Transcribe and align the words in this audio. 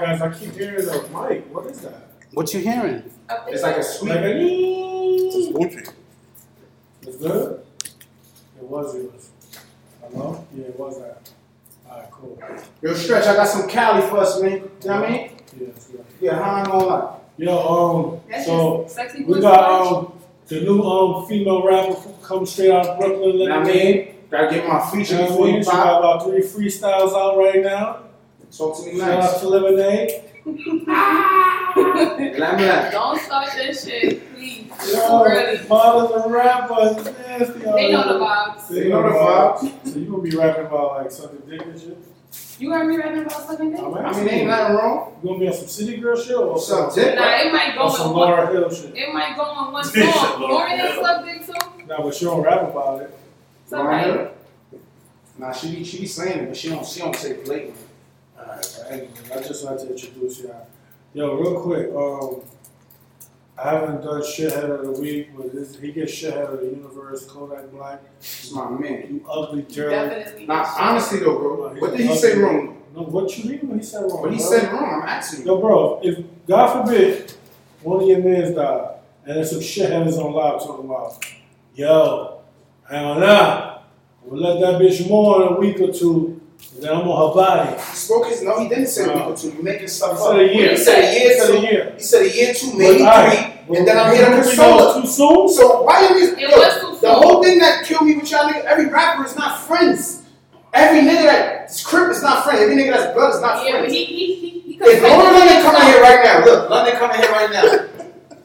Guys, 0.00 0.20
I 0.20 0.30
keep 0.32 0.52
hearing 0.54 0.84
the 0.84 0.92
mic. 1.12 1.46
What 1.54 1.66
is 1.66 1.80
that? 1.80 2.08
What 2.32 2.52
you 2.52 2.60
hearing? 2.60 3.02
It's 3.48 3.62
like 3.62 3.76
a 3.76 3.82
sweet. 3.82 4.10
Like 4.10 4.20
a 4.20 4.32
It's 4.36 5.48
Gucci. 5.48 5.92
It's 7.02 7.16
good? 7.18 7.60
It 8.58 8.62
was 8.64 8.94
yours. 8.94 9.30
Hello? 10.00 10.44
Yeah, 10.54 10.64
it 10.64 10.78
was 10.78 10.98
that. 11.00 11.30
Alright, 11.88 12.10
cool. 12.10 12.38
Yo, 12.82 12.94
stretch. 12.94 13.26
I 13.26 13.36
got 13.36 13.48
some 13.48 13.68
Cali 13.68 14.02
for 14.08 14.18
us, 14.18 14.40
man. 14.40 14.52
You 14.52 14.58
know 14.58 15.00
what 15.00 15.04
I 15.04 15.10
mean? 15.10 15.30
Yes, 15.60 15.90
yeah. 15.92 16.00
Yeah, 16.20 16.42
how 16.42 16.50
I'm 16.54 16.64
gonna 16.64 16.84
lie. 16.86 17.16
Yo, 17.36 17.58
um, 17.58 18.20
That's 18.30 18.46
so 18.46 18.82
just 18.84 18.94
sexy 18.96 19.24
we 19.24 19.34
boy 19.34 19.40
got 19.40 19.54
style. 19.54 19.98
um 19.98 20.20
the 20.46 20.60
new 20.62 20.82
um 20.82 21.26
female 21.26 21.64
rapper 21.66 21.94
who 21.94 22.12
come 22.26 22.46
straight 22.46 22.70
out 22.70 22.86
of 22.86 22.98
Brooklyn. 22.98 23.38
You 23.38 23.48
know 23.48 23.58
what 23.60 23.68
I 23.68 23.72
mean? 23.72 24.14
Gotta 24.30 24.50
get 24.54 24.66
my 24.68 24.78
You 24.84 25.04
feature 25.04 25.18
know 25.18 25.24
I 25.24 25.28
before 25.28 25.46
mean? 25.46 25.56
you 25.56 25.64
She 25.64 25.70
got 25.70 25.98
about 25.98 26.24
three 26.24 26.40
freestyles 26.42 27.12
out 27.14 27.36
right 27.38 27.62
now. 27.62 28.03
Talk 28.56 28.76
to 28.78 28.86
me 28.92 28.98
Shout 28.98 29.10
out 29.10 29.20
nice. 29.20 29.40
to 29.40 29.48
Lemonade. 29.48 30.10
And 30.46 30.90
I'm 32.44 32.58
like, 32.60 32.92
Don't 32.92 33.20
start 33.20 33.48
that 33.56 33.76
shit, 33.76 34.34
please. 34.34 34.70
It's 34.70 34.92
too 34.92 34.98
Yo, 34.98 35.68
models 35.68 36.22
and 36.24 36.32
rappers, 36.32 37.04
nasty. 37.04 37.58
They 37.60 37.92
know 37.92 38.06
the 38.18 38.24
vibes. 38.24 38.68
They 38.68 38.88
know 38.88 39.02
the 39.02 39.08
vibes. 39.08 39.92
So 39.92 39.98
you 39.98 40.10
gonna 40.10 40.22
be 40.22 40.36
rapping 40.36 40.66
about 40.66 41.02
like 41.02 41.10
something 41.10 41.40
dick 41.48 41.62
and 41.62 41.80
shit? 41.80 41.98
You 42.60 42.70
heard 42.72 42.86
me 42.86 42.96
rapping 42.96 43.22
about 43.22 43.46
sucking 43.48 43.70
dick? 43.72 43.80
I'm 43.80 43.94
I 43.94 44.12
mean, 44.12 44.28
ain't 44.28 44.46
nothing 44.48 44.76
wrong. 44.76 45.16
You 45.22 45.28
gonna 45.28 45.40
be 45.40 45.48
on 45.48 45.54
some 45.54 45.66
city 45.68 45.96
girl 45.96 46.16
shit 46.16 46.36
or 46.36 46.58
Suck 46.60 46.92
some, 46.92 47.02
dick. 47.02 47.14
Nah, 47.16 47.36
it 47.40 47.52
might 47.52 47.74
go 47.74 47.82
on 47.82 47.96
some 47.96 48.10
in 48.10 48.16
one. 48.16 48.28
Lauryn 48.28 48.52
Hill 48.52 48.70
shit? 48.70 48.96
It 48.96 49.12
might 49.14 49.36
go 49.36 49.42
on 49.42 49.72
one 49.72 49.84
She 49.92 50.00
said 50.00 50.14
song. 50.14 50.40
Laura 50.42 50.68
Lauryn 50.70 50.76
Hill 50.78 50.92
Hill. 50.92 51.02
suck 51.04 51.24
dick 51.24 51.46
too. 51.46 51.86
Nah, 51.86 52.02
but 52.02 52.14
she 52.14 52.24
don't 52.24 52.42
rap 52.42 52.62
about 52.62 53.02
it. 53.02 53.18
So 53.66 53.82
right. 53.82 54.30
Nah, 55.38 55.52
she 55.52 55.74
be 55.74 55.84
she 55.84 56.00
be 56.00 56.06
saying 56.06 56.38
it, 56.40 56.48
but 56.48 56.56
she 56.56 56.68
don't 56.68 56.86
she 56.86 57.00
don't 57.00 57.16
say 57.16 57.30
it 57.30 57.44
blatantly. 57.44 57.80
But 58.56 58.86
anyway, 58.90 59.10
I 59.34 59.40
just 59.42 59.64
like 59.64 59.78
to 59.78 59.90
introduce 59.90 60.40
y'all. 60.40 60.66
Yo, 61.12 61.34
real 61.36 61.60
quick, 61.60 61.90
um, 61.94 62.42
I 63.56 63.70
haven't 63.70 64.02
done 64.02 64.20
shithead 64.22 64.68
of 64.70 64.84
the 64.84 65.00
week, 65.00 65.30
but 65.36 65.52
this, 65.52 65.78
he 65.78 65.92
gets 65.92 66.12
shithead 66.12 66.52
of 66.52 66.60
the 66.60 66.66
universe, 66.66 67.24
Kodak 67.26 67.70
Black. 67.70 68.00
It's 68.18 68.50
my 68.52 68.68
man. 68.70 69.06
You 69.08 69.24
ugly 69.30 69.62
jerk. 69.62 70.46
Nah, 70.48 70.74
honestly 70.78 71.20
though, 71.20 71.38
bro, 71.38 71.74
what 71.74 71.96
did 71.96 72.00
he 72.00 72.16
say 72.16 72.38
wrong? 72.38 72.82
No, 72.94 73.02
what 73.02 73.36
you 73.38 73.50
mean 73.50 73.68
when 73.68 73.78
he 73.78 73.84
said 73.84 74.02
wrong? 74.02 74.22
What 74.22 74.32
he 74.32 74.38
bro? 74.38 74.46
said 74.46 74.72
wrong? 74.72 75.02
I'm 75.02 75.08
asking 75.08 75.40
you. 75.40 75.52
Yo, 75.52 75.60
bro, 75.60 76.00
if 76.02 76.24
God 76.46 76.84
forbid 76.86 77.32
one 77.82 78.02
of 78.02 78.08
your 78.08 78.18
mans 78.18 78.54
died, 78.54 78.90
and 79.24 79.36
there's 79.36 79.50
some 79.50 79.60
shitheads 79.60 80.16
on 80.18 80.32
live 80.32 80.60
talking 80.60 80.84
about, 80.84 81.24
yo, 81.74 82.40
hang 82.88 83.04
on 83.04 83.20
now, 83.20 83.82
we'll 84.22 84.40
let 84.40 84.60
that 84.60 84.80
bitch 84.80 85.08
mourn 85.08 85.54
a 85.54 85.58
week 85.58 85.80
or 85.80 85.92
two, 85.92 86.33
and 86.74 86.82
then 86.82 86.90
I'm 86.92 87.06
on 87.08 87.28
her 87.28 87.34
body. 87.34 87.76
He 87.90 87.96
spoke 87.96 88.26
his 88.28 88.42
no, 88.42 88.58
he 88.60 88.68
didn't 88.68 88.88
say 88.88 89.04
a 89.04 89.14
week 89.14 89.24
or 89.26 89.36
two. 89.36 89.48
You 89.50 89.62
making 89.62 89.82
He 89.82 89.88
stuff 89.88 90.18
said 90.18 90.30
up. 90.30 90.36
a 90.36 90.54
year. 90.54 90.70
He 90.70 90.76
said 90.76 90.98
a 90.98 91.12
year 91.12 91.28
He 91.32 91.38
said 91.38 91.50
a 91.50 91.56
two. 91.56 91.62
year. 91.66 91.92
He 91.96 92.02
said 92.02 92.22
a 92.22 92.36
year 92.36 92.54
two, 92.54 92.78
maybe 92.78 92.98
But, 92.98 93.08
alright, 93.08 93.66
three, 93.66 93.76
and 93.78 93.88
then 93.88 93.98
I'm 93.98 94.14
here 94.14 94.26
to 94.26 94.36
you 94.36 94.42
think 94.42 94.56
console 94.56 94.78
that 94.78 94.94
her. 94.94 95.00
was 95.00 95.16
Too 95.16 95.24
soon? 95.24 95.48
So 95.50 95.82
why 95.82 96.06
are 96.06 96.18
you? 96.18 96.32
It 96.34 96.38
yo, 96.40 96.48
too 96.50 96.98
the 97.00 97.14
whole 97.14 97.42
thing 97.42 97.58
that 97.58 97.84
killed 97.84 98.02
me 98.06 98.16
with 98.16 98.30
y'all 98.30 98.48
niggas, 98.48 98.64
every 98.64 98.86
rapper 98.86 99.24
is 99.24 99.36
not 99.36 99.60
friends. 99.60 100.22
Every 100.72 101.02
nigga 101.02 101.22
that's 101.22 101.84
crip 101.86 102.10
is 102.10 102.20
not 102.22 102.42
friends. 102.44 102.60
Every 102.62 102.74
nigga 102.76 102.90
that's 102.96 103.14
blood 103.14 103.34
is 103.34 103.40
not 103.40 103.64
Yeah, 103.64 103.72
but 103.72 103.78
friends. 103.80 103.92
he 103.94 104.04
he 104.04 104.34
he 104.34 104.50
he 104.60 104.78
If 104.80 105.02
Lauren 105.02 105.32
London 105.32 105.62
coming 105.62 105.82
here 105.82 106.00
right 106.02 106.24
now, 106.24 106.44
look, 106.44 106.68
London 106.70 106.96
coming 106.96 107.16
here 107.20 107.30
right 107.30 107.50
now. 107.52 107.62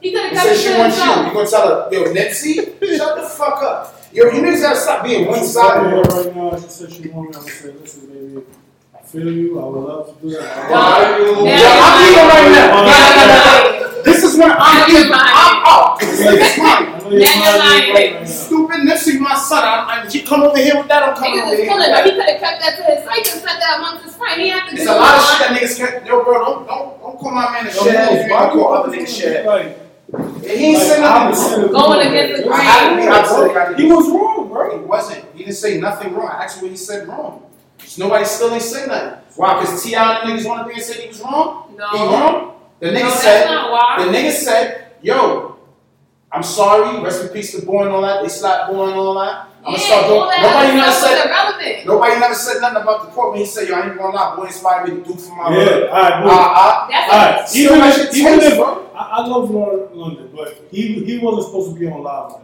He 0.01 0.11
could 0.13 0.21
have 0.21 0.31
He 0.31 0.35
kept 0.37 0.47
said 0.47 0.55
it 0.55 0.59
she 0.59 0.69
to 0.73 0.79
wants 0.79 0.97
you. 0.97 1.03
himself. 1.03 1.27
You 1.27 1.33
gonna 1.33 1.49
tell 1.49 1.67
her, 1.67 1.93
yo, 1.93 2.13
Nipsey, 2.13 2.97
shut 2.97 3.15
the 3.21 3.29
fuck 3.29 3.63
up. 3.63 3.95
Yo, 4.13 4.25
you 4.25 4.41
niggas 4.41 4.61
gotta 4.61 4.79
stop 4.79 5.03
being 5.03 5.27
one 5.27 5.43
sided, 5.43 5.93
right 5.93 6.35
now, 6.35 6.57
she 6.57 6.67
said 6.69 6.91
she 6.91 7.07
wanted 7.09 7.35
me 7.35 7.41
to 7.43 7.49
say, 7.51 7.71
listen, 7.73 8.07
baby, 8.07 8.43
I 8.97 9.01
feel 9.03 9.31
you, 9.31 9.59
I 9.59 9.65
would 9.65 9.79
love 9.83 10.15
to 10.15 10.21
do 10.21 10.29
that. 10.31 10.71
Why 10.71 11.17
you? 11.17 11.25
Now 11.45 11.77
I'm 11.77 11.93
lying. 11.99 12.11
even 12.11 12.25
right 12.27 12.51
now. 12.51 12.67
Now 12.73 12.85
Nah, 12.85 13.15
nah, 13.15 13.25
nah, 13.27 13.93
nah. 13.97 14.03
This 14.03 14.23
is 14.23 14.37
when 14.39 14.51
I'm 14.51 14.89
you're 14.89 15.05
in. 15.05 15.11
I'm 15.13 15.61
out. 15.67 15.99
This 15.99 16.19
is 16.21 16.57
mine. 16.57 16.87
I 16.87 16.99
know 16.99 17.09
Now 17.09 17.17
you're 17.19 17.59
lying 17.59 17.93
lying. 17.93 18.15
right. 18.15 18.27
Stupid 18.27 18.77
Nipsey, 18.87 19.19
my 19.19 19.35
son. 19.35 19.61
I, 19.63 20.01
I, 20.05 20.07
you 20.09 20.23
come 20.23 20.41
over 20.43 20.57
here 20.57 20.77
with 20.77 20.87
that, 20.87 21.03
I'm 21.03 21.15
coming 21.15 21.37
Niggas 21.39 21.41
over 21.41 21.49
was 21.51 21.59
here. 21.59 21.69
pulling 21.69 21.91
with 21.91 21.91
him. 21.91 21.93
that. 21.93 22.05
He 22.05 22.11
could 22.17 22.29
have 22.29 22.39
kept 22.39 22.61
that 22.63 22.73
to 22.77 22.83
his 22.95 23.03
site 23.05 23.17
and 23.35 23.41
said 23.43 23.57
that 23.59 23.73
amongst 23.77 24.05
his 24.05 24.15
friends. 24.15 24.37
He 24.39 24.47
had 24.49 24.63
to 24.65 24.71
do 24.71 24.77
There's 24.77 24.87
do 24.89 24.93
a 24.95 24.97
lot 24.97 25.15
of 25.17 25.21
shit 25.27 25.39
that 25.39 25.51
niggas 25.53 25.77
can't. 25.77 26.05
Yo, 26.07 26.23
bro, 26.23 26.33
don't 26.39 26.65
don't 26.67 27.01
don't 27.01 27.17
call 27.19 27.31
my 27.31 27.51
man 27.51 27.67
a 27.67 27.69
Yo, 27.69 27.83
shit. 27.83 27.93
bro, 27.93 28.15
If 28.15 28.25
you 28.25 28.33
why 28.33 28.39
gonna 28.39 28.51
call 28.51 28.57
you 28.57 28.65
other 28.65 28.97
niggas 28.97 29.07
shit. 29.19 29.88
Like, 30.11 30.43
He 30.43 30.65
ain't 30.65 30.77
say 30.79 31.01
like, 31.01 31.31
nothing. 31.31 31.63
opposite 31.63 31.71
Going 31.71 32.07
against 32.07 32.37
the 32.41 32.47
bro. 32.47 32.53
I 32.57 32.61
had 32.61 32.89
to 32.89 32.95
be 33.01 33.07
opposite. 33.07 33.57
I 33.57 33.73
He 33.75 33.85
was 33.91 34.09
wrong, 34.09 34.47
bro. 34.49 34.79
He 34.79 34.83
wasn't. 34.85 35.25
He 35.33 35.39
didn't 35.43 35.55
say 35.55 35.79
nothing 35.79 36.13
wrong. 36.13 36.29
I 36.31 36.43
asked 36.45 36.57
him 36.57 36.63
what 36.63 36.71
he 36.71 36.77
said 36.77 37.07
wrong. 37.07 37.43
Nobody 37.97 38.25
still 38.25 38.51
ain't 38.53 38.61
say 38.63 38.87
nothing. 38.87 39.19
Why? 39.35 39.59
Because 39.59 39.83
T.I. 39.83 40.19
and 40.21 40.29
the 40.29 40.33
niggas 40.41 40.47
want 40.47 40.63
to 40.63 40.67
be 40.67 40.73
and 40.73 40.83
say 40.83 41.01
he 41.01 41.07
was 41.07 41.21
wrong? 41.21 41.75
No. 41.77 41.89
He 41.91 41.97
wrong? 42.03 42.55
The 42.79 42.91
No, 42.91 42.99
nigga 42.99 43.03
that's 43.03 43.21
said, 43.21 43.47
the 43.47 44.11
nigga 44.17 44.31
said, 44.31 44.91
yo, 45.01 45.57
I'm 46.31 46.43
sorry, 46.43 47.01
rest 47.03 47.23
in 47.23 47.29
peace 47.29 47.51
to 47.59 47.65
boy 47.65 47.83
and 47.83 47.91
all 47.91 48.01
that. 48.01 48.21
They 48.21 48.29
slapped 48.29 48.71
boy 48.71 48.85
and 48.87 48.93
all 48.95 49.13
that. 49.19 49.48
I'm 49.65 49.73
yeah, 49.73 49.77
gonna 49.77 49.79
start 49.79 50.05
doing. 50.07 50.41
Nobody 50.41 50.77
never 50.77 50.91
said. 50.91 51.25
irrelevant. 51.25 51.85
Nobody 51.85 52.19
never 52.19 52.33
said 52.33 52.61
nothing 52.61 52.81
about 52.81 53.05
the 53.05 53.11
court 53.11 53.31
when 53.31 53.39
he 53.41 53.45
said, 53.45 53.67
yo, 53.67 53.75
I 53.75 53.87
ain't 53.89 53.97
gonna 53.97 54.15
lie, 54.15 54.35
boy 54.35 54.45
inspired 54.45 54.89
me 54.89 55.01
to 55.01 55.07
do 55.07 55.15
for 55.15 55.35
my 55.35 55.49
Yeah, 55.55 55.63
brother. 55.65 55.89
alright, 55.89 56.13
Uh, 56.13 56.19
boom. 56.21 56.29
uh, 56.31 56.87
That's 56.89 57.13
Alright, 57.13 57.49
still 57.49 57.63
even 57.75 57.79
that 57.79 57.99
if, 57.99 58.05
shit 58.05 58.15
even 58.15 58.39
if. 58.39 58.59
I, 58.59 59.01
I 59.01 59.27
love 59.27 59.49
Lauren 59.51 59.87
London, 59.97 60.29
but 60.35 60.61
he 60.71 61.03
he 61.05 61.17
wasn't 61.19 61.45
supposed 61.47 61.73
to 61.73 61.79
be 61.79 61.87
on 61.87 62.03
live 62.03 62.31
like. 62.33 62.41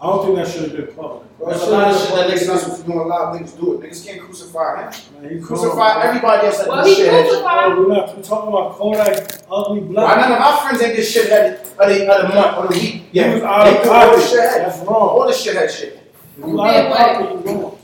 I 0.00 0.06
don't 0.08 0.24
think 0.26 0.36
that 0.36 0.48
should 0.48 0.62
have 0.62 0.72
been 0.76 0.94
public. 0.94 1.22
There's 1.38 1.62
a 1.62 1.66
lot 1.70 1.90
of 1.94 1.98
shit 2.00 2.14
that 2.16 2.28
niggas 2.30 2.46
not 2.48 2.60
supposed 2.60 2.84
to 2.84 2.86
do 2.92 3.00
a 3.00 3.04
lot. 3.04 3.34
Niggas 3.34 3.58
do 3.58 3.74
it. 3.74 3.80
Niggas 3.80 4.04
can't 4.04 4.20
crucify 4.20 4.90
him. 4.90 5.22
Man, 5.22 5.30
he 5.38 5.40
Crucify 5.40 6.02
everybody 6.04 6.46
else 6.46 6.58
that 6.58 6.68
Well, 6.68 6.84
do 6.84 6.90
he 6.90 6.96
shit. 6.96 7.08
crucified. 7.10 7.64
Oh, 7.72 7.80
we're 7.80 7.88
not 7.94 8.16
we're 8.16 8.22
talking 8.22 8.48
about 8.48 8.72
Kodak 8.72 9.32
ugly 9.50 9.80
black. 9.80 10.16
Why 10.16 10.22
none 10.22 10.32
of 10.32 10.38
our 10.38 10.56
friends 10.58 10.82
ain't 10.82 10.96
get 10.96 11.04
shit 11.04 11.30
headed 11.30 11.60
of 11.60 11.88
the, 11.88 12.12
of 12.12 12.28
the 12.28 12.34
month 12.34 12.58
or 12.58 12.62
the 12.68 12.74
week? 12.74 12.82
He 12.82 13.08
Yeah, 13.12 13.34
was 13.34 13.42
out 13.44 13.64
they 13.64 13.70
of 13.80 13.88
all 13.88 14.06
the 14.10 14.16
pocket. 14.16 14.28
shit. 14.28 14.38
That's 14.40 14.78
wrong. 14.80 15.08
All 15.08 15.26
the 15.26 15.32
shit 15.32 15.54
head 15.56 15.70
shit. 15.70 16.03
If 16.36 16.46
you 16.46 16.60
out 16.62 16.74
of 16.74 16.96
pocket, 16.96 17.46
you 17.46 17.52
wrong. 17.52 17.78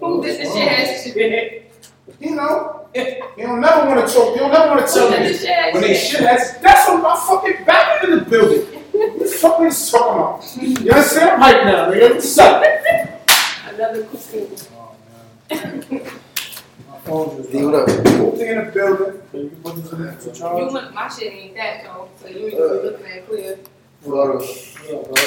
Who 0.00 0.22
did 0.22 0.40
the 0.40 0.44
shit 0.44 0.68
ass 0.68 1.04
shit? 1.04 1.72
You 2.20 2.34
know, 2.36 2.86
you 2.94 3.46
don't 3.46 3.60
never 3.60 3.88
want 3.88 4.06
to 4.06 4.14
talk. 4.14 4.34
You 4.34 4.40
don't 4.40 4.52
never 4.52 4.68
want 4.74 4.86
to 4.86 4.92
tell 4.92 5.10
Who 5.10 5.16
did 5.16 5.40
the 5.40 5.46
me 5.46 5.72
when 5.72 5.82
they 5.82 5.94
shit? 5.94 6.10
shit 6.10 6.20
heads. 6.20 6.58
That's 6.60 6.88
what 6.88 7.02
my 7.02 7.16
fucking 7.26 7.64
back 7.64 8.04
in 8.04 8.10
the 8.10 8.20
building. 8.24 8.60
What 8.92 9.18
the 9.18 9.24
fuck 9.26 9.60
are 9.60 9.66
you 9.66 9.72
talking 9.72 10.62
about? 10.62 10.84
You 10.84 10.90
understand? 10.92 11.30
I'm 11.30 11.54
hyped 11.54 11.64
now, 11.64 11.90
nigga. 11.90 12.14
What's 12.14 12.38
up? 12.38 12.62
Another 13.74 14.04
cuckoo. 14.04 14.46
Oh 14.76 14.94
man. 15.50 16.02
My 16.88 16.98
phone 17.04 17.36
just 17.38 17.50
Dude, 17.52 17.74
up. 17.74 17.88
Moving 17.88 18.46
in 18.48 18.56
the 18.66 18.70
building. 18.72 19.22
You 19.32 19.50
put 19.62 19.76
this 19.76 19.92
in 19.92 19.98
the 20.02 20.32
charge? 20.32 20.72
look, 20.72 20.94
my 20.94 21.08
shit 21.08 21.32
ain't 21.32 21.54
that 21.56 21.84
though, 21.84 22.08
so 22.20 22.28
you 22.28 22.46
ain't 22.48 22.54
really 22.58 22.90
looking 22.90 23.06
at 23.06 23.26
clear. 23.26 23.58
Well, 24.04 24.36
What's 24.36 24.76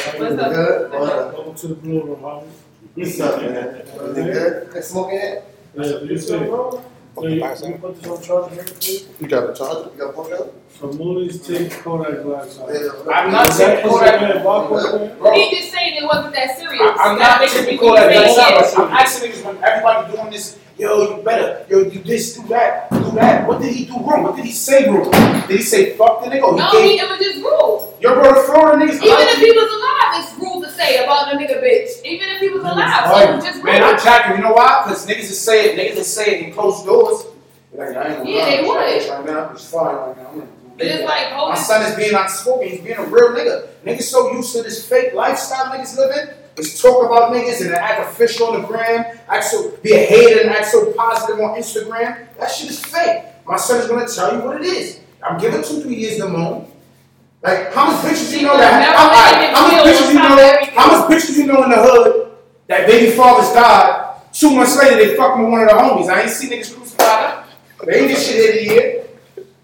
up, 0.08 0.20
you 0.20 0.36
Good? 0.36 0.92
Welcome 0.92 1.56
to 1.56 1.68
the 1.68 1.74
blue 1.74 2.04
room, 2.04 2.20
homie. 2.22 2.48
What's 2.94 3.20
up, 3.20 3.42
man? 3.42 3.82
Everything 3.96 4.26
good? 4.26 4.72
Got 4.72 4.84
smoking 4.84 5.18
it? 5.20 5.44
Yeah, 5.74 5.84
you 6.02 6.18
see. 6.18 6.28
So 6.28 6.84
you, 7.24 7.30
you 7.30 7.78
put 7.82 7.96
this 8.00 8.08
on 8.08 8.22
charge 8.22 8.54
here, 8.54 8.64
please? 8.64 9.08
You 9.20 9.28
got 9.28 9.50
a 9.50 9.54
charger? 9.56 9.90
You 9.94 9.98
got 9.98 10.14
plug 10.14 10.32
out? 10.34 10.54
So 10.70 10.88
Mooney's 10.94 11.42
take 11.48 11.72
Kodak 11.72 12.22
Black's 12.24 12.60
out. 12.60 12.70
I'm 13.12 13.32
not 13.32 13.52
taking 13.52 13.90
Kodak. 13.90 15.34
He 15.34 15.58
just 15.58 15.72
saying 15.72 15.96
it 15.96 16.06
wasn't 16.06 16.36
that 16.36 16.56
serious. 16.60 16.92
I'm 17.00 17.18
not 17.18 17.42
taking 17.42 17.66
me 17.66 17.78
call 17.80 17.96
that 17.96 18.12
think 18.12 18.38
like 18.38 18.62
it 18.62 18.66
is. 18.68 18.76
I'm 18.76 18.92
asking 18.92 19.32
niggas 19.32 19.44
when 19.44 19.64
everybody 19.64 20.16
doing 20.16 20.30
this, 20.30 20.60
yo, 20.78 21.18
you 21.18 21.24
better, 21.24 21.66
yo, 21.70 21.80
you 21.80 22.02
this, 22.04 22.36
do 22.36 22.48
that, 22.48 22.90
do 22.92 23.12
that. 23.12 23.48
What 23.48 23.62
did 23.62 23.74
he 23.74 23.86
do 23.86 23.94
wrong? 24.00 24.24
What 24.24 24.36
did 24.36 24.46
he 24.46 24.52
say 24.52 24.88
wrong? 24.90 25.10
Did 25.48 25.58
he 25.58 25.62
say 25.64 25.96
fuck 25.98 26.24
the 26.24 26.30
nigga? 26.30 26.44
Or 26.44 26.54
he 26.54 26.60
No, 26.60 26.72
gave, 26.72 26.84
he, 26.92 27.00
it 27.00 27.10
was 27.10 27.20
just 27.20 27.38
rude. 27.38 27.94
yo, 28.02 28.14
bro, 28.14 28.34
the 28.34 28.42
Florida 28.48 28.86
niggas. 28.86 28.96
Even 29.02 29.28
if 29.34 29.40
he 29.40 29.52
was 29.52 29.72
alive, 29.72 30.24
it's 30.24 30.34
rude 30.40 30.64
to 30.66 30.72
say 30.72 31.04
about 31.04 31.32
the 31.32 31.38
nigga 31.40 31.62
bitch. 31.64 32.04
Even 32.06 32.30
if 32.30 32.40
he 32.40 32.50
was 32.50 32.62
alive, 32.64 33.08
so 33.08 33.38
it 33.38 33.42
just 33.42 33.56
rude. 33.58 33.66
Man, 33.66 33.84
I'm 33.84 33.98
jacking. 34.00 34.38
You 34.38 34.44
know 34.44 34.54
why? 34.54 34.84
Because 34.86 35.06
niggas 35.08 35.20
is 35.32 35.40
saying, 35.42 35.78
niggas 35.78 35.98
is 35.98 36.14
saying 36.14 36.46
in 36.46 36.54
closed 36.54 36.86
doors. 36.86 37.26
Like, 37.74 37.96
I 37.96 38.08
ain't 38.10 38.18
gonna 38.20 38.30
Yeah, 38.30 38.46
they 38.46 38.62
would. 38.68 39.10
Right 39.10 39.26
now, 39.26 39.50
it's 39.52 39.70
fine 39.70 39.96
right 39.96 40.18
now. 40.18 40.28
I'm 40.30 40.40
gonna- 40.40 40.48
It's 40.80 41.04
like 41.06 41.32
My 41.34 41.56
son 41.56 41.82
is 41.84 41.96
being 41.96 42.14
outspoken. 42.14 42.68
He's 42.70 42.82
being 42.82 42.98
a 42.98 43.04
real 43.04 43.30
nigga. 43.30 43.68
Niggas 43.86 44.04
so 44.04 44.32
used 44.34 44.56
to 44.56 44.64
this 44.64 44.88
fake 44.88 45.14
lifestyle 45.14 45.66
niggas 45.66 45.98
living. 45.98 46.34
Is 46.58 46.82
talk 46.82 47.06
about 47.06 47.32
niggas 47.32 47.62
and 47.62 47.76
act 47.76 48.10
official 48.10 48.48
on 48.48 48.62
the 48.62 48.68
gram, 48.68 49.06
act 49.30 49.44
so 49.44 49.78
be 49.84 49.94
a 49.94 50.06
hater 50.06 50.42
and 50.42 50.50
act 50.50 50.66
so 50.66 50.92
positive 50.94 51.40
on 51.40 51.56
Instagram. 51.56 52.28
That 52.40 52.50
shit 52.50 52.72
is 52.72 52.84
fake. 52.84 53.26
My 53.46 53.58
son 53.58 53.82
is 53.82 53.88
gonna 53.88 54.08
tell 54.08 54.36
you 54.36 54.44
what 54.44 54.60
it 54.60 54.66
is. 54.66 55.00
I'm 55.22 55.40
giving 55.40 55.62
two, 55.62 55.82
three 55.82 55.96
years 55.96 56.18
to 56.18 56.28
moan. 56.28 56.72
Like 57.44 57.72
how 57.74 57.92
much 57.92 58.04
bitches 58.04 58.36
you 58.36 58.48
know 58.48 58.58
that? 58.58 58.84
How, 58.96 59.38
him 59.40 59.54
how 59.54 59.72
much 59.72 59.86
bitches 59.86 60.08
you 60.08 60.20
know? 60.20 60.38
everything. 60.38 60.76
How 60.76 60.88
much 60.88 61.12
bitches 61.12 61.38
you 61.38 61.46
know 61.46 61.64
in 61.64 61.70
the 61.70 61.78
hood 61.78 62.32
that 62.68 62.88
baby 62.88 63.12
fathers 63.12 63.54
died? 63.54 64.16
Two 64.34 64.56
months 64.56 64.78
later, 64.78 64.96
they 64.96 65.16
fucking 65.16 65.44
with 65.44 65.52
one 65.52 65.62
of 65.62 65.70
the 65.70 65.76
homies. 65.76 66.10
I 66.10 66.22
ain't 66.22 66.32
see 66.32 66.50
niggas 66.50 66.76
crucify 66.76 67.06
them. 67.06 67.44
They 67.86 68.00
ain't 68.00 68.08
get 68.10 68.18
shit 68.18 68.50
every 68.50 68.68
year. 68.68 69.06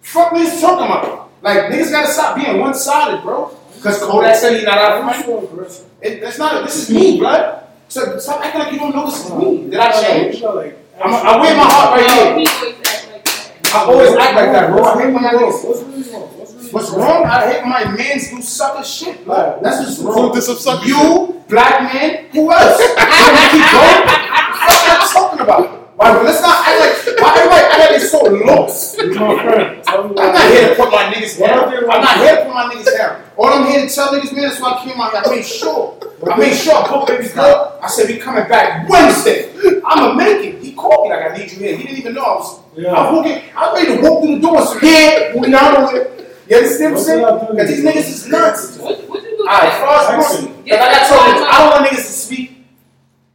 Fuck 0.01 0.34
niggas 0.34 0.62
talking 0.62 0.86
about. 0.86 1.31
Like 1.42 1.72
niggas 1.72 1.89
gotta 1.89 2.12
stop 2.12 2.36
being 2.36 2.60
one 2.60 2.75
sided, 2.75 3.24
bro. 3.24 3.57
Cause 3.83 4.00
Kodak 4.00 4.35
said 4.38 4.57
he 4.57 4.63
not 4.63 4.77
out 4.77 5.00
of 5.00 5.06
Why 5.06 5.27
money. 5.27 5.47
you? 5.47 5.68
It, 6.01 6.21
that's 6.21 6.39
not. 6.39 6.63
This 6.63 6.89
is 6.89 6.95
me, 6.95 7.19
blood. 7.19 7.68
So 7.89 8.18
stop 8.18 8.39
acting 8.39 8.62
like 8.62 8.71
you 8.71 8.80
don't 8.80 8.95
know 8.95 9.06
this 9.06 9.25
is 9.25 9.31
me. 9.33 9.69
Did 9.69 9.75
I 9.75 10.01
change? 10.01 10.35
You 10.35 10.41
know, 10.41 10.53
like, 10.56 10.77
I'm, 11.03 11.13
I 11.13 11.41
wear 11.41 11.57
my 11.57 11.68
heart 11.68 12.00
right 12.00 12.09
here. 12.09 12.31
he 12.39 12.47
always 12.47 12.80
act 12.88 13.12
like 13.12 13.24
that. 13.25 13.75
I 13.75 13.83
always 13.83 14.12
act 14.15 14.35
like 14.35 14.51
that, 14.53 14.69
bro. 14.71 14.83
I 14.83 15.01
hate 15.03 15.13
when 15.13 15.24
y'all 15.24 15.33
wrong? 15.33 15.51
niggas. 15.51 15.68
What's 15.68 15.81
wrong? 15.83 16.39
What's 16.39 16.53
really 16.53 16.71
What's 16.71 16.89
wrong? 16.91 17.25
I 17.25 17.51
hate 17.51 17.62
when 17.62 17.69
my 17.71 17.91
mans 17.91 18.30
do 18.30 18.41
sucker 18.41 18.83
shit, 18.85 19.25
bro. 19.25 19.59
That's 19.62 19.80
what's 19.80 20.00
wrong. 20.00 20.33
did 20.33 20.44
some 20.44 20.56
sucker 20.56 20.88
shit? 20.88 20.95
You, 20.95 21.44
black 21.50 21.83
man, 21.83 22.25
who 22.31 22.51
else? 22.53 22.79
You 22.79 22.88
want 22.95 23.36
me 23.36 23.41
to 23.44 23.51
keep 23.51 23.68
going? 23.68 24.00
What 24.00 24.63
the 24.63 24.63
fuck 24.63 24.88
am 24.88 25.01
I 25.01 25.09
talking 25.12 25.39
about? 25.41 25.83
Why, 25.97 26.13
but 26.13 26.24
let's 26.24 26.41
not 26.41 26.68
act 26.68 26.79
like, 26.79 27.21
why 27.21 27.36
everybody 27.36 27.63
act 27.68 27.79
like 27.79 27.89
they 27.89 28.00
so 28.00 28.24
lost? 28.24 28.97
You 28.97 29.13
my 29.13 29.44
friend. 29.44 29.83
Tell 29.83 30.07
me 30.07 30.15
I'm 30.18 30.33
not 30.33 30.47
here 30.50 30.69
to 30.69 30.75
put 30.75 30.89
my 30.89 31.03
niggas 31.13 31.38
down. 31.38 31.59
I 31.59 31.69
did 31.69 31.83
I'm 31.83 32.01
not 32.01 32.18
here 32.18 32.36
to 32.38 32.45
put 32.45 32.53
my 32.53 32.74
niggas 32.74 32.97
down. 32.97 33.23
All 33.35 33.47
I'm 33.47 33.68
here 33.68 33.88
to 33.88 33.94
tell 33.94 34.13
niggas, 34.13 34.31
man, 34.33 34.44
that's 34.44 34.59
why 34.62 34.74
I 34.74 34.83
came 34.85 35.00
out 35.01 35.12
here. 35.12 35.21
I 35.25 35.35
made 35.35 35.45
sure. 35.45 35.97
I 36.31 36.38
made 36.38 36.56
sure 36.56 36.75
I 36.75 36.88
booked 36.89 37.07
baby 37.07 37.27
girl. 37.30 37.80
I 37.81 37.88
said, 37.88 38.07
we 38.07 38.18
coming 38.18 38.47
back 38.47 38.88
Wednesday. 38.88 39.51
I'ma 39.83 40.13
make 40.13 40.45
it. 40.45 40.62
He 40.63 40.74
called 40.74 41.09
me 41.09 41.15
like, 41.15 41.31
I 41.31 41.38
need 41.38 41.51
you 41.51 41.57
here. 41.57 41.75
He 41.75 41.83
didn't 41.83 42.00
even 42.00 42.13
know 42.13 42.21
I 42.24 42.35
was, 42.35 42.59
Yeah. 42.75 42.91
I 42.94 43.12
was 43.12 43.18
walking, 43.25 43.44
I 43.56 43.71
was 43.71 43.81
ready 43.83 43.95
to 44.01 44.09
walk 44.09 44.24
through 44.24 44.35
the 44.35 44.41
door. 44.41 44.62
So 44.65 44.80
here, 44.80 45.31
we 45.35 45.53
on 45.53 45.95
it. 45.95 46.13
You 46.50 46.57
understand 46.57 46.94
what 46.94 47.00
I'm 47.00 47.06
saying? 47.06 47.21
What 47.21 47.39
did 47.39 47.41
I 47.41 47.47
do? 47.47 47.53
Because 47.53 47.69
these 47.69 47.85
niggas 47.85 48.09
is 48.09 48.27
nuts. 48.27 48.77
What, 48.77 49.09
what 49.09 49.24
you 49.24 49.38
do? 49.38 49.44
Alright, 49.47 49.74
Frost 49.79 50.09
Accent. 50.09 50.50
Murphy. 50.57 50.71
Like 50.71 50.79
I 50.81 51.09
told 51.09 51.38
you, 51.38 51.44
I 51.45 51.57
don't 51.57 51.69
want 51.71 51.86
niggas 51.91 52.06
to 52.06 52.12
speak 52.12 52.65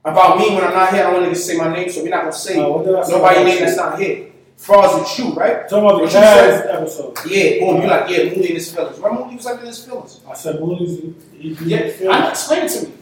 about 0.05 0.39
me 0.39 0.55
when 0.55 0.65
I'm 0.65 0.73
not 0.73 0.93
here. 0.93 1.05
I 1.05 1.11
don't 1.11 1.23
want 1.23 1.27
niggas 1.33 1.37
to 1.37 1.43
say 1.43 1.57
my 1.57 1.73
name, 1.75 1.91
so 1.91 2.03
we're 2.03 2.11
not 2.11 2.21
gonna 2.23 2.33
say 2.33 2.59
Uh, 2.61 2.69
what 2.69 2.85
did 2.85 2.95
I 2.95 3.03
say 3.03 3.13
nobody 3.13 3.37
about 3.41 3.47
name 3.47 3.61
that's 3.61 3.77
not 3.77 3.99
here. 3.99 4.27
Frost 4.59 4.99
with 4.99 5.19
you, 5.29 5.35
right? 5.35 5.69
Talking 5.69 5.79
about 5.87 6.01
What 6.03 6.11
the 6.11 6.19
you 6.19 6.25
past 6.25 6.67
episode. 6.69 7.17
Yeah, 7.31 7.61
boom, 7.61 7.81
you 7.83 7.89
like, 7.89 8.11
yeah, 8.11 8.25
Moody 8.25 8.49
in 8.51 8.55
his 8.57 8.75
feelings. 8.75 8.97
Remember 8.99 9.25
Moody 9.25 9.37
was 9.37 9.45
like 9.47 9.61
in 9.61 9.67
his 9.67 9.85
feelings? 9.85 10.21
I 10.29 10.35
said 10.35 10.61
Moody's, 10.61 11.01
he 11.39 11.55
be 11.55 11.65
Yeah, 11.67 11.79
in 11.79 11.85
your 11.87 11.87
I 11.87 11.91
feelings. 11.93 12.29
explain 12.31 12.65
it 12.65 12.69
to 12.71 12.87
me. 12.89 12.93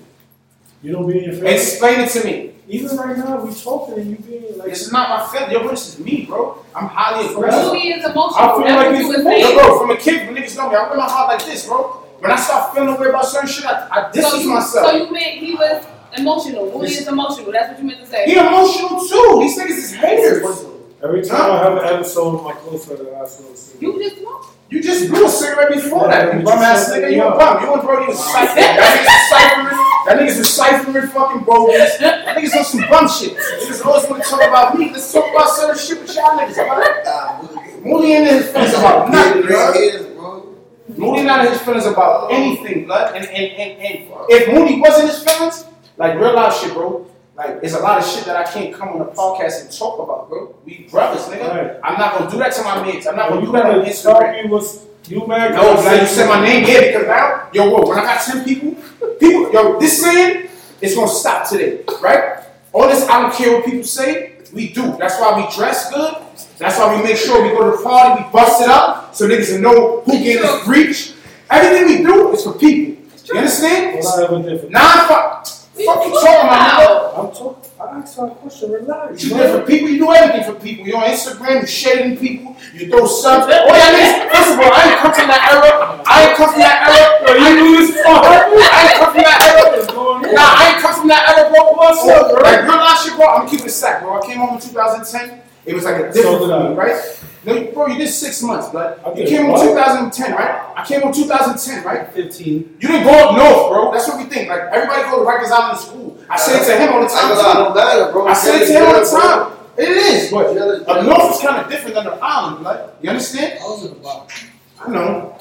You 0.83 0.93
don't 0.93 1.07
be 1.09 1.19
in 1.19 1.25
your 1.25 1.33
feelings. 1.33 1.63
Explain 1.63 2.01
it 2.01 2.11
to 2.11 2.25
me. 2.25 2.53
Even 2.69 2.97
right 2.99 3.17
now, 3.17 3.43
we 3.43 3.55
talking 3.55 3.95
and 3.99 4.11
you 4.11 4.17
being 4.19 4.59
like, 4.59 4.69
This 4.69 4.83
is 4.83 4.93
not 4.93 5.09
my 5.09 5.27
feeling. 5.39 5.51
Yo, 5.53 5.61
bro, 5.61 5.71
this 5.71 5.89
is 5.99 6.05
me, 6.05 6.27
bro. 6.27 6.59
I'm 6.75 6.89
highly 6.89 7.33
aggressive. 7.33 7.73
Louis 7.73 7.89
is 7.93 8.05
emotional. 8.05 8.35
I 8.39 8.49
feel 8.49 8.65
That's 8.65 8.77
like 8.77 8.87
what 8.87 8.95
it's 8.95 9.03
you 9.03 9.09
were 9.09 9.15
emotional. 9.15 9.51
Yo, 9.51 9.55
bro, 9.57 9.79
from 9.81 9.91
a 9.91 9.97
kid, 9.97 10.27
when 10.27 10.37
niggas 10.43 10.57
know 10.57 10.69
me, 10.69 10.77
I 10.77 10.89
wear 10.89 10.97
my 10.99 11.05
heart 11.09 11.29
like 11.29 11.47
this, 11.47 11.67
bro. 11.67 11.83
When 12.19 12.31
I 12.31 12.37
start 12.37 12.75
feeling 12.75 12.97
weird 12.99 13.11
about 13.11 13.25
certain 13.25 13.49
shit, 13.49 13.65
I, 13.65 13.89
I 13.91 14.11
So 14.11 14.13
distance 14.13 14.43
you, 14.45 14.51
myself. 14.53 14.91
so 14.91 14.97
you 14.97 15.11
meant 15.13 15.39
he 15.39 15.55
was 15.55 15.87
emotional. 16.19 16.67
Louis 16.79 16.99
is 16.99 17.09
emotional. 17.09 17.51
That's 17.53 17.71
what 17.71 17.79
you 17.79 17.85
meant 17.87 18.01
to 18.01 18.07
say. 18.07 18.25
he 18.27 18.37
emotional 18.37 19.01
too. 19.01 19.39
These 19.41 19.59
niggas 19.59 19.71
is 19.79 19.95
haters. 19.95 20.67
Every 21.03 21.23
time 21.25 21.51
I 21.51 21.59
have 21.59 21.73
an 21.73 21.85
episode 21.85 22.35
with 22.35 22.43
my 22.43 22.53
close 22.53 22.87
friend, 22.87 23.07
I 23.09 23.21
ask 23.21 23.39
her, 23.39 23.81
You 23.81 24.03
just 24.03 24.19
smoke. 24.19 24.47
You 24.69 24.83
just 24.83 25.09
blew 25.09 25.27
a 25.27 25.29
cigarette 25.29 25.73
before 25.75 26.09
that, 26.09 26.35
you 26.35 26.43
bum 26.43 26.59
ass 26.59 26.91
nigga. 26.91 27.15
You 27.15 27.23
a 27.23 27.31
bum. 27.31 27.63
You 27.63 27.75
and 27.75 27.83
Brody 27.83 28.07
was 28.07 28.19
ciphering. 28.19 28.57
That 28.57 28.99
nigga's 28.99 29.29
ciphering. 29.31 29.77
That 30.07 30.19
nigga's 30.19 30.39
was 30.39 30.53
ciphering 30.53 31.09
fucking 31.09 31.45
bogus. 31.45 31.99
That 31.99 32.37
nigga's 32.37 32.57
on 32.57 32.65
some 32.65 32.81
bum 32.91 33.09
shit. 33.09 33.37
Niggas 33.37 33.87
always 33.87 34.11
want 34.11 34.25
to 34.25 34.29
talk 34.29 34.43
about 34.43 34.77
me. 34.77 34.91
Let's 34.91 35.13
talk 35.13 35.31
about 35.31 35.51
certain 35.51 35.79
shit 35.79 36.01
with 36.03 36.17
y'all 36.17 36.37
niggas, 36.37 36.57
man. 36.57 37.05
Nah, 37.05 37.43
Moody. 37.43 37.67
Moody 37.89 38.13
his 38.27 38.51
feelings 38.51 38.75
about 38.75 39.11
nothing, 39.11 39.43
bro. 39.43 39.73
red 39.73 39.77
ears, 39.77 40.07
bro. 40.07 40.57
Moody 40.97 41.23
not 41.23 41.47
in 41.47 41.53
his 41.53 41.61
feelings 41.61 41.87
about 41.87 42.33
anything, 42.33 42.87
blood. 42.87 43.15
And, 43.15 43.25
and, 43.25 43.53
and, 43.53 43.81
and 43.81 44.11
if 44.29 44.53
Moody 44.53 44.81
was 44.81 44.99
in 44.99 45.07
his 45.07 45.23
feelings, 45.23 45.65
like 45.97 46.19
real 46.19 46.35
life 46.35 46.55
shit, 46.55 46.73
bro. 46.73 47.07
Like, 47.37 47.59
it's 47.63 47.75
a 47.75 47.81
lot 47.81 47.99
of 47.99 48.07
shit 48.07 48.25
that 48.25 48.37
I 48.37 48.51
can't 48.51 48.75
come 48.75 48.89
on 48.89 48.99
the 48.99 49.05
podcast 49.05 49.61
and 49.61 49.71
talk 49.71 49.99
about, 49.99 50.31
bro. 50.31 50.55
We 50.65 50.89
brothers, 50.91 51.27
nigga. 51.27 51.49
Right. 51.51 51.81
I'm 51.85 51.99
not 51.99 52.17
gonna 52.17 52.31
do 52.31 52.39
that 52.39 52.53
to 52.55 52.63
my 52.65 52.83
mates. 52.83 53.07
I'm 53.07 53.15
not 53.15 53.29
gonna 53.29 53.43
you 53.43 53.47
do 53.49 53.53
that 53.53 53.67
on 53.67 53.85
gotta 53.85 53.93
tell 53.93 54.15
Instagram. 54.23 54.45
me 54.45 54.51
what's, 54.51 54.87
you 55.07 55.27
mad? 55.27 55.53
No, 55.53 55.75
like 55.75 56.01
you 56.01 56.07
said 56.07 56.29
my 56.29 56.43
name, 56.43 56.65
yeah, 56.67 56.81
because 56.87 57.07
now, 57.07 57.49
yo, 57.53 57.69
whoa, 57.71 57.87
when 57.87 57.99
I 57.99 58.05
got 58.05 58.23
10 58.23 58.43
people, 58.43 58.73
people, 59.21 59.53
yo, 59.53 59.79
this 59.79 60.01
saying 60.03 60.49
is 60.81 60.95
gonna 60.95 61.09
stop 61.09 61.47
today, 61.47 61.85
right? 62.01 62.43
All 62.73 62.89
this, 62.89 63.07
I 63.07 63.21
don't 63.21 63.35
care 63.35 63.53
what 63.53 63.67
people 63.67 63.85
say, 63.85 64.37
we 64.55 64.73
do. 64.73 64.97
That's 64.97 65.21
why 65.21 65.37
we 65.39 65.55
dress 65.55 65.93
good. 65.93 66.15
That's 66.57 66.79
why 66.79 66.97
we 66.97 67.03
make 67.03 67.19
sure 67.19 67.43
we 67.43 67.51
go 67.51 67.71
to 67.71 67.77
the 67.77 67.83
party, 67.83 68.25
we 68.25 68.31
bust 68.31 68.63
it 68.63 68.69
up, 68.69 69.15
so 69.15 69.29
niggas 69.29 69.53
will 69.53 69.61
know 69.61 70.01
who 70.01 70.13
getting 70.13 70.41
this 70.41 70.65
breach. 70.65 71.13
Everything 71.51 71.99
we 71.99 72.03
do 72.03 72.33
is 72.33 72.45
for 72.45 72.55
people. 72.55 73.05
You 73.27 73.39
understand? 73.39 73.99
What 73.99 74.19
I 74.19 74.25
ever 74.25 74.43
did 74.43 74.61
for 74.63 74.71
Nah, 74.71 75.43
fuck, 75.85 76.05
you 76.07 76.13
talking 76.13 76.49
about, 76.49 77.13
I'm 77.19 77.29
talking, 77.35 77.71
I 77.81 77.85
asked 78.01 78.17
her 78.17 78.27
a 78.27 78.31
question, 78.31 78.73
relax. 78.73 79.25
You 79.25 79.37
for 79.37 79.63
people, 79.67 79.89
you 79.91 79.99
do 79.99 80.13
everything 80.13 80.45
for 80.53 80.59
people. 80.59 80.87
You're 80.87 80.97
on 80.97 81.05
Instagram, 81.11 81.61
you 81.61 81.67
shading 81.67 82.17
people, 82.17 82.57
you 82.73 82.89
throw 82.89 83.07
subs. 83.07 83.47
Oh 83.53 83.67
yeah, 83.69 83.93
niggas, 83.93 84.33
first 84.33 84.51
of 84.53 84.61
all, 84.61 84.73
I 84.73 84.83
ain't 84.89 84.99
come 85.05 85.13
from 85.13 85.29
that 85.29 85.43
era. 85.53 86.03
I 86.07 86.17
ain't 86.29 86.37
come 86.37 86.51
from 86.51 86.61
that 86.61 86.79
era. 86.89 87.05
Yo, 87.29 87.33
you 87.37 87.77
lose 87.77 87.91
I 88.07 88.89
ain't 88.89 88.97
come 88.97 89.13
from 89.13 89.23
that 89.23 89.39
era. 89.45 90.33
Nah, 90.33 90.41
I 90.41 90.73
ain't 90.73 90.81
come 90.83 90.95
from 91.01 91.09
that 91.09 91.29
era, 91.37 91.51
bro. 91.51 91.73
What's 91.73 92.09
up, 92.09 92.31
bro? 92.33 92.41
Like 92.41 92.63
real 92.63 92.77
life 92.77 92.99
shit, 93.05 93.17
bro. 93.17 93.27
I'm 93.29 93.49
keeping 93.49 93.67
it 93.67 93.71
stacked, 93.71 94.03
bro. 94.03 94.21
I 94.21 94.27
came 94.27 94.39
home 94.39 94.55
in 94.57 94.61
2010. 94.61 95.43
It 95.67 95.75
was 95.75 95.85
like 95.85 95.97
a 95.97 96.13
different 96.13 96.39
So 96.41 96.47
did 96.47 96.51
I. 96.55 96.63
for 96.63 96.71
me, 96.71 96.75
right? 96.77 97.25
No, 97.47 97.55
you- 97.55 97.71
bro, 97.73 97.87
you 97.87 97.97
did 97.99 98.09
six 98.09 98.43
months, 98.43 98.69
but 98.71 99.01
you 99.17 99.25
came 99.25 99.43
home 99.43 99.53
what? 99.53 99.63
2010, 99.63 100.33
right? 100.33 100.61
I 100.77 100.85
came 100.85 101.03
in 101.03 101.13
2010, 101.13 101.85
right? 101.85 102.13
15. 102.13 102.77
You 102.81 102.89
didn't 102.89 103.05
go 103.05 103.13
up 103.13 103.37
north, 103.37 103.71
bro. 103.71 103.93
That's 103.93 104.09
what 104.09 104.19
we 104.19 104.25
think. 104.25 104.49
Like 104.49 104.63
everybody 104.73 105.03
go 105.05 105.25
to 105.25 105.31
Rikers 105.31 105.51
Island 105.53 105.79
school. 105.79 106.19
I 106.29 106.37
say 106.37 106.61
it 106.61 106.67
to 106.67 106.77
him 106.77 106.93
all 106.93 107.01
the 107.01 107.07
I 107.07 107.09
ain't 107.09 107.13
gonna 107.13 107.35
lie, 107.37 107.53
time. 107.55 107.65
don't 107.65 107.75
matter, 107.77 108.13
bro. 108.13 108.27
I 108.27 108.33
say 108.35 108.63
it 108.63 108.67
to 108.67 108.73
him 108.73 108.87
all 108.87 109.01
the 109.01 109.07
time. 109.09 109.53
It 109.79 109.89
is, 109.91 110.31
but 110.33 110.55
Jealous, 110.55 110.89
up 110.89 111.05
north 111.05 111.35
is 111.35 111.41
kind 111.41 111.61
of 111.65 111.71
different 111.71 111.95
than 111.95 112.05
the 112.07 112.13
island, 112.23 112.65
like 112.65 112.81
you 113.03 113.11
understand? 113.11 113.59
I 113.61 113.65
was 113.65 113.85
in 113.85 113.91
the 113.95 114.01
box. 114.01 114.45
I 114.81 114.89
know. 114.91 115.39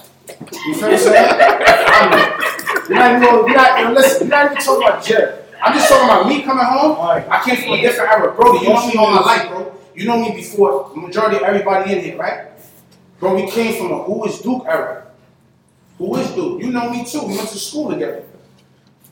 You 0.67 0.73
feel 0.75 0.89
what 0.89 0.91
I'm 0.91 0.97
saying? 0.99 1.15
I 1.29 2.09
know. 2.11 2.85
You're 2.89 2.97
not 2.99 3.15
even 3.15 3.21
gonna, 3.23 3.47
you're 3.47 3.55
not, 3.57 3.79
yo, 3.79 3.91
listen, 3.93 4.27
you're 4.27 4.37
not 4.37 4.51
even 4.51 4.63
talking 4.63 4.87
about 4.87 5.03
Jeff. 5.03 5.39
I'm 5.63 5.73
just 5.73 5.89
talking 5.89 6.05
about 6.09 6.27
me 6.27 6.43
coming 6.43 6.65
home. 6.65 6.91
Alright. 6.97 7.27
I 7.29 7.43
came 7.43 7.55
from 7.63 7.73
a 7.73 7.81
different 7.81 8.11
era. 8.11 8.31
Brody, 8.35 8.65
you 8.67 8.73
know 8.73 8.87
me 8.87 8.95
all 8.97 9.11
my 9.11 9.21
life, 9.21 9.47
bro. 9.49 9.74
You 9.95 10.05
know 10.05 10.21
me 10.21 10.35
before 10.35 10.91
the 10.93 10.99
majority 10.99 11.37
of 11.37 11.43
everybody 11.43 11.93
in 11.93 12.03
here, 12.03 12.17
right? 12.17 12.47
Bro, 13.19 13.35
we 13.35 13.49
came 13.49 13.77
from 13.77 13.91
a 13.91 14.03
who 14.03 14.25
is 14.25 14.39
Duke 14.39 14.65
era. 14.67 15.07
Who 15.97 16.15
is 16.17 16.29
Duke? 16.31 16.61
You 16.61 16.71
know 16.71 16.89
me 16.89 17.05
too. 17.05 17.21
We 17.21 17.37
went 17.37 17.49
to 17.49 17.57
school 17.57 17.89
together. 17.91 18.23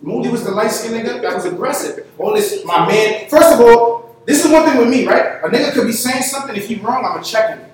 Moody 0.02 0.30
was 0.30 0.44
the 0.44 0.52
light 0.52 0.72
skinned 0.72 0.96
nigga 0.96 1.22
that 1.22 1.34
was 1.34 1.46
aggressive. 1.46 2.06
All 2.18 2.34
this, 2.34 2.66
my 2.66 2.86
man. 2.86 3.30
First 3.30 3.54
of 3.54 3.62
all, 3.62 4.18
this 4.26 4.44
is 4.44 4.52
one 4.52 4.66
thing 4.66 4.78
with 4.78 4.90
me, 4.90 5.08
right? 5.08 5.42
A 5.42 5.48
nigga 5.48 5.72
could 5.72 5.88
be 5.88 5.94
saying 5.94 6.24
something. 6.24 6.56
If 6.56 6.68
he 6.68 6.76
wrong, 6.76 7.06
I'ma 7.06 7.22
check 7.22 7.58
him. 7.58 7.66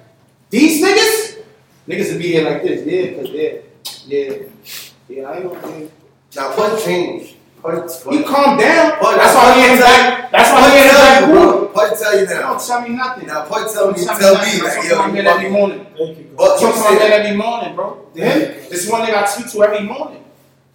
These 0.52 0.84
niggas, 0.84 1.44
niggas 1.88 2.12
would 2.12 2.22
be 2.22 2.28
here 2.28 2.48
like 2.48 2.62
this. 2.62 2.86
Yeah, 2.86 3.18
cause 3.18 3.32
yeah, 3.32 3.58
yeah, 4.06 4.38
yeah. 5.08 5.30
I 5.30 5.38
ain't 5.38 5.62
gonna. 5.62 5.88
Now, 6.36 6.54
Pud 6.54 6.80
changed. 6.84 7.36
He 8.10 8.24
calmed 8.24 8.60
down. 8.60 9.00
Pud, 9.00 9.18
That's 9.18 9.36
why 9.36 9.54
he 9.56 9.72
ain't 9.72 9.80
back. 9.80 10.32
That's 10.32 10.52
why 10.52 10.70
he 10.70 10.78
ain't 10.78 10.92
tell 10.92 11.59
back. 11.74 11.92
you, 11.92 11.96
cool. 11.96 11.96
bro. 11.96 11.96
Pud 11.96 11.98
tell 12.00 12.20
you 12.20 12.26
now. 12.26 12.42
Don't 12.54 12.68
tell 12.68 12.82
me 12.82 12.90
nothing. 12.96 13.28
Now, 13.28 13.46
Pud 13.46 13.74
tell 13.74 13.92
me, 13.92 14.04
tell 14.04 14.14
me 14.16 14.20
tell 14.22 14.34
nothing. 14.34 14.60
me, 14.60 14.62
I 14.62 14.64
like, 14.64 14.74
talk 14.76 14.84
to 14.84 14.90
yo, 14.90 15.22
you 15.24 15.28
every 15.30 15.50
morning. 15.50 15.86
Thank 15.98 16.18
you. 16.18 16.32
But 16.38 16.60
Talk 16.60 16.62
you 16.62 16.68
to 16.72 16.80
my 16.80 16.98
said, 17.00 17.12
every 17.12 17.38
morning, 17.38 17.76
bro. 17.76 18.06
To 18.16 18.22
him, 18.22 18.40
this 18.70 18.90
one 18.90 19.02
nigga 19.08 19.14
I 19.16 19.26
speak 19.26 19.52
to 19.52 19.64
every 19.64 19.82
morning. 19.88 20.24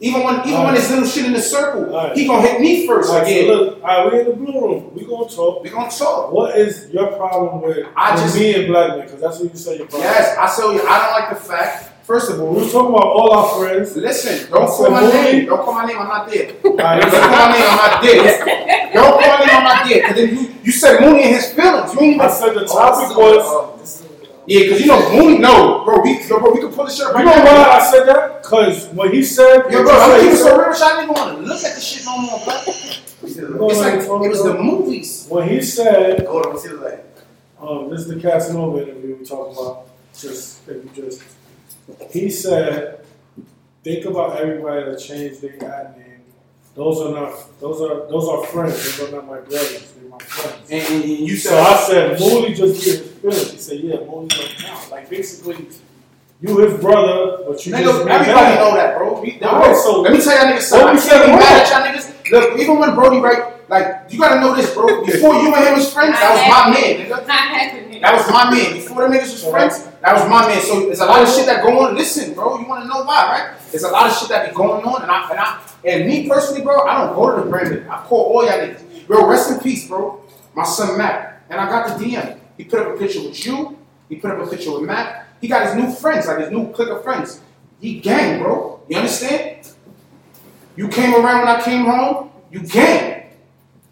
Even 0.00 0.24
when 0.24 0.34
even 0.40 0.50
when 0.50 0.56
Alright. 0.58 0.74
there's 0.76 0.90
little 0.90 1.06
shit 1.06 1.24
in 1.24 1.32
the 1.32 1.40
circle, 1.40 1.94
Alright. 1.94 2.16
he 2.16 2.26
gonna 2.26 2.42
hit 2.42 2.60
me 2.60 2.84
first. 2.86 3.08
Alright, 3.10 3.26
Like, 3.26 3.46
so 3.46 3.54
look, 3.54 3.82
alright, 3.82 4.12
we 4.12 4.20
in 4.20 4.26
the 4.26 4.32
blue 4.34 4.60
room. 4.60 4.90
We 4.94 5.04
gonna 5.06 5.28
talk. 5.30 5.62
we 5.62 5.70
gonna 5.70 5.88
talk. 5.90 6.32
What 6.32 6.58
is 6.58 6.90
your 6.90 7.12
problem 7.16 7.62
with, 7.62 7.86
I 7.96 8.14
with 8.14 8.24
just- 8.24 8.36
me 8.36 8.54
and 8.54 8.66
black 8.66 8.88
men? 8.98 9.06
Because 9.06 9.20
that's 9.20 9.38
what 9.38 9.50
you 9.52 9.56
say 9.56 9.78
your 9.78 9.86
problem. 9.86 10.02
Yes, 10.10 10.36
I 10.36 10.54
tell 10.60 10.74
you, 10.74 10.82
I 10.82 10.98
don't 10.98 11.12
like 11.12 11.30
the 11.30 11.36
fact. 11.36 11.90
First 12.04 12.30
of 12.30 12.40
all, 12.40 12.52
We 12.54 12.62
were 12.62 12.68
talking 12.70 12.90
about 12.94 13.06
all 13.06 13.32
our 13.32 13.58
friends. 13.58 13.96
listen, 13.96 14.50
don't 14.50 14.66
call 14.66 14.90
my 14.90 15.10
name. 15.10 15.46
Don't 15.46 15.64
call 15.64 15.72
my 15.72 15.86
name. 15.86 15.98
I'm 15.98 16.08
not 16.08 16.28
there. 16.30 16.52
Don't 16.62 16.76
call 16.78 16.86
my 16.86 16.98
name. 17.00 17.64
I'm 17.64 17.76
not 17.76 18.02
there. 18.02 18.92
Don't 18.92 19.12
call 19.12 19.20
my 19.20 19.38
name. 19.46 19.56
I'm 19.56 19.64
not 19.64 19.88
there. 19.88 20.06
Cause 20.06 20.16
then 20.16 20.28
you 20.36 20.54
you 20.62 20.72
said 20.72 21.00
Mooney 21.00 21.24
in 21.24 21.34
his 21.34 21.52
feelings. 21.52 21.94
You 21.94 22.00
ain't 22.00 22.20
I 22.20 22.28
said 22.30 22.54
the 22.54 22.66
topic 22.66 23.16
was. 23.16 24.04
Yeah, 24.46 24.68
cause 24.68 24.80
you 24.80 24.86
know 24.86 25.00
Mooney. 25.16 25.38
No, 25.38 25.82
bro. 25.86 26.02
We 26.02 26.20
yo, 26.28 26.38
bro. 26.40 26.52
We 26.52 26.60
can 26.60 26.70
pull 26.72 26.84
the 26.84 26.90
shirt 26.92 27.08
You 27.08 27.14
right 27.14 27.24
know 27.24 27.42
now. 27.42 27.62
why 27.62 27.78
I 27.80 27.90
said 27.90 28.04
that? 28.04 28.42
Because 28.42 28.88
when 28.88 29.10
he 29.10 29.22
said, 29.22 29.64
Yo, 29.72 29.82
bro, 29.82 29.92
I'm 29.92 30.20
keeping 30.20 30.30
he 30.32 30.36
so 30.36 30.58
real. 30.58 30.68
I 30.68 30.72
didn't 30.76 31.02
even 31.04 31.14
want 31.14 31.38
to 31.38 31.42
look 31.44 31.64
at 31.64 31.74
the 31.74 31.80
shit 31.80 32.04
no 32.04 32.18
more, 32.20 32.38
bro. 32.44 32.60
It's 32.66 33.80
like 33.80 33.94
it 33.94 34.08
was 34.28 34.42
the 34.44 34.54
movies. 34.60 35.26
when 35.30 35.48
he 35.48 35.62
said, 35.62 36.26
Hold 36.26 36.44
on, 36.46 36.58
see 36.58 36.68
the 36.68 36.74
light. 36.76 37.00
um, 37.58 37.88
this 37.88 38.00
is 38.00 38.08
the 38.08 38.20
Casanova 38.20 38.82
interview 38.82 39.16
we 39.16 39.24
talking 39.24 39.56
about. 39.56 39.86
Just 40.14 40.68
if 40.68 40.84
you 40.84 40.90
just, 40.94 41.22
he 42.10 42.30
said, 42.30 43.04
think 43.82 44.04
about 44.06 44.40
everybody 44.40 44.90
that 44.90 44.98
changed 44.98 45.40
their 45.42 45.62
ad 45.64 45.96
name. 45.98 46.20
Those 46.74 47.00
are 47.02 47.12
not, 47.12 47.60
those 47.60 47.80
are, 47.80 48.08
those 48.08 48.28
are 48.28 48.44
friends. 48.46 48.98
Those 48.98 49.08
are 49.08 49.16
not 49.16 49.26
my 49.26 49.38
brothers. 49.40 49.92
They're 49.92 50.08
my 50.10 50.18
friends. 50.18 50.70
And, 50.70 50.82
and, 50.82 51.04
and 51.04 51.28
you 51.28 51.36
So 51.36 51.50
said 51.50 51.58
I 51.60 51.76
said, 51.86 52.20
Mooney 52.20 52.54
just 52.54 52.84
gave 52.84 52.98
his 52.98 53.10
feelings. 53.12 53.50
He 53.52 53.58
said, 53.58 53.80
yeah, 53.80 53.96
Mooney 54.00 54.28
don't 54.28 54.54
count. 54.58 54.90
Like 54.90 55.08
basically, 55.08 55.68
you 56.40 56.58
his 56.58 56.80
brother, 56.80 57.44
but 57.46 57.64
you 57.64 57.72
Nigga, 57.72 57.82
just 57.84 58.00
everybody 58.08 58.54
know 58.56 58.74
that, 58.74 58.98
bro. 58.98 59.20
We, 59.20 59.38
right, 59.40 59.76
so- 59.76 60.00
let 60.00 60.12
me 60.12 60.20
tell 60.20 60.36
y'all 60.36 60.52
niggas 60.52 60.62
So 60.62 60.78
something. 60.78 60.96
I 60.96 60.98
said 60.98 61.10
can't 61.12 61.26
be 61.26 61.32
mad 61.32 61.62
at 61.62 61.70
y'all 61.70 61.94
niggas. 61.94 62.30
Look, 62.30 62.58
even 62.58 62.78
when 62.78 62.94
Brody, 62.94 63.18
right, 63.20 63.53
like, 63.68 64.12
you 64.12 64.18
gotta 64.18 64.40
know 64.40 64.54
this, 64.54 64.72
bro. 64.74 65.04
Before 65.04 65.34
you 65.34 65.54
and 65.54 65.64
him 65.66 65.74
was 65.74 65.92
friends, 65.92 66.12
that 66.20 66.32
was 66.32 66.44
my 66.48 66.74
man, 66.74 67.00
nigga. 67.00 67.26
Not 67.26 67.30
happening. 67.30 68.00
That 68.00 68.14
was 68.14 68.30
my 68.30 68.50
man. 68.50 68.72
Before 68.74 69.08
the 69.08 69.14
niggas 69.14 69.32
was 69.32 69.44
friends, 69.44 69.84
that 70.02 70.14
was 70.14 70.28
my 70.28 70.46
man. 70.46 70.60
So 70.62 70.86
there's 70.86 71.00
a 71.00 71.06
lot 71.06 71.22
of 71.22 71.28
shit 71.28 71.46
that 71.46 71.62
go 71.62 71.80
on. 71.80 71.94
Listen, 71.94 72.34
bro, 72.34 72.58
you 72.58 72.66
wanna 72.66 72.86
know 72.86 73.04
why, 73.04 73.24
right? 73.24 73.60
There's 73.70 73.84
a 73.84 73.90
lot 73.90 74.10
of 74.10 74.16
shit 74.16 74.28
that 74.28 74.48
be 74.48 74.54
going 74.54 74.84
on, 74.84 75.02
and 75.02 75.10
I 75.10 75.30
and 75.30 75.40
I 75.40 75.60
and 75.84 76.06
me 76.06 76.28
personally, 76.28 76.62
bro, 76.62 76.86
I 76.86 77.04
don't 77.04 77.14
go 77.14 77.36
to 77.36 77.42
the 77.42 77.50
Brandon. 77.50 77.88
I 77.88 78.02
call 78.04 78.32
all 78.32 78.44
y'all 78.44 78.58
niggas. 78.58 79.06
Bro, 79.06 79.28
rest 79.28 79.50
in 79.50 79.58
peace, 79.60 79.88
bro. 79.88 80.22
My 80.54 80.64
son 80.64 80.96
Matt. 80.98 81.42
And 81.50 81.60
I 81.60 81.68
got 81.68 81.98
the 81.98 82.04
DM. 82.04 82.38
He 82.56 82.64
put 82.64 82.80
up 82.80 82.94
a 82.94 82.98
picture 82.98 83.22
with 83.22 83.44
you, 83.44 83.76
He 84.08 84.16
put 84.16 84.30
up 84.30 84.46
a 84.46 84.50
picture 84.50 84.72
with 84.72 84.82
Matt. 84.82 85.26
He 85.40 85.48
got 85.48 85.66
his 85.66 85.74
new 85.74 85.92
friends, 85.92 86.26
like 86.26 86.38
his 86.38 86.50
new 86.50 86.72
clique 86.72 86.88
of 86.88 87.02
friends. 87.02 87.40
He 87.80 88.00
gang, 88.00 88.42
bro. 88.42 88.80
You 88.88 88.96
understand? 88.96 89.68
You 90.76 90.88
came 90.88 91.14
around 91.14 91.40
when 91.40 91.48
I 91.48 91.62
came 91.62 91.84
home, 91.84 92.30
you 92.50 92.60
gang. 92.60 93.13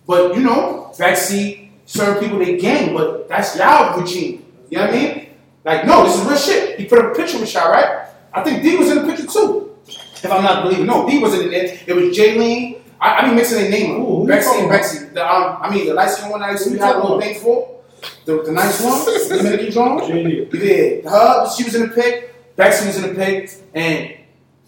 But 0.07 0.35
you 0.35 0.43
know, 0.43 0.93
backseat, 0.97 1.71
certain 1.87 2.23
people 2.23 2.39
they 2.39 2.59
gang, 2.59 2.95
but 2.95 3.29
that's 3.29 3.57
y'all 3.57 3.99
regime. 4.01 4.45
You 4.71 4.79
know 4.79 4.87
what 4.87 4.95
I 4.95 4.97
mean? 4.97 5.29
Like, 5.65 5.87
no, 5.87 6.05
this 6.05 6.19
is 6.19 6.27
real 6.27 6.37
shit. 6.37 6.79
He 6.79 6.87
put 6.87 6.99
up 6.99 7.13
a 7.13 7.15
picture 7.15 7.39
with 7.39 7.53
y'all, 7.55 7.71
right? 7.71 8.09
I 8.33 8.43
think 8.43 8.63
D 8.63 8.77
was 8.77 8.91
in 8.91 9.03
the 9.03 9.05
picture 9.05 9.27
too. 9.27 9.77
If 9.87 10.31
I'm 10.31 10.43
not 10.43 10.65
believing, 10.65 10.87
no, 10.87 11.09
D 11.09 11.19
wasn't 11.19 11.45
in 11.45 11.53
it. 11.53 11.83
It 11.87 11.95
was 11.95 12.17
Jaylene. 12.17 12.81
I, 13.01 13.19
I 13.19 13.29
be 13.29 13.35
mixing 13.35 13.59
their 13.59 13.71
name 13.71 14.01
up. 14.01 14.29
talking 14.45 14.61
and? 14.61 14.71
Bexy. 14.71 15.07
The, 15.07 15.29
um, 15.29 15.59
I 15.61 15.75
mean, 15.75 15.87
the 15.87 15.95
light 15.95 16.11
skin 16.11 16.31
one 16.31 16.43
I 16.43 16.53
used 16.53 16.71
to 16.71 16.79
have 16.79 16.97
a 16.97 17.01
little 17.01 17.21
thing 17.21 17.41
for. 17.41 17.81
The, 18.25 18.43
the 18.43 18.53
nice 18.53 18.81
one, 18.83 19.05
the 19.05 19.37
Dominican. 19.37 19.73
JD. 19.73 21.05
Yeah, 21.05 21.11
her, 21.11 21.51
she 21.51 21.65
was 21.65 21.75
in 21.75 21.83
the 21.83 21.89
pic, 21.89 22.57
Bexy 22.57 22.87
was 22.87 22.97
in 23.03 23.11
the 23.11 23.15
pic, 23.15 23.51
and 23.75 24.15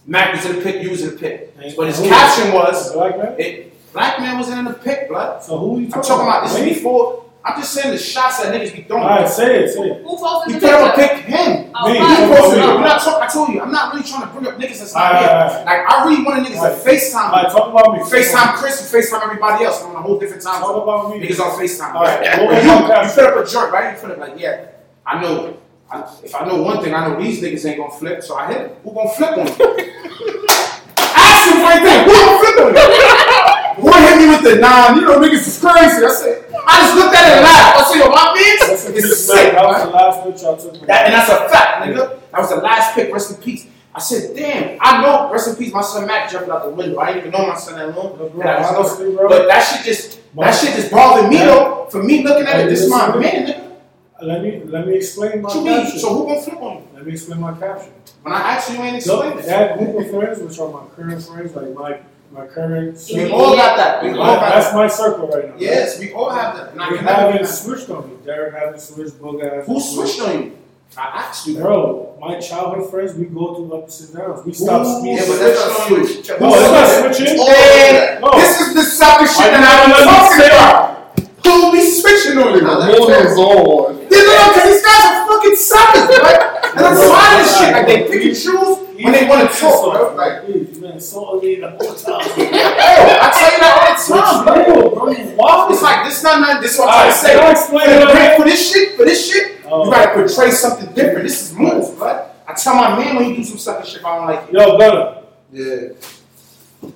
Mac 0.07 0.35
was 0.35 0.45
in 0.47 0.57
the 0.57 0.62
pic, 0.62 0.83
you 0.83 0.91
was 0.91 1.03
in 1.03 1.11
the 1.14 1.17
pic. 1.17 1.57
But 1.76 1.87
his 1.87 2.00
caption 2.00 2.53
was, 2.53 2.95
it, 3.38 3.74
Black 3.94 4.18
man 4.18 4.36
was 4.38 4.50
in 4.50 4.64
the 4.64 4.72
pic, 4.74 5.08
blood. 5.08 5.42
So 5.42 5.56
who 5.56 5.78
you 5.78 5.84
I'm 5.86 5.90
talking, 5.92 6.08
talking 6.08 6.26
about 6.26 6.42
this 6.48 6.58
is 6.58 6.64
before, 6.78 7.24
I'm 7.44 7.60
just 7.60 7.72
saying 7.74 7.92
the 7.92 7.98
shots 7.98 8.42
that 8.42 8.52
niggas 8.52 8.74
be 8.74 8.82
throwing. 8.82 9.04
Alright, 9.04 9.28
say 9.28 9.64
it, 9.64 9.70
say 9.70 9.82
it. 9.82 10.02
Who 10.02 10.16
posted 10.18 10.54
He 10.54 10.58
the 10.58 10.66
put 10.66 10.74
up 10.74 10.98
a 10.98 11.06
him. 11.22 11.70
Oh, 11.76 11.86
Me. 11.92 11.98
He 12.00 12.34
posted 12.34 12.58
it. 12.58 12.64
I'm 12.64 12.80
not 12.80 13.00
talk, 13.02 13.22
I 13.22 13.28
told 13.28 13.50
you, 13.50 13.60
I'm 13.60 13.70
not 13.70 13.94
really 13.94 14.02
trying 14.04 14.22
to 14.22 14.28
bring 14.34 14.46
up 14.48 14.54
niggas 14.58 14.78
that's 14.80 14.94
not 14.94 15.14
Alright, 15.14 15.22
here. 15.22 15.30
alright. 15.30 15.64
Like, 15.66 15.80
I 15.88 16.04
really 16.08 16.24
wanted 16.24 16.46
niggas 16.50 16.58
Alright. 16.58 16.82
to 16.82 16.90
FaceTime 16.90 17.24
Alright, 17.30 17.46
me. 17.46 17.52
talk 17.54 17.68
about 17.70 17.92
me. 17.94 17.98
FaceTime 18.02 18.54
Chris 18.58 18.74
and 18.82 18.88
FaceTime 19.04 19.22
everybody 19.22 19.64
else. 19.64 19.80
I'm 19.84 19.90
on 19.90 19.96
a 19.96 20.02
whole 20.02 20.18
different 20.18 20.42
time 20.42 20.60
Talk 20.60 20.82
about 20.82 21.10
me. 21.10 21.20
Niggas 21.24 21.38
on 21.38 21.50
FaceTime. 21.56 21.94
Alright, 21.94 22.20
Right? 22.20 22.38
what 22.42 22.48
But 22.50 22.54
was 22.56 22.64
you, 22.64 22.70
my 22.70 22.80
you 22.80 22.86
caption? 22.88 23.14
put 23.14 23.24
up 23.38 23.46
a 23.46 23.48
joint, 23.48 23.70
right? 23.72 23.94
You 23.94 24.00
put 24.02 24.10
up 24.10 24.18
like, 24.18 24.40
yeah, 24.40 24.66
I 25.06 25.22
know. 25.22 25.56
I, 25.92 26.16
if 26.24 26.34
I 26.34 26.44
know 26.48 26.62
one 26.62 26.82
thing, 26.82 26.94
I 26.94 27.06
know 27.06 27.20
these 27.22 27.40
niggas 27.40 27.64
ain't 27.68 27.78
gonna 27.78 27.92
flip, 27.94 28.24
so 28.24 28.34
I 28.34 28.46
hit 28.50 28.58
them. 28.58 28.76
Who 28.82 28.90
gonna 28.94 29.10
flip 29.10 29.36
on 29.38 29.46
you? 29.46 29.54
Ask 30.98 31.54
him 31.54 31.62
right 31.62 31.80
there. 31.84 32.04
Who 32.04 32.10
gonna 32.10 32.38
flip 32.40 32.56
on 32.66 32.74
you? 32.74 32.93
Boy 34.44 34.50
hit 34.50 34.60
me 34.60 34.60
with 34.60 34.60
the 34.60 34.60
nine. 34.60 34.96
You 34.96 35.02
know 35.02 35.18
niggas 35.20 35.46
is 35.46 35.60
crazy. 35.60 36.04
I 36.04 36.12
said, 36.12 36.44
I 36.66 36.80
just 36.80 36.94
looked 36.96 37.14
at 37.14 37.24
it 37.28 37.36
and 37.36 37.44
laughed. 37.44 37.80
I 37.80 37.92
said, 37.92 37.98
yo, 37.98 38.10
my 38.10 38.26
bitch 38.36 38.94
is 38.96 39.26
sick. 39.26 39.52
That 39.52 39.64
was 39.64 39.82
the 39.82 39.90
last 39.90 40.24
picture 40.24 40.48
I 40.48 40.56
took. 40.56 40.86
That, 40.86 41.04
and 41.06 41.14
that's 41.14 41.30
a 41.30 41.48
fact, 41.48 41.86
nigga. 41.86 42.20
That 42.30 42.40
was 42.40 42.50
the 42.50 42.56
last 42.56 42.94
pick. 42.94 43.12
Rest 43.12 43.30
in 43.30 43.42
peace. 43.42 43.66
I 43.94 44.00
said, 44.00 44.34
damn, 44.36 44.78
I 44.80 45.02
know. 45.02 45.30
Rest 45.32 45.48
in 45.48 45.56
peace. 45.56 45.72
My 45.72 45.80
son 45.82 46.06
Mac 46.06 46.30
jumped 46.30 46.50
out 46.50 46.64
the 46.64 46.70
window. 46.70 46.98
I 46.98 47.12
didn't 47.12 47.28
even 47.28 47.30
know 47.40 47.46
my 47.46 47.54
son 47.56 47.78
that 47.78 47.96
long. 47.96 48.16
Bro, 48.16 48.28
And 48.40 48.42
I 48.42 48.60
was 48.60 48.98
honestly, 48.98 49.14
bro. 49.14 49.28
But 49.28 49.46
that 49.48 49.60
shit 49.60 49.84
just, 49.84 50.20
My- 50.34 50.46
that 50.50 50.54
shit 50.54 50.74
just 50.74 50.90
bothered 50.90 51.30
me 51.30 51.36
Yeah. 51.38 51.44
though. 51.46 51.86
For 51.90 52.02
me 52.02 52.24
looking 52.24 52.46
at 52.46 52.60
it, 52.60 52.68
this 52.68 52.82
is 52.82 52.90
my 52.90 53.16
man, 53.16 53.46
nigga. 53.46 53.60
Let 54.22 54.42
me 54.42 54.62
let 54.64 54.86
me 54.86 54.94
explain 54.96 55.42
my 55.42 55.48
What 55.48 55.64
caption. 55.66 55.98
So 55.98 56.14
who 56.14 56.26
gonna 56.26 56.40
flip 56.40 56.62
on 56.62 56.76
you? 56.78 56.88
Let 56.94 57.04
me 57.06 57.12
explain 57.12 57.40
my 57.40 57.52
caption. 57.58 57.92
When 58.22 58.32
I 58.32 58.40
asked 58.54 58.70
you, 58.70 58.76
you 58.78 58.82
ain't 58.82 59.06
Look, 59.06 59.24
explain 59.26 59.38
it. 59.38 59.46
that 59.46 59.78
group 59.78 59.98
of 60.00 60.10
friends, 60.10 60.38
which 60.40 60.58
are 60.58 60.68
my 60.72 60.86
current 60.96 61.22
friends, 61.22 61.54
like 61.54 61.74
my 61.74 61.98
my 62.35 62.47
current. 62.47 62.99
We 63.12 63.26
Yeah. 63.26 63.33
all 63.35 63.55
got 63.57 63.76
that. 63.76 64.03
We 64.03 64.11
all 64.11 64.17
My- 64.19 64.35
got 64.35 64.55
that's 64.55 64.67
that. 64.69 64.75
my 64.76 64.88
circle 64.88 65.29
right 65.29 65.47
now. 65.49 65.55
Yes, 65.59 65.99
we 66.00 66.12
all 66.12 66.31
have 66.31 66.57
that. 66.57 66.73
And 66.73 66.81
I 66.83 66.91
We 66.91 66.97
can 66.97 67.07
never 67.07 67.21
haven't 67.23 67.41
be 67.43 67.47
switched 67.47 67.91
on 67.91 68.09
me. 68.09 68.14
Derek 68.26 68.55
hasn't 68.55 68.81
switched. 68.81 69.23
Boog 69.23 69.43
hasn't. 69.43 69.67
Who 69.67 69.81
switched 69.81 70.21
on 70.23 70.33
you? 70.43 70.53
I 70.97 71.03
asked 71.26 71.47
you. 71.47 71.57
Bro, 71.59 72.14
my 72.21 72.38
childhood 72.38 72.91
friends, 72.91 73.14
we 73.14 73.25
go 73.25 73.55
through 73.55 73.73
ups 73.79 74.00
and 74.00 74.14
downs. 74.17 74.45
We 74.45 74.53
stop 74.53 74.83
Who 74.83 75.00
speaking. 75.00 75.17
Yeah, 75.17 75.25
but 75.29 75.38
that's 75.38 75.67
not 75.67 75.87
switch. 75.88 76.41
No, 76.41 76.49
it's 76.55 76.71
not 77.03 77.14
switching. 77.14 77.38
Oh, 77.41 77.43
all. 77.43 78.21
No. 78.21 78.29
Oh. 78.33 78.41
This 78.41 78.61
is 78.61 78.75
the 78.75 78.83
sucker 78.83 79.26
shit 79.26 79.47
I 79.47 79.50
that 79.50 79.85
I'm 79.85 79.91
what 79.91 80.05
talking 80.05 80.47
about. 80.47 80.91
Who 81.45 81.73
be 81.73 81.81
switching 81.83 82.38
on 82.38 82.55
you? 82.55 82.62
Now 82.62 82.79
Yeah, 82.81 82.97
that- 83.07 83.35
Moon 84.14 84.25
is 84.25 84.30
on. 84.30 84.38
no, 84.38 84.54
because 84.54 84.68
these 84.71 84.85
guys 84.85 85.02
are 85.04 85.26
fucking 85.28 85.56
suckers, 85.56 86.09
right? 86.23 86.50
And 86.75 86.85
I'm 86.87 86.97
tired 86.97 87.40
of 87.40 87.47
shit. 87.47 87.73
Like 87.73 87.87
they 87.87 87.99
pick 88.11 88.25
and 88.26 88.35
choose 88.35 88.78
when 89.04 89.12
they 89.12 89.28
want 89.28 89.47
to 89.50 89.59
talk, 89.59 89.92
bro. 89.94 90.14
Like, 90.16 90.44
Please, 90.44 90.78
man, 90.80 90.99
so 91.00 91.25
ugly 91.37 91.61
the 91.61 91.71
whole 91.71 91.94
time. 91.94 92.26
yo, 92.35 92.44
I 92.50 93.30
tell 93.30 93.52
you 93.52 93.59
that 93.62 93.73
all 93.78 93.94
the 93.94 93.99
time, 94.02 94.44
bro. 94.44 94.54
Bro, 94.64 94.90
bro, 94.94 95.11
you 95.12 95.37
wild. 95.37 95.71
It's 95.71 95.83
like 95.83 96.04
this 96.04 96.23
not 96.25 96.40
not 96.40 96.61
this 96.61 96.73
is 96.75 96.78
what 96.80 96.88
I'm 96.88 96.94
Alright, 96.94 97.21
trying 97.21 97.23
to 97.23 97.28
say. 97.28 97.35
can 97.38 97.44
I 97.47 97.50
explain 97.52 97.87
For, 97.87 98.18
it? 98.18 98.37
for 98.38 98.44
this 98.44 98.73
shit, 98.73 98.97
for 98.97 99.04
this 99.04 99.30
shit, 99.30 99.61
Oh. 99.66 99.85
you 99.85 99.90
gotta 99.92 100.12
portray 100.14 100.50
something 100.50 100.92
different. 100.94 101.23
This 101.28 101.50
is 101.50 101.56
moves, 101.56 101.90
bro. 101.90 102.26
I 102.49 102.52
tell 102.54 102.75
my 102.75 102.99
man 102.99 103.16
when 103.16 103.25
he 103.26 103.37
do 103.37 103.44
some 103.44 103.59
sucker 103.59 103.87
shit, 103.87 104.04
I 104.04 104.16
don't 104.18 104.26
like 104.26 104.49
it. 104.49 104.52
Yo, 104.54 104.76
Gunner, 104.78 105.23
Yeah. 105.52 106.90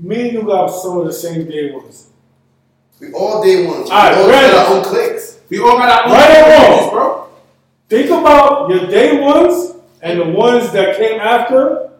me 0.00 0.20
and 0.28 0.32
you 0.32 0.42
got 0.42 0.68
some 0.68 0.98
of 0.98 1.04
the 1.06 1.12
same 1.12 1.46
day 1.48 1.70
ones. 1.72 2.08
We 3.00 3.12
all 3.12 3.42
day 3.42 3.66
ones. 3.66 3.90
We 3.90 3.94
Alright, 3.94 4.16
all 4.18 4.28
ready. 4.28 4.52
got 4.52 4.68
our 4.68 4.76
own 4.78 4.84
clicks. 4.84 5.35
We 5.48 5.58
all 5.60 5.76
got 5.78 5.88
our 5.88 6.04
own 6.06 6.12
Right 6.12 6.42
or 6.42 6.80
wrong? 6.80 6.90
bro. 6.90 7.28
Think 7.88 8.10
about 8.10 8.68
your 8.70 8.86
day 8.86 9.20
ones 9.20 9.74
and 10.02 10.20
the 10.20 10.24
ones 10.24 10.72
that 10.72 10.96
came 10.96 11.20
after. 11.20 11.90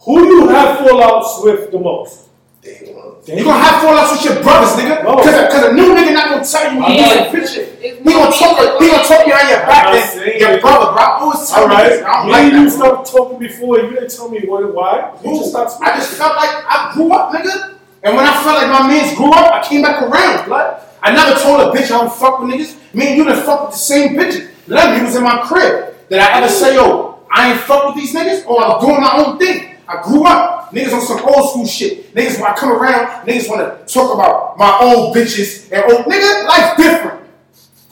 Who 0.00 0.24
you 0.24 0.48
have 0.48 0.78
fall 0.78 1.02
out 1.02 1.44
with 1.44 1.70
the 1.72 1.78
most? 1.78 2.28
Day 2.62 2.94
ones. 2.94 3.28
You 3.28 3.44
gonna 3.44 3.58
have 3.62 3.82
fallouts 3.82 4.12
with 4.12 4.24
your 4.24 4.42
brothers, 4.42 4.70
nigga. 4.80 5.02
No. 5.02 5.16
Cause, 5.16 5.26
a, 5.34 5.48
Cause 5.48 5.64
a 5.64 5.72
new 5.72 5.94
nigga 5.94 6.12
not 6.14 6.30
gonna 6.30 6.44
tell 6.44 6.72
you 6.72 6.80
when 6.80 6.90
he 6.92 6.98
Yeah. 6.98 7.14
got 7.14 7.26
a 7.26 7.30
picture. 7.32 7.60
It's 7.80 7.98
He 7.98 8.12
gonna 8.12 8.30
talk, 8.32 8.80
he 8.80 8.88
gonna 8.90 9.02
talk 9.04 9.24
behind 9.26 9.48
your 9.50 9.58
back 9.66 9.86
I'm 9.88 9.92
then. 9.94 10.08
saying 10.08 10.40
Your 10.40 10.60
brother, 10.60 10.92
bro. 10.92 11.02
I 11.02 11.18
always 11.20 11.50
tell 11.50 11.62
All 11.62 11.68
right, 11.68 11.92
niggas, 11.92 12.04
I 12.04 12.12
don't 12.16 12.26
me 12.26 12.32
like 12.32 12.42
and 12.44 12.52
you 12.52 12.70
that. 12.70 12.78
bro. 12.78 12.86
started 13.04 13.12
talking 13.12 13.38
before. 13.38 13.78
You 13.80 13.90
didn't 13.90 14.10
tell 14.16 14.28
me 14.30 14.40
what, 14.46 14.74
why. 14.74 15.12
You 15.24 15.30
Who? 15.30 15.38
just 15.38 15.50
stopped 15.50 15.72
I 15.82 15.96
just 15.96 16.12
felt 16.12 16.36
like 16.36 16.50
I 16.66 16.92
grew 16.94 17.12
up, 17.12 17.32
nigga. 17.32 17.74
And 18.04 18.16
when 18.16 18.24
I 18.24 18.32
felt 18.42 18.56
like 18.62 18.68
my 18.70 18.86
mans 18.86 19.16
grew 19.16 19.32
up, 19.32 19.52
I 19.52 19.66
came 19.66 19.82
back 19.82 20.00
around, 20.02 20.46
blood. 20.46 20.82
I 21.06 21.12
never 21.12 21.38
told 21.38 21.60
a 21.60 21.78
bitch 21.78 21.84
I 21.84 21.98
don't 22.02 22.12
fuck 22.12 22.40
with 22.40 22.50
niggas. 22.50 22.92
Me 22.92 23.06
and 23.06 23.16
you 23.16 23.24
done 23.24 23.40
fuck 23.44 23.66
with 23.66 23.74
the 23.74 23.78
same 23.78 24.16
bitches. 24.16 24.50
Lemon, 24.66 25.04
was 25.04 25.14
in 25.14 25.22
my 25.22 25.40
crib. 25.42 25.94
Did 26.08 26.18
I 26.18 26.38
ever 26.38 26.48
say, 26.48 26.74
yo, 26.74 27.20
I 27.30 27.52
ain't 27.52 27.60
fuck 27.60 27.86
with 27.86 27.94
these 27.94 28.12
niggas? 28.12 28.44
Or 28.44 28.60
I'm 28.60 28.80
doing 28.80 29.00
my 29.00 29.12
own 29.14 29.38
thing. 29.38 29.76
I 29.86 30.02
grew 30.02 30.26
up. 30.26 30.72
Niggas 30.72 30.94
on 30.94 31.02
some 31.02 31.20
old 31.20 31.50
school 31.50 31.64
shit. 31.64 32.12
Niggas, 32.12 32.40
when 32.40 32.50
I 32.50 32.56
come 32.56 32.72
around, 32.72 33.24
niggas 33.24 33.48
wanna 33.48 33.78
talk 33.86 34.14
about 34.14 34.58
my 34.58 34.78
old 34.80 35.14
bitches 35.14 35.70
and 35.70 35.84
old 35.92 36.06
nigga, 36.06 36.48
life 36.48 36.76
different. 36.76 37.20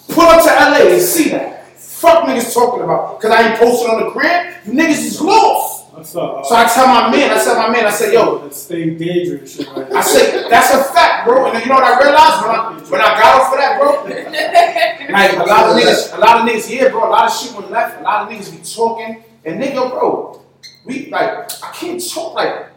Pull 0.09 0.25
up 0.25 0.43
to 0.43 0.49
LA 0.49 0.95
and 0.95 1.01
see 1.01 1.29
that. 1.31 1.69
Fuck 1.79 2.25
niggas 2.25 2.53
talking 2.53 2.83
about. 2.83 3.21
Cause 3.21 3.31
I 3.31 3.49
ain't 3.49 3.61
posted 3.61 3.91
on 3.91 4.03
the 4.03 4.11
gram. 4.11 4.57
You 4.67 4.73
niggas 4.73 4.91
is 4.91 5.21
lost. 5.21 5.74
What's 5.95 6.17
up? 6.17 6.39
Uh, 6.39 6.43
so 6.43 6.57
I 6.57 6.65
tell 6.67 6.89
my 6.89 7.09
men, 7.09 7.31
I 7.31 7.45
tell 7.45 7.55
my 7.55 7.69
men, 7.71 7.87
I 7.87 7.91
said, 7.91 8.13
yo, 8.13 8.41
Let's 8.43 8.63
stay 8.63 8.91
dangerous. 8.97 9.55
Shit 9.55 9.69
like 9.77 9.93
I 9.93 10.01
said, 10.01 10.51
that's 10.51 10.75
a 10.75 10.93
fact, 10.93 11.25
bro. 11.25 11.47
And 11.53 11.63
you 11.63 11.69
know 11.69 11.77
what 11.77 11.85
I 11.85 12.03
realized 12.03 12.43
when 12.43 12.51
I 12.51 12.91
when 12.91 13.01
I 13.01 13.21
got 13.21 13.41
off 13.41 13.53
of 13.53 13.59
that, 13.61 13.79
bro? 13.79 14.05
Like 15.15 15.37
a 15.37 15.45
lot 15.45 15.71
of 15.71 15.77
niggas, 15.77 16.17
a 16.17 16.19
lot 16.19 16.41
of 16.41 16.49
niggas, 16.49 16.69
yeah, 16.69 16.89
bro. 16.89 17.07
A 17.07 17.11
lot 17.11 17.31
of 17.31 17.33
shit 17.33 17.55
went 17.55 17.71
left. 17.71 18.01
A 18.01 18.03
lot 18.03 18.23
of 18.23 18.29
niggas 18.29 18.51
be 18.51 18.59
talking, 18.65 19.23
and 19.45 19.63
nigga, 19.63 19.89
bro, 19.89 20.43
we 20.85 21.11
like 21.11 21.63
I 21.63 21.71
can't 21.73 22.03
talk 22.11 22.35
like 22.35 22.74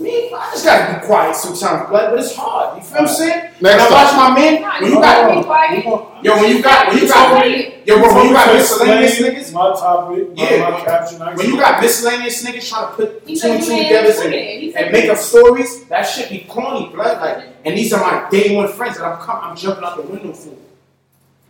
me. 0.00 0.32
I 0.32 0.50
just 0.52 0.64
gotta 0.64 1.00
be 1.00 1.06
quiet 1.06 1.36
sometimes, 1.36 1.88
blood. 1.88 2.10
But 2.10 2.18
it's 2.18 2.34
hard. 2.34 2.76
You 2.76 2.82
feel 2.82 3.02
what 3.02 3.10
I'm 3.10 3.16
saying? 3.16 3.50
When 3.60 3.72
I 3.72 3.76
Next 3.76 3.92
watch 3.92 4.16
my 4.16 4.34
man, 4.34 4.82
when 4.82 4.92
you 4.92 5.00
got 5.00 6.24
yo, 6.24 6.36
when 6.36 6.56
you 6.56 6.62
got 6.62 6.88
when 6.88 6.98
you 6.98 7.08
got 7.08 7.86
yo, 7.86 7.98
bro, 7.98 8.14
when 8.14 8.26
you 8.26 8.32
got 8.32 8.54
miscellaneous 8.54 9.20
niggas. 9.20 9.52
My 9.52 9.70
topic, 9.70 10.36
my, 10.36 10.50
Yeah, 10.50 10.70
my 10.70 10.80
caption. 10.80 11.20
When 11.20 11.46
you 11.46 11.56
got 11.56 11.80
miscellaneous 11.80 12.44
niggas 12.44 12.68
trying 12.68 12.90
to 12.90 12.96
put 12.96 13.28
He 13.28 13.36
two 13.36 13.48
and 13.48 13.60
you 13.60 13.66
two 13.66 13.82
together 13.82 14.22
and, 14.24 14.34
it. 14.34 14.60
He 14.60 14.72
said 14.72 14.84
and 14.84 14.92
make 14.92 15.10
up 15.10 15.18
stories, 15.18 15.84
that 15.86 16.02
shit 16.02 16.30
be 16.30 16.40
corny, 16.48 16.88
blood. 16.88 17.20
Like, 17.20 17.54
and 17.64 17.78
these 17.78 17.92
are 17.92 18.00
my 18.00 18.28
day 18.30 18.54
one 18.54 18.68
friends 18.68 18.98
that 18.98 19.04
I'm 19.04 19.20
come, 19.20 19.38
I'm 19.42 19.56
jumping 19.56 19.84
out 19.84 19.96
the 19.96 20.02
window 20.02 20.32
for. 20.32 20.54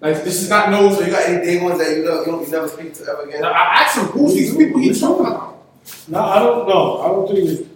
Like, 0.01 0.23
this 0.23 0.43
is 0.43 0.51
not 0.51 0.71
no. 0.71 0.93
So 0.93 1.01
you 1.01 1.11
got 1.11 1.27
any 1.27 1.45
day 1.45 1.63
ones 1.63 1.79
that 1.79 1.97
you 1.97 2.05
know 2.05 2.21
you 2.21 2.27
don't 2.27 2.45
you 2.45 2.53
never 2.53 2.69
speak 2.69 2.93
to 2.95 3.05
ever 3.05 3.23
again? 3.23 3.41
Now, 3.41 3.53
I 3.53 3.83
asked 3.83 3.97
him, 3.97 4.05
who's 4.07 4.35
these 4.35 4.55
people 4.55 4.81
he 4.81 4.93
talking 4.93 5.25
about? 5.25 5.65
No, 6.09 6.21
I 6.21 6.39
don't 6.41 6.69
know. 6.69 7.01
I 7.01 7.09
don't 7.09 7.27
think 7.27 7.49
it's. 7.49 7.74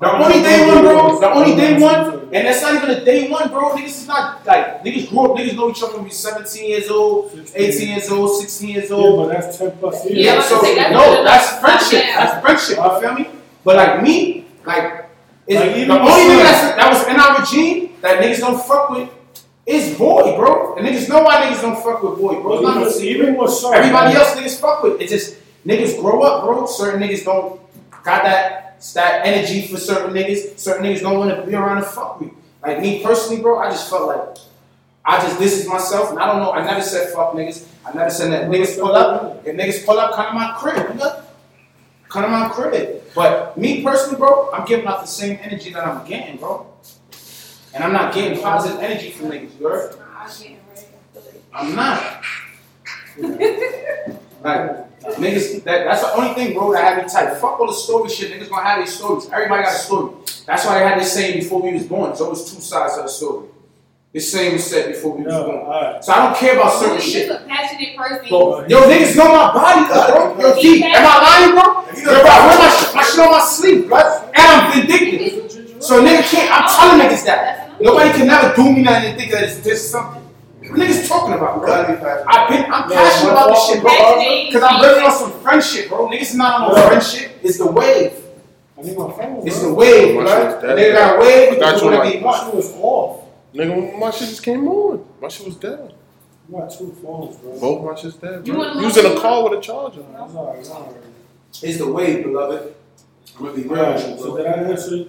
The 0.00 0.10
only 0.12 0.42
day 0.42 0.66
one, 0.66 0.82
bro. 0.82 1.20
The 1.20 1.30
only 1.32 1.56
day 1.56 1.80
one, 1.80 2.28
and 2.34 2.46
that's 2.46 2.60
not 2.62 2.74
even 2.74 2.90
a 2.90 3.04
day 3.04 3.30
one, 3.30 3.48
bro. 3.48 3.70
Niggas 3.76 3.84
is 3.86 4.06
not 4.08 4.44
like 4.44 4.82
niggas 4.84 5.08
grew 5.08 5.20
up. 5.32 5.38
Niggas 5.38 5.54
know 5.54 5.70
each 5.70 5.82
other 5.82 5.94
when 5.94 6.04
we 6.04 6.10
17 6.10 6.68
years 6.68 6.88
old, 6.90 7.30
18 7.54 7.88
years 7.88 8.10
old, 8.10 8.40
16 8.40 8.68
years 8.68 8.90
Yeah, 8.90 8.96
old. 8.96 9.28
but 9.28 9.34
that's 9.40 9.56
ten 9.56 9.70
plus 9.78 10.04
years. 10.04 10.18
Yeah, 10.18 10.40
so 10.42 10.56
gonna 10.56 10.66
say, 10.68 10.74
that's 10.74 10.92
no, 10.92 11.24
that's 11.24 11.58
friendship. 11.60 12.02
That's 12.14 12.40
friendship. 12.42 12.76
You 12.84 13.00
feel 13.00 13.14
me? 13.14 13.28
But 13.64 13.76
like 13.76 14.02
me, 14.02 14.44
like, 14.66 15.06
it's, 15.46 15.60
Like, 15.60 15.74
the 15.86 15.92
only 15.92 16.10
nigga 16.10 16.42
that's, 16.42 16.76
that 16.76 16.92
was 16.92 17.08
in 17.08 17.20
our 17.20 17.38
regime 17.40 17.96
that 18.02 18.20
niggas 18.22 18.40
don't 18.40 18.60
fuck 18.60 18.90
with 18.90 19.08
is 19.64 19.96
boy, 19.96 20.36
bro. 20.36 20.74
And 20.76 20.86
niggas 20.86 21.08
know 21.08 21.22
why 21.22 21.36
niggas 21.46 21.62
don't 21.62 21.82
fuck 21.82 22.02
with 22.02 22.18
boy, 22.18 22.42
bro. 22.42 22.54
It's 22.54 22.62
not 22.62 22.76
even, 22.80 22.92
secret. 22.92 23.08
even 23.08 23.36
with 23.36 23.50
some, 23.52 23.72
Everybody 23.74 24.16
else 24.16 24.34
niggas 24.34 24.60
fuck 24.60 24.82
with. 24.82 25.00
It's 25.00 25.12
just 25.12 25.36
niggas 25.64 25.98
grow 26.00 26.20
up, 26.22 26.44
bro. 26.44 26.66
Certain 26.66 27.00
niggas 27.00 27.24
don't 27.24 27.60
got 28.02 28.24
that 28.24 28.63
that 28.94 29.26
energy 29.26 29.66
for 29.66 29.76
certain 29.78 30.14
niggas. 30.14 30.58
Certain 30.58 30.84
niggas 30.84 31.00
don't 31.00 31.18
want 31.18 31.34
to 31.34 31.46
be 31.46 31.54
around 31.54 31.78
and 31.78 31.86
fuck 31.86 32.20
me. 32.20 32.30
Like 32.62 32.80
me 32.80 33.02
personally, 33.02 33.42
bro, 33.42 33.58
I 33.58 33.70
just 33.70 33.90
felt 33.90 34.06
like 34.08 34.38
I 35.04 35.20
just 35.20 35.38
this 35.38 35.58
is 35.58 35.68
myself, 35.68 36.10
and 36.10 36.18
I 36.18 36.26
don't 36.26 36.40
know. 36.40 36.52
I 36.52 36.64
never 36.64 36.80
said 36.80 37.12
fuck 37.12 37.34
niggas. 37.34 37.66
I 37.86 37.92
never 37.92 38.10
said 38.10 38.32
that 38.32 38.48
niggas 38.48 38.78
pull 38.78 38.94
up. 38.94 39.46
If 39.46 39.54
niggas 39.54 39.84
pull 39.84 39.98
up, 39.98 40.14
come 40.14 40.26
to 40.26 40.32
my 40.32 40.54
crib, 40.58 40.76
nigga. 40.76 41.24
Come 42.08 42.22
to 42.22 42.28
my 42.28 42.48
crib. 42.48 43.02
But 43.14 43.56
me 43.58 43.82
personally, 43.82 44.18
bro, 44.18 44.50
I'm 44.52 44.64
giving 44.64 44.86
out 44.86 45.00
the 45.02 45.06
same 45.06 45.38
energy 45.42 45.72
that 45.72 45.86
I'm 45.86 46.06
getting, 46.06 46.38
bro. 46.38 46.66
And 47.74 47.84
I'm 47.84 47.92
not 47.92 48.14
getting 48.14 48.40
positive 48.40 48.80
energy 48.80 49.10
from 49.10 49.30
niggas, 49.30 49.58
you 49.60 49.68
heard? 49.68 49.96
I'm 51.52 51.74
not. 51.74 52.22
Like, 54.44 54.93
niggas, 55.12 55.62
that, 55.64 55.84
that's 55.84 56.00
the 56.02 56.14
only 56.14 56.34
thing, 56.34 56.54
bro, 56.54 56.72
that 56.72 56.82
had 56.94 57.02
me 57.04 57.08
tight. 57.10 57.34
Fuck 57.38 57.60
all 57.60 57.66
the 57.66 57.72
story 57.72 58.08
shit. 58.10 58.32
Niggas 58.32 58.48
gonna 58.48 58.62
have 58.66 58.80
these 58.84 58.94
stories. 58.96 59.28
Everybody 59.30 59.62
got 59.62 59.74
a 59.74 59.78
story. 59.78 60.14
That's 60.46 60.64
why 60.66 60.78
they 60.78 60.84
had 60.86 61.00
this 61.00 61.12
saying 61.12 61.40
before 61.40 61.62
we 61.62 61.72
was 61.74 61.84
born. 61.84 62.10
There's 62.10 62.20
always 62.20 62.44
two 62.52 62.60
sides 62.60 62.96
of 62.98 63.04
the 63.04 63.10
story. 63.10 63.48
This 64.12 64.30
same 64.30 64.52
was 64.52 64.64
said 64.64 64.92
before 64.92 65.16
we 65.16 65.24
was 65.24 65.34
born. 65.34 65.56
alright. 65.58 66.04
So 66.04 66.12
I 66.12 66.26
don't 66.26 66.36
care 66.36 66.54
about 66.56 66.72
certain 66.78 67.00
He's 67.00 67.12
shit. 67.12 67.30
a 67.30 67.44
passionate 67.48 67.96
person. 67.96 68.28
Bro, 68.28 68.66
yo, 68.68 68.82
niggas 68.88 69.16
know 69.16 69.24
my 69.28 69.52
body, 69.52 69.86
bro. 69.88 70.40
Yo, 70.40 70.54
D, 70.62 70.84
am 70.84 71.04
I 71.04 71.18
lying, 71.24 71.50
bro? 71.52 71.64
Yo, 71.98 72.22
bro, 72.22 72.30
I 72.30 72.46
wear 72.46 72.58
my, 72.58 72.68
sh- 72.70 72.94
my 72.94 73.02
shit 73.02 73.18
on 73.20 73.30
my 73.32 73.40
sleeve, 73.40 73.88
bro. 73.88 73.98
And 73.98 74.32
I'm 74.36 74.72
vindictive. 74.86 75.82
So 75.82 75.98
a 76.00 76.02
nigga 76.08 76.22
can't, 76.30 76.50
I'm 76.52 76.68
telling 76.70 77.00
niggas 77.06 77.24
that. 77.26 77.80
Nobody 77.80 78.10
can 78.16 78.28
never 78.28 78.54
do 78.54 78.72
me 78.72 78.82
nothing 78.82 79.10
and 79.10 79.18
think 79.18 79.32
that 79.32 79.42
it's 79.42 79.62
just 79.64 79.90
something. 79.90 80.22
What 80.70 80.78
niggas 80.80 81.08
talking 81.08 81.34
about, 81.34 81.58
bro? 81.58 81.66
Gotta 81.66 81.92
be 81.92 81.98
passionate. 81.98 82.24
I've 82.26 82.48
been, 82.48 82.64
I'm 82.72 82.88
No, 82.88 82.94
passionate 82.94 83.32
my 83.34 83.42
about 83.42 83.48
this 83.54 83.66
shit, 83.68 83.80
bro. 83.82 84.46
Because 84.46 84.62
I'm 84.62 84.80
living 84.80 85.04
on 85.04 85.12
some 85.12 85.32
friendship, 85.40 85.88
bro. 85.88 86.08
Niggas 86.08 86.34
not 86.36 86.60
on 86.62 86.68
no 86.68 86.76
Yeah. 86.76 86.88
friendship. 86.88 87.30
It's 87.42 87.58
the 87.58 87.66
wave. 87.70 88.12
I 88.78 88.82
need 88.82 88.96
my 88.98 89.10
phone. 89.12 89.46
It's 89.46 89.58
bro. 89.60 89.68
the 89.68 89.74
wave, 89.74 90.14
My 90.16 90.22
bro. 90.22 90.50
shit's 90.50 90.62
dead. 90.62 90.78
Nigga 90.78 90.92
got 90.94 91.18
wave, 91.20 91.48
I 91.50 91.54
you 91.54 91.60
got 91.60 91.70
can 91.70 91.78
do 91.78 91.84
you 91.84 91.84
whatever 91.90 92.04
like- 92.04 92.14
you 92.14 92.20
My 92.20 92.38
shit 92.44 92.54
was 92.54 92.74
off. 92.80 93.20
Nigga, 93.54 93.98
my 93.98 94.10
shit 94.10 94.28
just 94.28 94.42
came 94.42 94.68
on. 94.68 95.04
My 95.20 95.28
shit 95.28 95.46
was 95.46 95.56
dead. 95.56 95.92
You 96.48 96.58
got 96.58 96.70
two 96.70 96.94
phones, 97.02 97.36
bro. 97.36 97.58
Both 97.60 97.84
my 97.84 97.94
shit's 98.00 98.16
dead. 98.16 98.46
You 98.46 98.52
Bro. 98.54 98.62
wanna 98.62 98.80
You 98.80 98.86
was 98.86 98.96
in 98.96 99.06
a 99.06 99.08
look- 99.10 99.22
car 99.22 99.44
with 99.44 99.58
a 99.58 99.62
charger. 99.62 100.00
That's 100.12 100.34
alright, 100.34 100.56
that's 100.56 100.70
alright. 100.70 100.94
It's 101.62 101.78
the 101.78 101.92
wave, 101.92 102.24
beloved. 102.24 102.74
Really 103.38 103.62
real, 103.62 103.82
Right, 103.82 103.94
with 103.96 104.08
you, 104.08 104.18
so 104.18 104.36
did 104.36 104.46
I 104.46 104.50
answer? 104.50 104.96
your- 104.96 105.06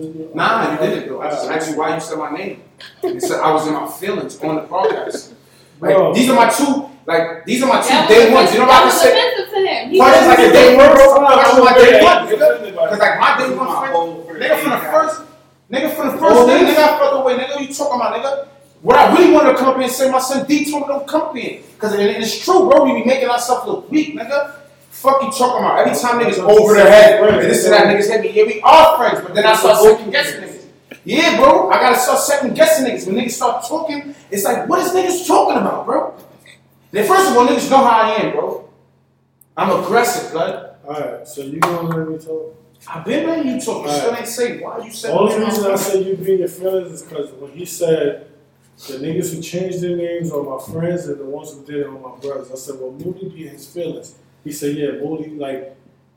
your- 0.00 0.28
Nah, 0.34 0.72
you 0.72 0.78
didn't, 0.78 1.08
though. 1.08 1.20
I 1.20 1.30
just 1.30 1.50
asked 1.50 1.70
you 1.70 1.76
why 1.78 1.94
you 1.94 2.00
said 2.00 2.18
my 2.18 2.30
name. 2.30 2.62
You 3.02 3.20
said 3.20 3.40
I 3.40 3.52
was 3.52 3.66
in 3.66 3.74
my 3.74 3.86
feelings 3.90 4.40
on 4.40 4.56
the 4.56 4.62
podcast. 4.62 5.32
Bro. 5.78 6.10
Like, 6.10 6.14
these 6.16 6.28
are 6.30 6.36
my 6.36 6.48
two, 6.50 6.88
like, 7.06 7.44
these 7.44 7.62
are 7.62 7.68
my 7.68 7.80
two 7.82 7.88
That 7.88 8.08
day 8.08 8.32
ones. 8.32 8.52
You 8.52 8.60
know 8.60 8.66
what 8.66 8.74
I 8.74 8.84
that 8.84 8.90
can 8.90 8.94
was 8.94 9.00
say? 9.00 9.34
to 9.54 9.60
him. 9.60 9.90
He 9.90 9.98
But 9.98 10.14
it's 10.16 10.26
like 10.26 10.38
a 10.38 10.52
day 10.52 10.76
one, 10.76 10.90
bro. 10.94 11.36
That's 11.36 11.58
my 11.58 11.74
day 11.74 12.02
one, 12.02 12.88
Cause 12.88 12.98
like 12.98 13.20
my 13.20 13.38
day 13.38 13.54
one 13.56 13.70
friend, 14.26 14.40
nigga 14.42 14.58
from 14.60 14.70
the 14.70 14.78
first, 14.78 15.22
nigga 15.70 15.94
from 15.94 16.06
the 16.12 16.18
first 16.18 16.46
day, 16.46 16.58
nigga 16.64 16.78
I 16.78 16.98
felt 16.98 17.20
away, 17.22 17.38
nigga. 17.38 17.60
You 17.60 17.74
talking 17.74 18.00
about, 18.00 18.14
nigga? 18.16 18.48
What 18.82 18.96
I 18.96 19.14
really 19.16 19.32
wanted 19.32 19.52
to 19.52 19.58
come 19.58 19.68
up 19.68 19.74
here 19.76 19.84
and 19.84 19.92
say, 19.92 20.10
my 20.10 20.18
son 20.18 20.46
D 20.46 20.70
told 20.70 20.82
me 20.82 20.88
don't 20.88 21.06
come 21.08 21.22
up 21.22 21.36
here. 21.36 21.60
Cause 21.78 21.94
it, 21.94 22.00
it's 22.00 22.44
true, 22.44 22.68
bro. 22.68 22.84
We 22.84 23.00
be 23.00 23.04
making 23.06 23.28
ourselves 23.28 23.66
look 23.66 23.90
weak, 23.90 24.14
nigga. 24.14 24.60
Fuck 24.90 25.22
you 25.22 25.30
talking 25.30 25.64
about? 25.64 25.78
Every 25.86 25.98
time 25.98 26.20
niggas 26.20 26.38
over 26.38 26.74
the 26.74 26.82
head, 26.82 27.22
and 27.22 27.40
this 27.42 27.64
and 27.64 27.74
that, 27.74 27.86
niggas 27.86 28.08
hit 28.10 28.20
me. 28.22 28.30
Yeah, 28.32 28.44
we 28.44 28.60
are 28.62 28.96
friends, 28.96 29.20
but 29.24 29.34
then 29.34 29.44
I 29.46 29.54
start 29.56 29.78
second 29.82 30.10
guessing 30.10 30.42
niggas. 30.42 30.63
Yeah, 31.04 31.36
bro. 31.36 31.70
I 31.70 31.74
gotta 31.80 31.98
start 31.98 32.20
second 32.20 32.54
guessing 32.54 32.86
niggas. 32.86 33.06
When 33.06 33.16
niggas 33.16 33.32
start 33.32 33.64
talking, 33.66 34.14
it's 34.30 34.44
like, 34.44 34.68
what 34.68 34.80
is 34.80 34.92
niggas 34.92 35.26
talking 35.26 35.58
about, 35.58 35.86
bro? 35.86 36.14
Then 36.90 37.06
first 37.06 37.30
of 37.30 37.36
all, 37.36 37.46
niggas 37.46 37.70
know 37.70 37.78
how 37.78 38.02
I 38.02 38.10
am, 38.22 38.32
bro. 38.32 38.68
I'm 39.56 39.82
aggressive, 39.82 40.32
blood. 40.32 40.76
Alright, 40.84 41.26
so 41.28 41.42
you 41.42 41.60
gonna 41.60 41.88
let 41.88 42.08
me 42.08 42.18
talk? 42.18 42.56
I've 42.86 43.04
been 43.04 43.26
letting 43.26 43.54
you 43.54 43.60
talk. 43.60 43.86
You 43.86 43.92
still 43.92 44.14
ain't 44.14 44.26
say 44.26 44.60
why 44.60 44.78
you 44.78 44.90
The 44.90 44.96
said 44.96 45.10
only 45.12 45.44
reason 45.44 45.70
I 45.70 45.74
said 45.76 46.06
you 46.06 46.16
be 46.16 46.32
in 46.32 46.38
your 46.40 46.48
feelings 46.48 46.92
is 46.92 47.02
because 47.02 47.30
when 47.32 47.52
he 47.52 47.64
said 47.64 48.26
the 48.88 48.94
niggas 48.94 49.34
who 49.34 49.40
changed 49.40 49.80
their 49.80 49.96
names 49.96 50.32
are 50.32 50.42
my 50.42 50.62
friends 50.72 51.06
and 51.06 51.18
the 51.18 51.24
ones 51.24 51.52
who 51.52 51.64
did 51.64 51.76
it 51.76 51.86
are 51.86 51.92
my 51.92 52.16
brothers, 52.16 52.50
I 52.50 52.56
said, 52.56 52.80
well, 52.80 52.92
Moody 52.92 53.28
be 53.28 53.48
his 53.48 53.66
feelings. 53.72 54.16
He 54.42 54.52
said, 54.52 54.76
yeah, 54.76 54.92
Moody, 54.92 55.30
like, 55.30 55.76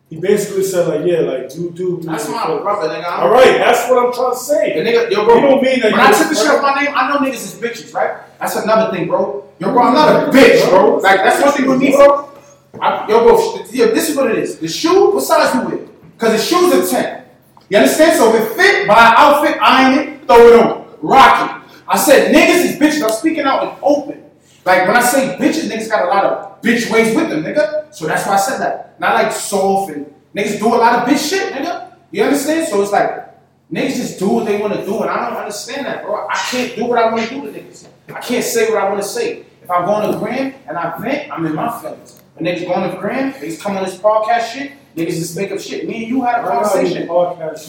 he 0.09 0.15
basically 0.17 0.63
said, 0.63 0.87
like, 0.87 1.05
yeah, 1.05 1.19
like, 1.19 1.53
you 1.55 1.69
do. 1.71 1.97
be 1.97 2.05
That's 2.07 2.29
my 2.29 2.45
brother, 2.59 2.87
nigga. 2.87 3.19
All 3.19 3.29
right, 3.29 3.57
that's 3.57 3.89
what 3.89 3.97
I'm 4.05 4.13
trying 4.13 4.31
to 4.31 4.37
The 4.37 4.45
say. 4.45 4.73
nigga, 4.77 5.11
yo, 5.11 5.19
You 5.21 5.25
bro. 5.25 5.41
don't 5.41 5.61
mean 5.61 5.79
that 5.81 5.91
When 5.91 5.99
you 6.01 6.07
I 6.07 6.11
took 6.13 6.29
the 6.29 6.35
shit 6.35 6.47
off 6.47 6.61
my 6.61 6.81
name, 6.81 6.93
I 6.95 7.09
know 7.09 7.17
niggas 7.19 7.33
is 7.33 7.55
bitches, 7.59 7.93
right? 7.93 8.21
That's 8.39 8.55
another 8.55 8.95
thing, 8.95 9.07
bro. 9.07 9.43
Yo, 9.59 9.71
bro, 9.73 9.83
I'm 9.83 9.93
not 9.93 10.29
a 10.29 10.31
bitch, 10.31 10.69
bro. 10.69 10.97
Like, 10.97 11.17
that's 11.23 11.41
one 11.43 11.51
thing 11.53 11.67
with 11.67 11.79
me, 11.79 11.91
bro. 11.91 12.29
I, 12.81 13.07
yo, 13.09 13.23
bro, 13.23 13.37
sh- 13.65 13.73
yo, 13.73 13.87
this 13.87 14.09
is 14.09 14.15
what 14.15 14.31
it 14.31 14.37
is. 14.37 14.59
The 14.59 14.67
shoe, 14.67 15.11
what 15.11 15.23
size 15.23 15.53
you 15.55 15.61
wear? 15.67 15.87
Because 16.13 16.31
the 16.33 16.37
shoe's 16.37 16.73
a 16.73 16.95
10. 16.95 17.23
You 17.69 17.77
understand? 17.79 18.17
So 18.17 18.33
if 18.33 18.43
it 18.51 18.55
fit, 18.55 18.87
buy 18.87 18.93
an 19.07 19.13
outfit, 19.17 19.57
iron 19.61 19.99
it, 19.99 20.25
throw 20.27 20.47
it 20.47 20.59
on. 20.65 20.87
Rock 21.01 21.65
it. 21.65 21.81
I 21.87 21.97
said, 21.97 22.33
niggas 22.33 22.63
is 22.65 22.79
bitches. 22.79 23.03
I'm 23.03 23.09
speaking 23.11 23.43
out 23.43 23.63
in 23.63 23.69
open. 23.81 24.23
Like, 24.63 24.87
when 24.87 24.95
I 24.95 25.01
say 25.01 25.35
bitches, 25.37 25.69
niggas 25.69 25.89
got 25.89 26.05
a 26.05 26.07
lot 26.07 26.23
of 26.23 26.56
bitch 26.61 26.91
ways 26.91 27.15
with 27.15 27.29
them, 27.29 27.43
nigga. 27.43 27.93
So 27.93 28.07
that's 28.07 28.25
why 28.25 28.33
I 28.33 28.37
said 28.37 28.59
that. 28.59 28.99
Not 28.99 29.15
like 29.15 29.31
soft 29.31 29.91
and 29.91 30.13
niggas 30.35 30.59
do 30.59 30.67
a 30.67 30.77
lot 30.77 30.93
of 30.93 31.07
bitch 31.07 31.29
shit, 31.29 31.53
nigga. 31.53 31.93
You 32.11 32.23
understand? 32.23 32.67
So 32.67 32.81
it's 32.81 32.91
like, 32.91 33.27
Niggas 33.71 33.95
just 33.95 34.19
do 34.19 34.29
what 34.29 34.45
they 34.45 34.61
want 34.61 34.73
to 34.73 34.85
do, 34.85 35.01
and 35.01 35.09
I 35.09 35.29
don't 35.29 35.37
understand 35.39 35.87
that, 35.87 36.03
bro. 36.03 36.25
I 36.29 36.35
can't 36.35 36.73
do 36.73 36.85
what 36.85 36.99
I 36.99 37.11
want 37.11 37.27
to 37.27 37.35
do 37.35 37.51
to 37.51 37.59
niggas. 37.59 37.87
I 38.07 38.21
can't 38.21 38.43
say 38.43 38.69
what 38.69 38.81
I 38.81 38.87
want 38.87 39.01
to 39.01 39.07
say. 39.07 39.43
If 39.61 39.69
I 39.69 39.85
go 39.85 39.91
on 39.91 40.09
the 40.09 40.17
gram 40.17 40.53
and 40.67 40.77
I 40.77 40.97
vent, 40.99 41.29
I'm 41.29 41.45
in 41.45 41.53
my 41.53 41.81
feelings. 41.81 42.21
When 42.35 42.45
niggas 42.45 42.65
go 42.65 42.73
on 42.75 42.89
the 42.89 42.95
gram, 42.95 43.33
niggas 43.33 43.59
come 43.59 43.75
on 43.75 43.83
this 43.83 43.97
podcast 43.97 44.53
shit, 44.53 44.71
niggas 44.95 45.15
just 45.15 45.35
make 45.35 45.51
up 45.51 45.59
shit. 45.59 45.85
Me 45.85 46.03
and 46.03 46.07
you 46.07 46.23
had 46.23 46.45
a 46.45 46.47
conversation. 46.47 47.07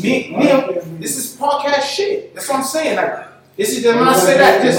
Me, 0.01 0.37
me, 0.37 0.99
this 1.01 1.17
is 1.17 1.37
podcast 1.37 1.83
shit. 1.83 2.33
That's 2.33 2.49
what 2.49 2.59
I'm 2.61 2.65
saying. 2.65 2.95
Like, 2.95 3.27
this 3.59 3.77
is 3.77 3.85
when 3.85 3.99
I 3.99 4.15
say 4.17 4.39
that, 4.39 4.63
just 4.63 4.79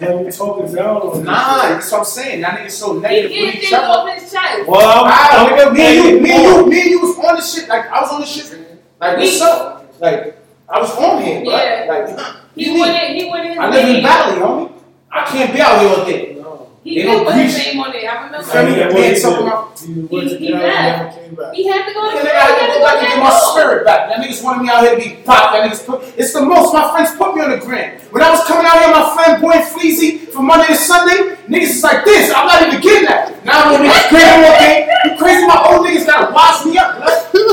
Let 0.00 0.24
me 0.26 0.30
talk 0.30 0.60
it 0.60 0.74
down 0.74 1.24
nah. 1.24 1.68
That's 1.68 1.90
what 1.90 1.98
I'm 2.00 2.04
saying. 2.04 2.40
Y'all 2.40 2.50
niggas 2.50 2.70
so 2.72 2.92
negative 2.98 3.30
getting 3.30 3.46
with 3.46 3.54
each 3.56 3.60
things 3.62 3.72
other. 3.72 3.86
off 3.86 4.14
his 4.20 4.32
chest. 4.32 4.68
Well, 4.68 5.04
I'm, 5.04 5.04
Wow, 5.06 5.28
I'm, 5.32 5.58
nigga, 5.58 5.72
me 5.72 5.82
and 5.82 6.04
you, 6.08 6.20
me 6.20 6.30
and 6.32 6.42
you, 6.44 6.66
me 6.66 6.80
and 6.82 6.90
you 6.90 7.00
was 7.00 7.16
on 7.18 7.36
the 7.36 7.40
shit. 7.42 7.68
Like 7.68 7.86
I 7.90 8.00
was 8.00 8.10
on 8.12 8.20
the 8.20 8.26
shit. 8.26 8.80
Like 9.00 9.16
what's 9.18 9.40
up? 9.40 9.94
Like 10.00 10.38
I 10.68 10.80
was 10.80 10.90
on 10.96 11.22
him. 11.22 11.44
Yeah. 11.44 11.86
Like 11.88 12.36
He 12.54 12.66
you 12.66 12.72
mean? 12.74 12.80
went 12.80 13.02
in, 13.02 13.16
he 13.16 13.30
went 13.30 13.46
in 13.50 13.58
I 13.58 13.68
live 13.70 13.84
in 13.88 13.92
name. 13.94 14.02
Valley, 14.02 14.40
homie. 14.40 14.72
I 15.10 15.24
can't 15.26 15.52
be 15.54 15.60
out 15.60 15.80
here 15.80 15.88
all 15.90 16.04
day. 16.04 16.41
No. 16.84 16.90
He 16.90 16.96
They 16.96 17.02
did 17.02 17.12
don't 17.14 17.24
put 17.24 17.34
his 17.36 17.56
name 17.58 17.78
on 17.80 17.94
it. 17.94 18.04
I 18.04 18.24
remember. 18.26 18.42
Feel 18.42 18.62
me? 18.66 18.70
Yeah, 18.74 18.86
Man, 18.86 18.94
what 18.94 19.04
he 19.06 19.22
about- 19.22 19.78
He 19.78 19.86
He- 19.86 20.28
to 20.28 20.36
he 20.36 20.52
left. 20.52 21.14
came 21.14 21.34
back. 21.38 21.54
He 21.54 21.68
had 21.68 21.86
to 21.86 21.94
go 21.94 22.10
to 22.10 22.16
Yeah, 22.16 22.22
jail. 22.22 22.26
nigga, 22.26 22.26
He 22.26 22.34
had 22.34 22.42
had 22.42 22.58
to 22.58 22.72
go 22.74 22.84
back 22.84 22.96
and 22.98 23.06
get 23.06 23.18
my 23.22 23.30
spirit 23.38 23.84
back. 23.86 24.08
That 24.08 24.18
niggas 24.18 24.42
wanted 24.42 24.62
me 24.62 24.68
out 24.68 24.80
here 24.82 24.90
to 24.90 24.96
be 24.96 25.08
pop. 25.24 25.52
That 25.52 25.62
niggas 25.70 25.86
put. 25.86 26.02
It's 26.16 26.32
the 26.32 26.40
most. 26.42 26.74
My 26.74 26.90
friends 26.90 27.14
put 27.14 27.36
me 27.36 27.42
on 27.42 27.50
the 27.50 27.58
gram. 27.58 27.92
When 28.10 28.20
I 28.22 28.30
was 28.30 28.42
coming 28.50 28.66
out 28.66 28.82
here, 28.82 28.90
my 28.90 29.14
friend 29.14 29.40
Boy 29.40 29.62
Fleazy 29.70 30.26
from 30.34 30.46
Monday 30.46 30.66
to 30.66 30.74
Sunday, 30.74 31.36
niggas 31.48 31.70
is 31.78 31.82
like 31.84 32.04
this. 32.04 32.32
I'm 32.34 32.46
not 32.50 32.62
even 32.66 32.80
getting 32.80 33.06
that. 33.06 33.30
Now 33.44 33.62
I'm 33.62 33.74
on 33.78 33.82
this 33.86 34.06
gram 34.10 34.42
all 34.44 34.58
day. 34.58 34.88
You 35.04 35.16
crazy? 35.18 35.46
My 35.46 35.58
old 35.70 35.86
niggas 35.86 36.04
gotta 36.06 36.32
wash 36.34 36.64
me 36.66 36.78
up. 36.78 36.98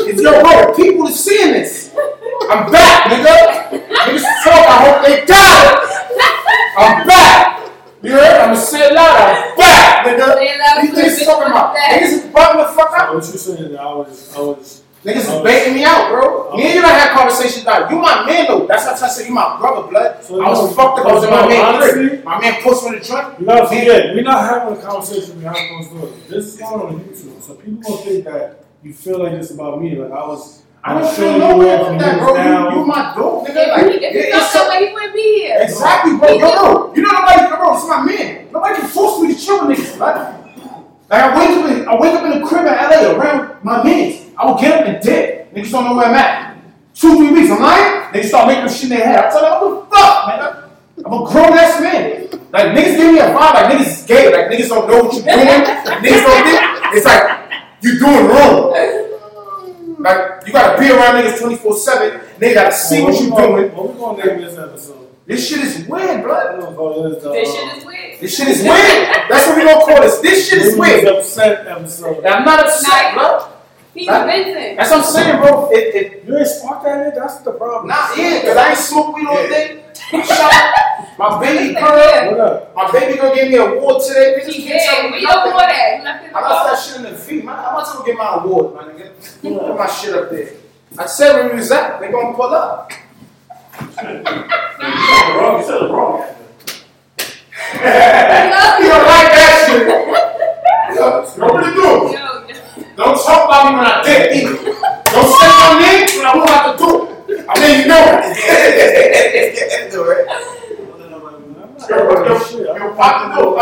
It's 0.09 0.21
yo, 0.23 0.41
bro. 0.41 0.73
People 0.73 1.07
are 1.07 1.11
seeing 1.11 1.53
this. 1.53 1.91
I'm 2.49 2.71
back, 2.71 3.13
nigga. 3.13 3.77
Niggas 3.77 4.25
talk. 4.43 4.65
I 4.65 4.77
hope 4.89 5.05
they 5.05 5.21
got 5.25 5.65
it. 5.69 5.79
I'm 6.81 7.05
back. 7.07 7.55
You 8.01 8.13
heard? 8.13 8.39
I'ma 8.41 8.53
say 8.55 8.87
it 8.87 8.93
loud. 8.93 9.11
I'm 9.11 9.57
back, 9.57 10.05
nigga. 10.07 10.33
Say 10.35 10.47
it 10.47 10.59
loud, 10.59 10.81
These 10.81 10.91
niggas 10.91 11.19
bitch, 11.19 11.25
talking 11.25 11.43
I'm 11.47 11.51
about. 11.51 11.73
back. 11.75 11.89
Niggas 11.99 12.13
is 12.15 12.21
bugging 12.31 12.57
the 12.63 12.67
fuck 12.73 12.91
out. 12.97 12.98
What 13.13 13.23
you 13.25 13.37
saying? 13.37 13.77
I 13.77 13.85
was, 13.95 14.35
I 14.35 14.39
was. 14.41 14.83
Niggas 15.03 15.33
is 15.33 15.41
baiting 15.43 15.75
me 15.75 15.85
out, 15.85 16.09
bro. 16.11 16.57
Me 16.57 16.63
and 16.65 16.73
you 16.75 16.81
done 16.81 16.91
had 16.91 17.11
conversations 17.17 17.61
about 17.63 17.89
you 17.89 17.97
my 17.99 18.25
man 18.25 18.47
though. 18.47 18.67
That's 18.67 18.83
what 18.85 19.01
I 19.01 19.07
said. 19.07 19.27
You 19.27 19.33
my 19.33 19.57
brother, 19.57 19.87
blood. 19.87 20.21
So, 20.21 20.41
I 20.43 20.49
was 20.49 20.59
no, 20.59 20.67
fucked 20.75 20.99
up. 20.99 21.05
I 21.05 21.13
was 21.13 21.23
in 21.23 21.29
my 21.29 21.47
man 21.47 21.75
honestly, 21.75 22.07
crib. 22.09 22.23
My 22.25 22.41
man 22.41 22.61
posted 22.61 22.87
on 22.93 22.99
the 22.99 23.05
joint. 23.05 23.39
You 23.39 23.45
gotta 23.45 23.67
forget, 23.69 24.13
we're 24.13 24.23
not 24.23 24.43
having 24.43 24.77
a 24.77 24.81
conversation 24.81 25.39
behind 25.39 25.69
closed 25.69 25.91
doors. 25.91 26.27
This 26.27 26.45
is 26.47 26.57
going 26.59 26.81
on 26.81 26.99
YouTube, 26.99 27.41
so 27.41 27.55
people 27.55 27.81
gonna 27.81 27.97
think 28.03 28.25
that 28.25 28.65
you 28.83 28.93
feel 28.93 29.23
like 29.23 29.31
it's 29.33 29.51
about 29.51 29.81
me. 29.81 29.95
Like 29.95 30.11
I 30.11 30.27
was. 30.27 30.63
I 30.83 30.93
don't 30.93 31.01
was 31.03 31.17
feel 31.17 31.37
no 31.37 31.49
you 31.55 31.57
way 31.59 31.73
about 31.75 31.87
from 31.87 31.97
that, 31.99 32.19
bro. 32.19 32.33
down. 32.35 32.71
You, 32.73 32.79
you 32.79 32.85
my 32.85 33.13
dog, 33.15 33.47
nigga. 33.47 33.67
Like, 33.69 33.83
he, 33.85 33.91
if 33.91 34.01
it- 34.03 34.11
he 34.11 34.17
it's 34.19 34.31
felt 34.31 34.43
so- 34.51 34.59
that 34.69 34.81
way, 34.81 34.93
wouldn't 34.93 35.13
be 35.15 35.39
here. 35.43 35.57
Exactly, 35.61 36.17
bro. 36.17 36.27
Yo, 36.29 36.39
bro. 36.39 36.93
You 36.95 37.01
know 37.03 37.11
nobody, 37.11 37.47
bro. 37.55 37.75
It's 37.77 37.87
my 37.87 38.03
man. 38.03 38.47
Nobody 38.51 38.75
can 38.81 38.87
force 38.89 39.21
me 39.21 39.33
to 39.33 39.39
chill 39.39 39.65
with 39.67 39.77
niggas, 39.77 39.95
blood. 39.97 40.38
Like 41.09 41.21
I 41.23 41.39
wake 41.39 41.57
up, 41.57 41.71
in, 41.71 41.87
I 41.87 41.99
wake 41.99 42.13
up 42.13 42.23
in 42.25 42.39
the 42.39 42.47
crib 42.47 42.65
in 42.65 42.73
LA 42.73 43.11
around 43.11 43.63
my 43.63 43.83
mans. 43.83 44.31
I 44.37 44.45
will 44.45 44.59
get 44.59 44.79
up 44.79 44.87
and 44.87 45.03
dip. 45.03 45.53
Niggas 45.53 45.71
don't 45.71 45.85
know 45.85 45.95
where 45.95 46.05
I'm 46.05 46.15
at. 46.15 46.57
Two, 46.93 47.17
three 47.17 47.31
weeks, 47.31 47.51
I'm 47.51 47.61
lying. 47.61 48.13
They 48.13 48.23
start 48.23 48.47
making 48.47 48.69
shit 48.69 48.83
in 48.83 48.89
their 48.89 49.05
head. 49.05 49.25
I 49.25 49.29
tell 49.31 49.41
them, 49.41 49.77
what 49.77 49.89
the 49.89 49.95
fuck, 49.95 50.27
man? 50.27 50.69
I'm 51.05 51.13
a 51.13 51.31
grown 51.31 51.57
ass 51.57 51.81
man. 51.81 52.29
Like 52.51 52.65
niggas 52.75 52.97
give 52.97 53.13
me 53.13 53.19
a 53.19 53.29
vibe 53.29 53.53
like 53.53 53.71
niggas 53.71 53.87
is 53.87 54.05
gay. 54.05 54.33
Like 54.33 54.51
niggas 54.51 54.69
don't 54.69 54.87
know 54.87 55.03
what 55.03 55.13
you're 55.13 55.23
doing. 55.23 55.37
niggas 55.37 56.23
don't 56.25 56.43
think 56.43 56.95
it's 56.95 57.05
like 57.05 57.51
you're 57.81 57.99
doing 57.99 58.25
wrong. 58.27 58.73
Like 59.99 60.47
you 60.47 60.53
gotta 60.53 60.79
be 60.79 60.89
around 60.91 61.23
niggas 61.23 61.39
24 61.39 61.77
seven. 61.77 62.21
They 62.37 62.53
gotta 62.53 62.75
see 62.75 63.01
what 63.01 63.19
you're 63.21 63.29
doing. 63.29 63.75
What 63.75 63.93
we 63.93 63.99
gonna 63.99 64.25
name 64.25 64.41
this 64.41 64.57
episode? 64.57 64.98
This 65.29 65.47
shit 65.47 65.59
is 65.59 65.85
weird, 65.87 66.23
blood. 66.23 66.57
We're 66.57 66.63
gonna 66.65 66.75
call 66.75 67.03
this. 67.03 67.21
shit 67.21 67.77
is 67.77 67.85
weird. 67.85 68.19
This 68.19 68.35
shit 68.35 68.47
is 68.47 68.61
weird. 68.63 69.29
That's 69.29 69.45
what 69.47 69.57
we 69.57 69.63
gonna 69.63 69.85
call 69.85 70.01
this. 70.01 70.17
This 70.25 70.49
shit 70.49 70.57
is 70.63 70.75
Moody 70.75 71.05
weird. 71.05 71.07
upset 71.17 71.67
episode. 71.67 72.25
I'm 72.25 72.43
not 72.43 72.65
upset, 72.65 73.13
bro. 73.13 73.45
He's 73.93 74.07
That- 74.07 74.25
Vincent. 74.25 74.77
That's 74.77 74.89
what 74.89 74.99
I'm 74.99 75.05
saying, 75.05 75.37
bro. 75.39 75.69
It, 75.71 75.95
it, 75.95 76.25
You 76.25 76.35
ain't 76.37 76.47
spark 76.47 76.83
that 76.83 77.07
in. 77.07 77.13
That's 77.13 77.37
the 77.41 77.51
problem. 77.51 77.87
not 77.89 78.17
yeah, 78.17 78.41
cause 78.41 78.57
I 78.57 78.69
ain't 78.69 78.77
smoke 78.79 79.15
weed 79.15 79.27
all 79.27 79.35
day. 79.35 79.83
Shout 80.09 80.53
my 81.19 81.39
baby 81.39 81.73
girl. 81.79 82.67
My 82.75 82.91
baby 82.91 83.19
girl 83.19 83.35
gave 83.35 83.51
me 83.51 83.57
an 83.57 83.61
award 83.77 84.01
today. 84.07 84.39
Niggas 84.41 84.49
He 84.51 84.67
can't 84.67 84.81
tell 84.83 85.01
did. 85.03 85.11
me 85.11 85.17
We 85.19 85.25
don't 85.25 85.35
nothing. 85.35 85.53
want 85.53 85.67
that. 85.69 85.97
You 85.99 86.03
left 86.05 86.25
it 86.25 86.33
I 86.33 86.49
left 86.49 86.65
that 86.71 86.79
shit 86.81 86.95
in 87.05 87.11
the 87.13 87.17
feet, 87.19 87.45
man. 87.45 87.53
I'm 87.55 87.75
about 87.75 87.91
to 87.91 87.97
go 87.99 88.03
get 88.03 88.17
my 88.17 88.41
award, 88.43 88.75
man. 88.75 88.95
Nigga. 88.97 89.41
Put 89.67 89.77
my 89.77 89.85
shit 89.87 90.15
up 90.15 90.31
there. 90.31 90.49
I 90.97 91.05
said 91.05 91.33
where 91.35 91.49
we 91.53 91.59
was 91.59 91.69
at. 91.71 91.99
They 91.99 92.09
gonna 92.11 92.33
pull 92.35 92.45
up. 92.55 92.91
Wrong. 93.79 95.59
You 95.59 95.65
said 95.65 95.81
it 95.81 95.89
wrong. 95.91 96.25
You 98.79 98.87
don't 98.89 99.05
like 99.05 99.29
that 99.35 99.51
shit. 99.67 99.83
Yo, 100.95 101.23
you 101.59 101.71
do. 101.73 101.81
Yo, 101.81 102.19
yo. 102.47 102.55
Don't 102.95 103.17
talk 103.23 103.41
about 103.45 103.63
me 103.71 103.77
when 103.77 103.85
I 103.87 104.03
did 104.03 104.21
either. 104.35 104.55
Don't 105.11 105.29
say 105.39 105.47
my 105.47 105.69
name 105.79 106.07
when 106.17 106.25
I 106.25 106.33
won't 106.35 106.49
have 106.49 106.65
to 106.71 106.83
do 106.83 106.89
it. 107.07 107.45
I 107.47 107.51
mean, 107.59 107.73
you 107.81 107.87
know 107.87 108.03
it. 108.09 109.91
Do 109.91 110.01
it. 110.11 110.23
Yo, 111.89 111.95
yo, 111.97 112.75
yo, 112.75 112.95
pop. 112.95 112.97
Pop 112.97 113.15
the 113.23 113.41
door. 113.41 113.55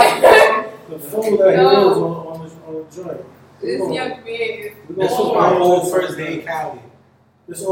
The 0.90 0.98
fool 1.00 1.38
that 1.38 1.50
he 1.50 1.62
Yo. 1.62 1.92
is 1.92 1.98
on, 1.98 2.04
on 2.04 2.44
his 2.44 2.54
on 2.66 2.74
the 2.74 2.84
joint. 2.96 3.22
This 3.62 3.80
young 3.80 4.10
man 4.10 4.26
is. 4.26 4.74
This 4.90 5.12
was 5.12 5.34
my 5.34 5.48
about 5.48 5.58
whole 5.58 5.86
first 5.92 6.18
day 6.18 6.40
in 6.40 6.46
Cali. 6.46 6.80
I 6.80 6.82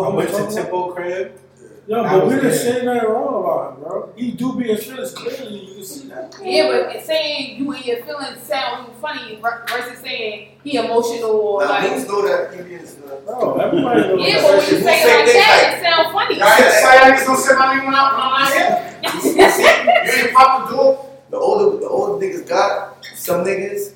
went 0.10 0.30
to 0.30 0.36
talking? 0.36 0.56
Tempo 0.56 0.92
crib. 0.94 1.40
Yo, 1.88 2.04
I 2.04 2.14
but 2.18 2.28
we 2.28 2.34
was 2.34 2.44
didn't 2.44 2.50
there. 2.50 2.58
say 2.60 2.86
nothing 2.86 3.10
wrong 3.10 3.44
about 3.44 3.74
him, 3.78 3.84
bro. 3.84 4.14
He 4.16 4.32
do 4.32 4.56
be 4.56 4.64
his 4.66 4.86
feelings 4.86 5.12
clearly. 5.14 5.60
You 5.66 5.76
can 5.76 5.84
see 5.86 6.08
that. 6.08 6.36
Yeah, 6.44 6.68
but 6.94 7.06
saying 7.06 7.60
you 7.60 7.72
and 7.72 7.86
your 7.86 8.04
feelings 8.06 8.42
sound 8.42 8.92
funny 9.00 9.40
versus 9.42 10.00
saying 10.00 10.50
he 10.64 10.78
emotional 10.78 11.30
or 11.32 11.62
Now, 11.64 11.70
like. 11.70 11.92
niggas 11.92 12.08
know 12.08 12.28
that 12.28 12.54
Indians. 12.60 12.96
Uh, 13.06 13.16
Bro, 13.26 13.56
everybody 13.58 14.02
knows 14.02 14.28
Yeah, 14.28 14.34
that. 14.34 14.42
but 14.42 14.58
when 14.58 14.60
you 14.62 14.84
say 14.84 15.02
it 15.02 15.26
like 15.26 15.34
that, 15.34 15.74
it 15.78 15.84
sounds 15.84 16.12
funny. 16.12 16.38
Y'all 16.40 16.48
ain't 16.48 16.74
say 16.74 16.98
y'all 16.98 17.12
niggas 17.12 17.26
don't 17.26 17.38
say 17.38 17.56
my 17.56 17.76
name 17.76 17.86
when 17.86 17.94
I- 17.96 18.12
when 18.12 18.22
I'm 18.22 19.26
not. 19.46 20.06
You 20.06 20.12
ain't 20.24 20.34
pop 20.34 20.70
the 20.70 20.76
door. 20.76 21.10
the 21.30 21.38
older, 21.38 21.78
the 21.78 21.88
older 21.88 22.26
niggas 22.26 22.48
got 22.48 22.98
some 23.16 23.44
niggas 23.46 23.94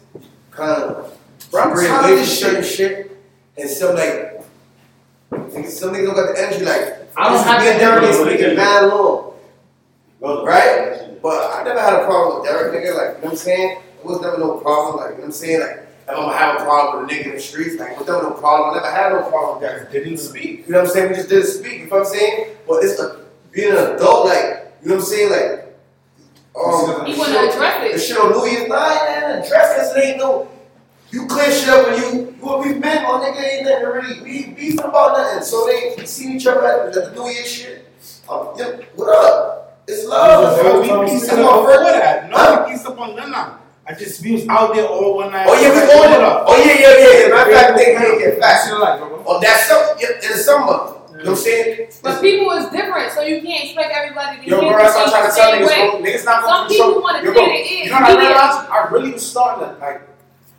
kind 0.51 0.83
of 0.83 1.17
Bro, 1.49 1.61
I'm 1.61 1.69
tired 1.75 1.89
of 2.03 2.09
from 2.09 2.15
this 2.17 2.39
certain 2.39 2.63
shit. 2.63 2.75
shit, 2.75 3.17
and 3.57 3.67
some 3.69 3.95
like 3.95 4.38
niggas, 5.53 5.69
some 5.71 5.93
niggas 5.93 6.05
don't 6.05 6.15
got 6.15 6.35
the 6.35 6.41
energy 6.41 6.65
like. 6.65 6.95
I 7.17 7.23
don't 7.29 7.33
this 7.33 7.43
have 7.45 7.61
me 7.61 7.67
and 7.69 7.75
the 7.75 7.83
Derek 7.83 8.03
is 8.03 8.17
speaking 8.19 8.55
mad 8.55 8.85
long, 8.85 9.33
right? 10.45 11.21
But 11.21 11.51
I 11.59 11.63
never 11.63 11.79
had 11.81 11.93
a 11.93 12.05
problem 12.05 12.39
with 12.41 12.49
Derek, 12.49 12.73
nigga. 12.73 12.95
Like 12.95 13.17
you 13.17 13.21
know 13.23 13.23
what 13.23 13.31
I'm 13.31 13.35
saying? 13.37 13.77
It 13.99 14.05
was 14.05 14.21
never 14.21 14.37
no 14.37 14.57
problem. 14.57 14.97
Like 14.97 15.11
you 15.11 15.15
know 15.15 15.19
what 15.21 15.25
I'm 15.25 15.31
saying? 15.33 15.59
Like 15.59 15.75
if 15.79 16.09
I'm 16.09 16.15
gonna 16.15 16.37
have 16.37 16.61
a 16.61 16.63
problem 16.63 17.05
with 17.05 17.11
a 17.11 17.15
nigga 17.15 17.25
in 17.25 17.31
the 17.33 17.39
streets, 17.39 17.79
like 17.79 17.91
it 17.91 17.97
was 17.97 18.07
never 18.07 18.23
no 18.23 18.31
problem. 18.31 18.71
I 18.71 18.73
never 18.81 18.91
had 18.95 19.11
no 19.13 19.29
problem 19.29 19.59
with 19.61 19.69
Derek. 19.69 19.91
Didn't 19.91 20.17
speak. 20.17 20.65
You 20.67 20.73
know 20.73 20.79
what 20.79 20.87
I'm 20.87 20.93
saying? 20.93 21.09
We 21.09 21.15
just 21.15 21.29
didn't 21.29 21.47
speak. 21.47 21.73
You 21.79 21.85
know 21.87 21.97
what 21.99 22.07
I'm 22.07 22.13
saying? 22.13 22.55
But 22.67 22.83
it's 22.83 22.99
like 22.99 23.11
being 23.51 23.71
an 23.71 23.95
adult, 23.95 24.25
like 24.27 24.71
you 24.81 24.89
know 24.89 24.95
what 24.95 25.01
I'm 25.03 25.07
saying? 25.09 25.31
Like 25.31 25.65
um, 26.55 27.05
He 27.05 27.17
wanna 27.17 27.39
address 27.49 27.83
the 27.83 27.95
it. 27.95 27.99
shit 27.99 28.17
on 28.17 28.31
New 28.31 28.45
Year's 28.45 28.67
Night, 28.69 29.01
man. 29.05 29.43
Address 29.43 29.93
this. 29.93 29.97
It 29.97 30.07
ain't 30.09 30.17
no. 30.19 30.47
You 31.11 31.25
clear 31.27 31.51
shit 31.51 31.69
up 31.69 31.87
when 31.87 31.97
you 31.97 32.05
you 32.19 32.25
what 32.39 32.65
we 32.65 32.73
been 32.73 33.05
on, 33.05 33.21
nigga. 33.21 33.41
Ain't 33.43 33.63
nothing 33.65 33.85
really. 33.85 34.21
We 34.21 34.53
beefing 34.53 34.79
about 34.79 35.17
nothing. 35.17 35.43
So 35.43 35.65
they 35.65 35.95
we 35.97 36.05
see 36.05 36.35
each 36.35 36.45
other 36.47 36.65
at, 36.65 36.87
at 36.87 36.93
the 36.93 37.11
New 37.13 37.27
Year's 37.29 37.47
shit. 37.51 37.85
Um, 38.29 38.49
yeah, 38.57 38.77
what 38.95 39.09
up? 39.09 39.81
It's 39.87 40.05
love. 40.05 40.57
Yeah, 40.57 40.63
bro. 40.63 40.81
we 40.81 41.05
We 41.05 41.11
pieced 41.11 41.23
pieced 41.25 41.33
up 41.33 41.39
up 41.39 41.53
on 41.57 41.65
first. 41.65 41.83
that, 41.93 42.29
no, 42.29 42.63
we 42.65 42.71
pieced 42.71 42.85
up 42.85 42.99
on 42.99 43.15
Lena. 43.15 43.59
I 43.87 43.93
just 43.95 44.21
we 44.23 44.33
was 44.33 44.47
out 44.47 44.75
there 44.75 44.85
all 44.85 45.15
one 45.17 45.31
night. 45.31 45.47
Oh 45.49 45.59
yeah, 45.59 45.73
we 45.73 45.81
on 45.81 46.13
it. 46.13 46.43
Oh 46.47 46.57
yeah, 46.57 46.73
yeah, 46.77 46.97
yeah. 46.97 47.27
yeah. 47.27 47.33
Matter 47.33 47.49
of 47.51 47.57
fact, 47.57 47.77
they 47.77 47.93
yeah, 47.93 48.29
yeah, 48.35 48.39
facts. 48.39 48.71
like, 48.71 48.99
bro. 48.99 49.23
Oh, 49.25 49.39
that's 49.41 49.65
some 49.67 49.97
yeah, 49.99 50.13
in 50.21 50.31
the 50.31 50.37
summer. 50.37 50.95
You 51.19 51.25
know 51.25 51.31
what 51.31 51.39
I'm 51.39 51.43
saying? 51.43 51.89
But 52.03 52.21
people 52.21 52.51
is 52.51 52.69
different, 52.69 53.11
so 53.11 53.21
you 53.21 53.41
can't 53.41 53.65
expect 53.65 53.91
everybody 53.93 54.39
to 54.39 54.47
Yo, 54.47 54.61
hear 54.61 54.71
bro, 54.73 54.83
that's 54.83 54.95
what 54.95 55.03
I'm 55.07 55.11
trying 55.11 55.29
to 55.29 55.35
tell 55.35 55.51
same 55.51 55.61
niggas, 55.63 55.67
way. 55.67 55.89
bro. 55.89 55.99
Niggas 55.99 56.25
not 56.25 56.39
Some 56.43 56.47
gonna 56.47 56.69
people 56.69 56.85
control. 56.85 57.01
wanna 57.03 57.23
Yo, 57.25 57.33
fit 57.33 57.33
bro. 57.33 57.43
You 57.49 57.89
know 57.89 57.95
what 57.95 58.03
I 58.03 58.13
Media. 58.13 58.29
realized? 58.29 58.69
I 58.69 58.87
really 58.91 59.11
was 59.11 59.27
starting 59.29 59.67
to, 59.67 59.79
like, 59.81 60.08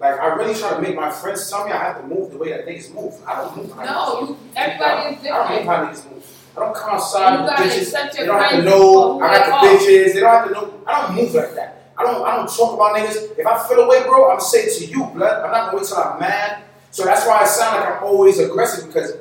like, 0.01 0.19
I 0.19 0.27
really 0.35 0.55
try 0.59 0.75
to 0.75 0.81
make 0.83 0.97
my 0.97 1.11
friends 1.11 1.49
tell 1.51 1.65
me 1.67 1.73
I 1.73 1.77
have 1.77 2.01
to 2.01 2.07
move 2.07 2.33
the 2.33 2.39
way 2.39 2.51
that 2.51 2.67
niggas 2.67 2.93
move. 2.95 3.15
I 3.27 3.37
don't 3.37 3.57
move 3.57 3.73
how 3.73 3.85
No, 3.85 4.21
you, 4.29 4.37
everybody 4.57 5.15
is 5.17 5.23
different. 5.23 5.35
I 5.41 5.49
don't 5.49 5.59
move 5.59 5.67
how 5.67 5.85
niggas 5.87 6.11
move. 6.11 6.37
I 6.57 6.61
don't 6.61 6.75
come 6.75 6.91
outside 6.95 7.33
You 7.35 7.41
with 7.43 7.51
gotta 7.51 7.63
bitches. 7.63 7.83
accept 7.83 8.17
They 8.17 8.27
don't 8.27 8.41
have 8.41 8.51
to 8.51 8.63
know. 8.63 9.21
I 9.21 9.39
got 9.39 9.63
the 9.63 9.69
bitches. 9.69 10.15
They 10.15 10.21
don't 10.21 10.31
have 10.31 10.49
to 10.49 10.53
know. 10.53 10.75
I 10.87 11.07
don't 11.07 11.17
move 11.17 11.35
like 11.35 11.55
that. 11.55 11.93
I 11.97 12.03
don't. 12.03 12.25
I 12.27 12.37
don't 12.37 12.49
talk 12.49 12.75
about 12.75 12.97
niggas. 12.97 13.39
If 13.39 13.47
I 13.47 13.69
feel 13.69 13.81
away, 13.81 14.03
bro, 14.05 14.25
I'm 14.31 14.39
gonna 14.39 14.41
say 14.41 14.61
it 14.65 14.79
to 14.79 14.85
you, 14.87 15.05
blood. 15.05 15.45
I'm 15.45 15.51
not 15.53 15.67
gonna 15.67 15.79
wait 15.79 15.87
till 15.87 15.99
I'm 15.99 16.19
mad. 16.19 16.63
So 16.91 17.05
that's 17.05 17.27
why 17.27 17.41
I 17.43 17.45
sound 17.45 17.79
like 17.81 17.97
I'm 17.99 18.03
always 18.05 18.39
aggressive 18.39 18.87
because 18.89 19.17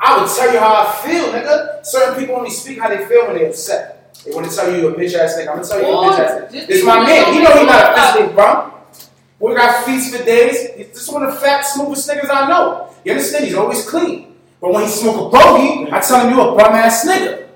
I 0.00 0.20
would 0.20 0.30
tell 0.30 0.52
you 0.52 0.58
how 0.60 0.74
I 0.86 1.02
feel, 1.06 1.24
nigga. 1.32 1.84
Certain 1.84 2.14
people 2.18 2.36
only 2.36 2.50
speak 2.50 2.78
how 2.78 2.88
they 2.88 3.04
feel 3.04 3.26
when 3.26 3.36
they're 3.36 3.48
upset. 3.50 4.14
They 4.24 4.30
want 4.32 4.48
to 4.48 4.56
tell 4.56 4.72
you 4.74 4.88
a 4.88 4.94
bitch 4.94 5.14
ass 5.14 5.34
nigga. 5.36 5.48
I'm 5.48 5.56
gonna 5.56 5.66
tell 5.68 5.80
you 5.82 5.86
you're 5.88 6.04
a 6.04 6.08
bitch 6.08 6.18
ass 6.18 6.52
nigga. 6.52 6.66
This 6.66 6.78
is 6.78 6.84
my 6.84 7.04
man. 7.04 7.26
you 7.34 7.40
He 7.40 7.44
know 7.44 7.58
he 7.60 7.66
not 7.66 7.98
a 7.98 8.00
physical 8.12 8.36
bum. 8.36 8.70
We 9.38 9.54
got 9.54 9.84
feats 9.84 10.14
for 10.14 10.24
days. 10.24 10.74
He's 10.76 10.88
just 10.88 11.12
one 11.12 11.24
of 11.24 11.34
the 11.34 11.40
fat, 11.40 11.62
smoothest 11.62 12.08
niggas 12.08 12.30
I 12.30 12.48
know. 12.48 12.90
You 13.04 13.12
understand? 13.12 13.44
He's 13.44 13.54
always 13.54 13.88
clean. 13.88 14.34
But 14.60 14.72
when 14.72 14.84
he 14.84 14.88
smoke 14.88 15.26
a 15.26 15.36
bogey, 15.36 15.90
I 15.92 16.00
tell 16.00 16.26
him 16.26 16.34
you 16.34 16.40
a 16.40 16.56
bum 16.56 16.72
ass 16.72 17.06
nigga. 17.06 17.48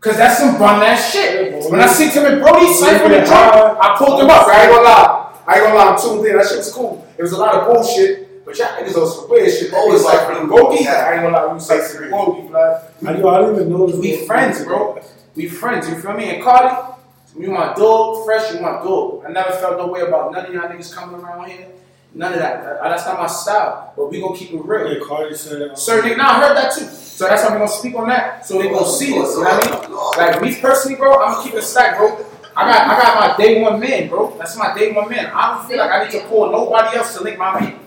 Cause 0.00 0.16
that's 0.16 0.38
some 0.38 0.58
bum 0.58 0.82
ass 0.82 1.12
shit. 1.12 1.70
When 1.70 1.80
I 1.80 1.86
see 1.86 2.10
Tim 2.10 2.26
and 2.26 2.40
Brody 2.40 2.66
cyphering 2.66 3.20
the 3.20 3.26
drunk, 3.26 3.78
I 3.80 3.96
pulled 3.98 4.20
him 4.20 4.30
up. 4.30 4.46
I 4.46 4.62
ain't 4.62 4.72
gonna 4.72 4.84
lie. 4.84 5.32
I 5.46 5.54
ain't 5.54 5.64
gonna 5.64 5.74
lie. 5.74 5.88
I'm 5.90 6.00
tuned 6.00 6.26
in. 6.26 6.36
That 6.36 6.46
shit 6.46 6.58
was 6.58 6.72
cool. 6.72 7.06
It 7.18 7.22
was 7.22 7.32
a 7.32 7.38
lot 7.38 7.54
of 7.54 7.66
bullshit. 7.66 8.44
But 8.44 8.56
y'all 8.58 8.68
niggas 8.68 8.96
on 8.96 9.10
some 9.10 9.28
weird 9.28 9.50
shit. 9.50 9.74
Always 9.74 10.04
like 10.04 10.28
the 10.28 10.46
bogey. 10.46 10.86
I 10.86 11.14
ain't 11.14 11.22
gonna 11.22 11.36
lie. 11.36 11.52
We 11.52 11.58
say 11.58 11.80
some 11.80 12.08
bogey, 12.10 12.46
blood. 12.46 12.82
I, 13.04 13.18
yo, 13.18 13.28
I 13.28 13.40
didn't 13.40 13.56
even 13.56 13.70
notice. 13.70 13.96
We 13.96 14.24
friends, 14.26 14.64
bro. 14.64 15.00
We 15.34 15.48
friends, 15.48 15.88
you 15.88 15.96
feel 15.96 16.14
me? 16.14 16.34
And 16.34 16.42
Cardi, 16.42 16.95
you 17.38 17.50
my 17.50 17.74
dog, 17.74 18.24
fresh, 18.24 18.52
you 18.54 18.60
my 18.60 18.72
dog. 18.82 19.24
I 19.26 19.30
never 19.32 19.50
felt 19.52 19.76
no 19.78 19.86
way 19.88 20.00
about 20.00 20.32
none 20.32 20.46
of 20.46 20.52
y'all 20.54 20.68
niggas 20.68 20.92
coming 20.94 21.20
around 21.20 21.48
here. 21.48 21.68
None 22.14 22.32
of 22.32 22.38
that. 22.38 22.64
That- 22.64 22.82
That's 22.82 23.04
not 23.06 23.18
my 23.18 23.26
style. 23.26 23.92
But 23.96 24.10
we 24.10 24.20
gonna 24.20 24.36
keep 24.36 24.52
it 24.52 24.60
real. 24.64 24.92
Yeah, 24.92 25.00
Cardi 25.06 25.34
said. 25.34 25.62
um, 25.70 25.76
Certain 25.76 26.10
niggas, 26.12 26.16
now 26.16 26.30
I 26.30 26.40
heard 26.40 26.56
that 26.56 26.72
too. 26.74 26.84
So 26.86 27.26
that's 27.28 27.42
why 27.44 27.52
we 27.52 27.58
gonna 27.58 27.68
speak 27.68 27.94
on 27.94 28.08
that. 28.08 28.46
So 28.46 28.58
they 28.60 28.68
gonna 28.70 28.86
see 28.86 29.18
this. 29.18 29.36
You 29.36 29.44
know 29.44 29.50
what 29.50 30.18
I 30.18 30.30
mean? 30.30 30.32
Like 30.32 30.42
me 30.42 30.60
personally, 30.60 30.96
bro, 30.96 31.18
I'm 31.22 31.32
gonna 31.34 31.44
keep 31.44 31.54
it 31.54 31.62
stacked, 31.62 31.98
bro. 31.98 32.24
I 32.56 32.72
got 32.72 32.88
I 32.88 33.00
got 33.02 33.38
my 33.38 33.44
day 33.44 33.60
one 33.62 33.78
man, 33.80 34.08
bro. 34.08 34.34
That's 34.38 34.56
my 34.56 34.74
day 34.74 34.92
one 34.92 35.10
man. 35.10 35.26
I 35.34 35.56
don't 35.56 35.68
feel 35.68 35.76
like 35.78 35.90
I 35.90 36.04
need 36.04 36.12
to 36.12 36.20
call 36.26 36.50
nobody 36.50 36.96
else 36.96 37.14
to 37.18 37.22
link 37.22 37.36
my 37.38 37.60
man. 37.60 37.78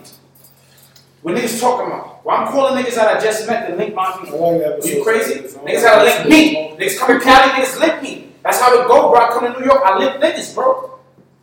When 1.22 1.34
niggas 1.34 1.60
talking 1.60 1.86
about, 1.88 2.24
well, 2.24 2.36
I'm 2.36 2.48
calling 2.52 2.82
niggas 2.82 2.94
that 2.94 3.16
I 3.16 3.20
just 3.20 3.46
met 3.46 3.68
to 3.68 3.74
link 3.76 3.94
my 3.94 4.16
people. 4.22 4.58
that 4.60 4.84
you 4.86 5.02
crazy? 5.02 5.40
Niggas 5.40 5.82
gotta 5.82 6.04
link 6.04 6.28
me. 6.28 6.76
Niggas 6.78 6.98
come 6.98 7.18
to 7.18 7.24
Cali, 7.24 7.50
niggas 7.50 7.80
link 7.80 8.02
me. 8.02 8.29
That's 8.42 8.60
how 8.60 8.80
it 8.80 8.88
go, 8.88 9.10
bro. 9.10 9.20
I 9.20 9.28
come 9.30 9.52
to 9.52 9.58
New 9.58 9.66
York, 9.66 9.82
I 9.84 9.98
link 9.98 10.22
niggas, 10.22 10.54
bro. 10.54 10.98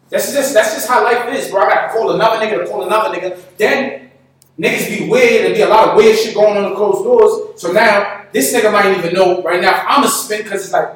That's 0.10 0.31
just 0.33 0.53
that's 0.53 0.73
just 0.73 0.88
how 0.88 1.03
life 1.03 1.27
is, 1.33 1.49
bro. 1.49 1.62
I 1.62 1.69
gotta 1.69 1.93
call 1.93 2.12
another 2.12 2.43
nigga 2.43 2.63
to 2.63 2.69
call 2.69 2.86
another 2.86 3.15
nigga. 3.15 3.39
Then 3.57 4.12
niggas 4.57 4.88
be 4.89 5.10
weird 5.10 5.45
and 5.45 5.53
be 5.53 5.62
a 5.62 5.67
lot 5.67 5.89
of 5.89 5.95
weird 5.97 6.17
shit 6.17 6.33
going 6.33 6.57
on 6.57 6.71
in 6.71 6.75
closed 6.75 7.03
doors. 7.03 7.62
So 7.62 7.71
now 7.71 8.25
this 8.31 8.53
nigga 8.53 8.71
might 8.71 8.97
even 8.97 9.13
know 9.13 9.41
right 9.43 9.62
now 9.62 9.86
I'm 9.88 10.03
a 10.03 10.07
spin 10.07 10.43
because 10.43 10.63
it's 10.63 10.73
like, 10.73 10.93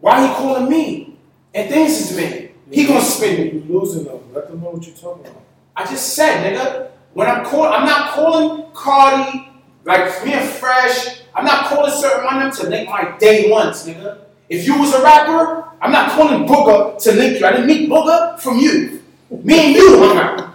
why 0.00 0.26
he 0.26 0.32
calling 0.34 0.68
me? 0.68 1.16
And 1.54 1.68
things 1.68 2.10
is 2.10 2.16
me. 2.16 2.50
He 2.70 2.86
gonna 2.86 3.00
spin 3.00 3.40
me. 3.40 3.50
You 3.60 3.80
losing 3.80 4.04
them. 4.04 4.20
Let 4.32 4.48
them 4.48 4.62
know 4.62 4.70
what 4.70 4.86
you're 4.86 4.96
talking 4.96 5.26
about. 5.26 5.42
I 5.76 5.86
just 5.86 6.14
said, 6.14 6.54
nigga, 6.54 6.90
when 7.14 7.28
I'm 7.28 7.44
calling, 7.44 7.72
I'm 7.72 7.84
not 7.84 8.10
calling 8.12 8.66
Cardi, 8.72 9.48
like 9.84 10.24
me 10.24 10.32
and 10.32 10.48
Fresh, 10.48 11.22
I'm 11.34 11.44
not 11.44 11.66
calling 11.66 11.92
certain 11.92 12.24
one 12.24 12.42
of 12.42 12.56
them 12.56 12.64
to 12.64 12.70
link 12.70 12.88
my 12.88 13.16
day 13.18 13.50
once, 13.50 13.86
nigga. 13.86 14.21
If 14.52 14.66
you 14.66 14.78
was 14.78 14.92
a 14.92 15.02
rapper, 15.02 15.66
I'm 15.80 15.92
not 15.92 16.10
calling 16.10 16.46
Booger 16.46 17.02
to 17.04 17.12
link 17.12 17.40
you. 17.40 17.46
I 17.46 17.52
didn't 17.52 17.68
meet 17.68 17.88
Booger 17.88 18.38
from 18.38 18.58
you. 18.58 19.02
Me 19.30 19.58
and 19.58 19.74
you 19.74 19.98
hung 19.98 20.18
out. 20.18 20.54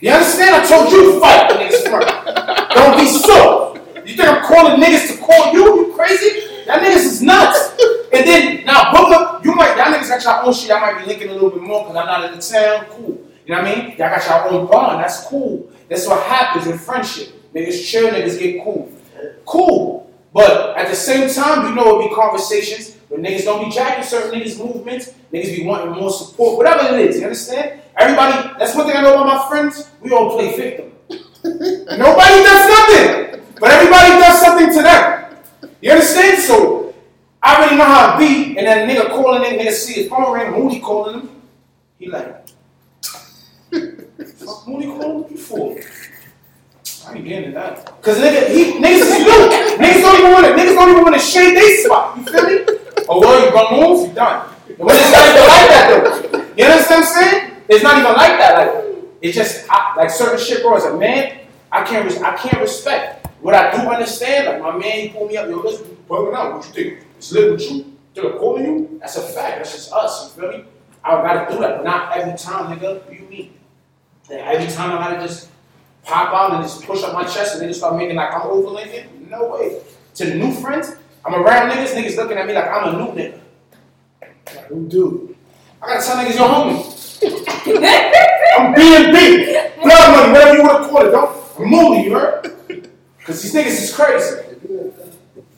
You 0.00 0.10
understand? 0.10 0.56
I 0.56 0.66
told 0.66 0.90
you 0.90 1.12
to 1.12 1.20
fight 1.20 1.48
the 1.48 1.54
niggas. 1.54 2.74
Don't 2.74 2.98
be 2.98 3.06
so. 3.06 3.76
You 4.04 4.16
think 4.16 4.28
I'm 4.28 4.42
calling 4.42 4.82
niggas 4.82 5.12
to 5.12 5.22
call 5.22 5.52
you? 5.52 5.86
You 5.86 5.92
crazy? 5.94 6.64
That 6.66 6.82
niggas 6.82 7.04
is 7.04 7.22
nuts. 7.22 7.70
And 8.12 8.26
then 8.26 8.64
now 8.64 8.92
Booger, 8.92 9.44
you 9.44 9.54
might 9.54 9.76
y'all 9.76 9.94
niggas 9.94 10.08
got 10.08 10.24
your 10.24 10.44
own 10.44 10.52
shit. 10.52 10.72
I 10.72 10.80
might 10.80 10.98
be 10.98 11.06
linking 11.06 11.28
a 11.28 11.32
little 11.32 11.50
bit 11.50 11.62
more 11.62 11.84
because 11.84 11.94
I'm 11.94 12.06
not 12.06 12.24
in 12.24 12.36
the 12.36 12.42
town. 12.42 12.86
Cool. 12.90 13.30
You 13.46 13.54
know 13.54 13.62
what 13.62 13.70
I 13.70 13.76
mean? 13.76 13.88
Y'all 13.90 14.10
got 14.10 14.26
your 14.26 14.48
own 14.50 14.66
bond. 14.66 15.04
That's 15.04 15.24
cool. 15.24 15.70
That's 15.88 16.04
what 16.08 16.20
happens 16.26 16.66
in 16.66 16.78
friendship. 16.78 17.28
Niggas 17.54 17.86
chill, 17.86 18.10
niggas 18.10 18.40
get 18.40 18.64
cool. 18.64 18.90
Cool. 19.44 20.12
But 20.32 20.76
at 20.76 20.88
the 20.88 20.96
same 20.96 21.32
time, 21.32 21.68
you 21.68 21.76
know 21.76 21.86
it'll 21.86 22.08
be 22.08 22.12
conversations 22.12 22.95
where 23.08 23.20
niggas 23.20 23.44
don't 23.44 23.64
be 23.64 23.70
jacking 23.74 24.04
certain 24.04 24.38
niggas' 24.38 24.58
movements. 24.58 25.12
Niggas 25.32 25.56
be 25.56 25.64
wanting 25.64 25.94
more 25.94 26.10
support. 26.10 26.56
Whatever 26.58 26.94
it 26.94 27.08
is, 27.08 27.18
you 27.18 27.24
understand? 27.24 27.80
Everybody, 27.96 28.58
that's 28.58 28.74
one 28.74 28.86
thing 28.86 28.96
I 28.96 29.02
know 29.02 29.14
about 29.14 29.26
my 29.26 29.48
friends. 29.48 29.90
We 30.00 30.10
all 30.10 30.36
play 30.36 30.56
victim. 30.56 30.92
Nobody 31.44 32.42
does 32.42 32.68
nothing. 32.68 33.42
But 33.58 33.70
everybody 33.70 34.08
does 34.20 34.40
something 34.40 34.68
to 34.74 34.82
them. 34.82 35.36
You 35.80 35.92
understand? 35.92 36.42
So 36.42 36.94
I 37.42 37.56
already 37.56 37.76
know 37.76 37.84
how 37.84 38.16
it 38.16 38.18
be, 38.18 38.58
and 38.58 38.66
then 38.66 38.88
a 38.88 38.92
nigga 38.92 39.08
calling 39.08 39.44
in, 39.44 39.58
nigga 39.58 39.72
see 39.72 39.94
his 39.94 40.08
phone 40.08 40.32
ring, 40.32 40.52
Mooney 40.52 40.80
calling 40.80 41.20
him. 41.20 41.30
He 41.98 42.08
like, 42.08 42.48
fuck 43.70 44.66
Mooney 44.68 44.86
calling 44.86 45.30
you 45.30 45.36
for? 45.38 45.78
I 47.06 47.14
ain't 47.14 47.24
getting 47.24 47.54
that. 47.54 48.02
Cause 48.02 48.18
nigga, 48.18 48.48
he 48.48 48.72
niggas 48.72 49.00
is 49.00 49.18
new. 49.20 49.48
niggas 49.78 50.00
don't 50.00 50.18
even 50.18 50.32
want 50.32 50.46
to 50.46 50.52
niggas 50.52 50.74
don't 50.74 50.90
even 50.90 51.02
want 51.02 51.14
to 51.14 51.20
shade 51.20 51.56
they 51.56 51.76
spot. 51.76 52.18
You 52.18 52.24
feel 52.24 52.44
me? 52.44 52.85
Oh 53.08 53.20
well, 53.20 53.44
you 53.44 53.54
run 53.54 53.80
moves, 53.80 54.06
you're 54.06 54.14
done. 54.14 54.48
But 54.78 54.94
it's 54.96 55.12
not 55.12 55.26
even 55.26 55.46
like 55.46 55.68
that 55.70 55.86
though. 55.88 56.38
You 56.56 56.64
understand 56.64 57.00
what 57.00 57.16
I'm 57.16 57.30
saying? 57.30 57.52
It's 57.68 57.82
not 57.82 57.98
even 57.98 58.12
like 58.12 58.38
that. 58.38 58.52
Like 58.58 58.96
it's 59.22 59.36
just 59.36 59.66
I, 59.70 59.94
like 59.96 60.10
certain 60.10 60.38
shit, 60.38 60.62
bro. 60.62 60.76
As 60.76 60.84
a 60.84 60.96
man, 60.96 61.40
I 61.70 61.84
can't 61.84 62.04
res- 62.04 62.22
I 62.22 62.36
can't 62.36 62.60
respect. 62.60 63.26
What 63.40 63.54
I 63.54 63.70
do 63.70 63.88
understand, 63.88 64.46
like 64.46 64.60
my 64.60 64.76
man, 64.76 64.98
he 65.00 65.08
pulled 65.10 65.30
me 65.30 65.36
up, 65.36 65.46
yo, 65.48 65.62
you 65.62 65.98
bugging 66.08 66.34
out. 66.34 66.56
What 66.56 66.66
you 66.66 66.72
think? 66.72 67.06
It's 67.18 67.32
lit 67.32 67.52
with 67.52 67.70
you? 67.70 67.96
They're 68.14 68.32
calling 68.32 68.64
you? 68.64 68.98
That's 69.00 69.16
a 69.16 69.22
fact. 69.22 69.58
That's 69.58 69.72
just 69.72 69.92
us. 69.92 70.34
You 70.36 70.42
feel 70.42 70.50
me? 70.52 70.64
I 71.04 71.10
gotta 71.22 71.52
do 71.52 71.60
that, 71.60 71.76
but 71.76 71.84
not 71.84 72.16
every 72.16 72.36
time, 72.36 72.76
nigga. 72.76 73.12
You 73.12 73.26
mean? 73.28 73.54
Every 74.30 74.66
time 74.72 74.98
I 74.98 74.98
gotta 74.98 75.26
just 75.26 75.50
pop 76.02 76.32
out 76.32 76.54
and 76.54 76.62
just 76.62 76.84
push 76.84 77.02
up 77.02 77.12
my 77.12 77.24
chest 77.24 77.54
and 77.54 77.62
they 77.62 77.68
just 77.68 77.80
start 77.80 77.96
making 77.96 78.16
like 78.16 78.34
I'm 78.34 78.42
over 78.42 78.68
Lincoln. 78.68 79.28
No 79.30 79.50
way. 79.50 79.80
To 80.14 80.34
new 80.34 80.52
friends, 80.52 80.96
I'm 81.26 81.34
around 81.34 81.70
niggas, 81.70 81.92
niggas 81.94 82.16
looking 82.16 82.38
at 82.38 82.46
me 82.46 82.54
like 82.54 82.68
I'm 82.68 82.94
a 82.94 82.98
new 82.98 83.20
nigga. 83.20 83.40
Like, 84.20 84.66
who 84.66 84.86
do? 84.88 85.36
I 85.82 85.86
gotta 85.86 86.06
tell 86.06 86.16
niggas 86.16 86.36
your 86.36 86.48
homie. 86.48 86.96
I'm 88.58 88.74
B&B. 88.74 89.52
Blood 89.82 90.10
money, 90.12 90.32
whatever 90.32 90.56
you 90.56 90.62
wanna 90.62 90.88
call 90.88 91.06
it. 91.06 91.10
Don't, 91.10 91.58
I'm 91.58 91.66
moody, 91.66 92.02
you 92.04 92.14
heard? 92.14 92.88
Cause 93.24 93.42
these 93.42 93.52
niggas 93.52 93.82
is 93.82 93.94
crazy. 93.94 94.36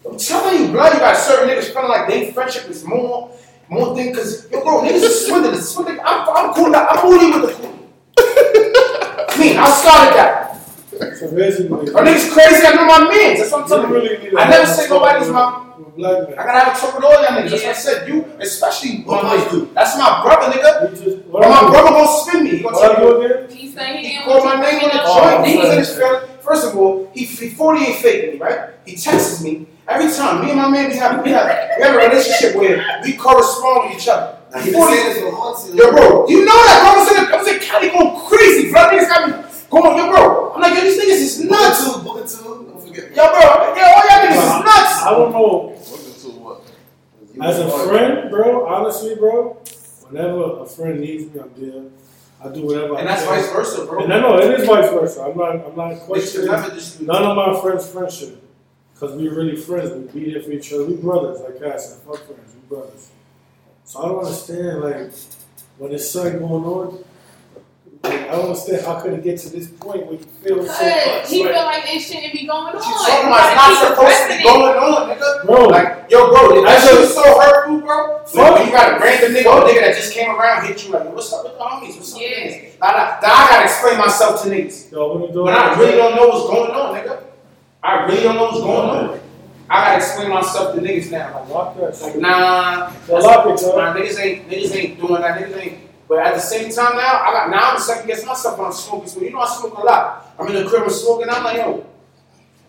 I'm 0.09 0.17
telling 0.17 0.63
you, 0.63 0.73
blood, 0.73 0.95
you 0.95 1.01
got 1.01 1.17
certain 1.19 1.51
niggas 1.51 1.71
feeling 1.71 1.89
like 1.89 2.09
they 2.09 2.33
friendship 2.33 2.71
is 2.71 2.83
more, 2.85 3.31
more 3.69 3.95
thing. 3.95 4.15
Cause 4.15 4.51
yo, 4.51 4.63
bro, 4.63 4.81
niggas 4.81 5.03
is 5.03 5.27
swindling, 5.27 5.61
swindling. 5.61 6.01
I'm, 6.03 6.29
I'm 6.31 6.55
cool. 6.55 6.75
I'm 6.75 7.11
moody 7.11 7.39
with 7.39 7.51
the 7.51 7.63
cool. 7.63 7.75
Me, 9.39 9.57
I 9.57 9.71
started 9.71 10.17
that. 10.17 10.38
So 11.29 11.37
basically, 11.37 11.91
Are 11.95 12.05
niggas 12.05 12.33
crazy? 12.33 12.67
I 12.67 12.73
know 12.75 12.87
my 12.87 13.01
mans. 13.11 13.39
That's 13.41 13.53
what 13.53 13.63
I'm 13.63 13.69
you 13.69 13.69
telling 13.69 13.91
you. 13.91 13.95
really 13.97 14.19
need 14.25 14.31
to 14.31 14.39
I 14.39 14.49
never 14.49 14.65
have 14.65 14.69
say 14.77 14.85
a 14.85 14.89
talk 14.89 15.03
nobody's 15.03 15.27
with- 15.27 15.35
my. 15.35 15.65
with 15.79 15.97
Black 15.97 16.39
I 16.39 16.45
gotta 16.47 16.59
have 16.61 16.77
a 16.77 16.81
talk 16.81 16.95
with 16.95 17.05
all 17.05 17.13
y'all 17.13 17.25
niggas. 17.37 17.51
That's 17.51 17.63
what 17.65 17.71
I 17.71 17.79
said. 17.79 18.09
You, 18.09 18.25
especially 18.41 19.03
What 19.03 19.25
my 19.25 19.37
boys 19.37 19.51
do? 19.51 19.69
That's 19.75 19.99
my 19.99 20.23
brother, 20.23 20.47
nigga. 20.53 20.91
Just, 21.05 21.31
But 21.33 21.41
my 21.49 21.69
brother 21.71 21.91
gonna 21.91 22.09
spin 22.23 22.45
me. 22.45 22.51
He 22.51 22.59
gonna 22.63 22.77
What 22.77 22.97
tell 22.97 23.05
you. 23.05 23.19
do 23.21 23.23
again? 23.23 23.57
He 23.57 23.69
said 23.71 23.97
he 23.97 24.09
He 24.09 24.23
called 24.25 24.45
my 24.45 24.61
name 24.61 24.81
on 24.85 24.91
the 24.91 25.01
Oh, 25.05 25.43
joint. 25.43 25.55
know. 25.57 25.63
Niggas 25.63 25.73
in 25.73 25.79
his 25.79 25.95
feeling. 25.97 26.21
First 26.41 26.67
of 26.67 26.77
all, 26.79 27.11
he, 27.13 27.25
he 27.25 27.51
40 27.51 27.85
ain't 27.85 27.97
faking 27.99 28.31
me, 28.35 28.39
right? 28.39 28.71
He 28.87 28.97
texts 28.97 29.43
me 29.43 29.67
every 29.87 30.11
time. 30.11 30.43
Me 30.45 30.51
and 30.53 30.61
my 30.61 30.69
man, 30.69 30.89
we 30.91 30.97
have 30.97 31.23
we 31.23 31.31
have 31.31 31.47
we 31.77 31.83
have 31.85 31.95
a 31.95 31.99
relationship 31.99 32.57
where 32.57 33.01
we 33.05 33.13
correspond 33.15 33.91
with 33.91 33.99
each 34.01 34.09
other. 34.09 34.37
Now, 34.55 34.61
He 34.61 34.71
he 34.71 34.71
been 34.71 34.81
40 34.81 34.97
saying 34.97 35.09
this 35.15 35.23
for 35.25 35.33
months. 35.33 35.69
Yo, 35.75 35.91
bro, 35.91 36.27
you 36.29 36.45
know 36.47 36.57
that, 36.57 36.81
bro. 36.81 36.89
I 36.89 37.05
was 37.05 37.19
in, 37.19 37.35
I 37.35 37.37
was 37.37 37.49
in 37.49 37.59
Cali 37.61 37.89
going 37.91 38.17
crazy. 38.27 38.71
Bro, 38.71 38.81
niggas 38.89 39.09
got 39.09 39.29
me 39.29 39.48
going, 39.71 39.97
yo, 39.99 40.09
bro. 40.11 40.53
I'm 40.55 40.61
like, 40.61 40.75
yo, 40.75 40.81
these 40.83 40.99
niggas 41.01 41.21
is 41.23 41.39
Booker 41.39 41.51
nuts. 41.51 41.85
two, 41.95 42.03
Booker 42.03 42.27
two. 42.27 42.67
Don't 42.69 42.81
forget. 42.81 43.05
Yo, 43.17 43.31
bro, 43.31 43.41
yo, 43.41 43.83
all 43.85 44.05
y'all 44.09 44.27
niggas 44.27 44.33
is 44.33 44.65
nuts. 44.65 45.03
I 45.03 45.11
don't 45.11 45.33
know. 45.33 45.75
Looking 45.91 46.15
to 46.15 46.29
what? 46.41 46.63
As 47.43 47.59
a 47.61 47.71
friend, 47.87 48.31
bro, 48.31 48.67
honestly, 48.67 49.15
bro, 49.15 49.55
whenever 50.09 50.61
a 50.63 50.67
friend 50.67 51.01
needs 51.01 51.33
me, 51.33 51.41
I'm 51.41 51.53
there. 51.57 51.85
I 52.41 52.49
do 52.55 52.67
whatever 52.67 52.97
I 52.97 53.01
And 53.01 53.09
that's 53.09 53.25
can. 53.25 53.35
vice 53.35 53.51
versa, 53.53 53.85
bro. 53.87 54.05
And 54.05 54.13
I 54.13 54.21
know 54.21 54.39
it 54.39 54.61
is 54.61 54.67
vice 54.67 54.91
versa. 54.91 55.23
I'm 55.23 55.37
not. 55.37 55.51
I'm 55.67 55.77
not 55.77 55.91
Niggas 55.93 55.99
should 55.99 56.07
questioning 56.07 56.51
never 56.53 56.71
just 56.71 56.99
do 57.01 57.05
none 57.07 57.23
of 57.25 57.37
my 57.37 57.61
friends' 57.61 57.89
friendship 57.91 58.43
because 58.95 59.17
we 59.17 59.29
really 59.29 59.57
friends. 59.57 59.91
We 59.93 60.21
be 60.25 60.33
there 60.33 60.43
for 60.43 60.53
each 60.53 60.73
other. 60.73 60.85
We 60.87 60.95
brothers, 60.97 61.41
like 61.41 61.61
I 61.63 61.77
said. 61.77 61.99
Fuck 62.03 62.25
friends, 62.27 62.55
we 62.55 62.77
brothers. 62.77 63.11
So 63.85 64.03
I 64.03 64.09
don't 64.09 64.25
understand, 64.25 64.81
like, 64.83 65.11
when 65.79 65.91
there's 65.91 66.09
something 66.11 66.39
going 66.39 66.65
on. 66.65 67.05
Like, 68.05 68.15
I 68.31 68.33
don't 68.33 68.45
understand 68.47 68.85
how 68.87 69.01
could 69.01 69.13
it 69.15 69.23
get 69.25 69.39
to 69.41 69.51
this 69.51 69.67
point 69.69 70.07
where 70.07 70.15
you 70.15 70.25
feel 70.43 70.63
so 70.65 70.69
Cause 70.69 70.79
much. 70.79 71.29
he 71.31 71.45
like, 71.45 71.53
feel 71.55 71.65
like 71.65 71.85
it 71.95 72.01
shouldn't 72.01 72.33
be 72.33 72.47
going 72.47 72.51
on. 72.51 72.75
What 72.75 72.85
You 72.87 72.93
you 72.93 72.99
talking 72.99 73.27
about? 73.27 73.55
gotta 73.55 73.73
It's 73.73 73.81
not 73.83 73.97
supposed 73.97 74.23
to 74.23 74.37
be 74.39 74.43
going 74.45 74.77
on, 74.79 75.09
nigga. 75.11 75.47
bro, 75.47 75.65
Like, 75.67 76.11
yo, 76.11 76.29
bro, 76.31 76.63
that 76.63 76.65
That's 76.65 76.89
shit 76.89 77.01
was 77.01 77.15
so 77.15 77.41
hurtful, 77.41 77.81
bro. 77.81 78.19
Fuck. 78.25 78.35
Like, 78.55 78.67
you 78.67 78.73
got 78.73 78.97
a 78.97 79.05
random 79.05 79.33
nigga 79.35 79.47
or 79.51 79.61
nigga 79.67 79.81
that 79.81 79.97
just 79.97 80.13
came 80.15 80.31
around, 80.31 80.67
hit 80.67 80.87
you 80.87 80.93
like, 80.93 81.13
what's 81.13 81.33
up 81.33 81.45
with 81.45 81.55
the 81.55 81.59
homies? 81.59 81.97
What's 81.97 82.13
up? 82.15 82.21
with 82.21 82.31
Yeah. 82.31 82.45
this? 82.45 82.77
Now, 82.81 82.89
now, 82.91 83.19
now 83.23 83.35
I 83.35 83.47
gotta 83.51 83.65
explain 83.65 83.99
myself 83.99 84.43
to 84.43 84.49
niggas. 84.49 84.93
yo, 84.93 85.15
what 85.19 85.29
you 85.29 85.35
doing? 85.35 85.45
When 85.47 85.55
I 85.55 85.75
really 85.79 85.97
don't 85.97 86.15
know 86.17 86.29
what's 86.29 86.47
going 86.47 86.71
on, 86.71 86.95
nigga. 86.95 87.23
I 87.83 88.05
really 88.07 88.23
don't 88.23 88.37
know 88.37 88.45
what's 88.45 88.61
going 88.61 88.91
on. 88.91 89.21
I 89.71 89.85
gotta 89.85 89.97
explain 89.99 90.31
myself 90.31 90.75
to 90.77 90.81
niggas 90.81 91.11
now. 91.11 91.35
Like, 91.41 91.49
lock 91.51 91.77
that 91.77 92.01
Like, 92.01 92.17
nah, 92.17 92.93
Yo, 93.09 93.15
lock 93.19 93.47
it, 93.47 93.61
yo. 93.63 93.77
nah, 93.77 93.95
niggas 93.95 94.19
ain't, 94.21 94.49
niggas 94.49 94.75
ain't 94.77 95.01
doing 95.01 95.21
that. 95.21 95.39
Niggas 95.41 95.57
ain't. 95.61 95.79
But 96.09 96.19
at 96.27 96.35
the 96.35 96.41
same 96.41 96.71
time 96.73 96.97
now, 96.97 97.23
I 97.23 97.33
got 97.33 97.51
now 97.51 97.73
I'm 97.73 97.79
second 97.81 98.07
guess 98.07 98.25
myself 98.25 98.57
when 98.59 98.67
I'm 98.69 98.73
smoking. 98.73 99.09
So 99.09 99.21
you 99.21 99.31
know 99.31 99.41
I 99.41 99.47
smoke 99.47 99.77
a 99.77 99.81
lot. 99.83 100.35
I'm 100.39 100.47
in 100.49 100.55
the 100.55 100.69
crib 100.69 100.83
and 100.85 100.93
smoking. 100.93 101.29
I'm 101.31 101.45
like, 101.45 101.57
yo, 101.59 101.85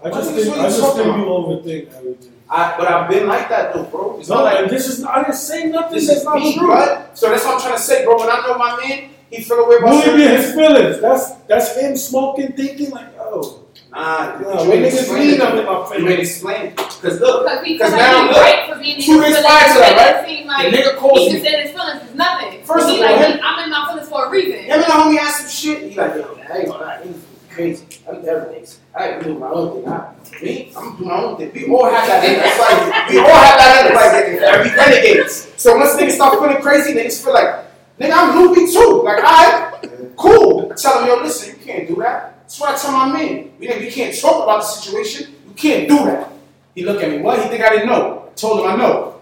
I 0.03 0.09
just 0.09 0.31
think, 0.31 0.57
I 0.57 0.63
just 0.63 0.95
think 0.95 1.05
you 1.05 1.23
overthink 1.25 1.93
everything. 1.93 2.33
I, 2.51 2.75
but 2.77 2.87
I've 2.91 3.09
been 3.09 3.27
like 3.27 3.47
that 3.49 3.73
though, 3.73 3.83
bro. 3.83 4.17
It's 4.19 4.27
No, 4.27 4.35
not 4.37 4.43
like 4.45 4.59
and 4.63 4.69
this 4.69 4.87
is 4.87 5.03
I 5.05 5.21
didn't 5.21 5.35
say 5.35 5.65
nothing 5.69 5.95
this 5.95 6.07
that's 6.07 6.19
is 6.19 6.25
not 6.25 6.35
me, 6.35 6.57
true. 6.57 6.69
right? 6.73 7.17
So 7.17 7.29
that's 7.29 7.45
what 7.45 7.55
I'm 7.55 7.61
trying 7.61 7.75
to 7.75 7.81
say, 7.81 8.03
bro. 8.03 8.17
When 8.17 8.29
I 8.29 8.41
know 8.45 8.57
my 8.57 8.75
man, 8.77 9.09
he 9.29 9.43
feel 9.43 9.59
away 9.59 9.77
about 9.77 9.89
Bully 9.91 10.01
certain 10.01 10.17
be 10.17 10.25
things. 10.25 10.45
his 10.45 10.53
feelings. 10.55 10.99
That's 10.99 11.31
that's 11.47 11.77
him 11.77 11.95
smoking, 11.95 12.51
thinking 12.53 12.89
like, 12.89 13.07
oh, 13.19 13.59
Nah, 13.91 14.37
no, 14.39 14.63
you 14.63 14.69
when 14.69 14.83
ain't 14.83 14.93
niggas 14.93 14.99
explain 14.99 15.21
lean 15.21 15.33
it. 15.33 15.41
up 15.41 15.53
in 15.55 15.65
my 15.65 15.97
You 15.97 16.07
ain't 16.09 16.19
face. 16.19 16.31
explain 16.35 16.61
it. 16.67 16.77
Cause 16.77 17.19
look, 17.19 17.43
Because 17.43 17.65
he 17.65 17.77
feel 17.77 17.87
Cause 17.87 17.91
like 17.93 18.01
now 18.01 18.27
look, 18.27 18.35
right 18.37 18.69
for 18.73 18.79
being 18.79 18.91
in 18.91 18.95
his 18.97 19.05
two 19.05 19.13
feelings. 19.13 19.35
responses 19.37 19.73
to 19.73 19.79
that, 19.79 19.95
right? 19.97 20.23
it 20.23 20.27
seem 20.29 20.47
the 20.47 20.77
nigga 20.77 20.97
calls 20.97 21.19
he 21.19 21.25
me. 21.25 21.31
just 21.33 21.43
said 21.45 21.61
his 21.63 21.71
feelings 21.71 22.03
is 22.09 22.15
nothing. 22.15 22.63
First 22.63 22.85
of 22.89 22.93
all, 22.95 22.99
like, 23.01 23.17
him- 23.17 23.39
I'm 23.43 23.63
in 23.63 23.69
my 23.71 23.87
feelings 23.89 24.09
for 24.09 24.25
a 24.25 24.29
reason. 24.29 24.59
Him 24.59 24.71
and 24.71 24.81
the 24.83 24.87
homie 24.87 25.17
had 25.17 25.31
some 25.31 25.49
shit. 25.49 25.89
He 25.91 25.95
like, 25.97 26.15
yo, 26.15 26.37
I 26.49 26.57
ain't 26.57 26.67
gonna 26.67 26.83
lie, 26.83 26.97
niggas 27.03 27.19
crazy. 27.49 27.85
I'm 28.07 28.21
never 28.23 28.45
niggas. 28.45 28.77
I 28.95 29.09
ain't 29.09 29.23
do 29.23 29.39
my 29.39 29.47
own 29.49 29.81
thing. 29.83 29.91
I, 29.91 30.13
me, 30.43 30.71
I'm 30.77 30.95
doing 30.97 31.09
my 31.09 31.15
own 31.23 31.37
thing. 31.37 31.51
We 31.53 31.65
all 31.73 31.89
have 31.89 32.07
that. 32.07 32.21
That's 32.21 32.59
like 32.59 33.09
we 33.09 33.17
all 33.17 33.25
have 33.25 33.57
that. 33.57 33.91
Like 33.95 34.39
that. 34.39 34.63
We 34.65 34.69
renegades. 34.75 35.51
So 35.57 35.75
once 35.77 35.95
niggas 35.95 36.11
start 36.11 36.37
feeling 36.39 36.61
crazy, 36.61 36.93
niggas 36.93 37.23
feel 37.23 37.33
like, 37.33 37.65
nigga, 37.99 38.11
I'm 38.13 38.37
loopy 38.39 38.71
too. 38.71 39.01
Like, 39.03 39.17
alright, 39.23 40.15
cool. 40.15 40.71
I 40.71 40.75
tell 40.75 41.01
him, 41.01 41.07
yo, 41.07 41.15
listen, 41.23 41.57
you 41.59 41.65
can't 41.65 41.87
do 41.87 41.95
that. 41.97 42.35
That's 42.49 42.59
what 42.59 42.73
I 42.73 42.81
tell 42.81 42.91
my 42.93 43.13
man. 43.13 43.51
We, 43.59 43.67
we 43.67 43.91
can't 43.91 44.19
talk 44.19 44.41
about 44.41 44.61
the 44.61 44.65
situation. 44.65 45.35
You 45.49 45.53
can't 45.53 45.87
do 45.87 45.97
that. 46.05 46.31
He 46.73 46.83
look 46.83 47.03
at 47.03 47.11
me. 47.11 47.19
What? 47.19 47.43
He 47.43 47.47
think 47.47 47.63
I 47.63 47.69
didn't 47.69 47.85
know. 47.85 48.27
I 48.27 48.33
told 48.33 48.61
him 48.61 48.71
I 48.71 48.75
know. 48.75 49.21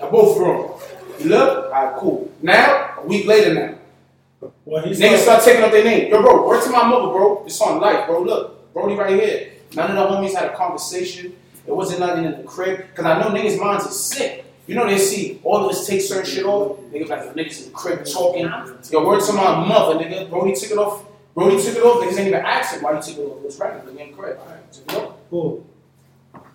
Y'all 0.00 0.10
both 0.10 0.36
wrong. 0.36 0.80
He 1.18 1.28
look, 1.28 1.66
alright, 1.66 1.96
cool. 1.98 2.32
Now, 2.42 2.96
a 2.98 3.06
week 3.06 3.26
later 3.26 3.54
now. 3.54 4.50
Well, 4.64 4.82
he's 4.82 4.98
Niggas 4.98 5.10
not, 5.12 5.20
start 5.20 5.44
taking 5.44 5.62
up 5.62 5.70
their 5.70 5.84
name. 5.84 6.10
Yo, 6.10 6.20
bro, 6.20 6.48
word 6.48 6.64
to 6.64 6.70
my 6.70 6.84
mother, 6.84 7.12
bro. 7.12 7.44
It's 7.46 7.60
on 7.60 7.80
life, 7.80 8.08
bro. 8.08 8.22
Look, 8.22 8.74
Brody 8.74 8.96
right 8.96 9.20
here. 9.20 9.52
None 9.76 9.92
of 9.92 9.96
the 9.96 10.16
homies 10.16 10.34
had 10.34 10.50
a 10.50 10.56
conversation. 10.56 11.36
It 11.64 11.72
wasn't 11.72 12.00
nothing 12.00 12.24
in 12.24 12.38
the 12.38 12.42
crib. 12.42 12.92
Cause 12.92 13.04
I 13.04 13.20
know 13.20 13.28
niggas' 13.28 13.60
minds 13.60 13.84
is 13.84 14.00
sick. 14.00 14.44
You 14.66 14.74
know 14.74 14.84
they 14.84 14.98
see 14.98 15.40
all 15.44 15.64
of 15.64 15.70
us 15.70 15.86
take 15.86 16.00
certain 16.00 16.26
shit 16.26 16.44
off. 16.44 16.80
Niggas 16.90 17.08
like 17.08 17.20
niggas 17.34 17.60
in 17.60 17.64
the 17.66 17.70
crib 17.70 18.04
talking. 18.04 18.46
Yo, 18.90 19.06
word 19.06 19.20
to 19.20 19.32
my 19.32 19.64
mother, 19.64 20.04
nigga. 20.04 20.28
Brody 20.28 20.56
took 20.56 20.72
it 20.72 20.78
off. 20.78 21.04
Brody 21.38 21.62
took 21.62 21.76
it 21.76 21.82
off. 21.84 22.02
Niggas 22.02 22.18
ain't 22.18 22.28
even 22.28 22.44
ask 22.44 22.74
him 22.74 22.82
why 22.82 22.96
he 22.96 23.00
took 23.00 23.18
it 23.18 23.28
off. 23.30 23.38
It 23.38 23.44
was 23.44 23.58
right. 23.60 23.86
Nigga 23.86 24.00
in 24.00 24.10
the 24.10 24.16
crib. 24.16 24.38
All 24.40 24.46
right, 24.46 24.72
took 24.72 24.92
it 24.92 24.94
off. 24.96 25.14
cool. 25.30 25.66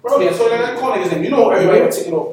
Brody, 0.01 0.27
I 0.27 0.31
told 0.33 0.51
you 0.51 0.57
that 0.57 0.77
call 0.77 0.91
niggas 0.91 1.11
name. 1.13 1.23
You 1.23 1.29
know 1.29 1.49
everybody 1.49 1.81
would 1.81 1.91
take 1.93 2.07
it 2.07 2.13
off, 2.13 2.29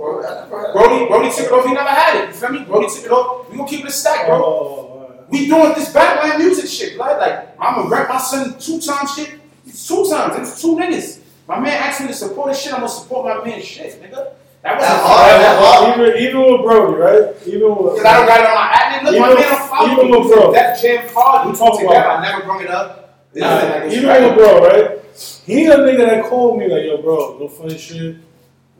bro. 0.51 0.73
Brody, 0.73 1.07
Brody 1.07 1.31
took 1.31 1.47
it 1.47 1.53
off. 1.53 1.65
He 1.65 1.73
never 1.73 1.89
had 1.89 2.25
it. 2.25 2.27
You 2.29 2.35
feel 2.35 2.51
me? 2.51 2.65
Brody 2.65 2.89
took 2.89 3.05
it 3.05 3.11
off. 3.13 3.49
We 3.49 3.57
gonna 3.57 3.69
keep 3.69 3.81
it 3.85 3.87
a 3.87 3.93
stack, 3.93 4.27
bro. 4.27 4.45
Oh, 4.45 5.09
alright. 5.13 5.31
We 5.31 5.47
doing 5.47 5.75
this 5.75 5.93
backline 5.95 6.39
music 6.39 6.67
shit, 6.67 6.99
right? 6.99 7.17
Like, 7.17 7.55
I'ma 7.61 7.89
rep 7.89 8.09
my 8.09 8.19
son 8.19 8.59
two 8.59 8.81
times 8.81 9.15
shit. 9.15 9.39
It's 9.65 9.87
two 9.87 10.09
times. 10.11 10.37
It's 10.37 10.61
two 10.61 10.77
niggas. 10.77 11.21
My 11.47 11.61
man 11.61 11.81
asked 11.81 12.01
me 12.01 12.09
to 12.09 12.15
support 12.15 12.49
his 12.49 12.61
shit. 12.61 12.73
I'm 12.73 12.81
gonna 12.81 12.89
support 12.89 13.27
my 13.27 13.45
man's 13.49 13.65
shit, 13.65 14.03
nigga. 14.03 14.33
That 14.63 14.77
wasn't 14.79 14.93
That 14.93 15.03
hard, 15.03 15.41
that 15.41 15.59
hard. 15.59 16.01
even 16.01 16.23
even 16.29 16.53
with 16.53 16.63
Brody, 16.63 16.95
right? 16.97 17.35
Even 17.47 17.69
with 17.77 17.95
Because 17.97 18.05
I 18.05 18.13
don't 18.17 18.27
got 18.27 18.41
it 18.41 18.47
on 18.47 18.55
my 18.55 18.71
app. 18.73 19.03
Look, 19.05 19.19
my 19.19 19.29
man 19.29 19.37
don't 19.37 19.69
follow 19.71 19.93
even 19.93 20.11
with 20.21 20.33
bro. 20.33 20.53
That 20.53 20.81
jam 20.83 21.09
card 21.09 21.47
we 21.47 21.53
We 21.53 21.59
talk 21.59 21.73
talk 21.81 21.83
about- 21.83 22.19
I 22.19 22.23
never 22.31 22.45
brought 22.45 22.63
it 22.63 22.71
up. 22.71 23.17
Nah, 23.35 23.47
Nothing 23.49 23.71
like 23.83 23.93
even 23.93 24.09
right. 24.09 24.23
with 24.23 24.35
bro, 24.35 24.59
right? 24.69 24.99
He 25.47 25.67
a 25.67 25.77
nigga 25.79 26.07
that 26.07 26.25
called 26.27 26.59
me 26.59 26.69
like, 26.69 26.85
yo, 26.85 26.99
bro, 27.01 27.39
no 27.41 27.49
funny 27.49 27.79
shit. 27.79 28.17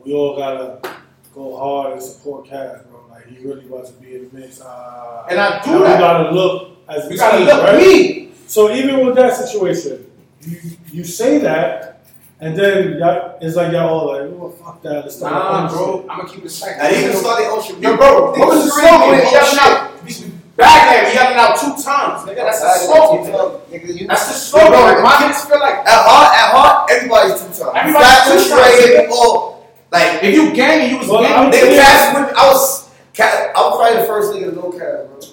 We 0.05 0.13
all 0.13 0.35
gotta 0.37 0.77
go 1.33 1.55
hard 1.55 1.93
and 1.93 2.03
support 2.03 2.45
Cass, 2.47 2.79
bro. 2.89 2.99
Like 3.09 3.27
he 3.27 3.43
really 3.45 3.65
wants 3.65 3.89
to 3.91 3.95
be 4.01 4.15
in 4.15 4.29
the 4.31 4.37
mix. 4.39 4.61
Uh, 4.61 5.25
And 5.29 5.39
I 5.39 5.63
do 5.63 5.71
and 5.71 5.79
we 5.81 5.85
that. 5.87 5.99
gotta 5.99 6.29
look 6.31 6.69
as 6.89 7.05
a 7.05 7.09
We 7.09 7.17
gotta 7.17 7.37
team, 7.37 7.47
look 7.47 7.63
right? 7.63 7.77
me. 7.77 8.31
So 8.47 8.71
even 8.71 9.05
with 9.05 9.15
that 9.15 9.35
situation, 9.35 10.05
you 10.41 10.57
you 10.91 11.03
say 11.05 11.37
that, 11.39 12.00
and 12.41 12.57
then 12.57 12.97
y'all, 12.97 13.37
it's 13.39 13.55
like 13.55 13.71
y'all 13.71 13.87
all 13.89 14.07
like, 14.13 14.21
oh 14.33 14.49
fuck 14.49 14.81
that, 14.81 15.03
let's 15.05 15.15
start 15.17 15.33
our 15.33 15.63
Nah, 15.63 15.69
bro. 15.69 16.01
shit. 16.01 16.09
I'm 16.09 16.17
gonna 16.19 16.29
keep 16.29 16.45
it 16.45 16.49
second. 16.49 16.77
Now, 16.79 16.89
they 16.89 17.03
even 17.05 17.15
started 17.17 17.47
ocean. 17.47 17.81
Yo, 17.81 17.95
bro, 17.97 18.31
what 18.31 18.47
was 18.49 18.65
the 18.65 18.71
slogan? 18.71 19.15
He 19.25 19.31
yelling 19.31 19.59
oh, 19.61 19.69
out. 19.69 19.87
Bagland, 20.57 21.07
he 21.09 21.13
yelling 21.15 21.37
out 21.37 21.55
two 21.57 21.73
times. 21.81 22.27
Nigga, 22.27 22.35
that's 22.43 22.61
the 22.61 22.73
slogan. 22.85 23.31
nigga. 23.71 24.07
That's 24.07 24.27
the 24.27 24.33
slogan. 24.33 24.71
Like, 24.73 25.01
my 25.03 25.11
niggas 25.21 25.47
feel 25.49 25.59
like 25.59 25.79
At 25.85 25.87
heart, 26.05 26.29
at 26.35 26.51
heart, 26.51 26.91
everybody's 26.91 27.33
two 27.41 27.63
times. 27.63 27.73
Everybody's 27.77 28.23
two 28.25 28.49
times, 28.49 28.75
straight, 28.77 29.01
people, 29.05 29.67
like, 29.91 30.23
if 30.23 30.33
you 30.35 30.53
gang 30.53 30.81
and 30.81 30.91
you 30.91 30.97
was 30.99 31.07
Well, 31.07 31.23
gang, 31.23 31.33
I'm- 31.33 31.51
they 31.51 31.75
Yeah. 31.75 31.81
cast 31.83 32.19
with, 32.19 32.35
I 32.37 32.47
was, 32.51 32.89
I 33.19 33.53
was 33.55 33.75
probably 33.77 34.01
the 34.01 34.07
first 34.07 34.33
nigga 34.33 34.49
to 34.49 34.55
know 34.55 34.71
Cass, 34.71 35.07
bro. 35.07 35.30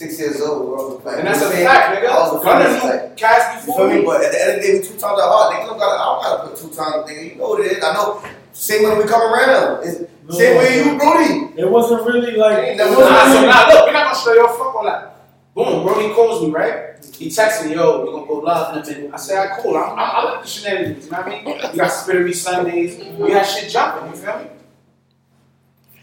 Six 0.00 0.18
years 0.18 0.40
old, 0.40 0.64
bro. 0.64 0.96
Like, 1.04 1.18
and 1.18 1.26
that's 1.28 1.42
a 1.42 1.44
you 1.58 1.64
what 1.66 1.76
I'm 1.76 1.76
fact, 1.76 2.02
nigga. 2.02 2.08
I 2.08 2.16
was 2.24 2.32
the 2.32 2.38
Gunna 2.40 2.64
first, 2.64 2.84
like, 2.84 3.10
knew 3.10 3.16
Cass 3.16 3.42
You 3.52 3.60
before 3.60 3.76
feel 3.76 3.88
me? 3.88 4.00
me. 4.00 4.06
But 4.06 4.24
at 4.24 4.32
the 4.32 4.40
end 4.40 4.50
of 4.50 4.56
the 4.56 4.62
day, 4.62 4.72
we 4.72 4.78
two 4.80 4.96
times 4.96 5.20
at 5.20 5.28
heart. 5.28 5.52
Nigga 5.52 5.66
don't 5.68 5.76
gotta, 5.78 6.00
I 6.00 6.04
don't 6.08 6.22
gotta 6.24 6.48
put 6.48 6.56
two 6.56 6.68
times, 6.74 7.04
nigga. 7.04 7.20
You 7.28 7.36
know 7.36 7.48
what 7.50 7.60
it 7.60 7.72
is. 7.76 7.84
I 7.84 7.92
know. 7.92 8.22
Same 8.54 8.82
when 8.84 8.96
we 8.96 9.04
come 9.04 9.20
around. 9.20 9.84
It's 9.84 10.00
No. 10.24 10.32
same 10.38 10.56
way 10.56 10.68
you, 10.80 10.96
Brody. 10.96 11.52
It 11.60 11.68
wasn't 11.70 12.06
really 12.06 12.32
like 12.32 12.58
Ain't 12.64 12.68
it 12.68 12.76
never 12.80 12.96
wasn't 12.96 13.10
Nah, 13.12 13.24
so 13.28 13.34
really- 13.34 13.46
nah, 13.52 13.68
look, 13.68 13.86
we're 13.86 13.92
not 13.92 14.04
gonna 14.08 14.24
show 14.24 14.32
your 14.32 14.48
fuck 14.48 14.74
on 14.74 14.84
that. 14.86 15.16
Boom, 15.54 15.84
bro, 15.84 16.00
he 16.00 16.14
calls 16.14 16.42
me, 16.44 16.48
right? 16.50 16.96
He 17.18 17.30
texts 17.30 17.66
me, 17.66 17.74
yo, 17.74 18.00
we're 18.00 18.12
gonna 18.12 18.26
go 18.26 18.34
live 18.40 18.76
in 18.76 18.82
a 18.82 18.86
minute. 18.86 19.10
I 19.12 19.16
say, 19.18 19.36
all 19.36 19.44
right, 19.48 19.58
cool. 19.60 19.76
I'm, 19.76 19.90
I'm, 19.90 19.98
I 19.98 20.24
like 20.32 20.42
the 20.44 20.48
shenanigans, 20.48 21.04
you 21.04 21.10
know 21.12 21.18
what 21.18 21.26
I 21.26 21.30
mean? 21.44 21.46
You 21.72 21.76
got 21.76 21.88
Spittery 21.92 22.32
Sundays, 22.32 22.96
we 23.18 23.28
got 23.28 23.42
shit 23.44 23.68
jumping, 23.70 24.08
you 24.08 24.16
feel 24.16 24.38
me? 24.38 24.46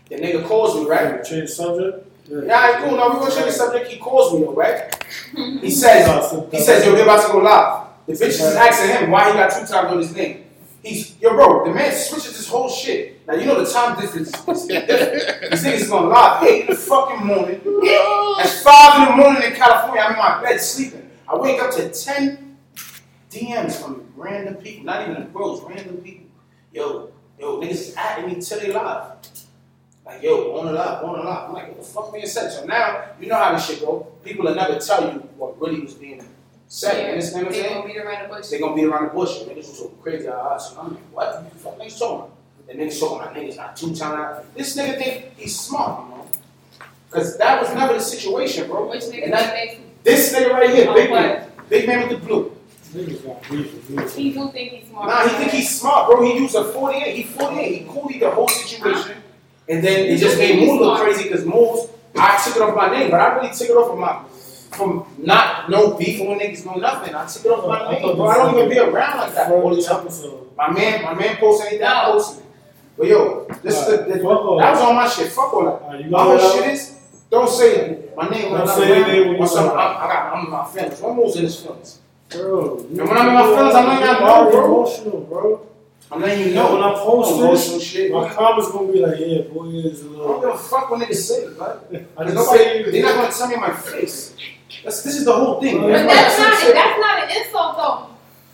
The 0.10 0.16
nigga 0.18 0.46
calls 0.48 0.76
me, 0.76 0.86
right? 0.86 1.24
Change 1.24 1.50
subject. 1.50 2.07
Yeah, 2.30 2.38
alright, 2.38 2.84
cool. 2.84 2.98
Now 2.98 3.10
we're 3.10 3.20
gonna 3.20 3.34
change 3.34 3.46
the 3.46 3.52
subject. 3.52 3.90
He 3.90 3.98
calls 3.98 4.34
me 4.34 4.42
though, 4.42 4.54
right? 4.54 4.94
He 5.62 5.72
says, 5.72 6.32
he 6.52 6.60
says, 6.60 6.86
yo, 6.86 6.94
we're 6.94 7.04
about 7.04 7.26
to 7.26 7.32
go 7.32 7.40
live. 7.40 7.88
The 8.06 8.14
bitch 8.14 8.22
is 8.30 8.42
asking 8.42 8.96
him 8.96 9.12
why 9.12 9.32
he 9.32 9.38
got 9.38 9.50
two 9.52 9.66
times 9.66 9.92
on 9.92 9.98
his 9.98 10.16
name. 10.16 10.46
He's, 10.84 11.20
yo, 11.20 11.32
bro, 11.32 11.66
the 11.66 11.74
man 11.74 11.94
switches 11.94 12.38
his 12.38 12.48
whole 12.48 12.70
shit. 12.70 13.26
Now 13.28 13.34
you 13.36 13.46
know 13.46 13.62
the 13.64 13.70
time 13.70 14.00
difference 14.00 14.30
is 14.30 14.68
different. 14.68 14.88
These 15.52 15.64
niggas 15.64 15.74
is 15.74 15.90
gonna 15.90 16.08
live 16.08 16.44
eight 16.44 16.62
in 16.62 16.68
the 16.68 16.76
fucking 16.76 17.26
morning. 17.26 17.62
It's 18.40 18.62
five 18.62 19.02
in 19.02 19.18
the 19.18 19.24
morning 19.24 19.42
in 19.44 19.54
California. 19.54 20.02
I'm 20.04 20.12
in 20.14 20.18
my 20.20 20.42
bed 20.44 20.62
sleeping. 20.62 21.10
I 21.28 21.36
wake 21.36 21.60
up 21.62 21.74
to 21.76 21.90
ten 21.90 22.58
DMs 23.32 23.74
from 23.82 24.06
random 24.16 24.56
people, 24.56 24.86
not 24.86 25.02
even 25.10 25.16
the 25.24 25.28
bros, 25.30 25.62
random 25.64 25.98
people. 25.98 26.28
Yo, 26.72 27.10
yo, 27.40 27.60
niggas 27.60 27.72
is 27.72 27.96
at 27.96 28.26
me 28.26 28.40
till 28.40 28.60
they 28.60 28.72
live. 28.72 29.14
Like, 30.08 30.24
yo, 30.24 30.56
on 30.58 30.66
the 30.68 30.72
live, 30.72 31.04
on 31.04 31.18
the 31.20 31.24
live. 31.24 31.50
I'm 31.50 31.54
like, 31.54 31.68
what 31.68 31.78
the 31.78 31.84
fuck 31.84 32.14
being 32.14 32.26
said? 32.26 32.50
So 32.52 32.66
now, 32.66 33.04
you 33.20 33.28
know 33.28 33.36
how 33.36 33.52
this 33.52 33.68
shit 33.68 33.82
go. 33.82 34.08
People 34.24 34.46
will 34.46 34.56
never 34.56 34.80
tell 34.80 35.04
you 35.04 35.20
what 35.38 35.60
really 35.60 35.82
was 35.82 35.96
being 35.96 36.24
said. 36.68 37.06
You 37.08 37.12
understand 37.12 37.46
what 37.48 37.54
I'm 37.56 37.62
They 37.62 37.68
saying? 37.68 37.82
gonna 37.82 37.94
beat 37.94 37.98
around 37.98 38.24
the 38.30 38.34
bush. 38.36 38.48
They're 38.48 38.60
gonna 38.60 38.76
beat 38.76 38.86
around 38.86 39.04
the 39.10 39.14
bush. 39.14 39.32
Niggas 39.40 39.56
was 39.58 39.78
so 39.80 39.88
crazy. 40.02 40.28
Uh, 40.30 40.58
so 40.58 40.80
I'm 40.80 40.94
like, 40.94 41.04
what 41.12 41.50
the 41.54 41.60
fuck 41.60 41.78
niggas 41.78 42.00
talking 42.00 42.18
about? 42.20 42.32
The 42.68 42.74
niggas 42.74 43.00
talking 43.00 43.22
about 43.22 43.36
niggas 43.36 43.58
not 43.58 43.76
two 43.76 43.94
times. 43.96 44.46
This 44.56 44.78
nigga 44.78 44.98
think 44.98 45.38
he's 45.38 45.60
smart, 45.60 46.06
you 46.10 46.16
know? 46.16 46.26
Cause 47.10 47.38
that 47.38 47.62
was 47.62 47.74
never 47.74 47.94
the 47.94 48.00
situation, 48.00 48.68
bro. 48.70 48.90
Which 48.90 49.04
nigga 49.04 49.32
that, 49.32 49.54
think 49.54 50.04
this 50.04 50.34
nigga 50.34 50.52
right 50.52 50.70
here, 50.70 50.88
Oh, 50.90 50.94
big 50.94 51.10
what? 51.10 51.22
man, 51.22 51.52
big 51.70 51.88
man 51.88 52.08
with 52.08 52.20
the 52.22 52.26
blue. 52.26 52.56
Niggas 52.94 53.26
got 53.26 53.50
beef. 53.50 54.16
He 54.16 54.32
do 54.34 54.50
think 54.52 54.72
he's 54.72 54.88
smart. 54.90 55.08
Nah, 55.10 55.28
he 55.28 55.36
think 55.36 55.52
he's 55.52 55.80
smart, 55.80 56.10
bro. 56.10 56.22
He 56.24 56.38
used 56.40 56.56
a 56.56 56.64
48. 56.66 57.16
He 57.16 57.24
48. 57.24 57.82
He 57.82 57.86
cooled 57.88 58.14
the 58.20 58.32
whole 58.32 58.48
situation. 58.48 59.24
And 59.70 59.84
then 59.84 60.06
it 60.06 60.18
just 60.18 60.38
made 60.38 60.60
Moose 60.60 60.80
look 60.80 61.00
crazy 61.02 61.24
because 61.24 61.46
Moose, 61.46 61.88
I 62.18 62.42
took 62.44 62.56
it 62.56 62.62
off 62.62 62.76
my 62.76 62.90
name, 62.90 63.12
but 63.12 63.20
I 63.20 63.36
really 63.36 63.50
took 63.54 63.70
it 63.70 63.74
off 63.76 63.92
of 63.92 64.00
my, 64.00 64.24
from 64.78 65.06
not 65.18 65.70
no 65.70 65.94
beef 65.94 66.20
with 66.20 66.40
niggas, 66.40 66.66
no 66.66 66.74
nothing. 66.76 67.14
I 67.14 67.26
took 67.26 67.46
it 67.46 67.50
off 67.50 67.68
my 67.68 67.92
name, 67.92 68.16
bro. 68.16 68.28
I 68.28 68.38
don't 68.38 68.56
even 68.58 68.70
be 68.70 68.80
around 68.80 69.18
like 69.18 69.34
that 69.36 69.52
all 69.52 69.70
the 69.70 69.76
First 69.76 69.90
time. 69.90 70.02
episode. 70.02 70.56
My 70.58 70.72
man, 70.72 71.04
my 71.04 71.14
man 71.14 71.38
posts 71.38 71.66
anything, 71.66 71.86
I 71.88 72.08
No. 72.12 72.18
it. 72.18 72.44
But 72.98 73.08
yo, 73.08 73.48
this 73.62 73.78
is 73.80 73.86
the, 73.86 73.98
the 74.06 74.20
Fuck 74.24 74.58
that 74.60 74.72
was 74.74 74.82
on 74.82 74.96
my 74.96 75.08
shit. 75.08 75.32
Fuck 75.32 75.54
all 75.54 75.66
that. 75.66 75.82
Alright, 75.84 76.06
you 76.06 76.10
My 76.10 76.24
whole 76.24 76.40
shit 76.40 76.74
is 76.74 76.98
don't 77.30 77.48
say 77.50 78.06
my 78.16 78.28
name 78.30 78.52
when 78.54 78.62
Don't 78.62 78.70
I'm 78.70 78.76
say 78.80 78.90
not 78.90 79.10
anything 79.10 79.20
when 79.20 79.28
around. 79.28 79.36
you 79.36 79.44
Or 79.44 79.48
something. 79.48 79.78
around. 79.78 79.96
I, 79.98 80.06
I 80.06 80.14
got 80.14 80.34
I'm 80.38 80.46
in 80.46 80.52
my 80.52 80.66
feelings. 80.66 81.02
One 81.02 81.16
moves 81.18 81.36
in 81.36 81.44
his 81.44 81.60
feelings. 81.62 82.00
Bro, 82.30 82.78
And 82.90 82.98
when 82.98 83.10
I'm 83.18 83.28
in 83.28 83.34
my 83.36 83.44
feelings, 83.44 83.76
I'm 83.76 83.86
letting 83.88 84.06
y'all 84.26 84.46
know, 84.46 84.52
bro. 84.52 84.66
emotional, 84.66 85.20
bro. 85.22 85.68
I'm 86.12 86.22
letting 86.22 86.40
you 86.40 86.46
You 86.50 86.56
know 86.56 86.68
know, 86.70 86.74
when 86.76 86.84
I 86.84 86.94
post 87.04 87.32
emotional 87.34 87.80
this, 87.80 87.84
shit. 87.84 88.12
my 88.12 88.26
I 88.28 88.34
comments 88.34 88.72
gonna 88.72 88.92
be 88.94 89.00
like, 89.00 89.20
yeah, 89.20 89.42
boy 89.42 89.66
is 89.68 90.04
a 90.04 90.06
little. 90.10 90.24
I 90.24 90.28
don't 90.28 90.40
little. 90.40 90.52
give 90.54 90.60
a 90.60 90.64
fuck 90.64 90.90
what 90.90 91.00
niggas 91.02 91.16
say, 91.16 91.48
bud. 91.58 91.80
I 92.18 92.24
just 92.24 92.36
nobody, 92.36 92.64
say 92.64 92.92
they're 92.92 93.04
not 93.04 93.16
gonna 93.16 93.34
tell 93.34 93.48
me 93.50 93.54
in 93.56 93.60
my 93.62 93.74
face. 93.76 94.36
That's, 94.84 95.04
this 95.04 95.16
is 95.18 95.26
the 95.26 95.34
whole 95.34 95.60
thing. 95.60 95.82
But 95.82 95.88
But 95.92 96.08
that's 96.08 96.40
not 96.40 96.60
shit. 96.62 96.74
that's 96.76 97.00
not 97.00 97.24
an 97.24 97.38
insult 97.38 97.78
though. 97.78 98.08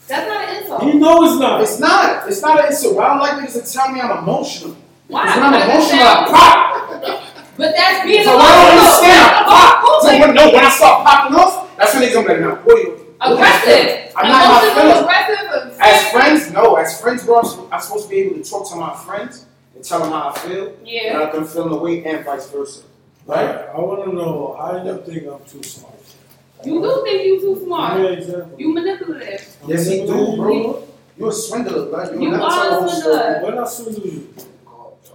That's 0.08 0.28
not 0.28 0.50
an 0.50 0.62
insult. 0.63 0.84
You 0.84 0.94
know 1.00 1.24
it's 1.26 1.39
not. 1.39 1.62
It's 1.62 1.80
not. 1.80 2.28
It's 2.28 2.42
not 2.42 2.60
an 2.60 2.66
insult. 2.68 2.98
I 3.00 3.08
don't 3.10 3.20
like 3.20 3.34
niggas 3.34 3.66
to 3.66 3.72
tell 3.72 3.92
me 3.92 4.02
I'm 4.02 4.18
emotional. 4.24 4.76
Why? 5.08 5.26
Because 5.26 5.36
when 5.36 5.54
I'm 5.54 5.54
Because 5.54 5.70
emotional, 5.70 6.02
I 6.02 6.13
that's- 6.16 6.32
pop. 6.32 7.30
But 7.56 7.72
that's 7.78 8.04
being 8.08 8.24
So 8.24 8.32
I 8.34 8.50
don't 8.50 8.74
emotional. 8.74 8.82
understand. 8.82 9.22
I 9.22 9.30
That's 9.30 9.46
pop. 9.46 9.84
about 9.84 10.02
So 10.02 10.20
when, 10.20 10.34
no, 10.34 10.46
when 10.50 10.66
I 10.66 10.70
start 10.70 11.06
popping 11.06 11.36
off, 11.38 11.78
that's 11.78 11.94
when 11.94 12.02
niggas 12.04 12.13
gonna 12.13 12.28
be 12.28 12.34
like, 12.34 12.42
nah, 12.42 12.56
what 12.66 12.78
are 12.78 12.82
you? 12.82 13.03
Aggressive. 13.32 14.14
I'm 14.16 14.28
not 14.28 14.64
in 14.64 14.76
my 14.76 14.82
Emotional, 14.82 15.04
aggressive. 15.04 15.78
As 15.80 16.12
friends, 16.12 16.52
no. 16.52 16.76
As 16.76 17.02
friends, 17.02 17.26
bro, 17.26 17.40
I'm 17.72 17.82
supposed, 17.82 18.04
to 18.06 18.10
be 18.10 18.18
able 18.18 18.36
to 18.44 18.50
talk 18.50 18.70
to 18.72 18.76
my 18.76 18.96
friends 18.96 19.46
and 19.76 19.84
tell 19.84 20.00
them 20.00 20.12
how 20.12 20.30
I 20.30 20.38
feel, 20.40 20.74
Yeah. 20.84 21.14
and 21.14 21.24
I 21.24 21.30
can 21.32 21.46
feel 21.46 21.70
the 21.70 21.76
way, 21.78 22.04
and 22.04 22.24
vice 22.26 22.50
versa. 22.50 22.82
Right? 23.26 23.46
Right? 23.46 23.66
I 23.76 23.80
wanna 23.80 24.12
know 24.14 24.56
how 24.60 24.84
you 24.84 24.98
think 25.06 25.28
I'm 25.28 25.40
too 25.50 25.64
smart. 25.64 25.94
You 26.66 26.82
do 26.82 27.02
think 27.04 27.26
you 27.26 27.42
too 27.42 27.62
smart. 27.66 27.94
Give 27.98 28.02
me 28.02 28.08
an 28.08 28.20
example. 28.20 28.60
You 28.60 28.74
manipulative. 28.74 29.58
Yes, 29.68 29.90
you 29.90 30.08
do, 30.08 30.36
bro. 30.38 30.84
You're 31.18 31.30
a 31.30 31.34
swindler, 31.34 31.86
bro. 31.86 32.12
You 32.20 32.30
never 32.32 32.44
are 32.44 32.50
tell 32.50 32.68
a 32.68 32.70
the 32.70 32.76
whole 32.82 32.90
story. 32.90 33.16
swindler. 33.16 33.42
When 33.44 33.58
I 33.60 33.68
swindle 33.68 34.06
you, 34.06 34.28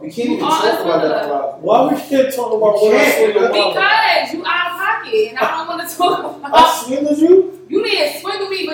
We 0.01 0.12
can't 0.12 0.29
You 0.29 0.35
even 0.37 0.47
talk 0.47 0.62
about 0.81 1.03
that. 1.03 1.25
swindler. 1.25 1.42
Why 1.61 1.92
we 1.92 2.01
can't 2.01 2.33
talk 2.33 2.53
about 2.53 2.75
We 2.83 2.88
when 2.88 2.97
I 3.01 3.05
can't, 3.05 3.35
because- 3.35 4.33
you 4.33 4.44
out 4.47 4.71
of 4.71 4.79
pocket 4.79 5.29
and 5.31 5.38
I 5.38 5.57
don't 5.59 5.66
want 5.68 5.90
to 5.90 5.97
talk 5.97 6.18
about. 6.21 6.44
I 6.44 6.49
about 6.49 6.85
swindled 6.87 7.18
you? 7.18 7.66
You 7.68 7.83
need 7.83 7.99
to 7.99 8.21
swindle 8.21 8.49
me, 8.49 8.66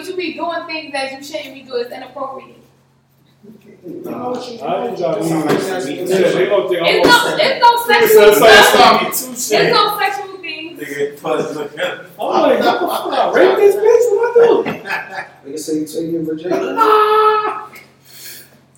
but 0.66 0.74
you 0.74 0.82
be 0.82 0.90
doing 0.90 0.90
things 0.90 0.92
that 0.92 1.12
you 1.12 1.22
shouldn't 1.24 1.54
be 1.54 1.62
doing. 1.62 1.82
It's 1.84 1.92
inappropriate. 1.92 2.56
Nah, 3.86 4.32
I 4.32 4.86
ain't 4.88 4.98
got 4.98 5.20
That's 5.20 5.30
me. 5.30 5.96
not- 6.00 6.08
they 6.08 6.46
gonna 6.46 6.68
think 6.68 6.80
I'm 6.80 6.86
It's 6.88 7.06
gonna 7.06 7.36
no, 7.36 7.36
it's 7.38 7.60
no 7.60 7.70
sexual 7.86 8.32
said 8.34 8.62
stuff. 8.64 8.74
about 8.74 9.02
me 9.02 9.06
too 9.08 9.32
It's 9.32 9.50
no 9.50 9.98
sexual 9.98 10.36
things. 10.38 10.80
Nigga, 10.80 11.16
plus 11.18 11.54
look 11.54 11.78
at. 11.78 11.92
I'm 11.92 12.02
like, 12.18 12.60
what 12.60 12.80
the 12.80 12.86
fuck? 12.86 13.12
I 13.12 13.32
rape 13.32 13.56
this 13.58 13.76
bitch? 13.76 14.06
What 14.10 14.30
I 14.30 14.72
do? 15.44 15.50
Nigga 15.50 15.58
say 15.58 15.74
you 15.80 15.86
take 15.86 16.12
your 16.12 16.22
virginity. 16.22 16.72
Nah. 16.74 17.68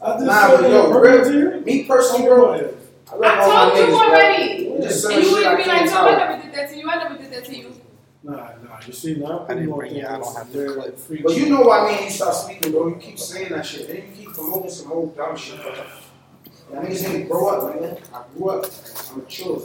I 0.03 0.13
just 0.13 0.25
Nah, 0.27 0.49
said 0.49 0.61
but 0.61 0.71
yo, 0.71 0.93
yo, 0.93 0.99
real- 0.99 1.61
Me 1.63 1.85
personally, 1.85 2.27
bro, 2.27 2.53
I 2.55 2.57
I 3.13 3.17
love 3.17 3.39
all 3.41 3.49
my 3.49 3.55
told 3.71 3.79
you 3.79 3.85
niggas, 3.85 4.09
already. 4.09 4.67
And 4.67 5.25
you 5.25 5.33
would 5.33 5.47
I 5.47 5.57
be 5.57 5.65
like, 5.65 5.85
no, 5.87 5.87
I 5.87 5.87
tell. 5.87 6.05
never 6.19 6.43
did 6.43 6.53
that 6.55 6.71
to 6.71 6.77
you. 6.77 6.91
I 6.91 6.97
never 7.03 7.17
did 7.23 7.31
that 7.33 7.45
to 7.47 7.57
you. 7.57 7.73
Nah, 8.25 8.33
nah, 8.33 8.66
you 8.87 8.93
see 8.93 9.15
now. 9.17 9.47
I 9.49 9.55
didn't 9.55 9.71
bring 9.73 9.95
it. 9.97 10.05
I 10.05 10.19
don't 10.19 10.37
have 10.37 10.53
the 10.53 10.73
clip. 10.75 10.99
freaky. 10.99 11.23
But 11.23 11.37
you 11.37 11.49
know 11.51 11.61
why 11.63 11.89
me 11.91 11.97
and 11.97 12.05
you 12.07 12.11
start 12.11 12.35
speaking, 12.35 12.73
bro. 12.73 12.89
You 12.89 12.97
keep 12.97 13.19
saying 13.19 13.51
that 13.51 13.65
shit. 13.67 13.89
Then 13.89 13.97
you 13.97 14.03
keep 14.27 14.35
promoting 14.35 14.71
some 14.71 14.93
old 14.93 15.17
dumb 15.17 15.37
shit, 15.37 15.61
bro. 15.63 15.73
Y'all 16.73 16.83
niggas 16.83 17.13
need 17.13 17.23
to 17.23 17.25
grow 17.29 17.49
up, 17.49 17.81
man. 17.81 17.97
I 18.13 18.23
grew 18.37 18.51
up. 18.51 18.67
I'm 19.11 19.19
mature. 19.19 19.63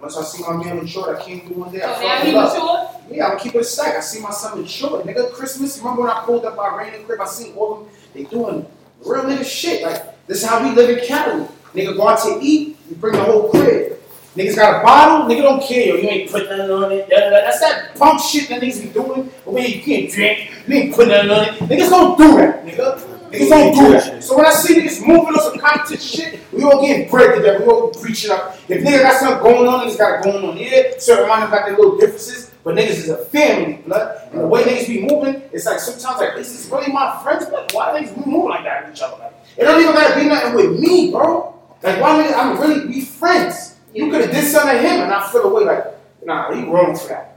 Once 0.00 0.16
I 0.16 0.22
see 0.22 0.42
my 0.42 0.56
man 0.62 0.76
mature, 0.76 1.16
I 1.16 1.22
came 1.22 1.40
through 1.46 1.56
one 1.56 1.72
day. 1.72 1.82
I 1.82 1.92
oh, 1.92 1.94
So 1.94 2.06
now 2.06 2.20
he 2.24 2.36
up. 2.36 2.52
mature. 2.52 3.16
Yeah, 3.16 3.26
I'm 3.28 3.38
keeping 3.38 3.60
it 3.62 3.64
stack. 3.64 3.96
I 3.96 4.00
see 4.00 4.20
my 4.20 4.30
son 4.30 4.60
mature. 4.60 5.02
Nigga, 5.02 5.32
Christmas, 5.32 5.78
remember 5.78 6.02
when 6.02 6.10
I 6.10 6.22
pulled 6.24 6.44
up 6.44 6.56
my 6.56 6.68
random 6.76 7.04
crib? 7.04 7.20
I 7.20 7.26
seen 7.26 7.54
all 7.54 7.72
of 7.80 7.86
them. 7.86 7.94
They 8.14 8.24
doing 8.24 8.66
real 9.04 9.24
nigga 9.24 9.44
shit. 9.44 9.82
Like, 9.82 10.26
this 10.26 10.42
is 10.42 10.48
how 10.48 10.62
we 10.62 10.74
live 10.74 10.98
in 10.98 11.04
Cali. 11.06 11.46
Nigga 11.74 11.96
go 11.96 12.08
out 12.08 12.20
to 12.22 12.38
eat, 12.42 12.76
you 12.88 12.96
bring 12.96 13.14
the 13.14 13.24
whole 13.24 13.50
crib. 13.50 13.97
Niggas 14.38 14.54
got 14.54 14.80
a 14.80 14.84
bottle, 14.84 15.28
nigga 15.28 15.42
don't 15.42 15.60
care, 15.60 15.88
yo. 15.88 15.96
You 15.96 16.08
ain't 16.08 16.30
put 16.30 16.48
nothing 16.48 16.70
on 16.70 16.92
it. 16.92 17.08
That's 17.10 17.58
that 17.58 17.96
punk 17.96 18.20
shit 18.20 18.48
that 18.48 18.62
niggas 18.62 18.82
be 18.82 18.88
doing. 18.90 19.24
When 19.44 19.64
you 19.64 19.82
can't 19.82 20.08
drink, 20.08 20.52
you 20.68 20.76
ain't 20.76 20.94
put 20.94 21.08
nothing 21.08 21.30
on 21.30 21.44
it. 21.44 21.54
Niggas 21.54 21.90
don't 21.90 22.16
do 22.16 22.36
that, 22.36 22.64
nigga. 22.64 23.00
Niggas 23.32 23.48
don't 23.48 23.74
do 23.74 23.92
that. 23.94 24.22
So 24.22 24.36
when 24.36 24.46
I 24.46 24.50
see 24.50 24.80
niggas 24.80 25.04
moving 25.04 25.34
on 25.34 25.40
some 25.40 25.58
competition 25.58 26.00
shit, 26.00 26.40
we 26.52 26.62
all 26.62 26.80
getting 26.80 27.10
bread 27.10 27.34
together. 27.34 27.64
We 27.64 27.66
all 27.66 27.90
preaching 27.90 28.30
up. 28.30 28.56
If 28.68 28.84
nigga 28.84 29.02
got 29.02 29.18
something 29.18 29.42
going 29.42 29.66
on, 29.66 29.88
niggas 29.88 29.98
got 29.98 30.20
it 30.20 30.22
going 30.22 30.44
on 30.44 30.56
here. 30.56 31.00
Certain 31.00 31.28
minds 31.28 31.50
got 31.50 31.66
their 31.66 31.76
little 31.76 31.98
differences. 31.98 32.52
But 32.62 32.76
niggas 32.76 32.90
is 32.90 33.08
a 33.08 33.24
family, 33.24 33.82
blood. 33.86 34.28
And 34.30 34.42
the 34.42 34.46
way 34.46 34.62
niggas 34.62 34.86
be 34.86 35.00
moving, 35.00 35.42
it's 35.52 35.66
like 35.66 35.80
sometimes 35.80 36.20
like 36.20 36.36
this 36.36 36.64
is 36.64 36.70
really 36.70 36.92
my 36.92 37.20
friends, 37.24 37.46
but 37.46 37.72
why 37.74 38.00
niggas 38.00 38.14
be 38.14 38.30
moving 38.30 38.50
like 38.50 38.62
that 38.62 38.86
with 38.86 38.94
each 38.94 39.02
other? 39.02 39.16
Like, 39.20 39.34
it 39.56 39.64
don't 39.64 39.82
even 39.82 39.94
gotta 39.94 40.14
be 40.14 40.28
nothing 40.28 40.54
with 40.54 40.78
me, 40.78 41.10
bro. 41.10 41.58
Like 41.82 42.00
why 42.00 42.22
niggas 42.22 42.36
I'm 42.36 42.60
really 42.60 42.86
be 42.86 43.00
friends. 43.00 43.67
You 43.94 44.10
could 44.10 44.20
have 44.22 44.30
did 44.30 44.44
something 44.44 44.76
to 44.76 44.82
him 44.82 45.00
and 45.02 45.12
I 45.12 45.30
feel 45.30 45.44
away 45.44 45.64
like, 45.64 45.84
nah, 46.24 46.52
he 46.54 46.62
wrong 46.64 46.96
for 46.96 47.08
that. 47.08 47.36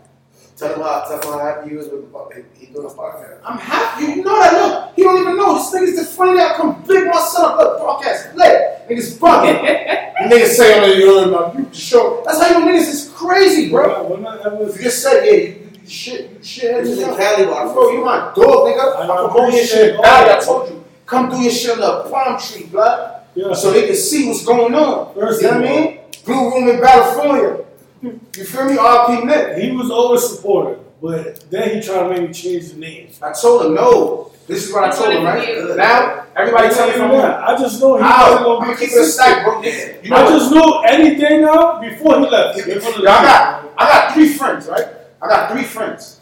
Tell 0.58 0.74
him 0.76 0.82
how, 0.82 1.06
tell 1.08 1.18
him 1.18 1.40
how 1.40 1.46
happy 1.46 1.72
you 1.72 1.78
was 1.78 1.88
with 1.88 2.02
the 2.12 2.18
podcast. 2.18 2.46
He 2.56 2.68
doing 2.68 2.86
a 2.86 2.90
podcast. 2.90 3.40
I'm 3.44 3.58
happy. 3.58 4.04
You 4.06 4.24
know 4.24 4.40
that 4.40 4.54
look. 4.54 4.96
He 4.96 5.02
don't 5.04 5.20
even 5.20 5.36
know. 5.38 5.56
This 5.56 5.74
nigga's 5.74 5.96
just 5.98 6.16
funny 6.18 6.38
that 6.38 6.52
I 6.52 6.58
come 6.58 6.84
big 6.88 7.08
my 7.08 7.20
son 7.20 7.52
up. 7.54 7.58
Look, 7.58 7.80
broadcast 7.80 8.36
lit. 8.36 8.88
Niggas 8.90 9.18
bugging. 9.18 9.98
And 10.22 10.32
niggas 10.32 10.50
say 10.50 10.78
on 10.80 10.88
the 10.88 10.96
you 10.98 11.06
know, 11.32 11.52
you 11.58 11.68
show. 11.74 12.22
That's 12.24 12.40
how 12.40 12.48
you 12.60 12.64
know 12.64 12.72
niggas 12.72 12.90
is 12.90 13.12
crazy, 13.16 13.72
bro. 13.72 14.04
When 14.04 14.28
I 14.28 14.40
ever 14.46 14.66
You 14.66 14.84
just 14.84 15.02
said, 15.02 15.26
yeah, 15.26 15.32
you, 15.32 15.70
you 15.82 15.88
shit, 15.90 16.30
you 16.30 16.44
shit. 16.44 16.84
He 16.84 16.90
was 16.92 17.00
in 17.00 17.10
You 17.10 17.16
Cali, 17.16 17.46
but 17.46 17.54
I 17.54 17.74
bro, 17.74 17.90
you 17.92 18.06
my 18.06 18.18
dog, 18.36 18.36
nigga. 18.36 18.78
I 18.78 18.84
oh, 18.86 19.02
I 19.02 19.08
know, 19.08 19.28
promote 19.30 19.36
your 19.36 19.48
appreciate 19.64 19.68
shit. 19.68 19.96
all 19.96 20.06
I 20.06 20.40
told 20.40 20.70
you. 20.70 20.86
Come 21.08 21.30
do 21.32 21.38
your 21.42 21.52
shit 21.52 21.74
in 21.74 21.80
the 21.80 22.04
palm 22.12 22.40
tree, 22.40 22.66
blood. 22.68 23.24
yeah, 23.34 23.52
So 23.54 23.72
they 23.72 23.88
can 23.88 23.96
see 23.96 24.28
what's 24.28 24.46
going 24.46 24.76
on. 24.76 25.16
First 25.16 25.42
you 25.42 25.48
know 25.50 25.60
what 25.60 25.66
I 25.68 25.70
mean? 25.76 26.00
Blue 26.25 26.51
Room 26.51 26.67
in 26.69 26.79
California. 26.81 27.65
You 28.01 28.45
feel 28.45 28.65
me? 28.65 28.76
RP 28.78 29.26
Nick. 29.26 29.57
he 29.57 29.72
was 29.72 29.91
always 29.91 30.28
supportive, 30.28 30.80
but 31.01 31.49
then 31.51 31.76
he 31.76 31.82
tried 31.86 32.03
to 32.03 32.09
make 32.09 32.28
me 32.28 32.34
change 32.34 32.72
the 32.72 32.78
name. 32.80 33.09
I 33.22 33.32
told 33.34 33.65
him, 33.65 33.76
no. 33.76 34.32
This 34.47 34.67
is 34.67 34.74
what 34.74 34.84
I 34.86 34.91
told 34.95 35.13
him, 35.13 35.24
right? 35.24 35.78
Now, 35.78 36.26
everybody 36.36 36.74
tell 36.74 36.88
me 36.88 36.93
from 36.93 37.11
here. 37.11 37.22
I 37.22 37.55
just 37.57 37.80
know 37.80 37.97
he 37.97 38.03
How? 38.03 38.32
wasn't 38.32 38.39
I'm 38.39 38.45
gonna 38.45 38.65
gonna 38.65 38.80
be 38.80 38.86
keep 38.88 38.97
a 38.99 39.03
stack, 39.05 39.45
consistent. 39.45 39.91
bro. 39.93 40.03
You 40.03 40.09
know 40.09 40.15
I 40.15 40.30
just 40.39 40.51
knew 40.51 40.82
anything 40.88 41.41
now 41.41 41.80
before 41.80 42.19
he 42.19 42.28
left. 42.30 42.57
Yo, 42.67 42.74
I 42.76 43.01
got, 43.03 43.72
I 43.78 43.86
got 43.88 44.13
three 44.13 44.30
friends, 44.34 44.67
right? 44.67 44.88
I 45.22 45.28
got 45.28 45.51
three 45.51 45.63
friends 45.63 46.19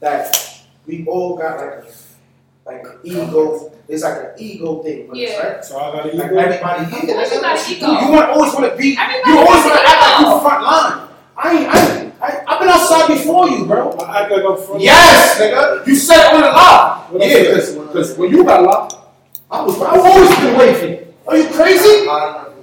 that 0.00 0.62
we 0.86 1.06
all 1.06 1.36
got 1.36 1.58
like 1.58 1.84
a, 1.84 1.86
like 2.68 2.84
an 2.84 2.98
ego. 3.02 3.72
It's 3.88 4.02
like 4.02 4.16
an 4.18 4.30
ego 4.38 4.82
thing, 4.82 5.08
with 5.08 5.12
us, 5.12 5.16
Yeah. 5.18 5.46
right? 5.46 5.64
So 5.64 5.78
I 5.78 5.92
got 5.96 6.02
to 6.10 6.16
Like 6.16 6.32
everybody, 6.32 6.84
Of 6.84 6.90
course 6.90 7.34
you 7.34 7.40
got 7.40 7.58
an 7.58 7.72
ego. 7.74 7.86
You 8.06 8.12
want 8.12 8.28
always 8.30 8.52
want 8.54 8.70
to 8.70 8.76
be. 8.76 8.96
Everybody 8.98 9.30
You 9.30 9.38
always 9.38 9.64
want 9.64 9.74
to 9.74 9.88
act 9.88 10.00
like 10.02 10.20
ego. 10.20 10.34
you 10.34 10.40
front 10.40 10.62
line. 10.64 11.08
I 11.36 11.52
ain't. 11.56 11.68
I 11.74 11.98
ain't. 12.00 12.14
I, 12.20 12.44
I've 12.48 12.58
been 12.60 12.68
outside 12.68 13.08
before 13.08 13.48
you, 13.48 13.64
bro. 13.64 13.92
I 13.92 14.22
act 14.22 14.32
like 14.32 14.42
I'm 14.44 14.56
from. 14.58 14.80
Yes, 14.80 15.38
nigga. 15.40 15.86
You 15.86 15.94
said 15.96 16.18
it 16.28 16.34
on 16.34 16.40
the 16.42 16.46
live. 16.48 17.12
What 17.12 17.22
I 17.22 17.26
Yeah, 17.26 17.32
said? 17.34 17.44
because 17.54 17.74
because 17.74 18.18
when 18.18 18.30
you 18.30 18.44
got 18.44 18.62
locked, 18.62 18.94
I 19.50 19.62
was. 19.64 19.80
I've 19.80 20.00
always 20.00 20.36
been 20.38 20.58
waiting. 20.58 21.14
Are 21.26 21.36
you 21.36 21.48
crazy? 21.48 21.88
I 21.88 22.04
don't 22.04 22.34
know. 22.34 22.54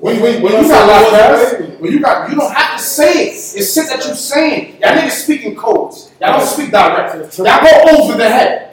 When, 0.00 0.20
when, 0.22 0.42
when 0.42 0.52
you 0.62 0.68
got 0.68 0.86
locked 0.88 1.14
up, 1.14 1.80
when 1.80 1.92
you 1.92 2.00
got, 2.00 2.30
you 2.30 2.36
don't 2.36 2.52
have 2.54 2.78
to 2.78 2.82
say 2.82 3.28
it. 3.28 3.32
It's 3.32 3.74
shit 3.74 3.86
that 3.88 4.04
you're 4.06 4.14
saying. 4.14 4.76
Y'all 4.80 4.92
niggas 4.96 5.10
speaking 5.10 5.54
codes. 5.56 6.10
Y'all 6.20 6.38
don't 6.38 6.46
speak 6.46 6.70
direct. 6.70 7.36
Y'all 7.38 7.44
go 7.60 8.02
over 8.04 8.16
the 8.16 8.28
head. 8.28 8.69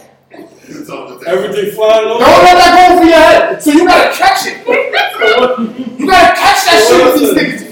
Everything 0.69 1.71
flying 1.75 2.03
Don't 2.05 2.21
over. 2.21 2.31
let 2.43 2.57
that 2.57 2.89
go 2.89 2.95
over 2.95 3.05
your 3.05 3.15
head. 3.17 3.61
So 3.63 3.71
you 3.71 3.85
gotta 3.85 4.13
catch 4.15 4.45
it. 4.47 4.57
You 5.97 6.05
gotta 6.05 6.35
catch 6.39 6.65
that 6.65 6.85
shit 6.87 7.03
with 7.05 7.19
these 7.19 7.33
niggas, 7.33 7.63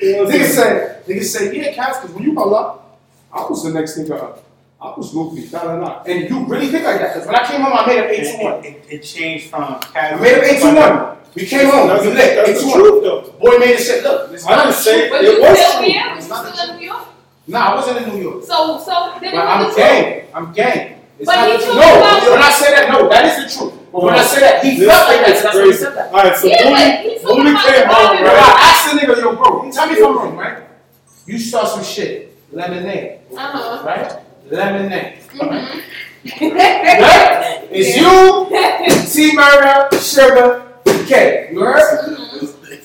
you 0.00 0.12
know. 0.12 0.26
Niggas 0.26 0.46
say, 0.54 0.96
niggas 1.08 1.24
say, 1.24 1.56
yeah, 1.56 1.72
cats, 1.72 1.98
because 2.00 2.14
when 2.14 2.24
you 2.24 2.34
got 2.34 2.52
up, 2.52 2.98
I 3.32 3.42
was 3.46 3.64
the 3.64 3.70
next 3.72 3.98
nigga 3.98 4.12
up. 4.22 4.44
I 4.80 4.94
was 4.96 5.12
Luffy, 5.14 5.46
da 5.48 5.64
da 5.64 5.80
da. 5.80 6.02
And 6.04 6.28
you 6.30 6.44
really 6.46 6.68
think 6.68 6.84
like 6.84 7.00
that? 7.00 7.14
Because 7.14 7.26
when 7.26 7.34
I 7.36 7.44
came 7.46 7.60
home, 7.62 7.72
I 7.74 7.86
made 7.86 7.98
up 7.98 8.10
It, 8.10 8.20
8 8.26 8.38
to 8.38 8.44
1. 8.44 8.64
it, 8.64 8.66
it, 8.66 8.86
it 8.90 8.98
changed 9.02 9.50
from 9.50 9.62
I 9.94 10.14
made 10.20 10.34
up 10.38 10.44
8 10.44 10.60
to 10.60 10.74
1. 10.74 11.16
We 11.34 11.46
came 11.46 11.68
home, 11.68 11.88
That's, 11.88 12.02
we 12.04 12.10
the- 12.10 12.14
lit, 12.14 12.38
8 12.38 12.46
that's 12.46 12.60
to 12.60 12.66
the 12.66 12.72
truth, 12.72 13.02
though. 13.02 13.20
Boy 13.40 13.58
made 13.58 13.70
it 13.70 13.80
said, 13.80 14.04
look, 14.04 14.30
this 14.30 14.42
is 14.42 14.46
I 14.46 14.50
not 14.50 14.56
didn't 14.64 14.76
the 14.76 14.82
say 14.82 15.08
it 15.08 15.22
you 15.22 15.40
was 15.42 15.58
still 15.58 15.78
true. 15.80 15.88
here? 15.90 16.14
Was 16.14 16.28
you 16.28 16.34
still 16.54 16.70
in 16.70 16.76
New 16.78 16.86
York? 16.86 17.04
Nah, 17.48 17.58
I 17.58 17.74
wasn't 17.74 17.98
in 18.06 18.14
New 18.14 18.22
York. 18.22 18.44
So, 18.44 18.78
so 18.78 19.14
then 19.20 19.32
But 19.32 19.34
it 19.34 19.38
I'm 19.38 19.66
was 19.66 19.76
gang. 19.76 20.26
I'm 20.32 20.52
gang. 20.52 21.00
It's 21.18 21.26
But 21.26 21.36
not 21.36 21.46
he 21.46 21.52
the 21.52 21.58
truth. 21.62 21.74
told 21.74 21.76
No, 21.78 21.96
about- 21.98 22.30
when 22.32 22.42
I 22.42 22.50
say 22.50 22.70
that, 22.74 22.88
no, 22.90 23.08
that 23.08 23.24
is 23.26 23.36
the 23.38 23.58
truth. 23.58 23.74
But 23.92 24.02
when 24.02 24.14
I 24.14 24.22
say 24.22 24.40
that, 24.40 24.64
he 24.64 24.76
This 24.78 24.88
felt 24.90 25.08
like 25.08 25.20
that, 25.20 25.28
is 25.30 25.36
so 25.38 25.42
that's 25.44 25.54
why 25.54 25.60
he 25.62 25.68
crazy. 25.68 25.84
said 25.84 25.94
that. 25.96 26.06
All 26.12 26.22
right, 26.24 26.36
so 26.36 26.46
Yeah, 26.48 26.64
when 26.64 26.72
but 26.74 27.04
we, 27.04 27.10
he's 27.14 27.22
when 27.22 27.30
talking 27.30 27.44
we 27.44 27.50
about 27.50 27.64
came 27.64 27.86
home, 27.86 28.16
Bro, 28.18 28.26
right? 28.34 28.42
I 28.42 28.62
asked 28.68 28.84
the 28.90 29.00
nigga, 29.00 29.14
yo, 29.22 29.36
bro, 29.36 29.70
tell 29.70 29.86
me 29.86 29.92
if 29.94 30.04
I'm 30.06 30.16
wrong, 30.16 30.36
right? 30.36 30.58
You 31.26 31.38
start 31.38 31.68
some 31.68 31.84
shit, 31.84 32.36
lemonade, 32.52 33.20
Uh-huh. 33.36 33.86
right? 33.86 34.12
Lemonade. 34.50 35.18
Mhm. 35.34 36.54
Right? 36.54 37.60
It's 37.70 37.96
you, 37.96 39.30
T 39.30 39.34
Murder, 39.36 39.88
Sugar, 39.98 40.62
K. 41.06 41.48
You 41.52 41.60
heard? 41.60 42.40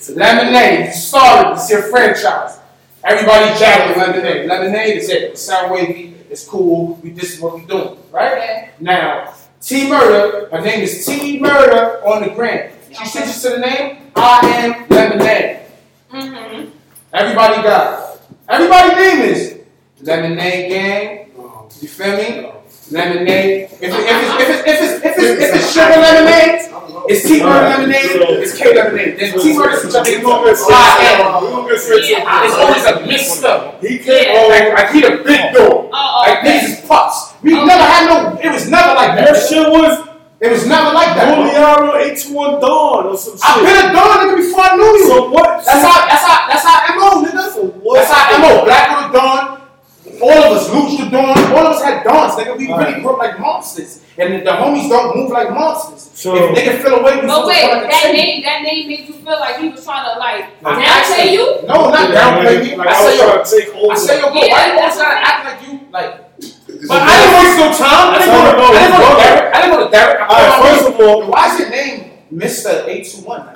Lemonade, 0.09 0.87
you 0.87 0.91
started, 0.93 1.53
it's 1.53 1.69
your 1.69 1.83
franchise. 1.83 2.57
Everybody 3.03 3.57
jacking 3.59 3.97
lemonade. 4.01 4.47
Lemonade 4.47 4.97
is 4.97 5.09
it. 5.09 5.23
It's 5.31 5.41
sound 5.41 5.71
wavy, 5.71 6.15
it's 6.29 6.47
cool, 6.47 6.95
we 7.01 7.09
this 7.11 7.35
is 7.35 7.41
what 7.41 7.55
we 7.55 7.65
doing, 7.65 7.97
right? 8.11 8.33
Okay. 8.33 8.69
Now, 8.79 9.33
T 9.61 9.89
Murder, 9.89 10.49
her 10.51 10.61
name 10.61 10.81
is 10.81 11.05
T 11.05 11.39
Murder 11.39 12.01
on 12.05 12.23
the 12.23 12.29
gram. 12.29 12.71
She 12.91 13.05
switches 13.05 13.41
to 13.43 13.49
the 13.49 13.59
name 13.59 14.11
I 14.15 14.39
am 14.63 14.87
Lemonade. 14.89 15.59
Mhm. 16.13 16.71
Everybody 17.13 17.61
got 17.63 18.15
it. 18.15 18.21
Everybody 18.47 18.95
name 18.95 19.21
is 19.33 19.59
Lemonade 20.01 20.69
Gang. 20.69 21.31
You 21.81 21.87
feel 21.87 22.17
me? 22.17 22.51
Lemonade. 22.91 23.69
If, 23.73 23.83
it, 23.83 23.89
if, 23.91 23.93
it's, 23.93 24.41
if, 24.41 24.49
it's, 24.49 24.67
if, 24.67 24.81
it's, 24.81 25.05
if, 25.05 25.17
it's, 25.17 25.43
if 25.43 25.55
it's 25.55 25.73
sugar 25.73 25.99
lemonade, 26.01 26.61
it's 27.09 27.23
T 27.27 27.41
Murder 27.43 27.69
lemonade, 27.69 28.41
it's 28.43 28.57
K 28.57 28.73
lemonade. 28.75 29.19
Then 29.19 29.39
T 29.39 29.57
Murder 29.57 29.77
is 29.77 29.85
We 29.85 29.91
something 29.91 30.21
gonna 30.23 30.45
get 30.49 30.57
straight 30.57 30.75
I 30.77 30.97
am. 31.19 31.43
we 31.43 31.49
gonna 31.49 31.69
get 31.69 31.79
straight 31.79 32.03
to 32.05 32.11
Yeah. 32.11 32.45
It's 32.45 32.55
always 32.55 32.85
a 32.85 33.07
mixed 33.07 33.43
up. 33.43 33.81
He 33.81 33.97
came 33.99 34.23
Yeah. 34.23 34.39
home. 34.39 34.49
Like, 34.49 34.73
like 34.73 34.89
he 34.91 35.01
the 35.01 35.11
big 35.23 35.53
dog. 35.53 35.89
Oh, 35.89 35.89
oh, 35.93 36.23
Like 36.27 36.39
okay. 36.39 36.59
niggas 36.59 36.69
is 36.69 36.79
pups. 36.87 37.33
We 37.41 37.53
oh, 37.55 37.65
never 37.65 37.83
had 37.83 38.03
no. 38.09 38.39
It 38.41 38.51
was 38.51 38.69
never 38.69 38.93
like 38.93 39.15
That 39.17 39.33
that. 39.33 39.47
shit 39.49 39.67
was 39.69 40.07
It 40.39 40.51
was 40.51 40.65
never 40.67 40.91
like 40.95 41.15
that. 41.19 41.35
bro. 41.35 41.43
Juliano 41.51 41.95
821 41.99 42.61
Dawn 42.61 43.05
or 43.07 43.17
some 43.17 43.35
shit. 43.35 43.43
I've 43.43 43.59
been 43.65 43.75
a 43.75 43.93
dog 43.93 44.23
nigga 44.23 44.35
before 44.39 44.63
I 44.63 44.75
knew 44.77 44.91
you. 44.97 45.07
So 45.07 45.29
what? 45.31 45.65
That's 45.65 45.83
how. 45.83 46.07
That's 46.07 46.23
how. 46.23 46.47
That's 46.47 46.63
how 46.63 46.95
mo 46.95 47.27
nigga. 47.27 47.43
So 47.51 47.61
what? 47.83 47.95
That's 47.99 48.11
how 48.11 48.37
mo. 48.39 48.63
Black 48.65 48.87
with 48.95 49.09
a 49.09 49.13
dawn. 49.19 49.58
All 50.21 50.31
of 50.31 50.57
us, 50.57 50.67
Luch 50.69 50.97
the 50.97 51.09
dawn. 51.09 51.37
All 51.53 51.67
of 51.67 51.75
us 51.75 51.83
had 51.83 52.03
dawns. 52.03 52.33
Nigga, 52.35 52.57
we 52.57 52.67
Right. 52.71 52.87
really 52.87 53.01
grew 53.01 53.11
up 53.13 53.19
like 53.19 53.39
monsters, 53.39 54.01
and 54.17 54.45
the 54.45 54.51
homies 54.51 54.89
don't 54.89 55.15
move 55.15 55.31
like 55.31 55.49
monsters. 55.51 56.09
So- 56.13 56.35
if 56.35 56.51
nigga 56.57 56.83
feel 56.83 56.95
away, 56.99 57.15
we 57.21 57.27
But 57.27 57.27
feel 57.39 57.47
wait, 57.47 57.63
like 57.71 57.83
a 57.83 57.87
that 57.87 58.01
table. 58.03 58.13
name, 58.17 58.43
that 58.43 58.61
name 58.63 58.87
made 58.89 59.07
you 59.07 59.13
feel 59.13 59.39
like 59.39 59.57
he 59.59 59.69
was 59.69 59.83
trying 59.85 60.03
to 60.13 60.19
like 60.19 60.45
Like, 60.61 60.85
downplay 60.85 61.31
you? 61.31 61.45
No, 61.67 61.89
not 61.89 62.09
downplay 62.11 62.63
me. 62.63 62.75
Like, 62.75 62.87
I 62.87 62.91
I 62.91 62.93
say 62.95 63.05
was 63.05 63.17
yo. 63.17 63.23
trying 63.31 63.43
to 63.43 63.49
take 63.49 63.75
over. 63.75 63.91
I 63.93 63.95
say 63.95 64.19
yo, 64.19 64.29
bro. 64.29 64.33
Yeah, 64.33 64.51
why 64.51 64.65
you 64.65 64.71
always 64.71 64.81
that's 64.81 64.97
gotta 64.97 65.27
act 65.27 65.45
like 65.45 65.59
you 65.71 65.79
like? 65.91 66.11
But 66.39 66.87
But 66.87 67.01
I 67.01 67.19
didn't 67.19 67.35
waste 67.39 67.57
no 67.59 67.85
time. 67.85 68.13
I 68.13 68.17
didn't 68.19 68.35
go 68.35 68.39
to, 68.39 68.63
I 68.63 68.79
didn't 68.79 68.99
go 68.99 69.09
to 69.09 69.21
Derek. 69.21 69.55
I 69.55 69.61
didn't 69.61 69.77
go 69.77 69.85
to 69.85 69.91
Derek. 69.91 70.19
All 70.21 70.27
right, 70.27 70.51
called 70.51 70.67
first 70.67 70.87
of 70.87 70.99
all. 71.07 71.21
Why 71.23 71.53
is 71.53 71.59
your 71.59 71.69
name 71.69 72.11
Mr. 72.33 72.69
821? 72.87 73.45
man? 73.45 73.55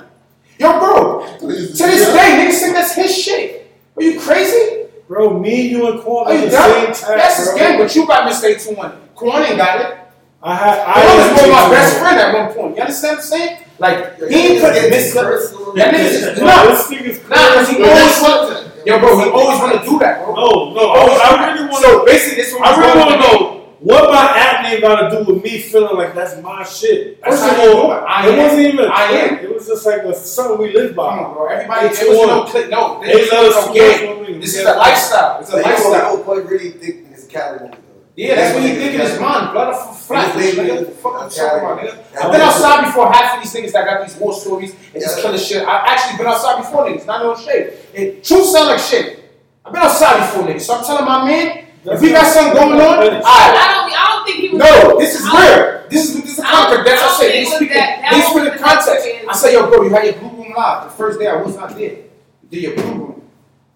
Yo, 0.58 0.78
bro, 0.78 1.26
to 1.40 1.46
this 1.46 1.78
day, 1.78 2.46
niggas 2.46 2.60
think 2.60 2.74
that's 2.74 2.94
his 2.94 3.16
shit. 3.16 3.70
Are 3.96 4.02
you 4.02 4.20
crazy? 4.20 4.83
Bro, 5.08 5.38
me, 5.38 5.62
and 5.62 5.70
you, 5.70 5.90
and 5.90 6.00
Quan 6.02 6.26
Are 6.26 6.30
are 6.30 6.34
you 6.34 6.44
the 6.46 6.50
dumb? 6.50 6.94
same 6.94 7.08
tag, 7.08 7.18
That's 7.18 7.36
his 7.38 7.54
game, 7.54 7.78
but 7.78 7.94
you 7.94 8.06
got 8.06 8.30
Mr. 8.30 8.44
821. 8.44 9.08
Quan 9.14 9.42
ain't 9.42 9.56
got 9.56 9.80
it. 9.80 9.98
I 10.42 10.54
had. 10.54 10.78
I 10.80 11.00
was 11.00 11.40
had 11.40 11.50
my 11.50 11.70
best 11.70 11.98
friend 11.98 12.20
at 12.20 12.34
one 12.34 12.54
point. 12.54 12.76
You 12.76 12.82
understand 12.82 13.16
what 13.16 13.24
I'm 13.24 13.30
saying? 13.30 13.58
Like, 13.78 14.18
he 14.28 14.34
ain't 14.34 14.60
put 14.60 14.72
Mr. 14.74 15.74
That 15.74 15.94
nigga's 15.94 16.20
just 16.20 16.40
No, 16.40 16.68
this 16.68 16.86
nigga's 16.92 17.28
Nah, 17.28 17.36
cause 17.36 17.68
he 17.70 17.76
always 17.82 18.20
want 18.20 18.86
Yo, 18.86 18.98
bro, 18.98 19.18
he 19.18 19.30
always 19.30 19.58
want 19.58 19.72
to 19.80 19.88
do 19.88 19.98
that, 20.00 20.22
bro. 20.22 20.34
No, 20.34 20.74
no, 20.74 20.90
I, 20.92 21.48
I 21.48 21.52
really 21.54 21.68
want 21.68 21.82
to. 21.82 21.90
So 21.90 22.04
basically, 22.04 22.36
this 22.36 22.48
is 22.48 22.54
what 22.54 22.68
I 22.68 22.80
really 22.80 22.98
want 22.98 23.10
to 23.12 23.18
know 23.18 23.63
what 23.84 24.10
my 24.10 24.24
app 24.36 24.62
name 24.64 24.80
got 24.80 25.10
to 25.10 25.16
do 25.24 25.32
with 25.32 25.44
me 25.44 25.58
feeling 25.58 25.96
like 25.96 26.14
that's 26.14 26.40
my 26.42 26.64
shit. 26.64 27.20
That's 27.22 27.40
First 27.40 27.52
of 27.52 27.58
all, 27.76 27.92
it. 27.92 27.96
I 28.08 28.26
it 28.28 28.32
am. 28.32 28.38
wasn't 28.38 28.60
even 28.62 28.84
a 28.86 28.88
I 28.88 29.06
click. 29.08 29.32
am. 29.32 29.38
It 29.44 29.54
was 29.54 29.66
just 29.66 29.84
like 29.86 30.02
a, 30.02 30.14
something 30.14 30.58
we 30.58 30.72
live 30.72 30.96
by. 30.96 31.16
Come 31.16 31.24
on, 31.26 31.34
bro. 31.34 31.46
Everybody, 31.48 31.86
Eight 31.88 31.92
there 31.94 32.04
to 32.04 32.10
was 32.10 32.18
one. 32.18 32.28
no 32.28 32.44
click. 32.44 32.70
No, 32.70 33.04
Eight 33.04 33.12
this 33.12 33.26
is 33.26 33.32
letters 33.32 33.66
to 33.66 33.72
game. 33.74 34.40
This 34.40 34.54
is 34.58 34.64
a 34.66 34.74
lifestyle. 34.74 35.40
It's 35.40 35.50
a 35.52 35.56
Like, 35.56 35.64
lifestyle. 35.66 36.24
boy 36.24 36.40
really 36.42 36.70
think 36.70 37.06
it's 37.12 37.26
California. 37.26 37.78
Yeah, 38.16 38.36
that's 38.36 38.54
what 38.54 38.62
he 38.62 38.74
think 38.76 38.94
in 38.94 39.00
his 39.00 39.18
mind. 39.20 39.52
Blood 39.52 39.74
of 39.74 39.98
flat. 40.00 40.34
Niggas 40.34 40.52
Nigga, 40.52 40.54
think 40.54 40.70
what 40.78 40.86
the 40.86 40.94
fuck 40.94 41.14
I'm 41.20 41.26
it's 41.26 41.36
talking 41.36 41.58
about, 41.58 41.78
Cali. 41.80 41.90
nigga? 41.90 42.24
I've 42.24 42.32
been 42.32 42.40
outside 42.40 42.84
before 42.86 43.12
half 43.12 43.36
of 43.36 43.42
these 43.42 43.52
niggas 43.60 43.72
that 43.72 43.84
got 43.84 44.06
these 44.06 44.16
war 44.16 44.32
stories 44.32 44.70
and 44.94 45.02
this 45.02 45.16
Yeah. 45.16 45.22
killer 45.22 45.38
shit. 45.38 45.62
I've 45.68 45.82
actually 45.88 46.18
been 46.18 46.26
outside 46.28 46.56
before 46.58 46.84
niggas, 46.86 47.06
not 47.06 47.22
no 47.24 47.34
shit. 47.36 47.88
It 47.92 48.22
truth 48.24 48.46
sound 48.46 48.68
like 48.68 48.78
shit. 48.78 49.18
I've 49.64 49.72
been 49.72 49.82
outside 49.82 50.20
before 50.20 50.44
niggas, 50.48 50.60
so 50.60 50.74
I'm 50.76 50.84
telling 50.84 51.04
my 51.04 51.24
man, 51.26 51.64
if 51.86 52.00
we 52.00 52.10
got 52.10 52.26
something 52.26 52.54
going 52.54 52.72
on, 52.80 52.80
alright. 52.80 53.22
I 53.24 53.68
don't, 53.72 53.92
I 53.92 54.06
don't 54.16 54.24
think 54.26 54.38
he 54.40 54.48
was. 54.50 54.58
No, 54.58 54.98
this 54.98 55.14
is 55.20 55.22
I 55.26 55.56
real. 55.56 55.88
This 55.90 56.08
is 56.14 56.22
this 56.22 56.30
is 56.30 56.36
the 56.36 56.46
I 56.46 56.50
don't- 56.50 56.76
context. 56.76 56.86
That's 56.86 57.02
what 57.02 57.04
I 57.04 57.08
don't 57.08 57.18
say. 57.20 57.30
think 57.30 57.34
They 57.34 57.40
it 57.40 57.44
was 57.44 57.54
speak 57.56 57.68
that- 57.74 58.00
that 58.00 58.10
they 58.12 58.20
speak 58.20 58.34
wasn't 58.34 58.44
the 58.44 58.58
the 58.58 58.64
context. 58.64 59.04
context. 59.04 59.28
I 59.28 59.32
say, 59.36 59.52
yo, 59.52 59.66
bro, 59.68 59.82
you 59.82 59.90
had 59.90 60.04
your 60.04 60.14
blue 60.14 60.30
room 60.44 60.52
live. 60.56 60.84
The 60.84 60.90
first 60.90 61.18
day 61.20 61.26
I 61.26 61.36
was 61.36 61.56
not 61.56 61.70
there. 61.76 61.90
You 61.90 62.48
did 62.50 62.62
your 62.62 62.74
blue 62.74 62.84
room. 62.92 63.22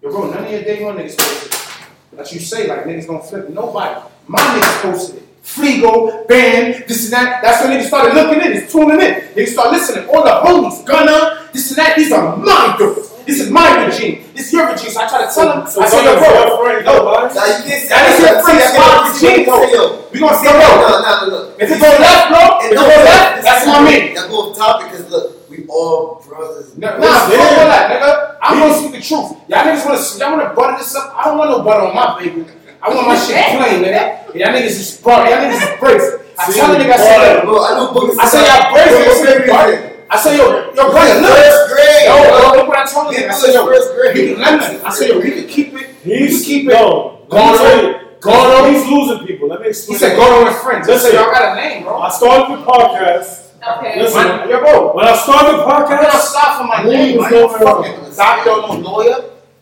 Yo, 0.01 0.09
bro, 0.11 0.29
none 0.31 0.43
of 0.45 0.51
your 0.51 0.63
day 0.63 0.83
one 0.83 0.97
niggas 0.97 1.17
posted. 1.17 1.53
it. 1.53 2.17
Like 2.17 2.33
you 2.33 2.39
say, 2.39 2.67
like 2.67 2.83
niggas 2.85 3.07
gonna 3.07 3.21
flip. 3.23 3.49
Nobody. 3.49 4.01
My 4.27 4.39
niggas 4.39 4.81
posted 4.81 5.15
it. 5.17 5.25
Fleago, 5.43 6.27
Band, 6.27 6.83
this 6.87 7.05
and 7.05 7.13
that. 7.13 7.41
That's 7.41 7.63
when 7.63 7.71
niggas 7.79 7.87
started 7.87 8.13
looking 8.13 8.41
in, 8.41 8.53
it's 8.57 8.71
tuning 8.71 8.99
in. 8.99 9.13
Niggas 9.35 9.47
start 9.49 9.71
listening. 9.71 10.07
All 10.09 10.23
the 10.23 10.29
homies, 10.29 10.85
Gunna, 10.85 11.47
this 11.53 11.69
and 11.69 11.77
that. 11.77 11.95
These 11.95 12.11
are 12.11 12.35
my 12.37 12.75
dudes. 12.77 13.08
This 13.29 13.45
is 13.45 13.49
my 13.53 13.85
regime. 13.85 14.25
This 14.33 14.47
is 14.49 14.53
your 14.57 14.65
regime. 14.73 14.89
So 14.89 15.01
I 15.01 15.07
try 15.07 15.21
to 15.21 15.29
tell 15.29 15.45
them. 15.53 15.61
So 15.69 15.81
I 15.81 15.85
say, 15.85 16.01
yo, 16.01 16.17
bro, 16.17 16.29
your 16.33 16.49
friend, 16.57 16.81
yo, 16.81 16.93
nobody? 16.97 17.29
Now 17.37 17.45
you 17.45 17.61
can't 17.61 17.81
say 17.85 17.93
That 17.93 18.09
is 18.09 18.17
your 18.25 18.41
friend, 18.41 18.57
that's 18.57 18.73
my 18.73 18.89
regime, 19.05 19.45
say, 19.45 19.69
yo. 19.69 19.83
we 20.09 20.17
gonna 20.17 20.33
No, 20.33 20.41
say, 20.41 20.49
yo, 20.49 20.69
no, 20.73 20.89
no, 20.97 21.29
no. 21.29 21.39
if 21.61 21.67
it 21.69 21.77
go 21.77 21.89
left, 21.93 22.25
bro, 22.33 22.41
if 22.65 22.73
it 22.73 22.73
And 22.73 22.81
go 22.81 22.85
left, 22.89 23.43
that's 23.45 23.61
is- 23.61 23.69
my 23.69 23.79
man. 23.85 24.01
That 24.17 24.25
go 24.33 24.35
off 24.49 24.57
topic 24.57 24.85
because 24.89 25.05
look, 25.13 25.25
we 25.45 25.57
all 25.69 26.25
brothers. 26.25 26.73
Nah, 26.73 26.97
What's 26.97 27.05
nah, 27.05 27.19
fuck 27.21 27.29
there? 27.29 27.53
all 27.53 27.69
that, 27.69 27.85
nigga. 27.93 28.11
I'm 28.41 28.55
gonna 28.65 28.73
speak 28.81 28.93
the 28.97 29.01
truth. 29.05 29.29
Y'all 29.45 29.61
niggas 29.61 29.85
wanna, 29.85 30.01
y'all 30.17 30.31
wanna 30.33 30.49
butter 30.57 30.77
this 30.81 30.95
up. 30.97 31.13
I 31.13 31.21
don't 31.29 31.37
want 31.37 31.49
no 31.53 31.61
butter 31.61 31.85
on 31.85 31.93
my 31.93 32.17
baby. 32.17 32.49
I 32.81 32.85
want 32.89 33.05
my 33.13 33.15
shit 33.19 33.37
plain, 33.53 33.85
nigga. 33.85 34.33
Y'all 34.33 34.49
niggas 34.57 34.73
is 34.81 34.97
butter. 35.05 35.29
Y'all 35.29 35.37
niggas 35.45 35.61
is 35.61 35.73
bricks. 35.77 36.07
I 36.33 36.41
tell 36.49 36.73
the 36.73 36.81
nigga, 36.81 36.93
I 36.93 36.97
say, 36.97 37.45
yo, 37.45 37.61
I 37.61 37.77
know 37.77 37.93
bookers. 37.93 38.17
I 38.17 38.25
say 38.25 38.41
y'all 38.41 38.73
bricks. 38.73 39.88
They 40.11 40.17
say 40.17 40.37
butter. 40.37 40.71
I 40.71 40.73
say, 40.73 40.73
yo, 40.73 40.73
yo, 40.73 40.91
brother, 40.91 41.21
look. 41.21 41.37
First 41.37 41.73
grade. 41.73 42.05
Yo, 42.05 42.15
yo, 42.17 42.57
look 42.57 42.67
what 42.67 42.77
I 42.77 42.85
told 42.85 43.13
you. 43.15 43.27
I 43.27 43.31
said, 43.33 43.53
yo, 43.53 43.65
first 43.65 43.93
grade. 43.95 44.15
we 44.15 44.33
can 44.33 44.41
lemon. 44.41 44.81
I 44.85 44.89
said, 44.93 45.09
yo, 45.09 45.19
we 45.19 45.31
can 45.31 45.47
keep 45.47 45.73
it. 45.73 45.95
We 46.05 46.27
can 46.27 46.41
keep 46.43 46.65
it. 46.67 46.73
no. 46.73 47.25
Going 47.29 47.45
let 47.45 47.51
me 47.51 47.57
tell 47.57 47.83
you, 47.83 47.95
on. 47.95 48.19
Going 48.19 48.51
on. 48.65 48.73
He's 48.73 48.85
losing 48.89 49.27
people. 49.27 49.47
Let 49.49 49.61
me 49.61 49.67
explain. 49.67 49.95
He 49.95 49.99
said, 49.99 50.15
go 50.15 50.23
on 50.39 50.45
with 50.45 50.55
friends. 50.57 50.89
I 50.89 50.97
said, 50.97 51.03
Listen. 51.03 51.19
y'all 51.19 51.31
got 51.31 51.57
a 51.57 51.61
name, 51.61 51.83
bro. 51.83 52.01
I 52.01 52.09
started 52.09 52.57
the 52.57 52.63
podcast. 52.65 53.45
Okay. 53.59 54.01
Listen. 54.01 54.23
Man, 54.23 54.49
Yo, 54.49 54.59
bro. 54.59 54.95
When 54.95 55.05
I 55.05 55.15
started 55.15 55.57
the 55.59 55.63
I'm 55.63 55.83
gonna 55.83 56.01
podcast, 56.07 56.19
stop 56.21 56.57
for 56.61 56.67
my 56.67 56.77
Who 56.81 56.89
name. 56.91 57.19
is 57.19 57.25
I 57.25 57.29
ain't 57.29 57.29
going 57.29 57.59
fucking 57.59 58.15
doctor, 58.15 58.49
no 58.49 58.89
lawyer. 58.89 59.15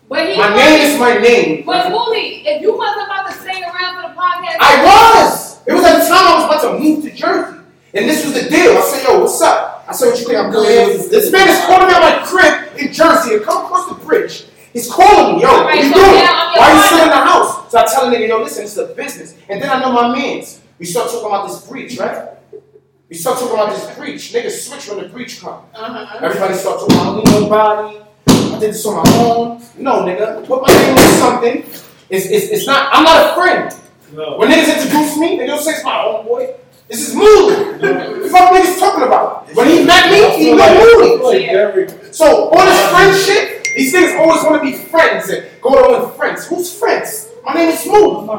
But 0.07 0.29
he 0.29 0.37
My 0.37 0.49
was- 0.53 0.59
name 0.63 0.79
is 0.93 0.99
my 0.99 1.17
name. 1.17 1.65
But 1.65 1.91
Wooly, 1.91 2.47
if 2.47 2.61
you 2.61 2.77
wasn't 2.77 3.03
about 3.05 3.27
to 3.27 3.33
stay 3.33 3.61
around 3.63 3.99
for 4.01 4.07
the 4.07 4.15
podcast, 4.15 4.57
I 4.61 4.83
was. 4.85 5.59
It 5.67 5.73
was 5.73 5.83
at 5.83 5.99
the 5.99 6.07
time 6.07 6.23
I 6.25 6.33
was 6.35 6.45
about 6.45 6.61
to 6.71 6.79
move 6.79 7.03
to 7.03 7.11
Jersey. 7.11 7.57
And 7.93 8.07
this 8.07 8.23
was 8.23 8.33
the 8.33 8.49
deal. 8.49 8.77
I 8.77 8.81
said, 8.81 9.03
yo, 9.03 9.19
what's 9.19 9.41
up? 9.41 9.76
I 9.87 9.93
said, 9.93 10.07
what 10.09 10.19
you 10.19 10.25
think 10.25 10.37
I'm 10.37 10.51
doing? 10.51 10.67
here? 10.67 10.87
This 10.97 11.31
man 11.31 11.47
is 11.47 11.59
calling 11.65 11.87
me 11.87 11.93
at 11.93 12.01
my 12.01 12.25
crib 12.25 12.77
in 12.77 12.91
Jersey 12.93 13.37
to 13.37 13.39
come 13.43 13.65
across 13.65 13.87
the 13.87 13.95
bridge. 14.05 14.45
He's 14.73 14.91
calling 14.91 15.37
me, 15.37 15.41
yo, 15.43 15.47
what 15.47 15.59
Alright, 15.61 15.83
you 15.83 15.89
so 15.89 15.95
doing? 15.95 16.15
now 16.15 16.51
I'm 16.53 16.59
Why 16.59 16.67
you 16.67 16.79
partner. 16.79 16.87
still 16.87 17.03
in 17.03 17.09
the 17.09 17.15
house? 17.15 17.71
So 17.71 17.77
I 17.79 17.85
tell 17.85 18.09
the 18.11 18.15
nigga, 18.17 18.27
yo, 18.27 18.41
listen, 18.43 18.63
it's 18.65 18.77
a 18.77 18.85
business. 18.87 19.35
And 19.49 19.61
then 19.61 19.69
I 19.69 19.79
know 19.79 19.91
my 19.91 20.13
mans. 20.13 20.61
We 20.77 20.85
start 20.85 21.09
talking 21.09 21.25
about 21.27 21.47
this 21.47 21.65
breach, 21.67 21.97
right? 21.97 22.29
We 23.09 23.15
start 23.15 23.39
talking 23.39 23.53
about 23.55 23.69
this 23.73 23.95
breach. 23.97 24.33
Niggas 24.33 24.67
switch 24.67 24.89
when 24.89 25.03
the 25.03 25.09
breach 25.09 25.39
come. 25.41 25.61
uh-huh. 25.73 26.19
Everybody 26.21 26.53
start 26.55 26.79
talking, 26.81 26.97
I 26.97 27.03
don't 27.05 27.15
need 27.17 27.31
nobody. 27.41 27.97
I 28.27 28.59
did 28.59 28.69
this 28.73 28.85
on 28.85 28.95
my 28.95 29.09
own. 29.23 29.61
No, 29.77 30.03
nigga. 30.03 30.45
Put 30.45 30.61
my 30.61 30.67
name 30.67 30.97
on 30.97 31.13
something. 31.17 31.57
It's, 32.09 32.25
it's, 32.25 32.47
it's 32.51 32.67
not, 32.67 32.89
I'm 32.93 33.03
not 33.05 33.31
a 33.31 33.35
friend. 33.35 33.73
no. 34.13 34.37
When 34.37 34.49
niggas 34.51 34.75
introduce 34.83 35.17
me, 35.17 35.37
they 35.37 35.47
don't 35.47 35.61
say 35.63 35.71
it's 35.71 35.83
my 35.85 36.03
own 36.03 36.25
boy. 36.25 36.53
This 36.87 37.09
is 37.09 37.15
Moody. 37.15 37.79
the 37.79 38.29
fuck 38.31 38.51
niggas 38.51 38.79
talking 38.79 39.03
about? 39.03 39.53
When 39.53 39.67
he 39.67 39.83
met 39.83 40.09
me, 40.09 40.37
he 40.37 40.55
met 40.55 40.71
Moody. 40.71 41.49
Oh, 41.49 42.11
so 42.11 42.47
all 42.47 42.65
this 42.65 42.89
friendship, 42.89 43.75
these 43.75 43.93
niggas 43.93 44.17
always 44.17 44.43
want 44.43 44.63
to 44.63 44.71
be 44.71 44.71
friends 44.71 45.29
and 45.29 45.45
go 45.61 45.99
to 45.99 46.07
friends. 46.15 46.47
Who's 46.47 46.73
friends? 46.73 47.29
My 47.43 47.55
name 47.55 47.69
is 47.69 47.85
Moody. 47.85 48.29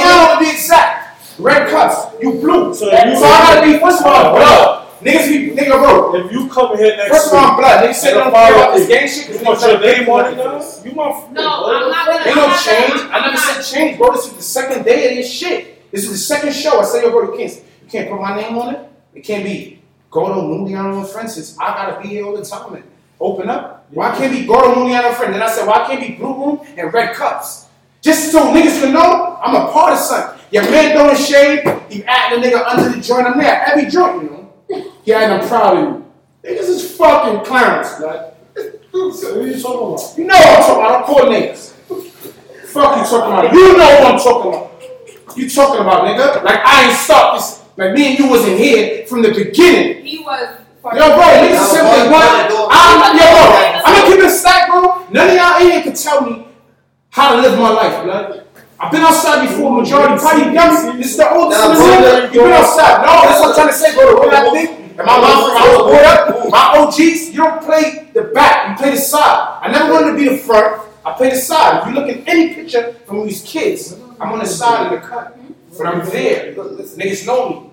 Allen 0.00 0.38
to 0.38 0.44
be 0.44 0.50
exact. 0.50 1.20
Red 1.38 1.68
cuffs. 1.68 2.16
You 2.22 2.32
blue. 2.32 2.74
So, 2.74 2.88
so 2.88 2.92
I 2.92 3.60
gotta 3.60 3.66
be 3.66 3.78
first 3.78 4.00
of 4.00 4.06
all 4.06 4.36
blood. 4.36 4.88
Niggas 5.02 5.28
be 5.28 5.50
nigga 5.50 5.72
bro. 5.72 6.14
If 6.14 6.32
you 6.32 6.48
come 6.48 6.76
here 6.78 6.96
next 6.96 7.10
First 7.10 7.26
of 7.28 7.34
all, 7.34 7.44
I'm 7.44 7.56
blood. 7.58 7.84
Niggas 7.84 7.94
sitting 7.94 8.20
on 8.20 8.32
my 8.32 8.48
about 8.48 8.76
this 8.76 8.88
gang 8.88 9.08
shit. 9.08 9.38
You 9.38 9.44
want 9.44 9.60
your 9.60 9.80
name 9.80 10.08
on 10.08 10.32
it 10.32 10.36
now? 10.36 10.82
You 10.84 10.92
want 10.92 11.32
No, 11.32 11.66
I'm 11.66 11.90
not 11.90 12.06
gonna. 12.06 12.24
They 12.24 12.34
don't 12.34 12.58
change. 12.58 13.10
I 13.12 13.20
never 13.26 13.36
said 13.36 13.62
change, 13.62 13.98
bro. 13.98 14.12
This 14.12 14.26
is 14.28 14.32
the 14.34 14.42
second 14.42 14.84
day 14.84 15.10
of 15.10 15.16
this 15.16 15.30
shit. 15.30 15.90
This 15.90 16.04
is 16.04 16.10
the 16.10 16.16
second 16.16 16.54
show. 16.54 16.80
I 16.80 16.84
said 16.84 17.02
yo, 17.02 17.10
bro, 17.10 17.30
to 17.30 17.36
Kingston 17.36 17.64
can't 17.92 18.10
put 18.10 18.20
my 18.20 18.34
name 18.34 18.56
on 18.56 18.74
it. 18.74 18.90
It 19.14 19.20
can't 19.20 19.44
be 19.44 19.80
Gordo 20.10 20.40
Mundiano 20.42 21.00
and 21.00 21.08
Francis. 21.08 21.56
I 21.58 21.74
gotta 21.74 22.00
be 22.00 22.08
here 22.08 22.24
all 22.24 22.34
the 22.34 22.44
time 22.44 22.74
and 22.74 22.84
open 23.20 23.50
up. 23.50 23.86
Why 23.90 24.16
can't 24.16 24.32
be 24.32 24.46
Gordo 24.46 24.74
Mundiano 24.74 25.08
and 25.08 25.16
Friend? 25.16 25.32
Then 25.32 25.42
I 25.42 25.50
said, 25.50 25.66
why 25.66 25.86
can't 25.86 26.00
be 26.00 26.16
Blue 26.16 26.34
Room 26.34 26.66
and 26.78 26.92
Red 26.92 27.14
Cups? 27.14 27.66
Just 28.00 28.32
so 28.32 28.52
niggas 28.52 28.80
can 28.80 28.94
know 28.94 29.38
I'm 29.42 29.54
a 29.54 29.70
part 29.70 29.92
of 29.92 29.98
something. 29.98 30.40
Your 30.50 30.64
man 30.64 30.96
throwing 30.96 31.16
shade, 31.16 31.60
he 31.88 32.02
acting 32.04 32.42
a 32.42 32.46
nigga 32.46 32.66
under 32.66 32.88
the 32.88 33.00
joint. 33.00 33.26
I'm 33.26 33.38
there 33.38 33.62
every 33.66 33.90
joint, 33.90 34.22
you 34.22 34.30
know. 34.30 34.92
Yeah, 35.04 35.20
and 35.20 35.34
I'm 35.34 35.48
proud 35.48 35.76
of 35.76 35.84
you. 35.84 36.06
Niggas 36.44 36.68
is 36.68 36.96
fucking 36.96 37.44
clowns, 37.44 37.94
blood. 37.98 38.34
So 38.56 39.36
what 39.36 39.36
are 39.36 39.46
you 39.46 39.62
talking 39.62 39.94
about? 39.94 40.18
You 40.18 40.24
know 40.24 40.34
what 40.34 40.48
I'm 40.48 40.62
talking 40.62 40.82
about. 40.82 40.96
I'm 40.96 41.04
poor 41.04 41.22
niggas. 41.24 41.72
Fuck 42.72 42.96
you 42.96 43.04
talking 43.04 43.32
about. 43.32 43.52
You 43.52 43.76
know 43.76 43.84
what 43.84 44.14
I'm 44.14 44.18
talking 44.18 44.52
about. 44.52 45.36
You 45.36 45.48
talking 45.48 45.80
about, 45.80 46.04
nigga. 46.04 46.42
Like 46.42 46.60
I 46.64 46.88
ain't 46.88 46.98
start 46.98 47.38
this. 47.38 47.61
Like 47.76 47.94
me 47.94 48.10
and 48.10 48.18
you 48.18 48.28
wasn't 48.28 48.58
here 48.58 49.06
from 49.06 49.22
the 49.22 49.32
beginning. 49.32 50.04
He 50.04 50.18
was. 50.18 50.58
Yo, 50.84 50.90
bro, 50.90 51.24
niggas 51.24 51.66
say 51.70 51.82
what 51.82 51.96
they 52.04 52.10
want. 52.10 52.68
I'm, 52.70 53.16
yo, 53.16 53.22
bro, 53.22 53.82
I'm 53.86 53.94
gonna 53.94 54.06
keep 54.08 54.18
it 54.18 54.26
a 54.26 54.30
stack, 54.30 54.68
bro. 54.68 55.06
None 55.10 55.30
of 55.30 55.34
y'all 55.36 55.60
in 55.62 55.70
here 55.70 55.82
can 55.82 55.94
tell 55.94 56.20
me 56.22 56.46
how 57.10 57.36
to 57.36 57.40
live 57.42 57.58
my 57.58 57.70
life, 57.70 58.02
blood. 58.04 58.46
I've 58.80 58.90
been 58.90 59.02
outside 59.02 59.46
before, 59.46 59.80
majority 59.80 60.16
probably 60.18 60.52
young. 60.52 60.98
This 60.98 61.12
is 61.12 61.16
the 61.18 61.30
oldest 61.30 61.60
Nah, 61.60 61.70
in 61.70 61.78
the 61.78 61.84
bro. 61.84 62.22
You've 62.24 62.32
been 62.32 62.52
outside. 62.52 63.06
No, 63.06 63.12
that's 63.22 63.40
what 63.40 63.48
I'm 63.50 63.54
trying 63.54 63.68
to 63.68 63.74
say, 63.74 63.94
bro. 63.94 64.16
What 64.16 64.34
I 64.34 64.50
think? 64.50 64.78
And 64.98 65.06
my 65.06 65.16
mom, 65.20 65.56
I 65.56 65.76
was 65.76 65.90
brought 65.90 66.04
up, 66.04 66.50
my 66.50 66.78
OGs, 66.78 67.30
you 67.30 67.36
don't 67.36 67.62
play 67.62 68.10
the 68.12 68.24
back, 68.34 68.70
you 68.70 68.76
play 68.84 68.90
the 68.94 69.00
side. 69.00 69.60
I 69.62 69.70
never 69.70 69.90
wanted 69.92 70.10
to 70.12 70.16
be 70.18 70.28
the 70.28 70.36
front, 70.36 70.82
I 71.06 71.12
play 71.12 71.30
the 71.30 71.36
side. 71.36 71.80
If 71.82 71.88
you 71.88 71.94
look 71.94 72.10
at 72.10 72.28
any 72.28 72.54
picture 72.54 72.92
from 73.06 73.24
these 73.24 73.40
kids, 73.42 73.96
I'm 74.20 74.32
on 74.32 74.40
the 74.40 74.46
side 74.46 74.92
of 74.92 75.00
the 75.00 75.06
cut. 75.06 75.38
But 75.76 75.86
I'm 75.86 76.04
there. 76.10 76.54
Niggas 76.54 77.26
know 77.26 77.48
me. 77.50 77.70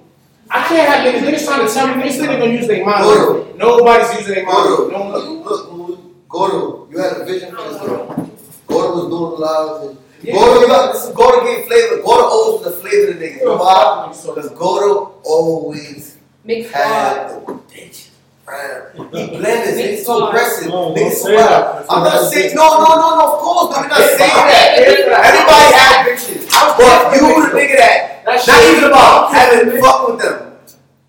I 0.52 0.68
can't 0.68 0.90
have 0.90 1.06
niggas, 1.06 1.28
niggas 1.28 1.46
trying 1.46 1.68
to 1.68 1.74
tell 1.74 1.88
me, 1.88 2.02
niggas 2.04 2.12
think 2.18 2.28
they're 2.28 2.40
gonna 2.40 2.52
use 2.54 2.68
their 2.68 2.84
mind. 2.86 3.04
Goro. 3.04 3.54
Nobody's 3.56 4.18
using 4.20 4.34
their 4.36 4.46
mind. 4.46 4.58
Gordo, 4.58 4.90
No 4.90 5.00
one. 5.00 5.44
look, 5.44 5.72
look, 5.74 6.28
Gordo, 6.30 6.88
you 6.92 6.98
had 6.98 7.18
a 7.22 7.26
vision 7.26 7.56
for 7.56 7.62
this 7.70 7.82
girl. 7.82 8.30
Gordo 8.68 8.96
was 8.96 9.10
doing 9.10 9.42
lives 9.42 9.88
and 9.90 9.98
Yeah. 10.24 10.34
Gordo, 10.36 10.62
you 10.62 10.68
got 10.68 10.94
this. 10.94 11.06
Gordo 11.14 11.46
gave 11.46 11.66
flavor. 11.68 12.02
Gordo 12.02 12.24
always 12.24 12.66
was 12.66 12.74
the 12.76 12.82
flavor 12.82 13.14
to 13.14 13.20
niggas. 13.20 13.40
You 13.42 13.46
know 13.46 13.58
why? 13.58 14.08
Because 14.10 14.50
Gordo 14.52 15.14
always 15.24 16.18
Mixed 16.44 16.72
had 16.74 17.30
the 17.46 17.54
bitch. 17.72 18.09
Right. 18.50 18.82
He 19.14 19.38
blended. 19.38 19.76
Big 19.76 20.00
Niggas 20.00 20.04
so 20.06 20.28
aggressive. 20.28 20.68
No, 20.70 20.96
don't 20.96 20.98
Niggas 20.98 21.12
so 21.22 21.28
say 21.28 21.36
wild. 21.36 21.86
I'm 21.90 22.04
not 22.04 22.32
saying 22.32 22.56
no, 22.56 22.66
no, 22.82 22.96
no, 22.96 23.08
no. 23.18 23.34
Of 23.34 23.40
course, 23.40 23.68
but 23.76 23.82
we're 23.84 23.88
not 23.94 23.98
saying 24.02 24.18
that. 24.18 24.70
Yeah. 24.74 25.30
Everybody 25.30 25.68
had 25.78 26.06
bitches, 26.10 26.50
but 26.50 27.14
you 27.14 27.46
the 27.46 27.58
nigga 27.60 27.78
that 27.78 28.26
That 28.26 28.36
not 28.36 28.42
shit- 28.42 28.78
even 28.78 28.90
about 28.90 29.34
having 29.34 29.80
fuck 29.82 30.08
with 30.08 30.20
them. 30.20 30.54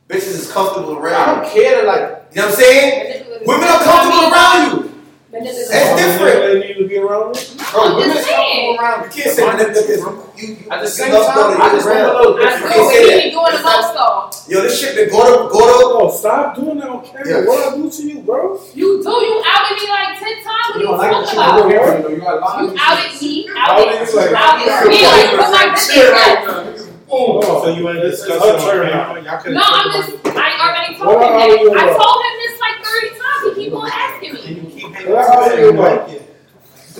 Bitches 0.09 0.37
is 0.45 0.53
comfortable 0.53 0.99
around. 0.99 1.29
I 1.29 1.35
don't 1.43 1.51
care 1.53 1.81
to 1.81 1.87
like. 1.87 2.01
You 2.33 2.43
know 2.43 2.49
what 2.49 2.55
I'm 2.55 2.61
saying? 2.61 3.25
Women 3.47 3.69
are 3.69 3.83
comfortable 3.83 4.33
around 4.33 4.85
you. 4.85 4.90
It's 5.33 5.71
different. 5.71 6.43
They 6.43 6.59
need 6.59 6.75
to 6.83 6.89
be 6.89 6.99
around 6.99 7.37
me. 7.37 7.41
Bro, 7.71 7.81
I'm 7.83 7.97
women's 7.97 8.15
just 8.19 8.27
saying. 8.29 8.77
comfortable 8.77 8.83
around. 8.83 9.01
You 9.05 9.23
can't 9.23 9.31
say 9.37 9.47
that 9.47 9.69
because 9.71 10.03
you, 10.43 10.43
you, 10.43 10.71
At 10.71 10.79
the 10.83 10.91
you 10.91 10.91
same 10.91 11.13
love 11.15 11.27
time, 11.31 11.61
I 11.63 11.67
you 11.71 11.79
just 11.79 11.87
want 11.87 11.99
a 11.99 12.03
around. 12.03 12.17
little 12.19 12.35
I 12.35 12.51
different. 12.51 12.61
know 12.61 12.71
can't 12.71 12.83
what 12.83 12.91
say 12.91 12.99
he 12.99 13.11
that. 13.15 13.23
be 13.23 13.31
doing 13.31 13.55
the 13.55 13.63
most 13.63 13.91
though. 13.95 14.51
Yo, 14.51 14.57
this 14.67 14.75
shit 14.81 14.91
been 14.99 15.09
Gordo, 15.15 15.47
Gordo. 15.55 16.03
Oh, 16.03 16.11
stop 16.11 16.57
doing 16.59 16.79
that 16.83 16.91
on 16.91 17.07
camera. 17.07 17.31
Yeah. 17.31 17.47
What 17.47 17.63
I 17.63 17.77
do 17.79 17.87
to 17.87 18.03
you, 18.03 18.19
bro? 18.27 18.59
You 18.75 18.89
do. 18.99 19.07
You 19.07 19.35
outed 19.47 19.79
me 19.79 19.87
like 19.87 20.19
ten 20.19 20.35
times. 20.43 20.67
What 20.75 20.83
You 20.83 20.89
are 20.91 20.99
you 20.99 20.99
don't 20.99 20.99
like 20.99 21.15
talking 21.31 21.63
what 21.63 21.71
you 21.71 21.79
about? 21.79 21.95
do, 21.95 21.95
you 21.95 22.03
know, 22.03 22.11
you 22.11 22.19
got 22.19 22.35
a 22.35 22.41
lot 22.43 22.59
You 22.59 22.75
outed 22.75 23.15
me. 23.23 23.47
Outed 23.55 23.87
Outed 23.87 24.11
you 24.11 24.35
outed 24.35 24.91
me. 24.91 24.99
Like 25.07 25.31
put 25.31 25.47
my 25.55 25.65
business 25.79 26.11
out. 26.11 26.91
Oh, 27.13 27.39
So 27.63 27.71
you 27.75 27.87
ain't 27.87 28.03
It's 28.03 28.19
discussing 28.19 28.51
her 28.51 28.55
on 28.55 28.67
turn 28.67 28.91
camera? 28.91 29.23
Y'all 29.23 29.39
could've 29.39 29.55
No, 29.55 29.63
talked 29.63 29.79
I'm 29.79 29.91
about 29.95 30.11
just. 30.11 30.27
it. 30.27 30.35
I 30.35 30.51
already 30.59 30.95
told 30.99 31.15
What 31.15 31.23
him 31.23 31.39
are 31.39 31.55
you 31.55 31.71
that. 31.71 31.87
I 31.87 31.95
told 31.95 32.19
him 32.19 32.35
this 32.43 32.55
like 32.59 32.77
thirty 32.83 33.11
times. 33.15 33.41
He 33.47 33.51
keep 33.63 33.73
on 33.79 33.87
asking 33.91 34.90
And 35.07 35.09
me. 35.09 35.15
you 35.15 35.23
keep 35.23 35.31
hanging 35.31 35.37
What 35.37 35.37
on 35.37 35.51
are 35.53 35.61
you 35.61 35.71
about? 35.71 36.11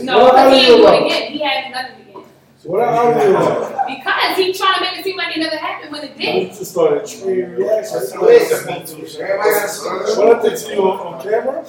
No, 0.03 0.19
What 0.25 0.33
because 0.33 0.55
he 0.55 0.67
you 0.67 0.73
ain't 0.73 0.77
do 0.77 0.83
about? 0.83 0.95
it 0.95 1.07
again. 1.07 1.33
He 1.33 1.39
hadn't 1.43 1.73
done 1.73 1.85
it 1.85 2.09
again. 2.11 2.23
What 2.65 2.81
I 2.81 2.97
argue 2.97 3.31
about? 3.31 3.87
Because 3.89 4.37
he 4.37 4.53
trying 4.53 4.75
to 4.75 4.81
make 4.81 4.99
it 4.99 5.05
seem 5.05 5.17
like 5.17 5.37
it 5.37 5.41
never 5.41 5.57
happened 5.57 5.93
when 5.93 6.05
it 6.05 6.17
You 6.17 6.33
did. 6.33 6.49
just 6.55 6.71
started 6.73 7.07
treating 7.07 7.51
reactions. 7.57 8.15
Listen, 8.17 8.75
everybody 9.23 9.51
got 9.51 10.17
a 10.17 10.21
What 10.21 10.37
I 10.37 10.49
did 10.49 10.59
to 10.59 10.75
you 10.75 10.83
on, 10.83 11.15
on 11.15 11.23
camera? 11.23 11.65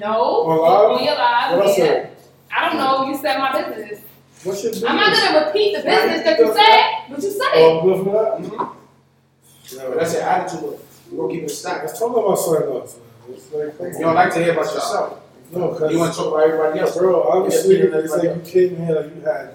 No. 0.00 0.12
On 0.12 0.58
live? 0.58 0.98
On 0.98 1.04
your 1.04 1.14
live. 1.14 1.58
What 1.58 1.66
I 1.66 1.70
yeah. 1.70 1.74
said? 1.76 2.16
I 2.56 2.68
don't 2.68 2.78
know. 2.78 3.06
You 3.08 3.16
said 3.16 3.38
my 3.38 3.52
business. 3.62 4.00
What's 4.44 4.62
your 4.62 4.72
business? 4.72 4.90
I'm 4.90 4.96
not 4.96 5.12
gonna 5.16 5.46
repeat 5.46 5.76
the 5.76 5.82
business 5.82 6.22
that 6.24 6.38
you 6.38 6.52
said, 6.54 7.10
but 7.10 7.22
you 7.22 7.30
said 7.30 7.48
oh, 7.54 7.58
it. 7.58 7.82
Oh, 7.82 7.82
good 7.82 8.04
for 8.04 8.12
that? 8.12 8.50
Mm-hmm. 8.50 9.90
But 9.90 9.98
that's 9.98 10.12
your 10.14 10.22
attitude. 10.22 10.78
We're 11.10 11.22
gonna 11.26 11.34
keep 11.34 11.44
it 11.44 11.48
stacked. 11.50 11.84
Let's 11.86 11.98
talk 11.98 12.16
about 12.16 12.36
something 12.38 12.68
else. 12.68 12.98
like, 13.52 13.92
You 13.94 13.98
don't 14.00 14.14
like 14.14 14.32
to 14.34 14.38
hear 14.42 14.52
about 14.52 14.72
yourself. 14.74 15.20
No, 15.56 15.74
cause 15.74 15.92
You 15.92 15.98
want 15.98 16.12
to 16.12 16.18
talk 16.18 16.28
about 16.28 16.44
everybody 16.46 16.80
else. 16.80 16.96
bro, 16.96 17.22
obviously, 17.24 17.78
Yeah, 17.78 17.84
it's 17.98 18.12
like 18.12 18.22
you 18.24 18.42
came 18.44 18.76
here 18.76 18.96
like 19.00 19.14
you 19.14 19.20
had. 19.22 19.50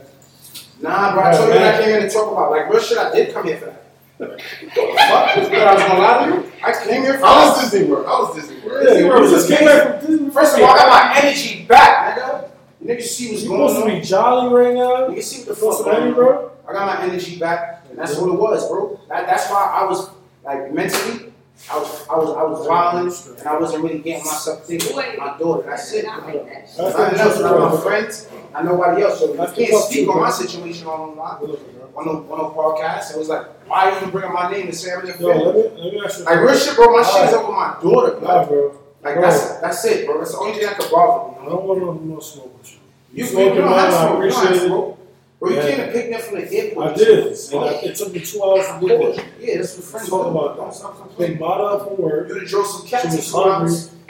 Nah, 0.81 1.13
bro, 1.13 1.23
I 1.23 1.31
told 1.35 1.47
you 1.49 1.55
what 1.55 1.63
I 1.63 1.77
came 1.79 1.89
here 1.89 1.99
to 2.01 2.09
talk 2.09 2.31
about. 2.31 2.51
Like, 2.51 2.69
real 2.69 2.81
shit, 2.81 2.97
I 2.97 3.11
did 3.13 3.33
come 3.33 3.45
here 3.45 3.57
for 3.57 3.65
that. 3.65 3.75
Fuck, 4.19 4.49
you 4.61 4.69
thought 4.69 5.67
I 5.67 5.73
was 5.73 5.83
gonna 5.83 5.99
lie 5.99 6.25
to 6.29 6.35
you? 6.35 6.51
I 6.63 6.83
came 6.85 7.01
here 7.03 7.17
for 7.19 7.25
I 7.25 7.45
was 7.47 7.61
Disney 7.71 7.87
World. 7.89 8.05
I 8.05 8.09
was 8.19 8.35
Disney 8.35 8.59
World. 8.65 8.83
Yeah, 8.83 8.89
Disney 8.93 9.09
World 9.09 9.21
was 9.23 9.31
just 9.31 9.47
came 9.49 9.65
back 9.67 10.01
from 10.01 10.11
Disney. 10.11 10.29
First 10.31 10.57
of 10.57 10.63
all, 10.63 10.69
I 10.69 10.77
got 10.77 10.89
my 10.89 11.19
energy 11.21 11.65
back, 11.65 12.17
nigga. 12.17 12.49
You 12.81 12.87
niggas 12.87 13.01
see 13.03 13.29
what's 13.31 13.43
You 13.43 13.49
going 13.49 13.69
supposed 13.69 13.87
to 13.87 13.95
be 13.95 14.01
jolly 14.01 14.53
right 14.53 14.73
now. 14.75 15.07
You 15.09 15.21
see 15.21 15.39
what 15.39 15.47
the 15.49 15.55
Supposed 15.55 15.83
fuck 15.85 15.93
to 15.95 15.99
be, 16.01 16.01
going 16.01 16.09
on. 16.09 16.13
bro. 16.15 16.51
I 16.67 16.73
got 16.73 16.99
my 16.99 17.03
energy 17.05 17.39
back, 17.39 17.85
and 17.89 17.97
that's 17.97 18.15
what 18.17 18.29
it 18.33 18.39
was, 18.39 18.67
bro. 18.69 18.99
That, 19.09 19.25
that's 19.25 19.49
why 19.49 19.79
I 19.81 19.85
was 19.85 20.09
like 20.45 20.71
mentally, 20.73 21.28
I 21.71 21.77
was 21.77 22.07
I 22.09 22.15
was 22.15 22.29
I 22.37 22.43
was 22.43 22.67
wilding, 22.67 23.37
and 23.39 23.47
I 23.47 23.59
wasn't 23.59 23.83
really 23.83 23.99
getting 23.99 24.25
myself 24.25 24.65
thinking 24.65 24.95
with 24.95 25.17
my 25.17 25.37
daughter. 25.37 25.67
That's 25.67 25.91
it. 25.93 26.05
Not 26.05 26.25
like 26.25 26.45
that. 26.45 26.67
That's 26.67 26.77
Nothing 26.77 27.19
else. 27.19 27.39
Not 27.39 27.73
my 27.75 27.81
friends. 27.81 28.27
Not 28.53 28.65
nobody 28.65 29.03
else. 29.03 29.19
So 29.19 29.33
I 29.41 29.53
can't 29.53 29.83
speak 29.83 30.07
on 30.09 30.19
my 30.21 30.29
situation 30.29 30.87
on 30.87 30.99
online. 31.11 31.39
Good. 31.39 31.59
On 31.95 32.05
no 32.05 32.11
on 32.31 32.37
no 32.37 32.49
podcast. 32.55 33.13
It 33.13 33.19
was 33.19 33.29
like, 33.29 33.45
why 33.67 33.91
are 33.91 34.05
you 34.05 34.11
bringing 34.11 34.33
my 34.33 34.49
name 34.51 34.67
to 34.67 34.73
say 34.73 34.93
I'm 34.93 35.05
Yo, 35.05 35.27
let 35.27 35.55
me 35.55 35.83
let 35.83 35.93
me 35.93 36.01
ask 36.03 36.19
you. 36.19 36.25
Like 36.25 36.39
real 36.39 36.57
shit, 36.57 36.75
bro. 36.75 36.95
My 36.95 37.03
shit 37.03 37.27
is 37.27 37.33
over 37.33 37.51
my 37.51 37.77
daughter, 37.81 38.19
bro. 38.19 38.27
Nah, 38.27 38.45
bro. 38.45 38.79
Like 39.03 39.13
Bro. 39.15 39.21
that's 39.21 39.57
that's 39.59 39.85
it, 39.85 40.05
bro. 40.05 40.17
That's 40.19 40.31
the 40.31 40.37
only 40.39 40.53
thing 40.53 40.65
that 40.65 40.77
could 40.79 40.91
bother 40.91 41.31
me. 41.31 41.45
I 41.45 41.49
don't 41.49 41.65
want 41.65 41.79
no 41.81 41.93
more 41.93 42.21
smoke 42.21 42.57
with 42.57 42.71
you. 42.71 42.79
You, 43.13 43.23
you, 43.23 43.29
Smoking, 43.29 43.55
don't 43.61 43.67
have 43.73 43.93
I 43.93 44.07
smoke. 44.07 44.23
You 44.23 44.29
don't 44.29 44.43
have 44.43 44.51
appreciate 44.51 44.71
it. 44.71 44.95
Smoke. 45.39 45.49
Bro, 45.49 45.49
you 45.49 45.55
Yeah. 45.55 45.75
came 45.75 45.85
to 45.87 45.91
pick 45.93 46.09
me 46.09 46.13
up 46.15 46.21
from 46.21 46.35
the 46.41 46.57
airport. 46.57 46.87
I 46.87 46.93
did, 46.95 47.27
and 47.27 47.63
I, 47.63 47.67
it 47.83 47.95
took 47.95 48.13
me 48.13 48.19
two 48.19 48.43
hours 48.43 48.65
to 48.67 48.87
get 48.87 49.15
there. 49.15 49.25
Yeah, 49.39 49.57
that's 49.57 49.75
what 49.77 49.85
friends 49.85 50.09
Talk 50.09 50.27
about 50.27 50.57
Don't 50.57 50.67
that. 50.67 50.75
stop 50.75 50.91
Big 50.93 51.07
complaining. 51.07 51.39
Mata 51.39 51.63
up 51.63 51.87
from 51.87 51.97
work. 51.97 52.27
You 52.29 52.35
done 52.35 52.45
drove 52.45 52.67
some 52.67 52.87
cats 52.87 53.05
in 53.05 53.11
was 53.17 53.31
hungry. 53.31 53.75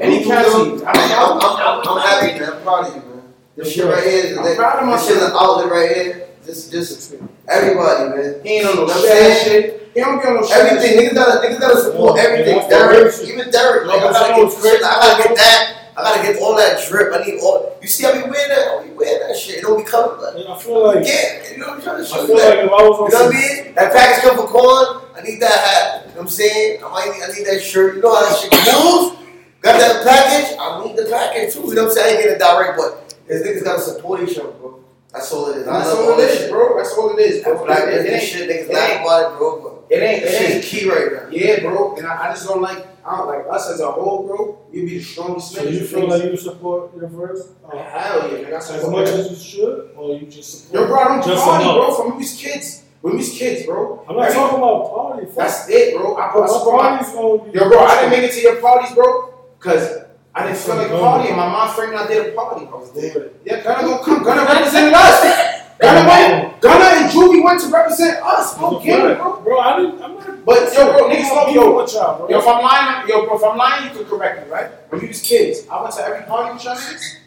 Any 0.00 0.24
cats 0.24 0.54
in 0.54 0.86
I 0.86 0.92
I'm, 1.14 1.40
I'm, 1.40 1.56
I'm, 1.56 1.88
I'm 1.88 1.98
happy, 2.00 2.38
man. 2.40 2.52
I'm 2.52 2.62
proud 2.62 2.86
of 2.88 2.94
you, 2.94 3.00
man. 3.00 3.22
This 3.56 3.72
shit 3.72 3.84
right 3.84 4.02
here, 4.02 4.24
is 4.24 4.38
I'm 4.38 4.56
proud 4.56 4.82
of 4.82 4.90
this 4.90 5.06
shit 5.06 5.16
is 5.16 5.22
myself. 5.22 5.42
outlet 5.42 5.70
right 5.70 5.96
here. 5.96 6.28
Just, 6.44 6.72
just 6.72 7.14
everybody, 7.48 8.08
man. 8.10 8.40
He 8.44 8.48
ain't 8.58 8.66
on 8.66 8.76
no 8.76 8.82
You 8.82 8.86
know 8.86 8.94
what 8.94 8.96
I'm 8.96 9.44
shit. 9.44 9.90
He 9.94 10.00
don't 10.00 10.16
get 10.18 10.26
on 10.28 10.34
no 10.36 10.46
shit. 10.46 10.56
Everything, 10.56 10.98
niggas 10.98 11.14
gotta, 11.14 11.46
niggas 11.46 11.60
gotta 11.60 11.80
support 11.80 12.18
everything. 12.18 12.56
yeah, 12.56 12.68
Derek, 12.68 13.14
even 13.22 13.50
Derek, 13.50 13.86
like, 13.86 14.00
I 14.00 14.04
but 14.04 14.12
gotta 14.12 14.26
you 14.26 14.30
know 14.30 14.36
get 14.36 14.44
what's 14.44 14.60
crazy? 14.60 14.76
shit, 14.76 14.84
I 14.84 15.00
gotta 15.00 15.22
get 15.28 15.36
that. 15.38 15.76
I 15.96 16.02
gotta 16.02 16.22
get 16.32 16.42
all 16.42 16.56
that 16.56 16.82
drip. 16.88 17.14
I 17.14 17.24
need 17.24 17.38
all. 17.40 17.78
You 17.80 17.86
see 17.88 18.04
how 18.04 18.12
we 18.14 18.22
wear 18.28 18.48
that? 18.48 18.80
I 18.80 18.82
be 18.84 18.90
wearing 18.94 19.28
that 19.28 19.36
shit. 19.36 19.58
It 19.58 19.62
don't 19.62 19.78
be 19.78 19.84
coming, 19.88 20.16
but 20.18 20.34
And 20.34 20.48
I 20.48 20.58
feel 20.58 20.86
like 20.86 21.06
yeah, 21.06 21.52
you 21.52 21.58
know 21.58 21.68
what 21.68 21.76
I'm 21.78 21.82
trying 21.82 21.98
to 21.98 22.04
show 22.04 22.18
I 22.18 22.20
you 22.22 22.26
feel 22.26 22.36
that. 22.36 22.56
like 22.56 22.64
if 22.66 22.70
I 22.70 22.82
was 22.82 23.12
You 23.12 23.18
know 23.18 23.26
what 23.26 23.34
I 23.34 23.62
mean? 23.64 23.74
That 23.74 23.92
package 23.92 24.22
come 24.24 24.36
for 24.36 24.46
corn. 24.50 24.86
I 25.14 25.22
need 25.22 25.40
that 25.40 25.52
hat. 25.54 26.02
You 26.02 26.08
know 26.08 26.14
what 26.14 26.20
I'm 26.22 26.28
saying? 26.28 26.82
I 26.84 26.88
might 26.90 27.14
need, 27.14 27.22
I 27.22 27.28
need 27.32 27.46
that 27.46 27.62
shirt. 27.62 27.94
You 27.96 28.02
know 28.02 28.14
how 28.14 28.26
that 28.26 28.36
shit 28.38 28.50
moves? 28.52 29.22
Got 29.62 29.78
that 29.78 30.04
package? 30.04 30.58
I 30.58 30.84
need 30.84 30.96
the 30.96 31.06
package 31.08 31.54
too. 31.54 31.60
You 31.68 31.74
know 31.74 31.84
what 31.84 31.90
I'm 31.90 31.94
saying? 31.94 32.06
I 32.06 32.10
ain't 32.10 32.18
getting 32.22 32.36
it 32.36 32.38
direct, 32.42 32.76
but 32.76 33.14
his 33.28 33.42
niggas 33.42 33.64
gotta 33.64 33.80
support 33.82 34.28
each 34.28 34.36
other, 34.38 34.50
bro. 34.50 34.80
That's 35.12 35.32
all 35.32 35.46
it 35.50 35.58
is. 35.58 35.64
That's 35.64 35.88
love 35.94 35.98
all 36.10 36.18
it 36.18 36.28
is, 36.28 36.50
bro. 36.50 36.76
That's 36.76 36.92
all 36.98 37.16
it 37.16 37.20
is, 37.22 37.44
bro. 37.44 37.64
black 37.64 37.86
It, 37.86 37.94
it, 38.04 38.12
ain't, 38.12 38.22
shit, 38.24 38.50
niggas 38.50 38.74
laugh 38.74 39.00
about 39.00 39.32
it, 39.32 39.38
bro. 39.38 39.62
But 39.62 39.94
it 39.94 40.02
ain't, 40.02 40.24
it 40.24 40.54
ain't. 40.56 40.64
key 40.64 40.90
right 40.90 41.12
now. 41.12 41.28
Yeah, 41.30 41.60
bro. 41.60 41.94
And 41.96 42.04
I, 42.06 42.30
I 42.30 42.32
just 42.34 42.48
don't 42.48 42.60
like, 42.60 42.84
I 43.06 43.16
don't 43.18 43.26
like 43.28 43.44
us 43.50 43.70
as 43.70 43.80
a 43.80 43.90
whole, 43.92 44.26
bro. 44.26 44.58
You 44.72 44.84
be 44.86 44.98
the 44.98 45.04
strongest 45.04 45.52
so 45.52 45.62
you 45.62 45.84
feel 45.84 46.08
like 46.08 46.24
you 46.24 46.36
support 46.36 46.96
your 46.96 47.08
friends 47.10 47.48
Oh, 47.64 47.76
uh, 47.78 47.82
hell 47.90 48.32
yeah, 48.32 48.38
nigga. 48.38 48.52
I 48.54 48.76
as 48.76 48.88
much 48.88 49.08
as 49.08 49.30
you 49.30 49.36
should, 49.36 49.90
or 49.96 50.14
you 50.16 50.26
just 50.26 50.68
support? 50.68 50.80
Yo, 50.82 50.86
bro, 50.88 50.98
I 51.00 51.08
don't 51.08 51.26
Just 51.26 51.44
party, 51.44 51.64
bro. 51.64 51.94
From 51.94 52.10
we 52.12 52.16
was 52.18 52.34
kids. 52.36 52.82
When 53.02 53.12
we 53.12 53.18
was 53.18 53.30
kids, 53.30 53.66
bro. 53.66 54.04
I'm 54.08 54.16
not 54.16 54.32
talking 54.32 54.58
about 54.58 54.94
party. 54.94 55.26
Fuck. 55.26 55.34
That's 55.36 55.68
it, 55.68 55.94
bro. 55.96 56.16
I, 56.16 56.46
support 56.46 56.82
my 56.82 56.88
party's 56.96 57.12
gonna. 57.12 57.52
Yo, 57.52 57.68
bro, 57.68 57.78
I 57.84 57.94
didn't 58.00 58.10
make 58.10 58.30
it 58.30 58.34
to 58.36 58.40
your 58.40 58.56
parties, 58.62 58.94
bro, 58.94 59.34
because 59.58 60.04
I 60.34 60.46
didn't 60.46 60.58
feel 60.58 60.76
like 60.76 60.88
Go. 60.88 61.02
partying. 61.02 61.36
My 61.36 61.48
mom 61.48 61.74
framed 61.74 61.94
I 61.94 62.06
did 62.06 62.28
a 62.28 62.32
party. 62.32 62.66
I 62.66 62.70
was 62.70 62.90
there. 62.92 63.30
Yeah, 63.44 63.62
Gunna 63.62 63.82
gonna 63.86 64.02
come. 64.04 64.22
Gunna 64.24 64.42
represented 64.50 64.94
us. 64.96 65.53
Gunna 65.80 66.08
went. 66.08 66.60
Gunna 66.60 66.84
and 66.84 67.10
Juvie 67.12 67.42
went 67.42 67.60
to 67.60 67.68
represent 67.68 68.22
us. 68.24 68.56
Get 68.84 69.10
it, 69.10 69.18
bro. 69.18 69.40
bro, 69.40 69.58
I 69.60 69.80
didn't. 69.80 70.02
I'm 70.02 70.14
not. 70.14 70.44
But 70.44 70.72
yo, 70.74 70.92
bro, 70.92 71.08
niggas 71.08 71.34
know 71.34 71.48
yo. 71.48 71.86
y'all, 71.86 72.18
bro. 72.18 72.28
Yo, 72.28 72.38
if 72.38 72.46
I'm 72.46 72.62
lying, 72.62 73.08
yo, 73.08 73.26
bro, 73.26 73.36
if 73.36 73.44
I'm 73.44 73.56
lying, 73.56 73.84
you 73.84 73.98
can 73.98 74.04
correct 74.06 74.46
me, 74.46 74.52
right? 74.52 74.70
When 74.90 75.00
we 75.00 75.08
was 75.08 75.22
kids, 75.22 75.66
I 75.70 75.82
went 75.82 75.94
to 75.94 76.02
every 76.02 76.26
party 76.26 76.54
with 76.54 76.64
y'all 76.64 76.76
niggas. 76.76 77.18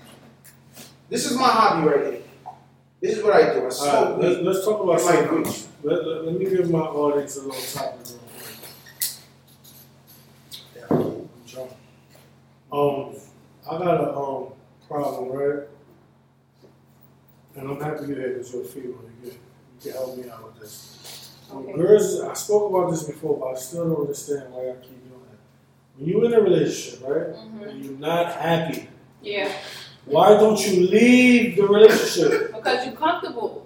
This 1.09 1.25
is 1.29 1.37
my 1.37 1.47
hobby 1.47 1.87
right 1.87 2.13
here. 2.13 2.21
This 2.99 3.17
is 3.17 3.23
what 3.23 3.33
I 3.35 3.53
do. 3.53 3.65
I 3.65 3.69
smoke 3.69 4.09
right, 4.09 4.19
let's, 4.19 4.41
let's 4.41 4.65
talk 4.65 4.81
about 4.81 4.99
something. 4.99 5.43
Let, 5.83 6.05
let, 6.05 6.25
let 6.25 6.39
me 6.39 6.45
give 6.49 6.69
my 6.69 6.79
audience 6.79 7.37
a 7.37 7.41
little 7.41 7.61
topic 7.61 8.07
real 10.75 10.89
quick. 10.89 11.45
John. 11.45 11.69
Um, 12.71 13.15
I 13.69 13.77
got 13.77 14.01
a 14.01 14.17
um 14.17 14.47
problem, 14.87 15.29
right? 15.29 15.67
And 17.57 17.69
I'm 17.71 17.81
happy 17.81 18.07
you're 18.07 18.15
here 18.17 18.29
because 18.33 18.53
you're. 18.53 18.63
You 18.63 18.69
can, 18.71 19.31
you 19.31 19.31
can 19.81 19.91
help 19.93 20.17
me 20.17 20.29
out 20.29 20.43
with 20.45 20.59
this. 20.61 21.33
Okay. 21.53 21.73
Girls, 21.73 22.19
I 22.21 22.33
spoke 22.33 22.69
about 22.73 22.91
this 22.91 23.03
before, 23.03 23.37
but 23.39 23.45
I 23.47 23.55
still 23.55 23.87
don't 23.89 24.01
understand 24.01 24.53
why 24.53 24.69
I 24.69 24.73
keep 24.75 24.99
doing 25.09 25.21
it. 25.31 25.39
When 25.97 26.09
you're 26.09 26.25
in 26.25 26.33
a 26.33 26.41
relationship, 26.41 27.07
right, 27.07 27.33
Mhm. 27.35 27.69
and 27.69 27.85
you're 27.85 27.93
not 27.93 28.33
happy, 28.33 28.89
Yeah, 29.21 29.49
why 30.05 30.29
don't 30.37 30.59
you 30.67 30.87
leave 30.87 31.55
the 31.55 31.63
relationship? 31.63 32.53
because 32.53 32.85
you're 32.85 32.95
comfortable. 32.95 33.65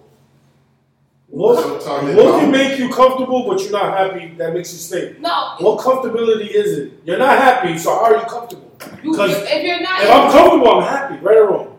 What, 1.27 1.55
what 1.65 2.39
can 2.41 2.51
make 2.51 2.77
you 2.77 2.89
comfortable 2.89 3.47
but 3.47 3.61
you're 3.61 3.71
not 3.71 3.97
happy 3.97 4.35
that 4.37 4.53
makes 4.53 4.71
you 4.73 4.79
stay? 4.79 5.15
No, 5.19 5.55
What 5.59 5.79
comfortability 5.79 6.49
is 6.49 6.77
it? 6.77 6.93
You're 7.05 7.17
not 7.19 7.37
happy, 7.37 7.77
so 7.77 7.89
how 7.95 8.03
are 8.05 8.15
you 8.17 8.25
comfortable? 8.25 8.69
you, 9.01 9.11
Because 9.11 9.31
if 9.31 9.63
you're 9.63 9.79
not, 9.81 10.03
If 10.03 10.09
I'm 10.11 10.31
comfortable, 10.31 10.69
I'm 10.71 10.83
happy, 10.83 11.15
right 11.25 11.37
or 11.37 11.47
wrong. 11.51 11.70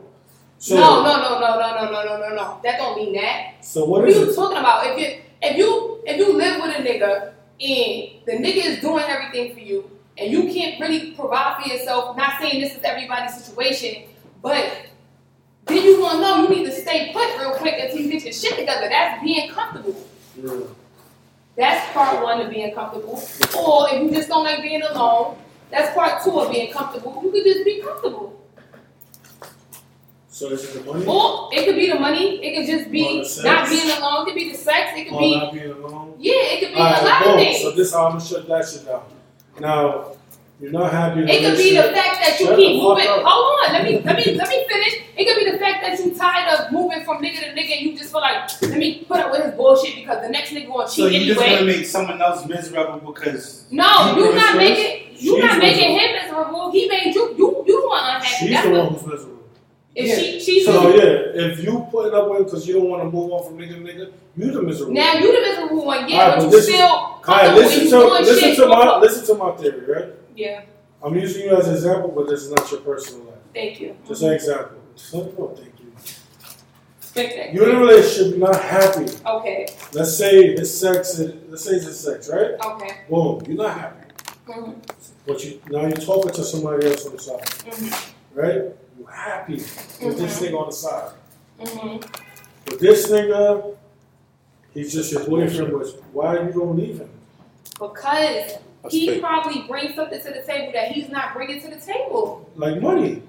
So, 0.62 0.76
no, 0.76 1.02
no, 1.02 1.18
no, 1.18 1.40
no, 1.40 1.58
no, 1.58 1.74
no, 1.74 1.90
no, 1.90 2.04
no, 2.04 2.28
no, 2.28 2.34
no. 2.36 2.60
That 2.62 2.78
don't 2.78 2.96
mean 2.96 3.14
that. 3.14 3.64
So 3.64 3.80
What 3.84 4.02
what 4.02 4.08
are 4.08 4.12
you 4.12 4.30
it? 4.30 4.34
talking 4.36 4.58
about? 4.58 4.86
If 4.86 4.96
you 4.96 5.20
if 5.42 5.56
you 5.56 6.00
if 6.06 6.16
you 6.18 6.32
live 6.38 6.62
with 6.62 6.78
a 6.78 6.82
nigga 6.88 7.32
and 7.58 8.22
the 8.26 8.32
nigga 8.46 8.64
is 8.70 8.80
doing 8.80 9.02
everything 9.08 9.54
for 9.54 9.58
you 9.58 9.90
and 10.16 10.30
you 10.30 10.44
can't 10.52 10.78
really 10.80 11.10
provide 11.12 11.60
for 11.60 11.68
yourself, 11.68 12.16
not 12.16 12.38
saying 12.40 12.60
this 12.60 12.76
is 12.76 12.82
everybody's 12.84 13.34
situation, 13.42 14.04
but 14.40 14.86
then 15.66 15.82
you 15.82 15.96
gonna 15.98 16.20
know 16.20 16.42
you 16.44 16.48
need 16.48 16.64
to 16.66 16.70
stay 16.72 17.10
put 17.12 17.26
real 17.40 17.54
quick 17.54 17.74
until 17.80 17.98
you 18.00 18.12
get 18.12 18.22
your 18.22 18.32
shit 18.32 18.56
together. 18.56 18.88
That's 18.88 19.20
being 19.20 19.50
comfortable. 19.50 19.96
Yeah. 20.40 20.60
That's 21.56 21.92
part 21.92 22.22
one 22.22 22.40
of 22.40 22.50
being 22.50 22.72
comfortable. 22.72 23.20
Or 23.58 23.88
if 23.92 24.00
you 24.00 24.12
just 24.12 24.28
don't 24.28 24.44
like 24.44 24.62
being 24.62 24.82
alone, 24.82 25.38
that's 25.72 25.92
part 25.92 26.22
two 26.22 26.38
of 26.38 26.52
being 26.52 26.72
comfortable. 26.72 27.20
You 27.24 27.32
could 27.32 27.42
just 27.44 27.64
be 27.64 27.82
comfortable. 27.82 28.38
So 30.34 30.48
is 30.48 30.64
it 30.64 30.72
the 30.82 30.90
money? 30.90 31.04
Or 31.04 31.50
it 31.52 31.66
could 31.66 31.76
be 31.76 31.92
the 31.92 32.00
money, 32.00 32.42
it 32.42 32.56
could 32.56 32.66
just 32.66 32.90
be 32.90 33.20
not 33.44 33.68
being 33.68 33.90
alone, 33.98 34.22
it 34.22 34.24
could 34.24 34.34
be 34.34 34.50
the 34.50 34.56
sex, 34.56 34.92
it 34.96 35.04
could 35.04 35.14
Or 35.14 35.20
be 35.20 35.36
not 35.36 35.52
being 35.52 35.70
alone? 35.72 36.14
yeah, 36.18 36.32
it 36.56 36.60
could 36.60 36.72
be 36.74 36.80
a 36.80 36.82
Alright, 36.82 37.04
lot 37.04 37.26
of 37.26 37.36
things. 37.36 37.60
So 37.60 37.70
this 37.72 37.92
how 37.92 38.06
I'm 38.06 38.12
gonna 38.12 38.24
shut 38.24 38.48
that 38.48 38.66
shit 38.66 38.86
down. 38.86 39.02
Now, 39.60 40.16
you're 40.58 40.72
not 40.72 40.90
happy 40.90 41.20
It 41.20 41.44
could 41.44 41.58
be 41.58 41.76
the 41.76 41.82
fact 41.92 42.16
that 42.24 42.36
you 42.40 42.46
Shut 42.46 42.56
keep 42.56 42.80
moving. 42.82 43.06
up. 43.08 43.20
Hold 43.28 43.60
on, 43.60 43.72
let 43.74 43.84
me 43.84 44.00
let 44.00 44.16
me 44.16 44.24
let 44.34 44.48
me 44.48 44.64
finish. 44.72 44.94
It 45.18 45.24
could 45.28 45.44
be 45.44 45.50
the 45.52 45.58
fact 45.58 45.82
that 45.84 45.98
you 46.00 46.14
tired 46.14 46.48
of 46.58 46.72
moving 46.72 47.04
from 47.04 47.20
nigga 47.22 47.40
to 47.40 47.46
nigga 47.52 47.76
and 47.76 47.80
you 47.82 47.98
just 47.98 48.10
feel 48.10 48.22
like 48.22 48.48
let 48.62 48.78
me 48.78 49.04
put 49.04 49.20
up 49.20 49.32
with 49.32 49.44
his 49.44 49.52
bullshit 49.54 49.96
because 49.96 50.22
the 50.22 50.30
next 50.30 50.48
nigga 50.52 50.68
gonna 50.68 50.84
cheat 50.88 50.94
So 50.94 51.06
you 51.08 51.26
just 51.26 51.40
anyway. 51.42 51.56
want 51.60 51.60
to 51.60 51.76
make 51.76 51.84
someone 51.86 52.22
else 52.22 52.46
miserable 52.46 53.12
because 53.12 53.64
no, 53.70 54.16
you 54.16 54.24
you 54.24 54.34
not 54.34 54.56
making 54.56 55.12
you 55.18 55.34
She's 55.36 55.44
not 55.44 55.58
making 55.58 55.90
him 55.92 56.12
miserable. 56.24 56.72
He 56.72 56.88
made 56.88 57.14
you 57.14 57.34
you 57.36 57.64
you 57.66 57.82
the 57.82 57.86
one 57.88 58.00
unhappy. 58.16 58.26
She's 58.26 58.50
That's 58.50 58.64
the 58.66 58.72
one 58.72 58.88
who's 58.94 59.06
miserable. 59.06 59.41
If 59.94 60.06
Yeah. 60.08 60.14
she 60.16 60.40
she's 60.40 60.64
So 60.66 60.88
yeah, 60.94 61.44
if 61.46 61.62
you 61.62 61.86
put 61.90 62.06
it 62.08 62.14
up 62.14 62.30
with 62.30 62.44
because 62.46 62.66
you 62.66 62.74
don't 62.74 62.88
want 62.88 63.02
to 63.02 63.10
move 63.10 63.30
on 63.32 63.44
from 63.44 63.58
nigga 63.58 63.74
to 63.74 63.80
nigga, 63.82 64.12
you 64.36 64.50
the 64.50 64.62
miserable. 64.62 64.94
now 64.94 65.12
you 65.14 65.32
the 65.32 65.40
miserable 65.40 65.84
one, 65.84 66.08
yeah, 66.08 66.22
Alright, 66.22 66.38
but 66.40 66.46
but 66.50 66.56
you 66.56 66.62
still 66.62 66.88
Alright, 66.88 67.54
listen 67.54 67.90
to 67.90 67.98
listen 68.08 68.38
shit. 68.38 68.56
to 68.56 68.66
my 68.66 68.98
listen 68.98 69.26
to 69.26 69.34
my 69.42 69.50
theory, 69.56 69.84
right? 69.94 70.08
yeah, 70.34 70.62
I'm 71.02 71.14
using 71.16 71.44
you 71.46 71.56
as 71.56 71.68
an 71.68 71.74
example, 71.74 72.10
but 72.14 72.26
this 72.28 72.42
is 72.42 72.50
not 72.50 72.70
your 72.70 72.80
personal 72.80 73.24
life. 73.26 73.34
thank 73.54 73.80
you. 73.80 73.96
Just 74.08 74.22
an 74.22 74.32
example. 74.32 74.78
Oh, 75.14 75.54
thank 75.56 75.72
you. 75.80 75.92
Spectacular. 77.00 77.52
You're 77.52 77.70
in 77.70 77.76
a 77.76 77.80
relationship, 77.80 78.30
you're 78.38 78.48
not 78.50 78.60
happy. 78.62 79.06
Okay, 79.26 79.66
Let's 79.92 80.16
say 80.16 80.52
his 80.56 80.78
sex, 80.80 81.18
let's 81.50 81.64
say 81.64 81.72
it's 81.72 82.00
sex, 82.00 82.30
right? 82.32 82.52
okay. 82.64 82.94
Boom, 83.10 83.42
you're 83.46 83.56
not 83.56 83.78
happy. 83.78 83.98
Mhm, 84.48 84.74
But 85.26 85.44
you 85.44 85.60
now 85.70 85.82
you're 85.82 85.92
talking 85.92 86.32
to 86.32 86.42
somebody 86.44 86.86
else 86.88 87.06
on 87.06 87.12
the 87.12 87.18
side, 87.22 87.44
mhm, 87.66 88.12
right? 88.34 88.62
You're 89.02 89.10
happy 89.10 89.54
with 89.54 90.18
this 90.18 90.38
Mm-hmm. 90.40 90.44
nigga 90.54 90.60
on 90.60 90.66
the 90.66 90.72
side. 90.72 91.12
mhm. 91.60 92.06
But 92.66 92.78
this 92.78 93.10
nigga, 93.10 93.74
he's 94.74 94.92
just 94.92 95.10
your 95.12 95.24
boyfriend, 95.24 95.72
but 95.72 95.86
why 96.12 96.36
are 96.36 96.44
you 96.44 96.52
gonna 96.52 96.70
leave 96.72 96.98
him? 96.98 97.10
Because 97.80 98.58
That's 98.82 98.94
he 98.94 99.06
fake. 99.08 99.20
probably 99.20 99.62
brings 99.62 99.94
something 99.96 100.20
to 100.20 100.28
the 100.30 100.42
table 100.42 100.72
that 100.72 100.92
he's 100.92 101.08
not 101.08 101.34
bringing 101.34 101.60
to 101.62 101.68
the 101.68 101.76
table. 101.76 102.48
Like 102.56 102.80
money. 102.80 103.22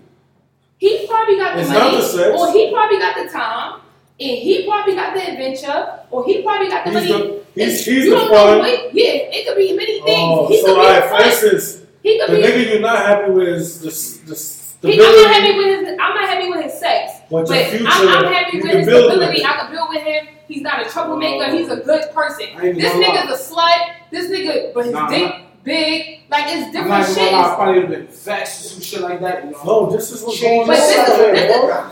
He 0.78 1.08
probably 1.08 1.38
got 1.38 1.56
the 1.56 1.62
It's 1.62 1.70
money, 1.70 1.80
not 1.80 2.02
the 2.02 2.08
sex. 2.08 2.40
or 2.40 2.52
he 2.52 2.72
probably 2.72 3.00
got 3.00 3.16
the 3.24 3.30
time, 3.32 3.82
and 4.20 4.38
he 4.38 4.68
probably 4.68 4.96
got 4.96 5.14
the 5.16 5.22
adventure, 5.32 6.00
or 6.12 6.24
he 6.26 6.44
probably 6.44 6.70
got 6.70 6.86
the 6.86 7.00
He's 7.00 7.10
money. 7.10 7.40
the 7.56 7.64
he's, 7.66 7.88
you 7.88 7.94
he's 7.96 8.04
the 8.06 8.10
don't 8.16 8.32
know 8.32 8.36
fun. 8.38 8.60
what? 8.60 8.94
Yeah, 8.94 9.06
it 9.34 9.48
could 9.48 9.58
be 9.58 9.74
many 9.76 10.02
things. 10.02 10.08
Oh, 10.32 10.48
he 10.48 10.60
so 10.62 10.66
could 10.68 10.76
be 10.76 10.82
alright, 10.82 11.04
the 11.04 11.10
for 11.18 11.24
instance, 11.24 11.86
He 12.04 12.18
the 12.20 12.28
be. 12.28 12.42
nigga 12.44 12.70
you're 12.70 12.80
not 12.82 12.98
happy 13.06 13.32
with 13.32 13.48
is 13.48 13.80
the 13.80 14.30
the 14.30 14.36
He, 14.84 15.00
I'm 15.00 15.16
not 15.16 15.34
happy 15.34 15.58
with 15.58 15.66
his. 15.80 15.90
I'm 15.90 16.14
not 16.16 16.30
happy 16.30 16.50
with 16.50 16.64
his 16.66 16.74
sex, 16.80 17.14
but 17.32 17.48
but 17.48 17.66
future. 17.68 17.86
I'm, 17.88 18.08
I'm 18.10 18.34
happy 18.34 18.58
with 18.58 18.66
his 18.72 18.86
build 18.86 19.06
stability. 19.12 19.42
with. 19.42 19.50
I 19.50 19.54
can 19.58 19.72
build 19.72 19.90
with 19.90 20.04
him. 20.04 20.28
He's 20.48 20.62
not 20.62 20.86
a 20.86 20.90
troublemaker. 20.90 21.46
Oh. 21.48 21.58
He's 21.58 21.70
a 21.70 21.78
good 21.78 22.12
person. 22.14 22.48
This 22.62 22.92
gonna 22.92 23.00
lie. 23.08 23.16
nigga's 23.16 23.50
a 23.50 23.54
slut. 23.54 23.94
This 24.12 24.30
nigga, 24.30 24.74
but 24.74 24.84
his 24.86 24.94
Nah, 24.94 25.10
dick 25.10 25.34
big. 25.64 26.20
Like 26.30 26.46
it's 26.48 26.66
I'm 26.68 26.72
different 26.74 26.90
not 26.90 27.02
even 27.10 27.16
shit. 27.16 27.32
gonna 27.32 27.44
lie, 27.48 27.52
I 27.52 27.56
probably 27.56 27.82
have 27.82 27.90
been 27.90 28.08
vexed 28.08 28.66
or 28.66 28.70
some 28.70 28.82
shit 28.82 29.02
like 29.02 29.22
that, 29.22 29.46
you 29.46 29.52
know. 29.52 29.64
No, 29.64 29.90
this 29.92 30.12
is 30.12 30.22
what's 30.22 30.38
Change 30.40 30.68
going 30.68 30.68
But 30.68 30.80
on. 30.80 30.82
this 30.82 30.98
is- 30.98 31.18
this 31.32 31.56
is- 31.56 31.62
bro. 31.62 31.90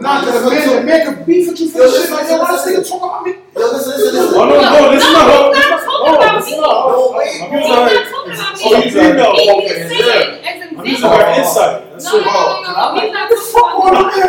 Nah, 0.00 0.24
cause 0.24 0.42
the 0.42 0.50
man, 0.50 0.68
the 0.76 0.82
man 0.84 1.06
could 1.14 1.26
beef 1.26 1.48
with 1.48 1.60
you 1.60 1.68
for 1.70 1.78
Yo, 1.78 1.90
shit 1.90 2.10
like 2.10 2.26
that. 2.26 2.40
Why 2.40 2.52
this 2.52 2.64
nigga 2.66 2.88
talking 2.88 3.08
about 3.08 3.22
me? 3.26 3.32
Yo, 3.54 3.60
listen, 3.60 3.92
listen, 3.92 4.14
listen. 4.14 4.40
Oh 4.40 4.48
no, 4.48 4.60
no, 4.60 4.90
this 4.90 5.04
is 5.04 5.12
No, 5.12 5.12
not 5.12 5.28
her. 5.28 5.52
he's 5.52 5.68
not 5.68 5.80
talking 5.84 6.08
oh, 6.08 6.16
about 6.16 6.44
me. 6.44 6.60
not. 6.60 6.88
No, 6.88 7.12
wait. 7.12 7.42
I'm 7.42 7.52
He's 7.52 7.68
not 7.68 8.10
talking 8.10 8.32
about 8.32 8.56
me. 8.56 8.62
Oh, 8.64 8.82
you 8.82 8.90
did 8.90 9.16
know. 9.16 9.32
He 9.36 9.50
Okay, 9.52 9.66
is 9.68 9.92
it's 9.92 10.00
saying 10.00 10.44
as 10.48 10.72
an 10.72 10.78
I'm 10.80 10.86
using 10.86 11.08
her 11.08 11.28
example. 11.28 11.91
Insight. 12.02 12.24
That's 12.24 12.24
No, 12.24 12.62
no, 12.62 12.62
no, 12.62 12.72
no, 12.72 12.94
no. 12.94 13.00
He's 13.00 13.12
not 13.12 13.28
talking 13.30 13.52
Fuck 13.52 13.76
about 13.88 13.94
on 13.96 14.20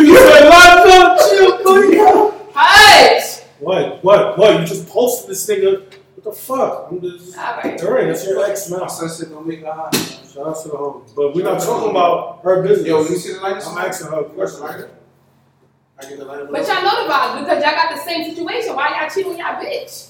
me. 0.00 0.08
You 0.08 0.16
said 0.16 0.44
live 0.48 0.86
up, 0.86 1.18
chill, 1.28 1.50
buddy. 1.64 1.96
Hush. 2.54 3.40
What? 3.60 4.02
What? 4.04 4.38
What? 4.38 4.60
You 4.60 4.66
just 4.66 4.88
posted 4.88 5.30
this 5.30 5.46
nigga. 5.48 5.82
What 6.14 6.24
the 6.24 6.32
fuck? 6.32 6.88
I'm 6.90 7.00
just. 7.00 7.36
Alright. 7.36 7.82
Alright, 7.82 8.06
that's 8.08 8.26
your 8.26 8.44
ex 8.44 8.68
My 8.70 8.78
now. 8.78 8.86
son 8.88 9.08
said 9.08 9.30
don't 9.30 9.46
make 9.46 9.60
her 9.60 9.72
hot. 9.72 9.94
Shout 9.94 10.46
out 10.46 10.62
to 10.62 10.68
the 10.68 10.74
homie. 10.76 11.14
But 11.14 11.34
we're 11.34 11.44
not 11.44 11.60
talking 11.60 11.90
about 11.90 12.40
her 12.42 12.62
business. 12.62 12.86
Yo, 12.86 13.00
you 13.02 13.16
see 13.16 13.32
the 13.34 13.40
light? 13.40 13.62
I'm 13.66 13.78
asking 13.78 14.08
her 14.08 14.20
a 14.20 14.24
question. 14.24 14.62
I 14.64 16.08
get 16.08 16.18
the 16.18 16.24
light. 16.24 16.50
But 16.50 16.66
y'all 16.66 16.82
know 16.82 17.02
the 17.04 17.10
vibe 17.12 17.40
because 17.40 17.62
y'all 17.62 17.74
got 17.74 17.90
the 17.94 18.00
same 18.02 18.24
situation. 18.30 18.74
Why 18.74 18.98
y'all 19.00 19.08
cheating 19.10 19.32
on 19.32 19.38
y'all 19.38 19.62
bitch? 19.62 20.09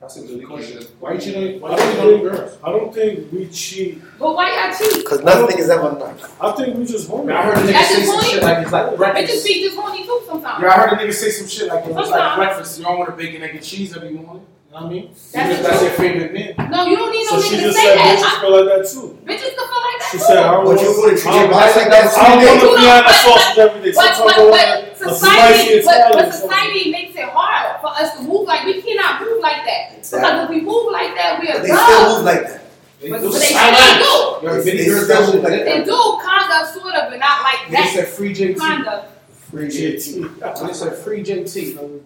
That's 0.00 0.16
a 0.16 0.26
good 0.26 0.46
question. 0.46 0.82
Why 0.98 1.12
you 1.12 1.20
cheating? 1.20 1.60
Why 1.60 1.70
I 1.70 1.72
you 1.72 1.76
don't 1.78 1.90
cheating 1.92 2.20
think, 2.20 2.32
girls? 2.32 2.58
I 2.64 2.70
don't 2.72 2.94
think 2.94 3.32
we 3.32 3.46
cheat. 3.48 4.02
But 4.18 4.34
why 4.34 4.48
y'all 4.48 4.74
cheat? 4.78 4.96
Because 5.04 5.20
nothing 5.22 5.58
is 5.58 5.68
ever 5.68 5.90
enough. 5.94 6.40
I 6.42 6.52
think 6.52 6.76
we 6.78 6.86
just 6.86 7.08
homie. 7.10 7.32
I 7.34 7.42
heard 7.42 7.58
a 7.58 7.60
nigga 7.72 7.82
say 7.84 8.02
some 8.06 8.22
shit 8.24 8.42
like 8.42 8.58
it's 8.62 8.72
like 8.72 8.86
Bitches 8.86 8.96
breakfast. 8.96 9.46
be 9.46 9.62
just 9.62 9.76
horny 9.76 10.04
too 10.04 10.20
sometimes. 10.26 10.62
Yeah, 10.62 10.68
I 10.70 10.72
heard 10.88 10.92
a 10.98 11.02
nigga 11.04 11.12
say 11.12 11.30
some 11.30 11.46
shit 11.48 11.68
like 11.68 11.84
it 11.84 11.94
was 11.94 12.08
like 12.10 12.36
breakfast. 12.36 12.78
You 12.78 12.84
don't 12.84 12.98
want 12.98 13.10
to 13.10 13.16
bacon, 13.16 13.42
egg, 13.42 13.54
and 13.56 13.62
cheese 13.62 13.94
every 13.94 14.10
morning. 14.10 14.46
You 14.72 14.74
know 14.76 14.82
what 14.82 14.86
I 14.86 14.88
mean? 14.88 15.08
That's 15.32 15.34
Even 15.50 15.62
that's 15.64 15.82
your 15.82 15.90
favorite 15.92 16.32
meal. 16.32 16.54
No, 16.70 16.86
you 16.86 16.96
don't 16.96 17.10
need 17.12 17.26
no 17.30 17.36
So 17.36 17.42
she 17.42 17.56
nigga 17.56 17.58
to 17.58 17.62
just 17.66 17.76
say 17.76 17.84
said 17.84 17.96
that. 17.98 18.16
bitches 18.16 18.40
feel 18.40 18.52
like 18.56 18.68
that 18.70 18.88
too. 18.88 19.18
Bitches 19.26 19.52
can 19.52 19.66
feel 19.68 19.82
like 19.84 19.98
that 20.00 20.08
She 20.12 20.16
too. 20.16 20.24
said 20.24 20.36
I 20.38 20.50
don't 20.52 20.64
But 20.64 20.80
you 20.80 20.86
want 20.86 20.98
wouldn't 21.02 21.20
treat 21.20 21.34
your 21.34 21.44
I 21.44 21.50
body 21.50 21.72
like 21.76 21.90
that 21.90 22.04
I 22.16 22.28
don't 22.30 22.40
want 22.40 22.60
to 22.60 22.66
be 22.70 22.86
on 22.88 23.02
that 23.04 23.18
sausage 23.20 23.58
every 23.58 23.80
day. 23.82 23.92
But, 23.98 24.14
Sometimes 24.14 24.20
I 24.20 24.24
but, 24.24 24.38
want 24.40 24.50
but 24.54 24.64
a 24.64 24.70
spicy 24.70 24.89
society, 25.08 25.82
but, 25.84 26.12
but 26.12 26.32
society 26.32 26.90
makes 26.90 27.16
it 27.16 27.28
hard 27.30 27.80
for 27.80 27.88
us 27.88 28.16
to 28.16 28.22
move 28.22 28.46
like 28.46 28.64
we 28.64 28.80
cannot 28.82 29.20
move 29.22 29.40
like 29.40 29.64
that. 29.64 29.96
Because 29.96 30.44
if 30.44 30.50
we 30.50 30.60
move 30.60 30.92
like 30.92 31.14
that, 31.14 31.40
we 31.40 31.48
are 31.48 31.54
But 31.58 31.62
they 31.62 31.68
still 31.74 32.16
move 32.16 32.24
like 32.24 32.42
that. 32.48 32.56
But, 33.00 33.20
do 33.20 33.30
but 33.30 33.38
they 33.40 33.46
silence. 33.46 34.04
still 34.04 34.40
do. 34.40 34.46
Yo, 34.46 34.62
They- 34.62 34.76
they 34.76 34.82
still 34.84 35.06
that 35.08 35.20
move 35.20 35.30
shit 35.32 35.42
like 35.42 35.52
like 35.52 35.64
They 35.64 35.84
do 35.84 36.18
kind 36.22 36.52
of, 36.62 36.68
sort 36.68 36.94
of, 36.94 37.10
but 37.10 37.18
not 37.18 37.42
like 37.42 37.68
They 37.70 37.76
that. 37.76 37.92
said 37.94 38.08
free 38.08 38.34
JT. 38.34 38.58
Kind 38.58 38.86
of. 38.86 39.04
Free 39.50 39.68
JT. 39.68 40.66
They 40.66 40.72
said 40.74 40.96
free 40.98 41.22
JT. 41.24 42.00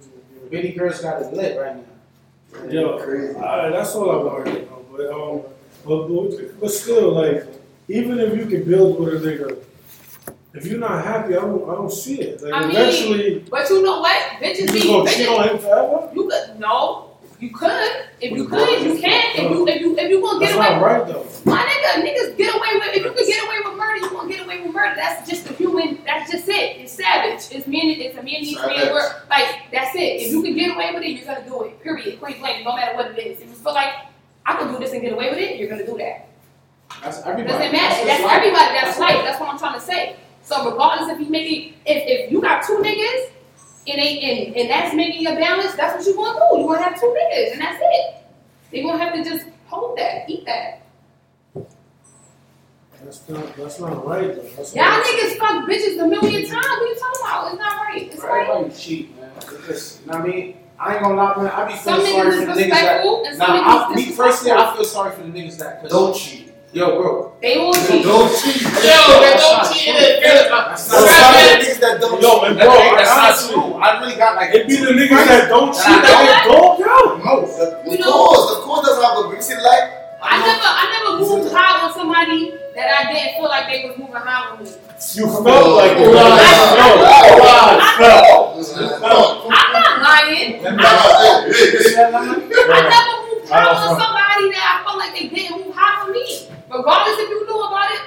Vinny 0.51 0.72
girls 0.72 1.01
got 1.01 1.20
it 1.22 1.32
lit 1.32 1.59
right 1.61 1.76
now. 1.76 2.70
Yo, 2.70 2.99
Crazy. 3.03 3.34
alright, 3.34 3.72
that's 3.72 3.95
all 3.97 4.11
I 4.11 4.14
learned. 4.14 4.47
You 4.55 4.61
know, 4.66 4.84
but 4.92 5.11
um, 5.11 5.42
but, 5.84 6.07
but 6.09 6.61
but 6.61 6.70
still, 6.70 7.12
like, 7.12 7.45
even 7.88 8.20
if 8.20 8.36
you 8.36 8.47
can 8.47 8.62
build 8.70 9.01
with 9.01 9.14
a 9.14 9.28
nigga, 9.28 9.59
if 10.55 10.66
you're 10.66 10.78
not 10.78 11.05
happy, 11.05 11.36
I 11.36 11.40
don't, 11.40 11.68
I 11.68 11.74
don't 11.74 11.92
see 11.92 12.20
it. 12.20 12.40
Like, 12.42 12.52
I 12.55 12.61
mean, 12.61 12.70
eventually, 12.70 13.44
But 13.50 13.68
you 13.68 13.82
know 13.82 14.00
what? 14.00 14.22
Bitches 14.40 14.61
you 14.61 14.72
be 14.72 14.80
bitches. 14.80 15.38
on 15.38 15.48
him 15.48 15.59
forever. 15.59 16.11
You 16.14 16.28
could 16.28 16.61
no. 16.61 17.11
You 17.40 17.50
could. 17.50 18.07
If 18.20 18.32
you 18.32 18.48
could, 18.48 18.82
you 18.82 18.98
can. 19.00 19.36
If 19.36 19.50
you 19.50 19.66
if 19.68 19.80
you 19.80 19.98
if 19.98 20.09
you 20.09 20.20
gonna 20.22 20.38
get 20.38 20.55
That's 20.55 20.57
away 20.57 20.70
not 20.70 20.82
right 20.82 21.07
though. 21.07 21.26
my 21.44 21.61
nigga, 21.61 22.07
niggas 22.07 22.36
get 22.38 22.55
away 22.55 22.68
with 22.74 22.96
if 22.96 23.05
you 23.05 23.12
can 23.12 23.26
get 23.26 23.44
away 23.44 23.59
with 23.64 23.76
murder, 23.76 23.98
you 23.98 24.11
gonna 24.11 24.28
get 24.28 24.44
away 24.46 24.62
with 24.62 24.72
murder. 24.72 24.94
That's 24.94 25.28
just 25.28 25.44
the 25.46 25.52
human 25.55 25.98
that's 26.07 26.30
just 26.30 26.48
it. 26.48 26.76
It's 26.78 26.92
savage. 26.92 27.42
It's 27.50 27.66
man 27.66 27.90
it's 27.90 28.16
a 28.16 28.22
man 28.22 28.40
needs 28.40 28.57
man. 28.57 28.94
Like 29.28 29.70
that's 29.72 29.94
it. 29.96 30.22
If 30.22 30.30
you 30.32 30.42
can 30.42 30.55
get 30.55 30.74
away 30.74 30.94
with 30.94 31.02
it, 31.02 31.11
you're 31.11 31.26
gonna 31.26 31.44
do 31.44 31.64
it. 31.64 31.82
Period. 31.82 32.20
Point 32.20 32.38
blank, 32.38 32.64
no 32.64 32.76
matter 32.76 32.96
what 32.96 33.11
it 33.11 33.18
is. 33.18 33.40
If 33.40 33.48
you 33.48 33.55
feel 33.55 33.74
like 33.74 33.92
I 34.46 34.57
can 34.57 34.72
do 34.72 34.78
this 34.78 34.92
and 34.92 35.02
get 35.02 35.12
away 35.12 35.30
with 35.30 35.38
it, 35.38 35.59
you're 35.59 35.68
gonna 35.68 35.84
do 35.84 35.98
that. 35.98 36.28
That's 37.02 37.18
everybody. 37.26 37.48
doesn't 37.48 37.72
matter. 37.72 38.07
That's 38.07 38.22
life. 38.22 38.32
everybody. 38.38 38.72
That's 38.72 38.98
life. 39.00 39.24
That's 39.24 39.40
what 39.40 39.48
I'm 39.50 39.59
trying 39.59 39.74
to 39.74 39.84
say. 39.84 40.16
So 40.45 40.70
regardless 40.70 41.11
if 41.11 41.20
you 41.20 41.30
maybe 41.30 41.74
if, 41.86 42.03
if 42.26 42.30
you 42.32 42.40
got 42.40 42.62
two 42.66 42.74
niggas 42.78 43.30
and 43.88 43.99
they 44.01 44.18
and, 44.20 44.57
and 44.57 44.70
that's 44.70 44.95
making 44.95 45.26
a 45.26 45.34
balance, 45.34 45.74
that's 45.74 45.97
what 45.97 46.07
you 46.07 46.14
gonna 46.14 46.38
do. 46.53 46.59
You 46.61 46.66
gonna 46.66 46.82
have 46.82 47.01
two 47.01 47.07
niggas 47.18 47.53
and 47.53 47.61
that's 47.61 47.78
it. 47.82 48.16
They 48.70 48.82
gonna 48.82 48.99
have 49.03 49.14
to 49.14 49.24
just 49.24 49.47
hold 49.66 49.97
that, 49.99 50.28
eat 50.28 50.45
that. 50.47 50.82
That's 53.03 53.28
not 53.28 53.57
that's 53.57 53.80
not 53.80 54.07
right 54.07 54.34
though. 54.34 54.42
That's 54.57 54.74
Y'all 54.74 54.84
niggas 54.86 55.38
fuck 55.38 55.68
bitches 55.68 56.03
a 56.03 56.07
million 56.09 56.49
times. 56.49 56.66
What 56.66 56.88
you 56.88 56.97
talking 56.99 57.20
about? 57.22 57.49
It's 57.53 57.59
not 57.59 57.82
right. 57.82 58.03
It's 58.12 58.22
right. 58.22 58.49
Everybody 58.49 58.74
cheat, 58.80 59.20
man. 59.20 59.30
It's 59.36 59.66
just, 59.66 60.01
you 60.01 60.07
know 60.12 60.18
what 60.18 60.24
I 60.24 60.28
mean? 60.28 60.57
I 60.78 60.95
ain't 60.95 61.03
gonna 61.03 61.14
lie, 61.14 61.36
man. 61.36 61.47
I 61.49 61.66
be 61.68 61.76
Some 61.76 62.01
sorry 62.01 62.30
for 62.32 62.47
the 62.47 62.53
niggas 62.53 62.70
that. 62.70 63.05
respectful 63.05 63.22
Nah, 63.36 63.45
I, 63.47 63.88
me 63.90 63.95
disrespectful. 63.97 64.24
personally, 64.24 64.53
I 64.61 64.74
feel 64.76 64.84
sorry 64.84 65.12
for 65.16 65.22
the 65.22 65.28
niggas 65.28 65.59
that. 65.59 65.88
Don't 65.90 66.16
cheat. 66.16 66.53
Yo, 66.75 66.99
bro. 66.99 67.33
They 67.41 67.55
all 67.55 67.70
cheat. 67.72 68.03
Don't 68.03 68.27
cheat. 68.35 68.59
Yo, 68.66 68.99
that 69.22 69.39
don't 69.39 69.62
cheat. 69.70 69.95
That's 69.95 70.18
There's 70.27 70.51
not 70.51 70.75
some 70.75 70.99
niggas 70.99 71.79
that 71.79 72.01
don't 72.03 72.18
Yo, 72.20 72.43
and 72.43 72.59
bro, 72.59 72.75
that's 72.99 73.14
not 73.14 73.31
true. 73.47 73.79
I 73.79 74.01
really 74.03 74.16
got 74.18 74.35
like. 74.35 74.51
it 74.53 74.66
be 74.66 74.77
the 74.83 74.91
niggas 74.91 75.22
that 75.31 75.47
don't 75.49 75.70
cheat 75.70 75.87
Nah, 75.87 76.03
that 76.03 76.18
get 76.27 76.51
dogged 76.51 76.83
out. 76.83 77.22
No. 77.22 77.47
Of 77.47 77.87
You 77.87 77.99
know- 78.03 78.11
course, 78.11 78.59
of 78.59 78.66
course 78.66 78.87
doesn't 78.91 79.05
have 79.07 79.22
a 79.22 79.31
big 79.31 79.39
city 79.43 79.62
like. 79.62 80.03
I 80.18 80.35
never, 80.43 80.66
I 80.66 80.85
never 80.91 81.11
moved 81.22 81.53
high 81.55 81.79
on 81.87 81.93
somebody 81.95 82.51
that 82.75 82.87
I 82.91 83.12
didn't 83.12 83.39
feel 83.39 83.47
like 83.47 83.68
they 83.70 83.87
was 83.87 83.95
moving 83.97 84.16
high 84.18 84.51
on 84.51 84.59
me. 84.59 84.70
You 85.14 85.31
felt 85.31 85.47
like 85.79 85.95
it. 85.95 86.11
Right. 86.11 87.39
Right. 88.03 88.27
Fuck. 88.99 89.47
I'm 89.47 89.70
not 89.79 90.03
lying. 90.03 90.59
I, 90.59 90.70
me- 90.70 90.75
know. 90.75 90.91
Right. 92.66 92.75
I 92.75 92.83
never 92.91 93.14
moved 93.31 93.47
high 93.53 93.62
on 93.68 94.01
somebody 94.01 94.51
that 94.51 94.64
I 94.64 94.83
felt 94.83 94.99
like 94.99 95.12
they 95.14 95.29
didn't 95.29 95.66
move 95.66 95.75
high 95.77 96.03
for 96.07 96.11
me. 96.11 96.51
Regardless 96.75 97.18
if 97.20 97.29
you 97.31 97.47
knew 97.47 97.62
about 97.62 97.91
it, 97.93 98.01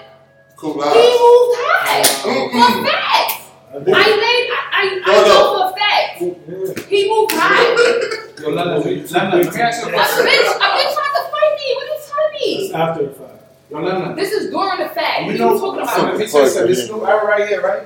Cool 0.57 0.74
he 0.74 0.80
moved 0.80 1.55
high. 1.55 2.01
Mm-mm. 2.01 2.51
For 2.51 2.57
mm-hmm. 2.57 2.86
facts. 2.86 3.47
I 3.72 3.78
I 3.78 3.80
think- 3.80 4.20
made, 4.20 4.47
I, 4.51 4.59
I, 4.74 5.01
I 5.05 5.11
No, 5.13 5.22
no. 5.22 5.28
know 5.28 5.43
for 5.55 5.63
a 5.72 5.78
fact. 5.78 6.22
Yeah. 6.22 6.84
He 6.89 7.09
moved 7.09 7.32
high. 7.32 7.63
Yo, 8.41 8.49
Lana, 8.49 8.78
Lana, 8.78 8.80
let 8.80 8.86
me 8.86 9.01
ask 9.03 9.13
you 9.13 9.18
a 9.18 9.30
A 9.30 9.32
bitch, 9.32 9.47
a 9.47 9.51
question. 9.51 10.26
bitch 10.26 10.93
tried 10.93 11.13
to 11.15 11.24
fight 11.32 11.53
me. 11.55 11.68
What 11.76 11.84
are 11.84 11.93
you 11.93 11.99
telling 12.07 12.34
It's 12.36 12.70
me? 12.70 12.74
after 12.74 13.05
the 13.05 13.11
fact. 13.13 13.43
Yo, 13.72 13.80
Lana. 13.80 14.15
This 14.15 14.32
is 14.34 14.49
during 14.51 14.80
the 14.80 14.89
fact. 14.89 15.26
What 15.28 15.36
You 15.38 15.45
are 15.45 15.53
know, 15.53 15.59
talking 15.59 15.82
about? 15.84 16.03
let 16.03 16.18
me 16.20 16.28
tell 16.28 16.41
you 16.43 16.49
something. 16.49 16.68
This 16.68 16.88
new 16.89 17.05
era 17.07 17.26
right 17.26 17.47
here, 17.47 17.61
right? 17.61 17.84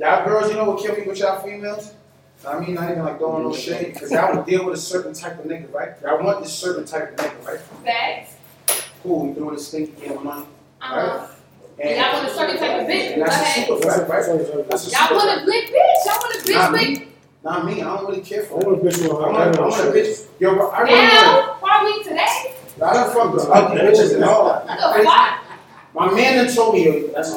Y'all 0.00 0.24
girls, 0.26 0.50
you 0.50 0.56
know 0.56 0.64
what 0.70 0.82
kill 0.82 0.96
me 0.96 1.02
with 1.06 1.18
y'all 1.18 1.40
females? 1.42 1.94
I 2.46 2.58
mean, 2.58 2.74
not 2.74 2.90
even 2.90 3.04
like 3.04 3.18
throwing 3.18 3.44
no 3.44 3.50
mm-hmm. 3.50 3.60
shade, 3.60 3.94
because 3.94 4.10
y'all 4.10 4.34
would 4.34 4.46
deal 4.46 4.64
with 4.66 4.74
a 4.74 4.80
certain 4.80 5.14
type 5.14 5.38
of 5.38 5.44
nigga, 5.44 5.72
right? 5.72 5.90
Y'all 6.02 6.22
want 6.24 6.42
this 6.42 6.52
certain 6.52 6.84
type 6.84 7.10
of 7.12 7.16
nigga, 7.24 7.46
right? 7.46 7.60
Facts. 7.84 8.31
Cool, 9.02 9.28
you 9.28 9.34
doing 9.34 9.54
this 9.56 9.68
stinky 9.68 9.92
game 10.00 10.22
money. 10.24 10.46
Uh-huh. 10.80 11.26
And 11.82 11.90
y'all 11.98 12.12
want 12.12 12.28
a 12.28 12.34
certain 12.34 12.58
type 12.58 12.80
of 12.82 12.86
bitch. 12.86 13.12
And 13.14 13.22
Go 13.22 13.26
that's 13.26 13.56
a 13.58 13.62
super 13.66 13.82
fact, 13.88 14.08
right? 14.08 14.68
That's 14.68 14.86
a 14.86 14.90
Y'all 14.90 15.16
want 15.16 15.28
fact. 15.30 15.42
a 15.42 15.44
good 15.44 15.64
bitch. 15.64 16.04
Y'all 16.06 16.18
want 16.20 16.34
a 16.34 16.38
bitch 16.38 16.54
Not 16.54 16.72
with 16.72 16.80
me. 16.80 17.08
Not 17.44 17.66
me. 17.66 17.82
I 17.82 17.96
don't 17.96 18.06
really 18.08 18.20
care 18.22 18.42
for 18.44 18.60
it. 18.60 18.66
want 18.66 18.78
a 18.78 18.84
bitch 18.84 19.02
with 19.02 19.10
I 19.10 19.14
her 19.14 19.14
want, 19.14 19.36
I 19.36 19.44
head 19.46 19.58
want 19.58 19.74
a 19.80 19.90
bitch. 19.92 20.26
Yo, 20.38 20.54
bro, 20.54 20.68
I 20.70 20.80
really 20.82 20.94
want. 20.94 21.12
now, 21.12 21.56
probably 21.60 22.04
today. 22.04 22.54
I 22.84 22.92
done 22.94 23.14
fucked 23.14 23.34
with 23.34 23.48
ugly 23.50 23.80
bitches 23.80 24.14
and 24.14 24.24
all. 24.24 24.44
What 24.54 24.66
the 24.98 25.04
fuck? 25.04 25.38
My 25.94 26.14
man 26.14 26.44
done 26.46 26.54
told 26.54 26.74
me, 26.74 26.84
yo, 26.84 27.06
that's 27.08 27.30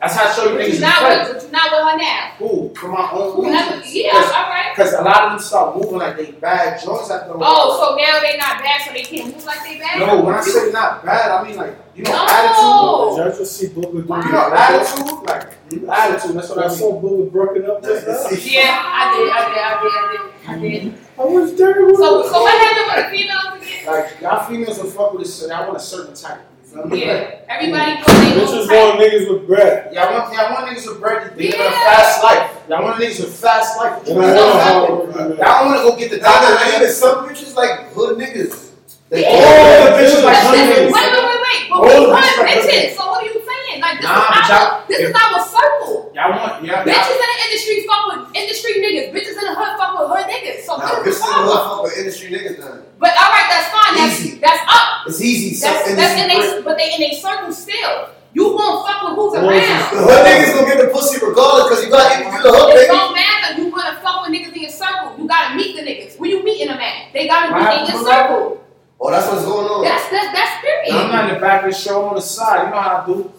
that's 0.00 0.14
how 0.14 0.28
I 0.28 0.32
show 0.34 0.44
you 0.44 0.56
But 0.56 0.60
niggas 0.66 0.74
you 0.74 0.80
not 0.80 1.02
with, 1.02 1.32
but 1.32 1.42
you 1.44 1.50
not 1.52 1.70
with 1.72 1.80
her 1.80 1.96
now. 1.96 2.20
Who? 2.38 2.74
For 2.74 2.88
my 2.88 3.10
own 3.12 3.44
reasons. 3.44 3.94
yeah, 3.94 4.12
all 4.12 4.50
right. 4.50 4.72
Because 4.76 4.92
a 4.92 5.00
lot 5.02 5.22
of 5.24 5.30
them 5.32 5.40
start 5.40 5.76
moving 5.76 5.98
like 5.98 6.16
they 6.16 6.32
bad 6.32 6.82
joints 6.82 7.10
after 7.10 7.32
a 7.32 7.38
while. 7.38 7.50
Oh, 7.50 7.80
so 7.80 7.96
now 7.96 8.20
they 8.20 8.36
not 8.36 8.62
bad, 8.62 8.82
so 8.86 8.92
they 8.92 9.02
can't 9.02 9.34
move 9.34 9.44
like 9.44 9.62
they 9.62 9.78
bad. 9.78 9.98
No, 10.00 10.20
when 10.22 10.34
I 10.34 10.40
say 10.42 10.70
not 10.70 11.04
bad, 11.04 11.30
I 11.30 11.48
mean 11.48 11.56
like 11.56 11.76
you 11.94 12.02
know 12.04 12.12
No. 12.12 13.16
Did 13.16 13.26
y'all 13.26 13.38
just 13.38 13.56
see 13.56 13.68
Booker 13.68 14.02
do 14.02 14.12
attitude. 14.12 14.26
You 14.26 14.32
know 14.32 14.52
attitude, 14.52 15.26
like 15.26 15.42
attitude. 15.88 16.36
That's 16.36 16.48
what 16.50 16.58
I 16.58 16.64
I 16.64 16.68
mean. 16.68 16.76
saw 16.78 17.00
Booker 17.00 17.30
broken 17.30 17.64
up 17.70 17.82
just 17.82 18.06
now. 18.06 18.12
Yeah, 18.52 18.82
I 18.84 19.16
did, 19.16 19.30
I 19.32 19.48
did, 19.48 19.58
I 19.58 19.82
did, 19.82 19.92
I 19.92 20.12
did, 20.12 20.80
I 20.84 20.90
did. 20.90 20.98
I 21.18 21.24
was 21.24 21.56
terrible. 21.56 21.96
So, 21.96 22.28
so 22.30 22.42
what 22.42 22.52
happened 22.60 22.96
with 22.96 23.10
the 23.10 23.16
females 23.16 23.62
again? 23.62 23.86
Like 23.86 24.20
y'all 24.20 24.44
females 24.46 24.78
will 24.78 24.90
fuck 24.90 25.12
with 25.14 25.22
this. 25.22 25.34
So 25.34 25.46
y'all 25.48 25.64
want 25.66 25.78
a 25.78 25.80
certain 25.80 26.14
type. 26.14 26.40
You 26.76 26.82
feel 26.82 26.90
me? 26.90 27.00
Yeah, 27.06 27.40
everybody 27.48 27.92
know 27.94 28.06
they 28.06 28.36
Bitches 28.36 28.68
know 28.68 28.88
want 28.88 29.00
niggas 29.00 29.30
with 29.32 29.46
bread. 29.46 29.94
Y'all 29.94 30.12
want 30.12 30.34
y'all 30.34 30.52
want 30.52 30.68
niggas 30.68 30.86
with 30.88 31.00
bread. 31.00 31.36
They 31.36 31.50
live 31.50 31.60
a 31.60 31.70
fast 31.72 32.22
life. 32.22 32.50
Y'all 32.68 32.82
want 32.84 33.00
niggas 33.02 33.20
with 33.24 33.34
fast 33.34 33.78
life. 33.78 34.04
They 34.04 34.12
You 34.12 34.20
don't 34.20 34.34
know 34.34 34.36
want 34.36 34.54
what 34.54 34.62
hard 34.62 34.74
happened? 34.76 34.98
working 34.98 35.28
men. 35.28 35.38
Y'all 35.38 35.64
want 35.66 35.76
to 35.80 35.82
go 35.88 35.96
get 35.96 36.10
the 36.10 36.16
Nah, 36.18 36.28
nah, 36.28 36.50
doctor. 36.68 36.88
some 36.88 37.28
bitches 37.28 37.54
like 37.56 37.92
hood 37.94 38.18
niggas. 38.18 38.70
They 39.08 39.22
Yeah. 39.22 39.28
All 39.30 39.84
the 39.86 39.90
bitches 40.04 40.24
like 40.24 40.42
But 40.44 40.52
this 40.52 40.60
honey 40.60 40.84
is, 40.84 40.92
wait, 40.92 40.92
wait, 40.92 41.24
wait, 41.24 41.40
wait. 41.46 41.60
But 41.70 41.76
All 41.76 41.84
we 41.86 41.94
the 41.94 42.12
want 42.12 42.24
bitches. 42.44 42.96
So 42.96 43.06
what 43.08 43.22
are 43.22 43.26
you 43.26 43.40
saying? 43.76 43.84
Like 43.84 44.00
this 44.00 44.08
Nah, 44.08 44.40
is 44.40 44.50
our 44.50 44.84
this 44.88 44.98
if- 45.00 45.10
is 45.10 45.16
our 45.16 45.40
circle. 45.44 46.12
Y'all 46.16 46.30
want 46.32 46.64
y'all. 46.64 46.80
Bitches 46.84 47.18
in 47.20 47.28
the 47.28 47.38
industry 47.44 47.76
fuck 47.84 48.02
with 48.08 48.22
industry 48.36 48.72
niggas. 48.80 49.08
Bitches 49.12 49.36
in 49.36 49.44
the 49.44 49.54
hood 49.54 49.72
fuck 49.76 49.92
with 50.00 50.08
hood 50.08 50.26
niggas. 50.32 50.64
So 50.64 50.76
Nah, 50.76 51.04
bitches 51.04 51.20
is 51.20 51.20
in 51.20 51.28
the 51.28 51.44
hood 51.44 51.64
fuck? 51.68 51.82
with 51.84 51.94
industry 51.98 52.28
niggas 52.32 52.56
then. 52.56 52.76
But 52.98 53.12
all 53.20 53.30
right, 53.30 53.46
that's 53.52 53.68
fine. 53.68 53.92
That's 54.00 54.16
Easy. 54.20 54.38
that's 54.40 54.62
up. 54.66 54.88
It's 55.06 55.20
easy. 55.20 55.50
That's 55.60 55.94
that's 55.94 56.16
in 56.20 56.28
they 56.28 56.62
but 56.64 56.76
they 56.76 56.94
in 56.96 57.02
a 57.02 57.12
circle 57.20 57.52
still. 57.52 58.10
You 58.32 58.52
gonna 58.52 58.84
fuck 58.84 59.00
with 59.08 59.16
who's 59.16 59.32
Well, 59.32 59.48
The 59.48 59.48
around. 59.48 59.82
hood 59.92 60.26
niggas 60.28 60.52
gonna 60.56 60.66
get 60.68 60.78
the 60.84 60.88
pussy 60.92 61.16
regardless 61.24 61.64
because 61.68 61.84
you 61.84 61.90
got 61.90 62.12
if 62.12 62.26
you 62.26 62.42
the 62.42 62.52
hood 62.52 62.68
It 62.70 62.74
baby. 62.74 62.86
don't 62.92 63.14
matter. 63.14 63.48
You 63.60 63.70
gonna 63.70 63.96
fuck 64.04 64.16
with 64.26 64.32
niggas 64.36 64.52
in 64.56 64.60
your 64.62 64.70
circle. 64.70 65.16
You 65.18 65.24
gotta 65.28 65.54
meet 65.56 65.76
the 65.76 65.82
niggas. 65.82 66.18
Where 66.18 66.28
you 66.30 66.42
meeting 66.44 66.68
them 66.68 66.78
at? 66.80 67.12
They 67.12 67.26
gotta 67.28 67.52
be 67.52 67.80
in 67.80 67.86
your 67.92 68.04
circle. 68.04 68.60
Oh, 69.00 69.10
that's 69.10 69.26
what's 69.28 69.44
going 69.44 69.66
on. 69.68 69.84
That's 69.84 70.08
that's 70.08 70.32
that's 70.36 70.60
period. 70.64 70.92
I'm 70.96 71.10
not 71.12 71.28
in 71.28 71.34
the 71.36 71.40
back 71.40 71.64
of 71.64 71.70
the 71.72 71.76
show 71.76 72.04
on 72.08 72.14
the 72.16 72.20
side. 72.20 72.64
You 72.64 72.70
know 72.72 72.80
how 72.80 73.02
I 73.02 73.06
do. 73.06 73.32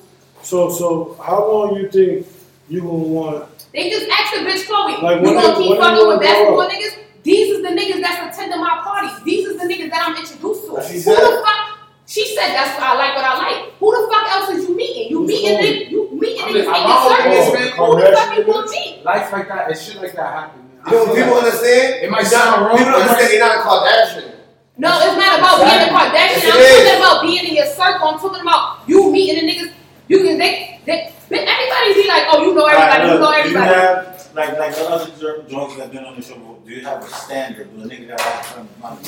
So, 0.48 0.72
so 0.72 1.20
how 1.22 1.44
long 1.44 1.76
you 1.76 1.92
think 1.92 2.26
you 2.70 2.80
gonna 2.80 2.94
want? 3.12 3.68
They 3.74 3.90
just 3.90 4.08
asked 4.08 4.32
the 4.34 4.48
bitch 4.48 4.64
Chloe, 4.66 4.96
Like, 5.04 5.20
you 5.20 5.28
gonna 5.28 5.42
they- 5.44 5.60
keep 5.60 5.76
when 5.76 5.76
they 5.76 5.84
fucking 5.84 6.08
with 6.08 6.20
grow 6.20 6.24
basketball 6.24 6.70
niggas? 6.72 6.96
These 7.24 7.48
is 7.58 7.62
the 7.68 7.74
niggas 7.76 8.00
that's 8.02 8.22
attending 8.32 8.62
my 8.64 8.80
parties. 8.82 9.12
These 9.26 9.44
is 9.50 9.60
the 9.60 9.68
niggas 9.68 9.92
that 9.92 10.08
I'm 10.08 10.16
introduced 10.16 10.64
to. 10.72 10.80
She 10.88 11.04
Who 11.04 11.12
said. 11.12 11.20
the 11.20 11.44
fuck? 11.44 11.60
She 12.08 12.24
said 12.32 12.56
that's 12.56 12.80
what 12.80 12.88
I 12.88 12.96
like 12.96 13.14
what 13.20 13.26
I 13.28 13.36
like. 13.44 13.74
Who 13.76 13.92
the 13.92 14.08
fuck 14.08 14.24
else 14.32 14.50
is 14.56 14.70
you 14.70 14.78
meeting? 14.78 15.12
You 15.12 15.18
Who's 15.20 15.28
meeting 15.28 15.58
Chloe? 15.60 15.68
niggas, 15.68 15.92
you 15.92 16.00
meeting 16.16 16.40
I'm 16.40 16.48
niggas 16.56 16.64
in 16.64 16.70
I'm 16.72 16.80
your 16.88 16.96
all 16.96 17.10
circle. 17.12 17.28
over 17.28 17.58
this, 17.60 17.74
Who 17.76 18.00
the 18.00 18.16
fuck 18.16 18.38
you 18.38 18.44
gonna 18.48 18.72
meet? 18.72 19.04
Life 19.04 19.28
like 19.34 19.48
that 19.50 19.68
and 19.70 19.78
shit 19.78 19.96
like 20.02 20.14
that 20.16 20.32
happen. 20.32 20.62
You 20.88 20.92
know, 20.96 21.04
people 21.12 21.28
like- 21.36 21.44
understand. 21.44 22.04
It 22.08 22.10
might 22.10 22.24
sound 22.24 22.66
wrong. 22.66 22.78
People 22.80 22.96
understand 22.96 23.20
might- 23.20 23.32
you're 23.36 23.44
not 23.44 23.60
a 23.60 23.68
Kardashian. 23.68 24.32
No, 24.80 24.90
it's 25.04 25.18
not 25.20 25.40
about 25.44 25.58
being 25.60 25.84
a 25.84 25.92
Kardashian. 25.92 26.40
Yes, 26.40 26.56
I'm 26.56 26.56
it 26.56 26.64
is. 26.64 26.88
talking 26.88 27.04
about 27.04 27.22
being 27.28 27.44
in 27.52 27.54
your 27.60 27.68
circle. 27.76 28.08
I'm 28.08 28.20
talking 28.24 28.40
about 28.48 28.88
you 28.88 29.12
meeting 29.12 29.44
the 29.44 29.52
niggas. 29.52 29.72
You 30.08 30.18
can 30.24 30.38
they, 30.38 30.80
they, 30.86 31.14
everybody 31.30 31.94
be 31.94 32.08
like, 32.08 32.24
oh, 32.32 32.44
you 32.44 32.56
know 32.56 32.66
everybody, 32.66 33.08
you 33.08 33.20
know 33.20 33.44
Do 33.44 33.50
you 33.50 33.58
have, 33.58 34.30
like, 34.34 34.58
like 34.58 34.76
the 34.76 34.88
other 34.90 35.12
jo- 35.20 35.44
joints 35.50 35.76
that 35.78 35.92
been 35.92 36.06
on 36.06 36.16
the 36.16 36.22
show, 36.22 36.36
do 36.66 36.72
you 36.72 36.82
have 36.82 37.04
a 37.04 37.08
standard? 37.08 37.76
Do 37.76 37.84
a 37.84 37.88
nigga 37.88 38.08
gotta 38.10 38.24
have 38.24 38.46
some 38.46 38.70
money 38.82 39.02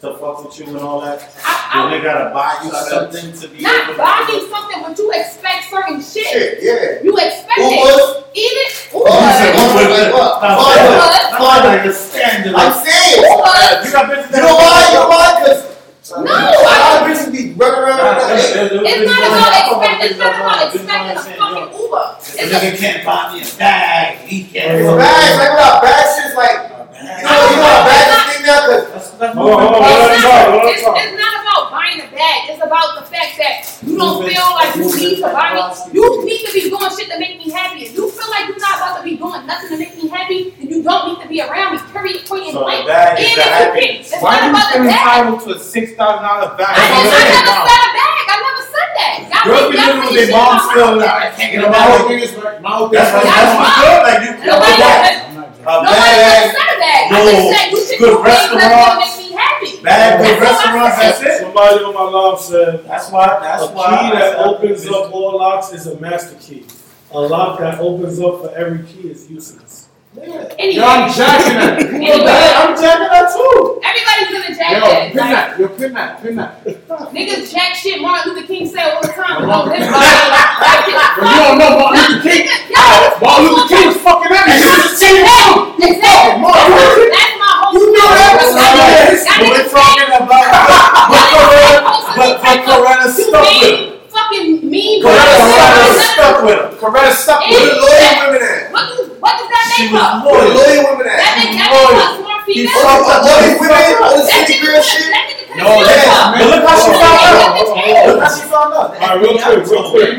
to 0.00 0.14
fuck 0.16 0.44
with 0.44 0.58
you 0.58 0.66
and 0.66 0.78
all 0.78 1.00
that? 1.02 1.20
Do 1.20 1.26
a 1.26 1.86
I, 1.86 1.92
nigga 1.92 2.02
gotta 2.02 2.34
buy 2.34 2.58
you 2.64 2.70
something 2.72 3.32
to 3.40 3.48
be 3.54 3.62
not 3.62 3.84
able 3.84 3.92
to? 3.94 3.98
buying 3.98 4.50
something, 4.50 4.82
but 4.82 4.98
you 4.98 5.12
expect 5.12 5.70
certain 5.70 6.00
shit. 6.02 6.26
Shit, 6.26 6.58
yeah. 6.62 7.02
You 7.04 7.14
expect 7.16 7.54
Who 7.54 7.70
it. 7.70 8.26
Even 8.34 8.66
Oh, 8.94 9.06
you 9.06 9.30
said 9.38 9.54
Uber. 9.54 9.70
one 9.70 9.74
was 9.74 9.90
like 9.94 10.12
what? 10.14 10.42
Not 10.42 11.38
Father. 11.38 11.68
like 11.78 11.86
a 11.86 11.92
standard. 11.92 12.54
I'm 12.56 12.72
saying. 12.84 13.22
Uber. 13.22 13.86
you 13.86 13.90
got 13.94 14.10
bitches 14.10 14.34
You 14.34 14.42
know 14.42 14.54
why? 14.58 14.86
You 14.90 14.94
know 14.98 15.08
why? 15.10 15.38
Because 15.42 15.69
No, 16.10 16.16
a 16.18 16.24
lot 16.24 16.34
of 16.34 16.58
I- 16.60 17.06
bitches 17.06 17.32
be 17.32 17.52
running 17.52 17.78
around 17.80 17.98
Nah, 17.98 18.14
with 18.14 18.18
that. 18.18 18.28
there's- 18.28 18.52
there's- 18.52 18.72
It's 18.72 18.82
there's 18.82 19.06
not 19.06 19.18
bitches 19.20 19.28
about 19.30 19.40
that 19.40 19.70
expecting. 19.70 20.10
It's 20.10 20.18
not 20.18 20.34
about 20.40 20.50
fuck 20.50 20.72
with 20.72 20.80
bitches 20.80 20.80
expecting 20.80 21.16
a 21.16 21.36
fucking 21.38 21.80
Uber. 21.80 22.06
This 22.20 22.34
It's 22.34 22.52
a 22.52 22.56
nigga 22.60 22.78
can't 22.78 23.04
buy 23.04 23.32
me 23.32 23.40
a 23.42 23.58
bag. 23.58 24.18
He 24.26 24.44
can't. 24.44 24.80
It's 24.80 24.90
bad. 24.90 25.38
Like 25.38 25.58
what? 25.58 25.82
Bad 25.82 26.22
shit's 26.22 26.36
like. 26.36 26.69
You 27.00 27.06
know, 27.06 27.40
you 27.48 27.56
know 27.56 27.64
how 27.64 27.88
bad 27.88 28.04
this 28.12 28.36
thing 28.36 28.44
now? 28.44 28.60
Because 28.60 28.92
That's, 28.92 29.10
that's 29.16 29.34
Hold 29.36 29.50
on, 29.50 29.60
hold 29.60 29.74
on, 29.74 29.80
let 29.80 30.12
him 30.12 30.20
It's 30.20 30.20
talk, 30.20 30.36
not, 30.36 30.52
let 30.52 30.76
him 30.76 30.84
talk. 30.84 30.96
it's 31.00 31.16
not 31.16 31.34
about 31.40 31.62
buying 31.72 31.98
a 32.04 32.08
bag. 32.12 32.38
It's 32.52 32.60
about 32.60 32.88
the 33.00 33.04
fact 33.08 33.32
that 33.40 33.56
you 33.80 33.96
don't 33.96 34.20
feel 34.28 34.46
like 34.52 34.70
you 34.76 34.84
need 35.00 35.16
to 35.24 35.28
buy 35.32 35.48
me. 35.56 35.62
You 35.96 36.04
need 36.28 36.42
to 36.44 36.52
be 36.52 36.62
doing 36.68 36.90
shit 36.92 37.08
to 37.08 37.16
make 37.18 37.38
me 37.40 37.48
happy. 37.48 37.88
If 37.88 37.96
you 37.96 38.04
feel 38.12 38.28
like 38.30 38.48
you're 38.52 38.60
not 38.60 38.76
about 38.76 38.94
to 39.00 39.02
be 39.04 39.16
doing 39.16 39.46
nothing 39.48 39.68
to 39.72 39.76
make 39.80 39.96
me 39.96 40.08
happy, 40.12 40.52
then 40.60 40.68
you 40.68 40.82
don't 40.84 41.04
need 41.08 41.20
to 41.24 41.28
be 41.28 41.40
around 41.40 41.76
me. 41.76 41.78
Period. 41.88 42.20
Point 42.28 42.44
and 42.44 42.52
So 42.52 42.58
the 42.60 42.64
blank. 42.68 42.86
bag 42.86 43.16
And 43.16 43.24
is 43.24 43.32
it's 43.32 43.36
the 43.36 43.40
a 43.40 43.48
happiness. 43.48 43.80
thing. 43.80 44.20
It's 44.20 44.22
Why 44.22 44.36
not 44.36 44.40
do 44.40 44.46
you 44.46 44.52
about 44.52 44.68
the 44.68 44.76
feel 44.76 44.84
bag. 44.84 45.00
entitled 45.00 45.40
to 45.40 45.48
a 45.56 45.58
six 45.58 45.84
thousand 45.96 46.22
dollar 46.28 46.52
bag? 46.60 46.68
I, 46.68 46.84
That's 46.84 47.00
didn't, 47.00 47.00
I 47.00 47.00
I'm 47.00 47.08
saying. 47.08 47.32
never 47.40 47.56
said 47.64 47.80
a 47.80 47.90
bag. 47.96 48.24
I 48.28 48.36
never 48.44 48.64
said 48.68 48.90
that. 49.00 49.16
Y'all 49.30 49.44
Girls 49.48 49.60
think 49.60 49.72
be 49.72 49.76
living 49.80 50.00
with 50.04 50.14
their 50.20 50.28
shit 50.28 50.36
mom 50.36 50.56
still 50.68 50.90
like, 51.00 51.08
I 51.08 51.30
can't 51.32 51.50
get 51.52 51.60
know, 51.64 51.68
a 51.68 51.72
my 51.72 51.80
whole 51.80 51.96
bag. 51.96 52.08
thing 52.12 52.20
is 52.20 52.32
like, 52.36 52.60
my 52.60 52.70
whole 52.76 52.88
thing 52.92 53.00
That's 53.00 53.08
is 53.10 53.14
what 53.16 53.24
like, 53.24 53.40
That's 53.40 53.50
that's 53.50 53.56
why. 53.56 53.80
good. 53.80 54.00
Like 54.04 54.20
you, 54.20 54.30
a 54.30 54.46
Nobody 54.50 54.76
bag, 54.80 55.00
ever, 55.00 55.29
a 55.60 55.82
nobody 55.82 55.90
ever 55.90 56.20
bag. 56.20 56.50
said 56.50 56.70
a 56.70 56.78
bag. 56.80 57.12
I 57.12 57.18
just 57.20 57.48
said 57.50 57.70
you 57.70 57.80
should 57.86 57.98
good 57.98 58.16
do 58.16 58.22
things 58.22 58.24
that's 58.24 58.54
restaurants. 58.54 59.18
make 59.18 59.30
me 59.30 59.82
Bad 59.82 60.18
good 60.20 60.42
That's 60.42 60.64
restaurants, 60.64 60.96
that's 60.98 61.20
it. 61.22 61.40
Somebody 61.42 61.84
on 61.84 61.94
my 61.94 62.02
live 62.02 62.40
said 62.40 62.84
That's 62.86 63.10
why, 63.10 63.26
that's 63.40 63.62
a 63.62 63.66
why. 63.72 63.88
key 63.88 63.94
I 64.06 64.18
that 64.18 64.32
said- 64.36 64.46
opens 64.46 64.86
up 64.88 65.12
all 65.12 65.38
locks 65.38 65.72
is 65.72 65.86
a 65.86 65.98
master 66.00 66.36
key. 66.40 66.64
A 67.12 67.20
lock 67.20 67.58
that 67.60 67.80
opens 67.80 68.20
up 68.20 68.40
for 68.42 68.50
every 68.54 68.86
key 68.86 69.08
is 69.10 69.28
useless. 69.30 69.88
Anyway, 70.20 70.74
Yo, 70.74 70.82
I'm 70.84 71.06
jacking 71.12 71.54
that. 71.54 71.78
Anyway. 71.86 72.10
I'm 72.10 72.74
jacking 72.74 73.06
that 73.14 73.30
too. 73.30 73.78
everybody's 73.78 74.30
gonna 74.34 74.56
jack 74.58 74.72
Yo, 74.74 74.80
that. 74.90 75.12
pin 75.12 75.16
Like, 75.16 75.30
that. 75.30 75.58
Yo, 75.60 75.68
pin 75.68 75.92
that. 75.94 76.22
Pin 76.22 76.36
that. 76.36 76.64
niggas 77.14 77.52
jack 77.52 77.74
shit. 77.76 78.00
Martin 78.02 78.34
Luther 78.34 78.46
King 78.48 78.66
said 78.66 78.90
all 78.90 79.00
the 79.02 79.08
time. 79.08 79.42
But 79.42 79.46
Martin 79.46 79.70
don't 79.70 79.86
live 79.86 79.86
Luther 79.86 79.92
by 79.94 80.02
it. 80.02 80.30
Like, 80.66 80.86
it's 80.90 81.14
But 81.20 81.30
you 81.30 81.38
don't 81.46 81.58
know 81.62 81.78
Martin 81.78 82.02
Luther 82.10 82.22
King. 82.26 82.42
Yo, 82.74 82.86
Martin 83.22 83.46
Luther 83.46 83.68
King 83.70 83.86
was 83.86 83.96
fucking 84.02 84.29
He 103.10 103.26
female. 103.26 103.26
Fucked 103.26 103.26
up. 103.26 103.40
loyal 103.40 103.58
women? 103.60 104.02
All 104.02 104.16
the 104.16 104.24
city 104.30 104.56
girl 104.62 104.80
shit? 104.82 105.06
that 105.10 105.24
nigga 105.26 105.44
could 105.50 105.58
No, 105.58 105.66
have 105.66 105.86
that's, 105.86 106.04
killed 106.06 106.30
but 106.30 106.46
look 106.50 106.62
how 106.68 106.76
she 106.78 106.90
found 107.00 107.18
out. 107.34 108.06
Look 108.06 108.22
how 108.22 108.30
she 108.30 108.42
found 108.46 108.70
out. 108.74 108.88
All 108.90 109.00
right, 109.00 109.18
real 109.20 109.36
quick, 109.38 109.66
real 109.66 109.84
quick. 109.90 110.10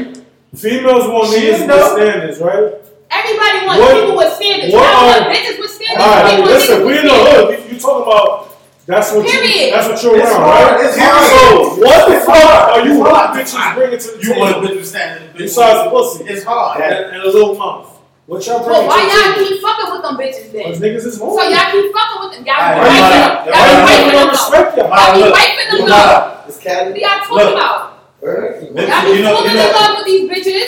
Females 0.56 1.06
want 1.08 1.28
She 1.32 1.40
niggas 1.48 1.66
know. 1.68 1.78
with 1.80 1.92
standards, 1.96 2.38
right? 2.40 2.68
Everybody 3.12 3.58
wants 3.68 3.80
What- 3.82 3.96
people 3.96 4.16
with 4.18 4.34
standards. 4.34 4.74
what 4.74 4.84
Y'all 4.84 5.06
want 5.08 5.24
bitches 5.32 5.58
with 5.60 5.72
standards. 5.72 6.04
All 6.04 6.12
right, 6.12 6.40
listen, 6.44 6.76
niggas 6.80 6.86
we 6.86 6.94
with 6.94 7.04
know. 7.06 7.24
standards. 7.24 7.48
Look, 7.52 7.70
you, 7.70 7.76
you 7.76 7.80
talking 7.80 8.04
about 8.04 8.48
that's 8.88 9.12
what 9.14 9.24
you, 9.26 9.72
that's 9.72 9.88
what 9.88 10.04
you're 10.04 10.18
It's 10.20 10.32
around, 10.32 10.42
hard, 10.42 10.76
right? 10.76 10.86
it's 10.86 10.98
hard. 10.98 11.26
So 11.32 11.76
what 11.86 12.10
the 12.10 12.20
fuck 12.26 12.76
are 12.76 12.86
you 12.86 13.04
hot 13.06 13.36
bitches 13.36 13.76
bringing 13.76 14.00
to 14.00 14.08
the 14.12 14.24
You 14.24 14.40
want 14.40 14.56
table 14.56 14.68
bitches 14.68 14.86
standing 14.86 15.28
in 15.30 15.34
the 15.38 15.44
besides 15.44 15.90
pussy 15.92 16.24
It's 16.26 16.44
hard. 16.44 16.82
and, 16.82 17.06
and 17.16 17.24
a 17.24 17.26
little 17.26 17.56
mouth? 17.56 17.91
What 18.28 18.46
y'all 18.48 18.60
But 18.60 18.66
bringing 18.68 18.88
why 18.88 19.02
y'all 19.02 19.34
keep 19.44 19.62
fucking 19.62 19.90
with 19.92 20.02
them 20.06 20.16
bitches 20.16 20.52
then? 20.54 20.64
Because 20.72 20.80
niggas 20.80 21.06
is 21.10 21.18
So 21.18 21.26
y'all 21.42 21.72
keep 21.74 21.88
fucking 21.92 22.20
with 22.22 22.32
them. 22.38 22.46
Y'all 22.46 22.62
Alright, 22.62 22.80
be 22.80 23.02
wiping 23.02 23.12
them. 23.12 23.52
everybody- 23.52 23.52
Y'all 23.52 23.76
be 23.76 23.82
wiping 23.82 24.08
them 24.08 24.12
don't 24.12 24.30
respect 24.32 24.78
y'all? 24.78 24.88
Y'all 24.88 25.14
be 25.16 25.22
wiping 25.32 25.68
them 25.72 25.80
look, 25.82 25.90
though. 25.90 26.48
It's 26.48 26.58
Cali. 26.62 26.92
What 26.92 27.02
y'all 27.02 27.20
talking 27.20 27.36
Look. 27.38 27.54
about? 27.58 27.82
Word? 28.22 28.54
Bitch, 28.62 28.88
Y'all 28.88 29.02
be 29.02 29.18
you 29.18 29.24
know- 29.26 29.36
falling 29.36 29.52
you 29.52 29.58
know- 29.58 29.68
in 29.68 29.74
love 29.76 29.94
with 29.98 30.06
these 30.06 30.24
bitches, 30.32 30.68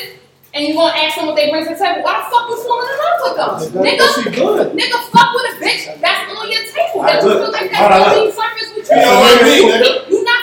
and 0.53 0.59
you 0.67 0.73
gonna 0.73 0.93
ask 0.97 1.15
them 1.15 1.25
what 1.29 1.35
they 1.37 1.49
bring 1.53 1.63
to 1.63 1.69
the 1.71 1.77
table. 1.77 2.01
Why 2.03 2.13
the 2.19 2.25
fuck 2.33 2.45
you 2.49 2.57
falling 2.57 2.89
in 2.89 2.97
love 2.99 3.17
with 3.21 3.35
them? 3.37 3.51
Nigga, 3.85 4.07
good. 4.33 4.67
nigga, 4.73 4.97
fuck 5.13 5.29
with 5.33 5.45
a 5.45 5.55
bitch 5.63 5.81
that's 6.01 6.21
on 6.33 6.45
your 6.51 6.63
table. 6.67 7.01
That 7.05 7.21
you 7.23 7.29
feel 7.37 7.51
like 7.53 7.69
Hold 7.73 7.91
on, 7.93 7.99
that's 8.01 8.17
look. 8.17 8.27
on 8.27 8.33
surface 8.33 8.69
with 8.75 8.89
you. 8.89 8.97
You 8.97 9.01
know 9.05 9.19
what 9.23 9.33
I 9.33 9.45
mean, 9.45 9.61
you, 9.63 9.71
not 9.71 9.79
fucking 9.79 10.11
with 10.11 10.11
them. 10.11 10.42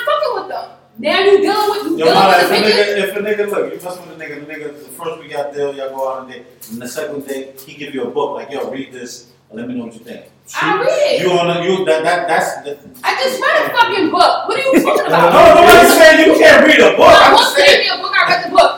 Now 1.00 1.20
you 1.20 1.40
dealing 1.40 1.70
with 1.70 1.84
you 1.92 1.98
Yo, 1.98 2.04
dealing 2.04 2.26
with 2.28 2.42
if 2.42 2.50
the 2.50 2.56
a 2.56 2.60
nigga, 2.60 3.08
if 3.08 3.16
a 3.16 3.20
nigga, 3.20 3.50
look, 3.50 3.72
you 3.72 3.80
mess 3.80 3.98
with 3.98 4.20
a 4.20 4.22
nigga, 4.22 4.46
the 4.46 4.52
nigga, 4.52 4.66
the 4.76 4.88
first 4.90 5.18
week 5.20 5.32
out 5.34 5.52
there, 5.54 5.72
y'all 5.72 5.88
go 5.96 6.08
out 6.10 6.18
on 6.20 6.30
a 6.30 6.32
date, 6.34 6.46
and 6.70 6.82
the 6.82 6.88
second 6.88 7.26
day, 7.26 7.54
he 7.64 7.74
give 7.74 7.94
you 7.94 8.04
a 8.04 8.10
book, 8.10 8.34
like, 8.36 8.50
yo, 8.50 8.70
read 8.70 8.92
this, 8.92 9.32
and 9.48 9.58
let 9.58 9.66
me 9.66 9.74
know 9.74 9.86
what 9.86 9.94
you 9.94 10.00
think. 10.00 10.26
I 10.60 10.76
read 10.78 10.86
it. 11.16 11.22
You 11.22 11.30
on 11.32 11.48
a, 11.48 11.64
you, 11.64 11.84
that, 11.86 12.02
that, 12.04 12.28
that's, 12.28 12.56
the, 12.62 12.76
I 13.02 13.16
just 13.22 13.40
read 13.40 13.64
a 13.64 13.70
fucking 13.72 14.10
book. 14.10 14.48
What 14.48 14.58
are 14.60 14.76
you 14.76 14.82
talking 14.84 15.06
about? 15.06 15.32
no, 15.32 15.62
nobody's 15.62 15.94
saying 15.96 16.26
you 16.28 16.38
can't 16.38 16.66
read 16.66 16.80
a 16.80 16.96
book, 16.96 17.08
I'm 17.16 17.32
just 17.38 17.56
gave 17.56 17.66
saying. 17.66 17.80
me 17.80 17.88
a 17.88 18.02
book. 18.02 18.12
I 18.12 18.28
read 18.28 18.44
the 18.44 18.50
book. 18.54 18.69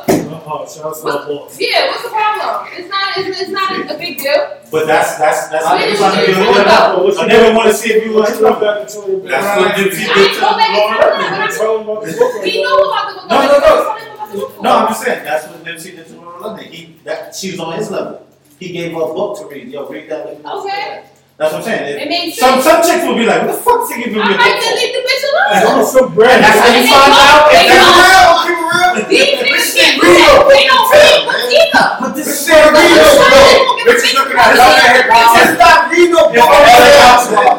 Uh-huh, 0.53 0.68
shout 0.68 0.84
out 0.84 0.96
to 0.96 1.05
my. 1.05 1.48
Yeah, 1.59 1.88
what's 1.88 2.03
the 2.03 2.09
problem? 2.11 2.68
It's 2.76 2.88
not. 2.90 3.16
It's, 3.16 3.40
it's 3.40 3.50
not 3.50 3.72
a, 3.72 3.94
a 3.94 3.98
big 3.98 4.18
deal. 4.18 4.59
But 4.70 4.86
that's, 4.86 5.16
that's, 5.18 5.48
that's, 5.48 5.64
What 5.64 5.80
I'm 5.80 5.88
is 5.88 5.98
trying 5.98 6.16
to 6.16 6.22
it 6.22 6.26
be 6.26 6.32
a 6.32 6.34
talking 6.36 6.53
little, 6.53 6.62
about? 6.62 7.05
What 7.05 7.18
I 7.18 7.22
you 7.22 7.28
never 7.28 7.55
want 7.57 7.68
to 7.70 7.74
see 7.74 7.92
if 7.92 8.05
you 8.05 8.12
What 8.14 8.30
like 8.30 8.38
you 8.40 8.46
come 8.46 8.61
back 8.61 8.80
and 8.80 8.88
tell 8.88 9.09
your 9.09 9.20
That's 9.28 9.48
what 9.61 9.78
you 9.78 9.92
see 9.92 10.07
I 10.09 10.16
go 10.40 10.50
back 10.57 10.72
and 10.72 10.92
tell 10.92 11.09
them. 11.12 11.20
You 11.22 11.28
didn't 11.40 11.57
tell 11.57 11.72
him 11.76 11.88
about 11.88 12.05
the 12.05 12.12
book. 12.12 12.32
We 12.42 12.62
know 12.62 12.78
about 12.88 13.05
the 13.09 13.14
book. 13.20 13.28
No, 13.28 13.36
no, 13.36 13.53
no. 13.53 13.61
Tell 13.61 13.96
him 13.96 14.12
about 14.12 14.32
the 14.32 14.38
book. 14.38 14.62
No, 14.62 14.70
I'm 14.76 14.88
just 14.88 15.00
saying, 15.05 15.24
that's 15.24 15.44
what 15.48 15.64
Nipsey 15.64 15.90
did 15.96 16.07
to 16.09 16.14
Lauren 16.20 16.40
London. 16.42 16.64
He, 16.72 16.96
that, 17.05 17.34
she 17.36 17.50
was 17.53 17.61
on 17.61 17.76
his 17.76 17.90
level. 17.90 18.26
He 18.59 18.72
gave 18.72 18.92
her 18.92 19.03
a 19.03 19.12
book 19.12 19.38
to 19.40 19.46
read. 19.46 19.68
Yo, 19.68 19.88
read 19.88 20.09
that. 20.11 20.24
let 20.26 20.36
me 20.38 20.42
know 20.42 20.57
what 20.57 20.64
you 20.64 20.72
Okay. 20.72 21.05
That's 21.36 21.53
what 21.53 21.61
I'm 21.61 21.64
saying. 21.64 21.98
It 22.00 22.09
made 22.09 22.32
Some, 22.34 22.61
sense. 22.61 22.64
some 22.64 22.80
chicks 22.86 23.03
will 23.09 23.16
be 23.16 23.24
like, 23.26 23.42
what 23.42 23.57
the 23.57 23.61
fuck 23.61 23.82
is 23.82 23.88
he 23.96 24.05
giving 24.05 24.14
me 24.14 24.20
a 24.20 24.24
I 24.24 24.28
book 24.28 24.36
might 24.38 24.57
for? 24.57 24.62
just 24.62 24.76
leave 24.78 24.92
the 24.94 25.03
bitch 25.03 25.24
alone. 25.26 25.78
me 25.80 25.84
some 25.90 26.09
bread. 26.14 26.36
And 26.38 26.44
that's 26.44 26.61
how 26.61 26.70
you 26.70 26.84
find 26.86 27.12
out 27.12 27.50
if 27.50 27.61
they 27.61 27.68
that's 27.68 27.82
don't- 27.82 28.48
Real? 28.48 29.05
Keep 29.09 29.40
it 29.40 29.48
real? 29.48 29.51
These 29.95 30.01
niggas 30.01 30.01
shit 30.01 30.01
can't 30.01 30.01
do 30.01 30.09
real. 30.09 30.36
that. 30.36 30.49
They 30.49 30.64
don't 30.68 30.88
read 30.93 31.53
either. 31.53 31.86
But 32.01 32.11
this 32.16 32.26
This 32.26 32.40
is 32.40 32.47
shit 32.49 32.64
real, 32.72 33.12
bro. 33.28 33.28
they 33.28 33.59
don't 33.61 33.76
give 33.78 33.86
a 33.86 33.90
Bitches 33.93 34.03
bitch 34.03 34.14
looking 34.16 34.38
at 34.38 34.47
her 34.53 34.72
head, 34.80 35.05
Bitches 35.11 35.59
not 35.59 35.78
reading 35.93 36.12
no 36.12 36.22
If. 36.32 36.43
I'm 36.43 37.59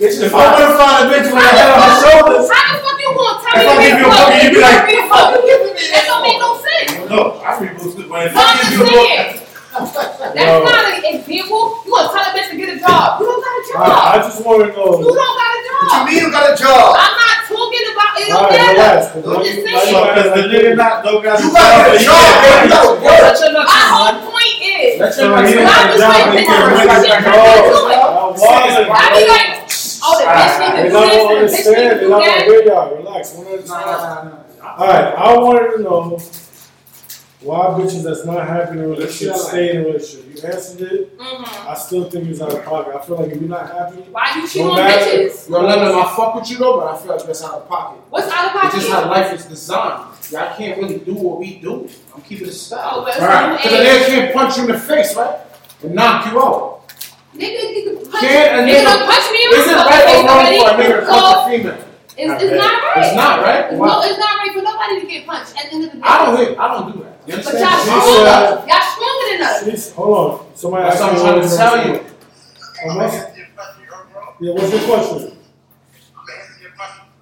Bitches 0.00 0.22
If 0.26 0.34
I 0.34 0.36
want 0.42 0.58
to 0.58 0.66
find 0.78 0.98
a 1.02 1.10
bitch 1.12 1.28
with 1.30 1.42
a 1.42 1.48
head 1.52 1.70
on 1.70 1.78
her 1.82 1.94
shoulders, 2.02 2.46
How 2.50 2.64
the 2.74 2.82
fuck 2.82 2.98
you 2.98 3.10
gonna 3.14 3.42
tell 3.42 3.54
If 3.54 3.62
me 3.62 3.70
I 3.70 3.74
to 3.74 3.82
give 3.82 3.98
you 3.98 4.06
a 4.06 4.10
book? 4.10 4.30
you 4.42 4.50
be 4.50 4.56
You 4.56 4.62
like, 4.62 4.74
don't 4.74 4.86
read 4.88 4.98
a 4.98 5.08
book. 5.08 5.30
That 5.92 6.04
don't 6.08 6.22
make 6.26 6.38
no 6.42 6.50
sense. 6.58 6.90
no, 7.10 7.20
I 7.42 7.50
read 7.60 7.72
books 7.78 7.94
if 7.98 8.08
No, 8.34 8.40
I 8.42 8.42
I'm 8.42 8.58
give 8.58 8.72
you 8.72 8.82
a 8.82 8.90
book. 8.90 9.48
That's 9.72 10.34
No. 10.34 10.64
not 10.64 10.84
an 10.92 11.04
example. 11.06 11.62
You 11.86 11.90
gonna 11.92 12.08
tell 12.12 12.24
a 12.28 12.32
bitch 12.36 12.48
to 12.50 12.56
get 12.56 12.68
a 12.76 12.78
job. 12.80 13.20
You 13.20 13.26
don't 13.26 13.40
got 13.40 13.54
a 13.56 13.62
I, 13.62 13.82
I 13.82 13.88
job. 13.88 14.04
I 14.12 14.16
just 14.26 14.40
want 14.44 14.60
to 14.66 14.68
go. 14.72 14.84
You 15.00 15.12
don't 15.14 15.36
got 15.38 15.50
a 15.54 15.60
What 15.62 15.82
you 15.82 15.88
job. 15.88 16.06
mean 16.08 16.18
you 16.18 16.30
got 16.32 16.44
a 16.52 16.56
job? 16.56 16.96
I'm 16.98 17.14
not 17.16 17.21
talking 18.28 18.60
about 18.60 18.76
it. 18.76 18.76
All 18.76 18.76
Don't 18.76 18.76
right, 18.76 18.76
matter. 18.76 19.12
I'm 19.26 19.42
just 19.44 19.62
saying. 19.64 20.14
because 20.14 20.34
the 20.34 20.42
nigga 20.48 20.76
not, 20.76 21.04
don't 21.04 21.22
got 21.22 21.38
You 21.38 21.52
got 21.54 21.80
job, 21.80 21.86
a 21.88 21.92
but 21.92 22.00
he 22.00 22.06
job, 22.06 22.14
can't 22.14 22.42
bro. 22.42 22.62
You 22.62 22.68
read. 22.68 22.70
got 22.70 22.86
to 22.94 23.02
work. 23.02 23.22
Let 23.22 23.40
your 23.40 23.52
nuts 23.52 23.72
My 23.72 23.82
whole 23.90 24.30
point 24.30 24.58
is. 24.62 25.00
Let 25.00 25.16
your 25.16 25.28
So 25.28 25.28
nuts 25.28 25.52
he 25.52 25.54
in. 25.54 25.58
don't 25.58 25.66
I 25.66 25.76
got 25.76 25.90
a 25.94 25.94
was 25.94 25.98
job, 25.98 26.08
like, 26.08 26.26
but 26.26 26.34
he 26.36 26.40
this 26.40 26.46
can't 26.46 26.66
is 26.68 26.72
read. 26.72 26.90
shit. 26.90 27.24
No, 27.24 27.32
I 27.32 27.62
do 27.66 27.90
it. 27.90 28.06
I 28.06 28.30
wasn't. 28.32 28.90
I 28.94 29.10
be 29.14 29.24
like, 29.28 29.70
oh, 30.02 30.18
the 30.20 30.26
bitch 30.34 30.58
need 30.58 30.76
to 30.76 30.84
do 30.90 31.08
this, 31.08 31.26
the 31.28 31.34
bitch 31.46 31.74
need 31.74 31.88
understand. 31.88 31.90
to 31.90 32.00
do 32.00 32.08
not 32.08 32.26
gonna 32.26 32.42
that. 32.42 32.44
hear 32.44 32.62
y'all. 32.64 32.96
Relax. 32.96 33.34
One 33.34 33.46
at 33.48 33.60
a 33.60 33.62
time. 33.62 33.86
nah, 33.86 34.24
nah. 34.24 34.38
All 34.78 34.86
right, 34.88 35.14
I 35.14 35.36
wanted 35.38 35.76
to 35.76 35.82
know 35.82 36.18
why 37.44 37.66
bitches 37.78 38.02
that's 38.04 38.24
not 38.24 38.46
happy 38.46 38.72
in 38.72 38.84
a 38.84 38.88
relationship 38.88 39.36
stay 39.36 39.70
in 39.70 39.82
a 39.82 39.84
relationship. 39.86 40.26
You 40.42 40.48
answered 40.48 40.80
it. 40.92 41.18
Mhm. 41.18 41.68
I 41.70 41.74
still 41.74 42.08
think 42.10 42.28
it's 42.28 42.40
out 42.40 42.52
of 42.52 42.64
pocket. 42.64 42.94
I 42.94 43.00
feel 43.04 43.16
like 43.16 43.30
if 43.32 43.40
you're 43.40 43.48
not 43.50 43.66
happy, 43.70 43.96
Why 44.10 44.32
you 44.36 44.46
cheat 44.48 44.62
No 44.64 44.70
on 44.70 44.76
matter- 44.76 45.04
bitches? 45.10 45.48
Yo, 45.50 45.60
Lemon, 45.60 45.88
I 45.94 46.14
fuck 46.16 46.34
with 46.36 46.50
you 46.50 46.58
though, 46.58 46.78
but 46.80 46.94
I 46.94 46.96
feel 46.98 47.16
like 47.16 47.26
that's 47.26 47.42
out 47.44 47.54
of 47.54 47.68
pocket. 47.68 48.00
What's 48.10 48.30
out 48.32 48.46
of 48.46 48.52
pocket? 48.52 48.74
It's 48.74 48.86
just 48.86 48.90
how 48.90 49.08
life 49.10 49.32
is 49.32 49.44
designed. 49.46 50.04
Y'all 50.30 50.56
can't 50.56 50.78
really 50.78 50.98
do 50.98 51.14
what 51.14 51.38
we 51.38 51.56
do. 51.56 51.88
I'm 52.14 52.22
keeping 52.22 52.46
it 52.46 52.50
Oh, 52.50 52.52
style. 52.54 53.02
but 53.04 53.18
Right. 53.20 53.56
Because 53.56 53.72
a 53.72 53.82
nigga 53.84 54.06
can't 54.06 54.34
punch 54.34 54.56
you 54.56 54.64
in 54.64 54.72
the 54.72 54.78
face, 54.78 55.14
right? 55.16 55.36
And 55.82 55.94
knock 55.94 56.30
you 56.32 56.40
out. 56.40 56.80
Nigga, 57.36 57.60
nigga, 57.74 58.10
punch, 58.10 58.24
Can't 58.24 58.60
a 58.60 58.72
nigga, 58.72 58.84
nigga- 58.84 59.06
punch 59.06 59.30
me 59.32 59.44
in 59.44 59.50
Is 59.60 59.66
it 59.66 59.74
right 59.74 60.04
or 60.06 60.26
wrong 60.28 60.44
for 60.46 60.70
a 60.70 60.84
nigga 60.84 61.00
to 61.00 61.06
punch 61.06 61.36
a 61.36 61.50
female? 61.50 61.74
it's, 62.16 62.42
it's 62.42 62.52
not 62.62 62.72
right. 62.82 63.04
It's 63.06 63.16
not, 63.16 63.42
right? 63.42 63.72
Why? 63.72 63.88
No, 63.88 64.02
it's 64.02 64.18
not 64.18 64.36
right 64.38 64.52
for 64.54 64.62
nobody 64.62 65.00
to 65.00 65.06
get 65.06 65.26
punched 65.26 65.52
at 65.56 65.70
the 65.70 65.74
end 65.76 65.84
of 65.84 65.90
the 65.92 65.96
day. 65.96 66.02
I 66.04 66.24
don't 66.26 66.36
hit. 66.36 66.58
I 66.58 66.68
don't 66.68 66.92
do 66.92 66.98
that. 67.02 67.11
You 67.26 67.36
But 67.36 67.44
y'all 67.44 67.78
stronger. 67.78 68.64
Y'all 68.66 68.80
stronger 68.94 69.38
than 69.38 69.42
us. 69.42 69.64
she's 69.64 69.92
hold 69.92 70.16
on. 70.16 70.56
Somebody 70.56 70.84
That's 70.84 71.00
asked 71.00 71.22
what 71.22 71.34
I'm 71.36 71.40
trying 71.40 71.48
to 71.48 71.56
tell 71.56 71.76
you. 71.86 72.90
Um, 72.90 72.96
what's- 72.96 73.38
Yeah, 74.40 74.52
what's 74.54 74.72
your 74.72 74.82
question? 74.82 75.36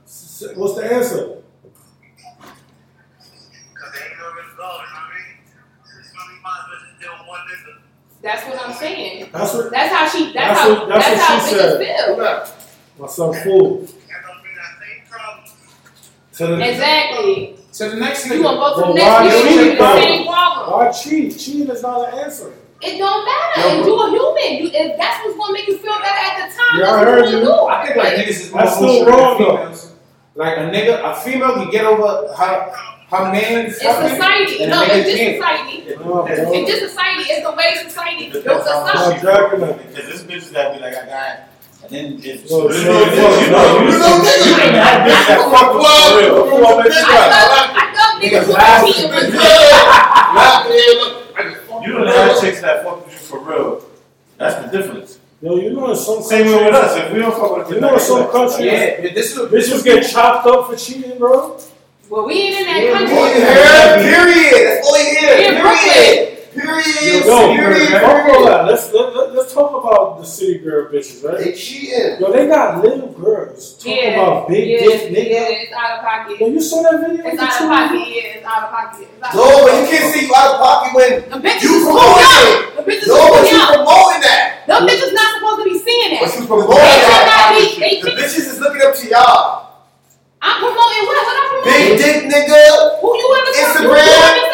S- 0.07 0.45
What's 0.57 0.75
the 0.77 0.85
answer? 0.95 1.37
That's 8.23 8.45
what 8.47 8.61
I'm 8.69 8.75
saying. 8.75 9.29
That's 9.33 9.55
what 9.55 9.71
That's 9.71 9.95
how 9.95 10.07
she. 10.09 10.33
That's, 10.33 10.35
That's 10.35 10.61
how. 10.61 10.75
what- 10.75 10.89
that's 10.89 11.07
that's 11.07 11.21
what 11.21 11.29
how 11.29 11.47
she 11.49 11.55
said. 11.55 12.07
feel. 12.07 12.45
my 12.99 13.07
son 13.07 13.33
fool. 13.43 13.87
Exactly. 16.63 17.57
To 17.81 17.89
the 17.89 17.97
next 17.97 18.25
thing, 18.27 18.33
You 18.33 18.39
nigga. 18.41 18.45
gonna 18.45 18.59
go 18.61 18.75
to 18.77 18.81
Well, 18.83 18.93
the 18.93 19.01
why 19.01 19.25
next 19.25 19.33
you 19.37 19.41
nigga 19.41 19.57
with 19.57 19.71
cheat, 19.73 19.79
the 19.79 20.03
same 20.03 20.27
problem. 20.27 20.71
Why 20.71 20.93
cheat? 20.93 21.39
Cheating 21.41 21.69
is 21.71 21.81
not 21.83 22.13
an 22.13 22.19
answer. 22.21 22.53
It 22.83 22.99
don't 22.99 23.25
matter. 23.25 23.61
Yo, 23.61 23.81
If 23.81 23.87
you 23.87 23.95
a 23.97 24.11
human, 24.11 24.51
you, 24.65 24.71
if 24.73 24.99
that's 24.99 25.25
what's 25.25 25.37
gonna 25.39 25.53
make 25.55 25.67
you 25.67 25.79
feel 25.79 25.97
better 25.97 26.21
at 26.29 26.35
the 26.45 26.57
time, 26.57 26.77
Yeah, 26.77 26.91
I 26.93 26.93
that's 26.93 27.05
heard 27.09 27.23
what 27.25 27.31
you 27.33 27.39
you. 27.39 27.45
do. 27.45 27.53
I 27.69 27.87
think 27.87 27.97
like 27.97 28.13
niggas 28.21 28.29
is 28.29 28.53
more 28.53 28.61
That's 28.63 28.77
still 28.77 29.07
wrong, 29.07 29.39
than 29.39 29.73
though. 29.73 30.45
Like 30.45 30.57
a 30.59 30.61
nigga, 30.69 31.11
a 31.11 31.15
female 31.25 31.55
can 31.55 31.71
get 31.71 31.85
over 31.87 32.33
her 32.37 32.73
her 33.11 33.33
man 33.33 33.65
It's 33.67 33.79
society. 33.81 34.67
No, 34.67 34.83
a 34.83 34.85
nigga 34.85 34.97
it's 35.01 35.09
just 35.09 35.17
can't. 35.17 35.37
society. 35.41 35.77
No, 35.89 36.05
oh, 36.05 36.27
bro. 36.27 36.53
It's 36.53 36.71
just 36.71 36.83
society. 36.93 37.23
It's 37.33 37.47
the 37.49 37.53
way 37.57 37.69
society 37.89 38.31
built 38.31 38.47
us 38.47 38.69
I'm 38.69 39.13
up. 39.13 39.23
jacking 39.23 39.61
that. 39.61 39.89
Because 39.89 40.07
this 40.07 40.23
bitch 40.29 40.37
is 40.37 40.51
that 40.53 40.75
be 40.77 40.81
like, 40.85 40.95
I 40.97 41.07
got 41.07 41.29
it. 41.33 41.41
And 41.83 41.91
then 41.91 42.21
if 42.23 42.51
Well, 42.51 42.71
you 42.73 42.79
you 42.79 42.85
know, 42.85 42.93
know, 42.93 43.11
you 43.11 43.17
know, 43.17 43.31
you 43.41 43.51
know, 43.51 43.65
you 43.81 43.91
know, 43.91 43.91
you 43.91 43.99
know, 43.99 44.17
that 44.73 45.07
bitch 45.07 45.27
that 45.29 45.41
fuck 45.51 45.75
with 45.75 45.83
you 45.83 45.89
for 45.89 46.19
real. 46.21 46.35
Who 46.51 46.57
want 46.63 46.87
bitch 46.87 46.93
I 46.93 47.05
right? 47.09 47.31
thought, 47.33 47.73
I 47.75 47.85
thought 47.95 48.13
niggas 48.21 48.31
Niggas 48.31 48.47
who 48.47 48.53
laugh. 48.53 48.83
were 48.83 48.93
cheating 48.93 49.11
was 49.11 49.25
You 51.87 51.93
don't 51.95 52.07
have 52.07 52.41
chicks 52.41 52.61
that 52.61 52.85
fuck 52.85 53.05
with 53.05 53.13
you 53.15 53.19
for 53.19 53.39
real. 53.41 53.85
That's 54.39 54.57
the 54.71 54.79
difference. 54.79 55.19
Yo, 55.43 55.57
you 55.57 55.71
know 55.73 55.91
in 55.91 55.97
some 55.97 56.23
Same 56.23 56.47
way 56.49 56.65
with 56.65 56.73
countries, 56.75 56.91
us. 56.93 56.97
If 57.07 57.13
we 57.15 57.19
don't 57.21 57.33
fuck 57.35 57.57
with 57.57 57.71
a 57.71 57.75
You 57.75 57.81
know 57.81 57.95
in 57.95 58.01
some 58.01 58.31
countries, 58.31 58.67
Yeah, 58.67 59.01
but 59.01 59.15
this 59.15 59.33
is 59.33 59.39
what 59.39 59.51
bitches 59.51 59.83
get 59.85 60.07
chopped 60.11 60.47
up 60.47 60.69
for 60.69 60.77
cheating, 60.77 61.19
bro. 61.19 61.59
Well, 62.11 62.27
we 62.27 62.35
ain't 62.35 62.57
in 62.61 62.67
that 62.67 62.83
Yeah, 62.83 62.93
country. 62.93 63.17
All 63.17 63.29
you 63.29 63.41
hear, 63.41 64.21
period. 64.21 64.67
That's 64.69 64.87
all 64.87 64.99
you 64.99 65.05
hear, 65.17 65.37
We 65.39 65.47
in 65.47 65.55
period. 65.63 66.30
Period. 66.53 67.27
Yo, 67.27 67.55
period. 67.55 67.89
fuck 68.03 68.27
all 68.35 68.45
that. 68.47 68.67
Let's 68.67 68.93
let, 68.93 69.15
let, 69.15 69.35
let's 69.35 69.55
talk 69.55 69.71
about 69.71 70.19
the 70.19 70.27
city 70.27 70.59
girl 70.59 70.91
bitches, 70.91 71.23
right? 71.23 71.39
They 71.39 71.53
cheating. 71.53 72.19
Yo, 72.19 72.33
they 72.33 72.47
got 72.49 72.83
little 72.83 73.13
girls 73.13 73.75
talking 73.79 73.97
Yeah, 73.97 74.19
about 74.19 74.49
big 74.49 74.69
yeah, 74.69 74.79
dick 74.83 75.11
nigga. 75.15 75.31
yeah, 75.31 75.63
it's 75.63 75.73
out 75.73 75.99
of 75.99 76.05
pocket. 76.05 76.41
Yo, 76.41 76.47
you 76.49 76.61
saw 76.61 76.83
that 76.83 77.07
video? 77.07 77.23
It's 77.25 77.39
out 77.41 77.55
of 77.63 77.69
pocket. 77.71 78.03
Yeah, 78.03 78.35
it's 78.35 78.47
out 78.47 78.63
of 78.67 78.71
pocket. 78.75 79.07
It's 79.15 79.23
out 79.23 79.35
No, 79.35 79.47
pocket. 79.47 79.63
but 79.63 79.75
you 79.79 79.87
can't 79.95 80.07
say 80.15 80.21
you 80.27 80.33
out 80.35 80.51
of 80.51 80.59
pocket 80.59 80.91
when 80.95 81.11
The 81.31 81.39
You 81.39 81.71
is 81.71 81.85
promoting 81.87 82.19
young. 82.19 82.51
it. 82.51 82.77
The 82.77 82.83
bitches 82.83 83.07
no, 83.07 83.21
but 83.31 83.45
you 83.47 83.59
promoting 83.71 84.23
that. 84.27 84.43
Them 84.67 84.83
bitches 84.91 85.13
not 85.15 85.29
supposed 85.39 85.59
to 85.63 85.65
be 85.71 85.77
seeing 85.79 86.11
But 86.19 86.27
that. 86.27 86.35
you 86.35 86.47
promoting 86.51 86.83
They 86.83 86.99
should 86.99 87.15
that. 87.15 87.31
not 87.31 87.49
be. 87.55 87.63
They 87.79 87.95
The 88.03 88.11
should. 88.11 88.19
bitches 88.19 88.45
is 88.51 88.59
looking 88.59 88.83
up 88.83 88.95
to 88.99 89.05
y'all. 89.07 89.71
I'm 90.43 90.59
promoting 90.59 91.03
what? 91.07 91.21
What 91.21 91.37
I'm 91.39 91.49
Big 91.63 91.95
dick 92.01 92.19
nigga. 92.27 92.99
Who 92.99 93.09
you 93.15 93.29
ever 93.39 93.53
said? 93.55 93.87
Instagram. 93.87 94.50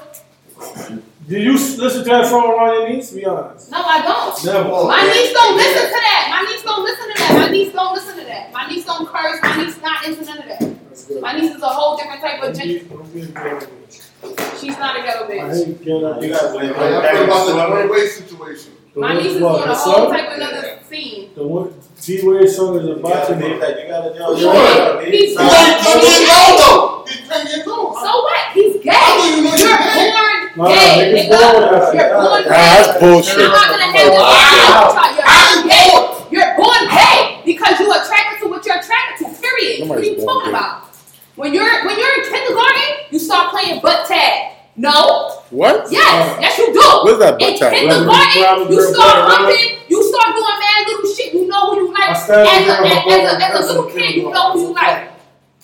Did 1.28 1.42
you 1.42 1.52
listen 1.54 2.04
to 2.04 2.10
that 2.10 2.26
song 2.26 2.50
around 2.52 2.74
your 2.80 2.88
niece? 2.90 3.10
Be 3.12 3.24
honest. 3.24 3.70
No, 3.70 3.78
I 3.82 4.02
don't. 4.02 4.44
Never. 4.44 4.68
My 4.84 5.04
yeah. 5.04 5.12
niece 5.12 5.32
don't 5.32 5.56
listen 5.56 5.86
to 5.88 6.00
that. 6.04 6.22
My 6.28 6.40
niece 6.50 6.62
don't 6.62 6.84
listen 6.84 7.06
to 7.08 7.18
that. 7.18 7.32
My 7.40 7.48
niece 7.50 7.72
don't 7.72 7.94
listen 7.94 8.18
to 8.18 8.24
that. 8.26 8.52
My 8.52 8.66
niece 8.68 8.84
don't 8.84 9.08
curse. 9.08 9.38
My 9.42 9.56
niece 9.64 9.80
not 9.80 10.04
into 10.06 10.24
none 10.24 10.38
of 10.38 10.44
that. 10.44 11.20
My 11.22 11.32
niece 11.38 11.54
is 11.56 11.62
a 11.62 11.66
whole 11.66 11.96
different 11.96 12.20
type 12.20 12.42
of 12.42 12.54
Don't 12.54 12.56
gen- 12.56 12.68
be- 12.68 12.78
don't 12.84 13.00
a 13.00 13.26
ghetto 13.32 13.66
bitch. 13.66 14.60
She's 14.60 14.78
not 14.78 14.98
a 14.98 15.02
ghetto 15.02 15.24
I 15.24 15.28
bitch. 15.28 15.66
hate 15.66 15.78
ghetto 15.84 16.20
You 16.20 16.28
gotta 16.30 16.52
blame 16.52 16.72
I 16.76 17.12
feel 17.12 17.24
about 17.24 17.46
the 17.46 17.52
Dwyane 17.54 17.90
Wade 17.90 18.10
situation. 18.10 18.72
My 18.94 19.14
niece 19.14 19.32
is 19.32 19.42
what, 19.42 19.56
doing 19.58 19.68
a 19.70 19.74
whole 19.74 20.08
type 20.10 20.28
of 20.30 20.36
another 20.36 20.78
scene. 20.88 21.30
The 21.34 21.46
one 21.94 22.02
D-Wade 22.04 22.48
song 22.50 22.76
is 22.78 22.86
You 22.86 22.92
about 22.96 23.12
gotta 23.12 23.34
to 23.34 23.40
be. 23.40 23.58
that. 23.58 23.80
You 23.80 23.88
gotta 23.88 24.18
know. 24.18 24.34
He's 24.34 24.42
you 24.44 24.52
gotta 24.52 25.04
gay. 25.04 25.10
He's 25.10 25.36
that. 25.36 25.80
He's 25.80 25.94
ten 25.94 26.00
years 26.04 26.30
old 26.34 26.58
though. 26.60 27.04
He's 27.06 27.28
ten 27.28 27.46
years 27.46 27.66
old. 27.68 27.94
So 27.94 28.10
what? 28.22 28.42
He's 28.54 28.74
gay. 28.82 28.90
How 28.92 29.22
do 29.22 29.28
you 29.30 29.42
know 29.44 29.54
You're 29.54 29.78
he's 29.78 29.94
gay? 29.94 30.10
born 30.12 30.40
Nah, 30.56 30.68
gay, 30.68 31.12
nigga. 31.14 31.34
born 31.34 31.54
with 31.54 31.70
that 31.70 31.84
shit. 31.90 31.94
You're 31.94 32.14
born 32.14 32.30
Nah, 32.30 32.42
gay. 32.42 32.48
that's 32.50 32.92
bullshit. 33.00 33.38
You're 33.38 33.48
not 33.48 33.68
gonna 33.70 33.90
hang 33.94 34.10
with 34.10 34.18
Wow. 34.18 35.08
you. 35.10 35.22
You're 35.54 35.64
gay. 35.70 35.90
You're 36.34 36.52
born 36.58 36.82
gay 36.90 37.40
because 37.46 37.74
you're 37.80 37.94
attracted 37.94 38.36
to 38.42 38.46
what 38.50 38.60
you're 38.66 38.78
attracted 38.78 39.14
to. 39.24 39.26
Period. 39.40 39.88
What 39.88 39.98
are 39.98 40.02
you 40.04 40.16
talking 40.18 40.50
gay. 40.50 40.56
about? 40.56 40.90
When 41.36 41.52
you're 41.54 41.66
when 41.86 41.98
you're 41.98 42.14
in 42.20 42.24
kindergarten, 42.30 42.90
you 43.10 43.18
start 43.18 43.50
playing 43.50 43.80
butt 43.80 44.06
tag. 44.06 44.52
No. 44.76 45.30
What? 45.50 45.86
Yes. 45.90 46.38
Yes, 46.40 46.58
you 46.58 46.72
do. 46.72 46.80
What's 46.80 47.18
that 47.20 47.38
butt 47.38 47.48
In 47.52 47.58
tag? 47.58 47.72
kindergarten, 47.74 48.72
you 48.72 48.76
Grab 48.76 48.94
start 48.94 49.14
a 49.14 49.20
girl, 49.22 49.30
humping. 49.30 49.78
You 49.88 49.98
start 50.02 50.34
doing 50.34 50.58
mad 50.58 50.86
little 50.88 51.14
shit. 51.14 51.34
You 51.34 51.46
know 51.46 51.70
who 51.70 51.76
you 51.80 51.92
like. 51.94 52.00
I 52.00 52.12
As 52.12 52.24
stand 52.24 52.42
a, 52.42 52.66
there, 52.66 52.82
as, 52.82 52.82
I'm 52.82 52.90
as, 52.90 53.06
a, 53.06 53.38
going 53.38 53.42
as 53.42 53.54
a 53.54 53.72
little 53.72 53.84
crazy. 53.90 53.98
kid, 54.06 54.16
you 54.16 54.30
know 54.30 54.52
who 54.52 54.60
you 54.62 54.74
like. 54.74 55.10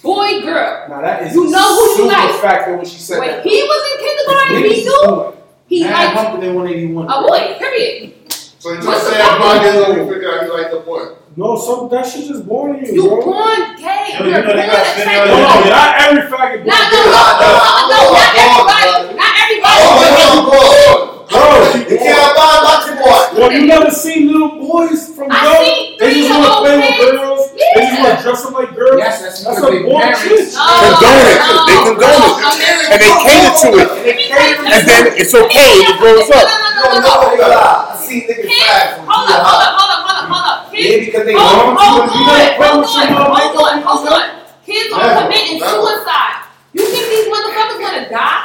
Boy, 0.03 0.41
girl. 0.43 0.87
Now 0.89 1.01
that 1.03 1.23
is 1.27 1.35
You 1.35 1.51
know 1.51 1.75
who 1.75 1.83
you 1.91 1.97
super 1.97 2.15
like. 2.15 2.41
factor 2.41 2.77
when 2.77 2.87
she 2.87 2.99
said 2.99 3.19
When 3.19 3.29
that. 3.29 3.43
he 3.45 3.63
was 3.63 3.83
in 3.91 3.97
kindergarten, 4.07 4.57
he 4.57 4.63
Niggas 4.63 4.85
knew 4.87 5.35
he 5.67 5.83
Mad 5.85 5.93
liked 5.93 6.15
humping 6.31 6.49
in 6.49 6.55
181. 6.55 7.05
a 7.05 7.23
boy. 7.27 7.59
Period. 7.59 8.33
So 8.33 8.71
you're 8.71 8.77
What's 8.79 8.87
just 8.87 9.05
the 9.05 9.11
saying 9.11 9.27
problem? 9.27 9.59
Brian 9.59 9.75
didn't 9.75 9.91
even 9.97 10.09
figure 10.15 10.31
out 10.39 10.45
he 10.45 10.51
liked 10.51 10.71
the 10.71 10.81
boy. 10.81 11.05
No, 11.37 11.57
some 11.57 11.89
that 11.91 12.07
shit 12.07 12.27
just 12.27 12.45
born 12.47 12.75
in 12.77 12.85
you, 12.87 12.93
You 12.93 13.09
bro. 13.09 13.23
born 13.23 13.77
gay. 13.77 14.19
Yo, 14.19 14.27
You're 14.27 14.27
you 14.27 14.33
know 14.35 14.43
born 14.43 14.57
they 14.57 14.67
got 14.67 14.97
video 14.97 15.23
attracted. 15.23 15.31
No, 15.31 15.47
no, 15.47 15.71
not 15.71 15.95
oh, 15.95 16.05
every 16.11 16.23
faggot. 16.27 16.67
No, 16.67 16.75
born 16.75 16.91
no, 16.91 17.01
no, 17.07 17.23
no, 17.39 17.47
no, 17.47 17.87
no, 17.87 17.99
not 18.19 18.35
everybody. 18.35 19.15
Not 19.15 19.35
everybody. 19.39 19.79
Oh, 19.79 21.17
Bro, 21.31 21.47
You 21.87 21.99
can't 21.99 22.35
buy 22.35 22.51
a 22.51 22.67
nothing, 22.67 22.97
boy. 22.99 23.23
Well, 23.39 23.53
you 23.53 23.63
never 23.67 23.91
seen 23.93 24.27
little 24.33 24.59
boys 24.59 25.15
from 25.15 25.29
I 25.31 25.45
young? 25.45 25.63
seen 25.65 25.99
They 26.01 26.15
just 26.15 26.31
want 26.31 26.51
to 26.51 26.59
play 26.59 26.77
with 26.99 27.13
girls. 27.15 27.40
They 27.61 27.81
just 27.87 28.01
want 28.01 28.17
to 28.17 28.23
dress 28.25 28.41
up 28.47 28.53
like 28.57 28.73
girls. 28.75 28.99
Yes, 28.99 29.21
that's 29.23 29.45
That's 29.45 29.61
because 29.61 29.69
a 29.69 29.71
they 29.71 29.83
born 29.85 30.01
parents- 30.01 30.23
shit. 30.25 30.55
No, 30.57 30.65
Condone 30.81 31.29
it. 31.29 31.39
no, 31.41 31.61
They 31.69 31.79
condone 31.85 32.01
no, 32.01 32.25
it. 32.25 32.41
no, 32.41 32.51
no, 32.51 32.91
And 32.91 32.99
they 33.01 33.13
cater 33.21 33.53
to 33.61 33.69
it. 33.77 33.89
Let 34.01 34.17
me 34.17 34.25
And 34.33 34.83
then 34.89 35.03
it's 35.21 35.35
okay 35.37 35.71
it 35.85 35.97
grows 36.01 36.29
up. 36.33 36.45
no, 36.49 36.57
no, 36.57 36.69
You 36.71 36.75
no, 36.75 36.83
don't 36.83 36.95
no, 36.95 37.01
know 37.01 37.15
no. 37.15 37.21
what 37.21 37.31
they 37.31 37.39
got. 37.39 37.91
I 37.91 37.97
see 38.01 38.19
niggas 38.25 38.49
Kids, 38.49 38.65
flag 38.65 38.97
from 38.97 39.07
hold 39.07 39.29
up, 39.31 39.41
hold 39.45 39.61
up, 39.61 39.73
hold 39.77 39.91
up, 39.93 40.01
hold 40.01 40.19
up, 40.19 40.27
hold 40.33 40.47
up. 40.51 40.59
Yeah, 40.73 40.81
Kids, 40.81 41.07
because 41.07 41.25
they 41.29 41.37
hold, 41.37 41.77
want 41.77 41.79
hold 41.79 42.01
to. 42.01 42.11
on, 42.11 42.19
You 42.19 42.25
don't 42.27 42.57
play 42.57 42.69
hold 42.71 42.81
with 42.81 42.91
on, 42.91 43.01
your 43.01 43.13
mom, 43.13 43.29
hold 43.31 43.69
on, 43.71 43.77
hold 43.85 44.09
on. 44.09 44.25
Kids 44.67 44.89
are 44.91 45.01
Never, 45.05 45.21
committing 45.29 45.59
never. 45.61 45.73
suicide. 45.77 46.37
You 46.73 46.85
think 46.87 47.05
these 47.11 47.27
motherfuckers 47.29 47.79
gonna 47.83 48.05
die? 48.09 48.43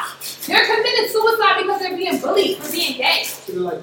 They're 0.47 0.65
committing 0.65 1.07
suicide 1.09 1.55
because 1.61 1.79
they're 1.81 1.95
being 1.97 2.17
bullied 2.19 2.57
for 2.57 2.67
being 2.71 2.97
gay. 2.97 3.23
People, 3.45 3.65
what 3.65 3.81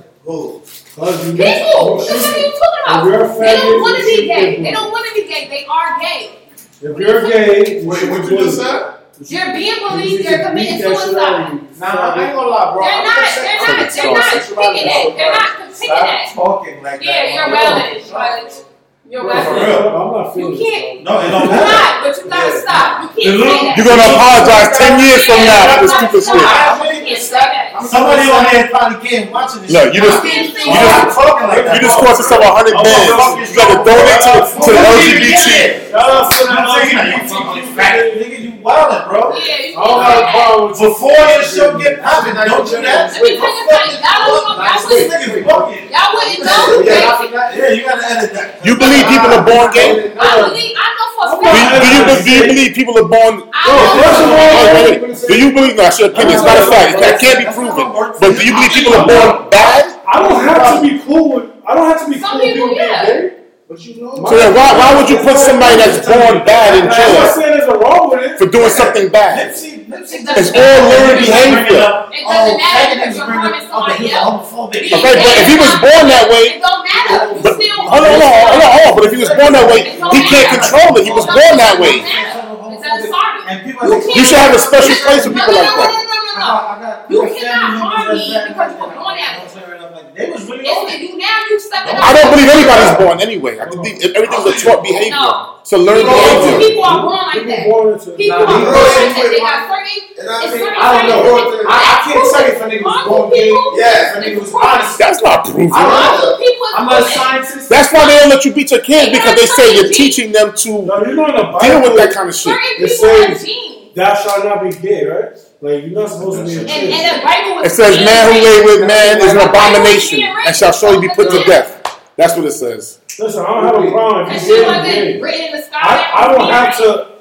the 0.63 0.69
fuck 0.95 1.09
are 1.09 1.25
you 1.27 1.35
talking 1.35 2.83
If 2.87 3.05
you're 3.07 3.21
a 3.21 3.25
about? 3.27 3.39
They 3.41 3.57
don't 3.57 3.81
want 3.83 3.97
to 3.99 4.05
be 4.05 4.27
gay. 4.27 4.63
They 4.63 4.71
don't 4.71 4.91
want 4.91 5.07
to 5.09 5.12
be 5.12 5.12
gay. 5.33 5.49
They 5.49 5.67
are 5.67 5.99
gay. 6.01 6.39
If 6.83 6.99
you're 6.99 7.23
gay, 7.29 7.83
you 7.83 7.89
Wait, 7.89 7.99
should 7.99 8.11
what 8.11 8.31
you 8.31 8.39
just 8.39 8.59
bullied. 8.59 8.69
said? 8.69 8.99
They're 9.31 9.53
being 9.55 9.77
You 9.77 9.89
bullied. 9.89 10.09
should 10.11 10.27
They're 10.27 10.45
committing 10.45 10.79
that 10.81 10.83
shit 10.83 10.87
out 10.87 10.93
of 10.93 10.99
suicide. 11.01 11.53
you. 11.53 11.81
Nah, 11.81 11.87
I 11.87 12.25
ain't 12.25 12.35
gonna 12.35 12.49
lie, 12.49 12.73
bro. 12.73 12.83
They're 12.83 12.93
I'm 12.93 13.05
not. 13.05 13.17
They're 13.35 13.57
not. 13.57 13.93
They're 13.95 14.13
not 14.13 14.25
Sexual 14.25 14.57
picking 14.57 14.87
violence. 14.89 15.17
They're 15.17 15.33
not 15.33 15.57
picking 15.59 15.75
Stop 15.75 16.01
that. 16.01 16.33
talking 16.35 16.83
like 16.83 17.01
that. 17.01 17.05
Yeah, 17.05 17.25
you're 17.35 17.49
bro. 17.49 18.72
Wilding, 19.05 19.11
but 19.11 19.13
you're 19.13 19.23
For 19.23 19.29
wilding. 19.29 19.67
real, 19.67 19.89
I'm 19.89 20.13
not 20.13 20.27
You 20.27 20.33
feeling 20.33 20.59
can't. 20.59 21.03
No, 21.03 21.19
it 21.19 21.31
don't 21.31 21.43
You're 21.43 21.51
matter. 21.51 21.73
not, 21.73 22.03
but 22.03 22.17
you 22.17 22.25
gotta 22.31 22.53
Yeah. 22.53 22.61
stop. 22.63 23.03
You 23.03 23.09
The 23.09 23.23
can't 23.23 23.37
little- 23.37 23.53
say 23.53 23.67
that. 23.67 23.77
You're 23.77 23.87
gonna 23.87 24.09
apologize 24.15 24.79
ten 24.79 24.93
years 25.01 25.23
from 25.25 25.41
now 25.45 25.63
for 25.67 25.81
this 25.83 25.93
stupid 25.93 26.23
shit. 26.23 26.35
You 26.35 27.07
can't 27.07 27.23
say 27.23 27.39
that. 27.41 27.83
Somebody 27.83 28.31
on 28.31 28.45
there 28.53 28.69
probably 28.69 29.09
can't 29.09 29.31
watching 29.33 29.63
this. 29.63 29.71
Look, 29.73 29.95
you 29.95 30.01
just- 30.01 30.25
You 30.25 30.31
can't 30.31 30.55
say 30.55 30.65
you 30.65 30.73
that. 30.73 31.05
just- 31.05 31.17
talking 31.19 31.49
like 31.49 31.65
that. 31.67 31.75
You 31.75 31.81
just 31.83 31.99
cost 31.99 32.19
yourself 32.23 32.45
a 32.45 32.51
hundred 32.55 32.75
bands. 32.79 33.51
You 33.51 33.57
gotta 33.59 33.83
donate 33.83 34.21
to, 34.23 34.33
to 34.63 34.71
the 34.71 34.79
LGBT. 34.79 35.82
Shout 35.93 36.09
out 36.09 36.33
to 36.33 36.41
the 36.41 36.57
I'm 36.57 36.65
taking 36.81 37.05
it. 37.05 37.29
LGBT. 37.29 38.17
Nigga, 38.17 38.39
you 38.41 38.53
wildin', 38.65 39.05
bro. 39.13 39.37
Yeah, 39.37 39.61
you 39.61 39.77
I 39.77 39.85
don't 39.85 40.01
can't 40.01 40.09
have 40.09 40.09
say 40.09 40.17
a 40.17 40.25
that. 40.25 40.33
problem 40.33 40.73
with 40.73 40.81
Before 40.81 41.13
your 41.13 41.45
show 41.45 41.69
get 41.77 41.95
popping, 42.01 42.35
don't 42.49 42.65
do 42.65 42.79
that. 42.81 43.13
Let 43.13 43.21
me 43.21 43.37
tell 43.37 43.53
you 43.53 43.65
something. 43.69 44.01
Y'all 44.01 44.25
don't 44.25 44.41
know. 44.49 44.65
Y'all 44.65 44.81
This 44.89 45.05
wouldn't. 45.05 45.13
nigga's. 45.13 45.45
Y'all 45.93 46.11
wouldn't 46.17 46.41
know. 46.49 46.65
Yeah, 46.81 46.97
I 46.97 47.13
I 47.13 47.17
forgot. 47.21 47.47
Yeah, 47.53 47.77
you 47.77 47.83
gotta 47.85 48.07
edit 48.09 48.31
that. 48.33 48.49
You 48.65 48.73
believe 48.81 49.05
people 49.13 49.31
are 49.37 49.45
born 49.45 49.69
gay? 49.77 50.17
I 50.17 50.29
believe. 50.49 50.73
I 50.81 50.89
know 50.97 51.09
for 51.13 51.25
a 51.29 51.37
Do 51.37 51.61
you, 51.61 51.69
fact. 51.69 51.85
do 51.85 51.89
you, 51.93 52.03
do 52.25 52.31
you 52.33 52.43
believe 52.49 52.73
people 52.73 52.97
are 52.97 53.09
born? 53.13 53.35
I 53.53 53.61
Yo, 53.69 53.73
know 53.77 53.93
first 54.01 54.21
of 54.25 54.33
all, 54.33 54.49
fact. 54.49 54.73
Wait, 54.73 54.97
wait, 54.97 55.13
wait. 55.13 55.29
Do 55.29 55.35
you 55.37 55.49
believe? 55.53 55.77
No, 55.77 55.85
it's 55.93 55.99
your 56.01 56.09
opinion. 56.09 56.41
It's 56.41 56.47
not 56.49 56.57
a 56.57 56.67
fact. 56.73 56.97
That 57.05 57.21
can't 57.21 57.39
be 57.45 57.47
proven. 57.53 57.93
But 57.93 58.33
do 58.33 58.41
you 58.41 58.53
believe 58.57 58.73
people 58.73 58.97
are 58.97 59.05
born 59.05 59.53
bad? 59.53 59.85
I 60.09 60.25
don't 60.25 60.41
have 60.41 60.65
to 60.73 60.79
be 60.81 60.99
cool 61.05 61.37
with. 61.37 61.53
I 61.69 61.77
don't 61.77 61.85
have 61.93 62.01
to 62.05 62.09
be 62.09 62.17
Some 62.19 62.41
cool 62.41 62.41
with 62.41 62.55
people, 62.57 62.69
people 62.73 62.81
being 62.81 62.89
yeah. 62.89 63.05
gay. 63.05 63.42
But 63.73 63.81
you 63.89 64.05
know, 64.05 64.13
So 64.29 64.37
then 64.37 64.53
why, 64.53 64.69
why 64.77 64.93
would 65.01 65.09
you 65.09 65.17
put 65.25 65.41
somebody 65.41 65.81
that's 65.81 66.05
born 66.05 66.45
bad 66.45 66.77
in 66.77 66.93
jail 66.93 67.25
saying 67.33 67.57
there's 67.57 67.73
a 67.73 67.81
wrong 67.81 68.13
with 68.13 68.21
it. 68.21 68.37
for 68.37 68.45
doing 68.53 68.69
something 68.69 69.09
bad? 69.09 69.49
Nipsey, 69.49 69.89
Nipsey. 69.89 70.29
It's 70.29 70.53
all 70.53 70.77
learned 70.93 71.25
behavior. 71.25 71.81
It 72.13 72.21
oh, 72.29 72.53
doesn't 72.53 72.61
matter 72.61 72.69
faggot 72.69 73.01
because 73.01 73.09
is 73.09 73.17
you're 73.17 73.25
bringing 73.33 73.49
harming 73.49 73.65
up, 73.65 73.73
okay, 73.73 73.73
somebody 73.73 74.05
he's 74.05 74.13
else. 74.13 74.29
homophobic. 74.53 74.77
Being 74.77 74.93
Okay, 74.93 75.15
but 75.25 75.35
if 75.41 75.47
he 75.49 75.57
was 75.57 75.73
born 75.81 76.05
that 76.05 76.25
way- 76.29 76.49
it 76.53 76.61
don't 76.61 76.85
matter. 76.85 77.21
But 77.33 77.53
still. 77.57 77.81
hold 77.81 78.05
on, 78.05 78.13
hold 78.13 78.21
on, 78.21 78.45
hold 78.45 78.61
on, 78.61 78.71
hold 78.77 78.85
on. 78.85 78.93
But 78.93 79.05
if 79.09 79.13
he 79.17 79.21
was 79.25 79.33
born 79.33 79.53
that 79.57 79.67
way, 79.73 79.81
he 79.89 80.21
can't 80.21 80.49
control 80.53 80.91
it. 81.01 81.05
He 81.09 81.13
was 81.17 81.25
born 81.33 81.55
that 81.57 81.77
way. 81.81 81.95
It's 82.05 82.13
a- 82.13 83.09
sorry. 83.09 83.41
And 83.49 83.57
people 83.65 83.89
You 83.89 83.97
like, 83.97 84.05
can't- 84.05 84.17
You 84.21 84.23
should 84.29 84.37
have 84.37 84.53
a 84.53 84.61
special 84.61 84.97
place 85.01 85.25
for 85.25 85.33
people 85.33 85.49
no, 85.49 85.65
like 85.65 85.73
no, 85.73 85.81
that. 85.81 85.89
No, 85.97 86.13
no, 86.13 86.21
no, 86.21 86.45
no, 86.45 86.85
no. 86.85 87.09
You 87.09 87.21
cannot 87.41 87.73
harm 87.81 88.21
me 88.21 88.37
because 88.37 88.69
you 88.69 88.85
were 88.85 88.93
born 89.01 89.17
that 89.17 89.33
way. 89.41 89.82
They 90.15 90.29
was 90.31 90.45
really 90.49 90.69
on 90.69 90.85
Listen, 90.85 91.01
it. 91.01 91.11
you 91.11 91.17
now 91.19 91.41
you 91.49 91.57
stepping 91.59 91.97
I 91.97 92.13
don't 92.13 92.31
believe 92.37 92.51
anybody's 92.53 92.95
born 93.01 93.17
anyway. 93.21 93.59
I 93.59 93.65
believe 93.65 93.97
everything's 94.13 94.45
a 94.45 94.55
taught 94.61 94.83
behavior. 94.85 95.11
No. 95.17 95.57
It's 95.63 95.73
a 95.73 95.79
learned 95.79 96.05
People, 96.05 96.19
behavior. 96.21 96.59
people 96.69 96.85
are 96.85 97.01
born 97.07 97.23
like 97.23 97.33
People 97.39 97.55
that. 97.57 97.65
born 97.71 97.87
into. 97.95 98.11
People 98.13 98.37
Nah, 98.37 98.43
are 98.43 98.47
born 98.47 98.63
know, 98.63 98.73
like 98.73 98.93
that. 98.93 99.29
They 99.33 99.41
got 99.41 99.59
certain. 99.73 100.03
And 100.19 100.29
I 100.29 100.37
It's 100.43 100.53
certain 100.53 100.77
I 100.77 100.89
don't 100.93 101.09
know. 101.09 101.23
things. 101.23 101.65
I, 101.65 101.79
I 101.81 101.95
can't 102.03 102.25
tell 102.29 102.43
you 102.43 102.53
if 102.53 102.61
a 102.61 102.67
nigga 102.69 102.85
was 102.85 103.03
born 103.09 103.27
gay. 103.31 103.47
people- 103.49 103.73
Yeah, 103.79 103.95
If 104.03 104.13
a 104.13 104.21
nigga 104.21 104.39
was 104.43 104.53
honest. 104.53 104.99
That's 104.99 105.21
not 105.23 105.39
proof. 105.49 105.71
I 105.73 105.81
don't 105.81 105.89
know. 105.89 106.03
Harmful 106.03 106.35
people 106.43 106.65
is 106.67 106.75
I'm 106.77 106.87
not 106.91 107.01
a 107.01 107.05
scientist. 107.09 107.67
That's 107.73 107.89
why 107.95 108.03
they 108.11 108.17
don't 108.21 108.31
let 108.35 108.43
you 108.45 108.53
beat 108.53 108.71
your 108.75 108.81
kids 108.85 109.09
because 109.17 109.35
they 109.39 109.47
say 109.49 109.67
you're 109.81 109.93
teaching 109.93 110.29
them 110.33 110.53
to 110.67 110.69
No, 110.83 111.01
you 111.07 111.15
know 111.17 111.27
in 111.31 111.37
the 111.37 111.47
Bible. 111.47 111.61
deal 111.63 111.81
with 111.81 111.97
that 111.97 112.11
kind 112.13 112.29
of 112.29 112.35
shit. 112.35 112.53
Certain 112.53 112.85
It 112.85 112.91
people 112.91 113.09
have 113.33 113.39
genes. 113.41 113.95
Thou 113.95 114.15
shalt 114.19 114.45
not 114.45 114.59
be 114.65 114.71
gay, 114.77 115.07
right? 115.07 115.37
Like 115.63 115.85
you're 115.85 115.93
not 115.93 116.11
supposed 116.11 116.39
to 116.41 116.45
be 116.45 116.57
a 116.57 116.61
And, 116.61 116.71
and 116.71 117.21
the 117.21 117.25
Bible 117.25 117.55
was 117.63 117.73
It 117.73 117.77
says, 117.77 118.05
"Man 118.05 118.35
who 118.35 118.41
lay 118.43 118.65
with 118.65 118.81
man 118.89 119.19
is 119.23 119.31
an 119.31 119.39
The 119.39 119.47
Bible 119.47 119.79
was 119.79 120.11
abomination, 120.11 120.23
and 120.47 120.57
shall 120.57 120.73
surely 120.73 121.07
be 121.07 121.15
put 121.15 121.31
to 121.31 121.45
death." 121.45 121.79
That's 122.17 122.37
what 122.37 122.45
it 122.47 122.53
says. 122.53 123.01
Listen, 123.17 123.45
I 123.47 123.47
don't 123.47 123.65
have 123.65 123.85
a 123.85 123.91
problem 123.93 124.31
if 124.31 124.43
she 124.43 124.49
you're 124.49 124.67
wasn't 124.67 125.23
written 125.23 125.47
in 125.47 125.53
the 125.53 125.63
sky. 125.63 125.79
I, 125.81 126.25
I 126.25 126.33
don't 126.33 126.51
have 126.51 126.77
to. 126.79 127.13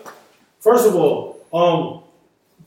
First 0.60 0.88
of 0.88 0.96
all, 0.96 1.46
um, 1.54 2.02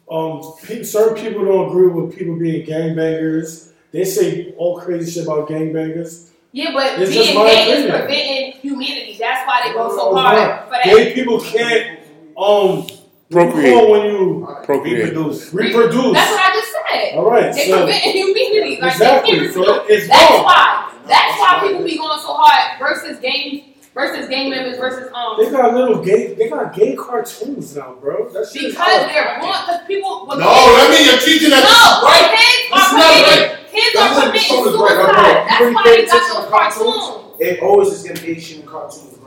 um, 0.08 0.54
pe- 0.62 0.84
certain 0.84 1.20
people 1.20 1.44
don't 1.44 1.70
agree 1.70 1.88
with 1.88 2.16
people 2.16 2.36
being 2.38 2.64
gangbangers. 2.64 3.72
They 3.90 4.04
say 4.04 4.54
all 4.56 4.80
crazy 4.80 5.10
shit 5.10 5.24
about 5.24 5.48
gangbangers. 5.48 6.30
Yeah, 6.52 6.72
but 6.72 7.00
It's 7.00 7.12
just 7.12 7.32
being 7.32 7.38
my 7.38 7.50
gay 7.50 7.70
is 7.72 7.90
preventing 7.90 8.52
humanity. 8.60 9.16
That's 9.18 9.44
why 9.44 9.62
they 9.66 9.74
go 9.74 9.90
so 9.90 10.12
No, 10.12 10.20
hard 10.20 10.64
for 10.66 10.70
that. 10.70 10.84
Gay 10.84 11.14
people 11.14 11.40
can't 11.40 11.98
um 12.36 12.86
Procreate. 13.34 13.74
call 13.74 13.90
when 13.92 14.04
you 14.06 14.48
Procreate. 14.64 15.04
Reproduce. 15.04 15.52
reproduce. 15.54 16.14
That's 16.14 16.30
what 16.32 16.40
I 16.40 16.54
just 16.54 16.72
said. 16.72 17.14
All 17.18 17.30
right, 17.30 17.54
They 17.54 17.68
so 17.68 17.78
preventing 17.84 18.12
humanity. 18.12 18.80
Like 18.80 18.92
exactly. 18.92 19.32
they 19.32 19.38
can't 19.44 19.54
So 19.54 19.60
reproduce. 19.60 19.90
it's 19.90 20.08
That's 20.08 20.30
wrong. 20.32 20.44
why. 20.44 20.92
That's 21.06 21.38
why 21.40 21.58
people 21.68 21.84
be 21.84 21.96
going 21.98 22.20
so 22.20 22.34
hard 22.34 22.78
versus 22.80 23.20
games 23.20 23.62
versus 23.94 24.28
gang 24.28 24.50
members 24.50 24.78
versus 24.78 25.10
um. 25.14 25.36
They 25.38 25.50
got 25.50 25.74
little 25.74 26.02
gay. 26.02 26.34
They 26.34 26.48
got 26.48 26.74
gay 26.74 26.96
cartoons 26.96 27.76
now, 27.76 27.94
bro. 28.00 28.28
That 28.30 28.48
shit 28.48 28.64
is 28.64 28.72
Because 28.74 29.02
out. 29.02 29.08
they're 29.08 29.38
born, 29.40 29.58
because 29.66 29.80
people. 29.86 30.26
No, 30.28 30.36
that 30.38 30.88
means 30.90 31.06
you're 31.10 31.20
teaching 31.20 31.50
that 31.50 31.62
this 31.62 31.74
is 31.74 31.94
No, 32.00 32.08
right. 32.08 32.30
kids 32.34 32.70
This 32.72 32.82
are 32.82 32.86
is 32.86 32.92
not 32.98 33.14
committing. 33.14 33.50
right. 33.50 33.58
Kids 33.70 33.94
That's 33.94 34.12
are 34.12 34.14
what 34.14 34.26
committing 34.26 34.64
the 34.64 34.64
song 34.64 34.66
is 34.66 34.74
suicide. 34.74 34.96
right, 34.96 35.14
right, 35.14 35.14
bro. 35.14 35.46
That's 35.48 35.60
You 35.60 35.74
why 35.74 35.82
pay 35.84 35.96
they 35.96 36.06
got 36.06 36.22
attention 36.22 36.34
those 36.34 36.44
to 36.44 36.50
cartoons. 36.50 37.04
cartoons. 37.04 37.40
It 37.40 37.60
always 37.62 37.88
is 37.92 38.02
gonna 38.04 38.20
be 38.20 38.28
Asian 38.32 38.62
cartoons, 38.66 39.18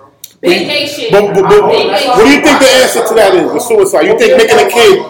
bro. 0.41 0.49
Big 0.49 0.67
Nation. 0.67 1.05
But, 1.11 1.33
but, 1.33 1.43
but 1.43 1.61
what 1.61 2.23
do 2.23 2.29
you 2.29 2.41
think 2.41 2.59
the 2.59 2.71
answer 2.81 3.07
to 3.07 3.13
that 3.15 3.33
is? 3.33 3.51
The 3.51 3.59
suicide. 3.59 4.05
You 4.05 4.17
think 4.17 4.37
making 4.37 4.59
a 4.59 4.69
kid 4.69 5.01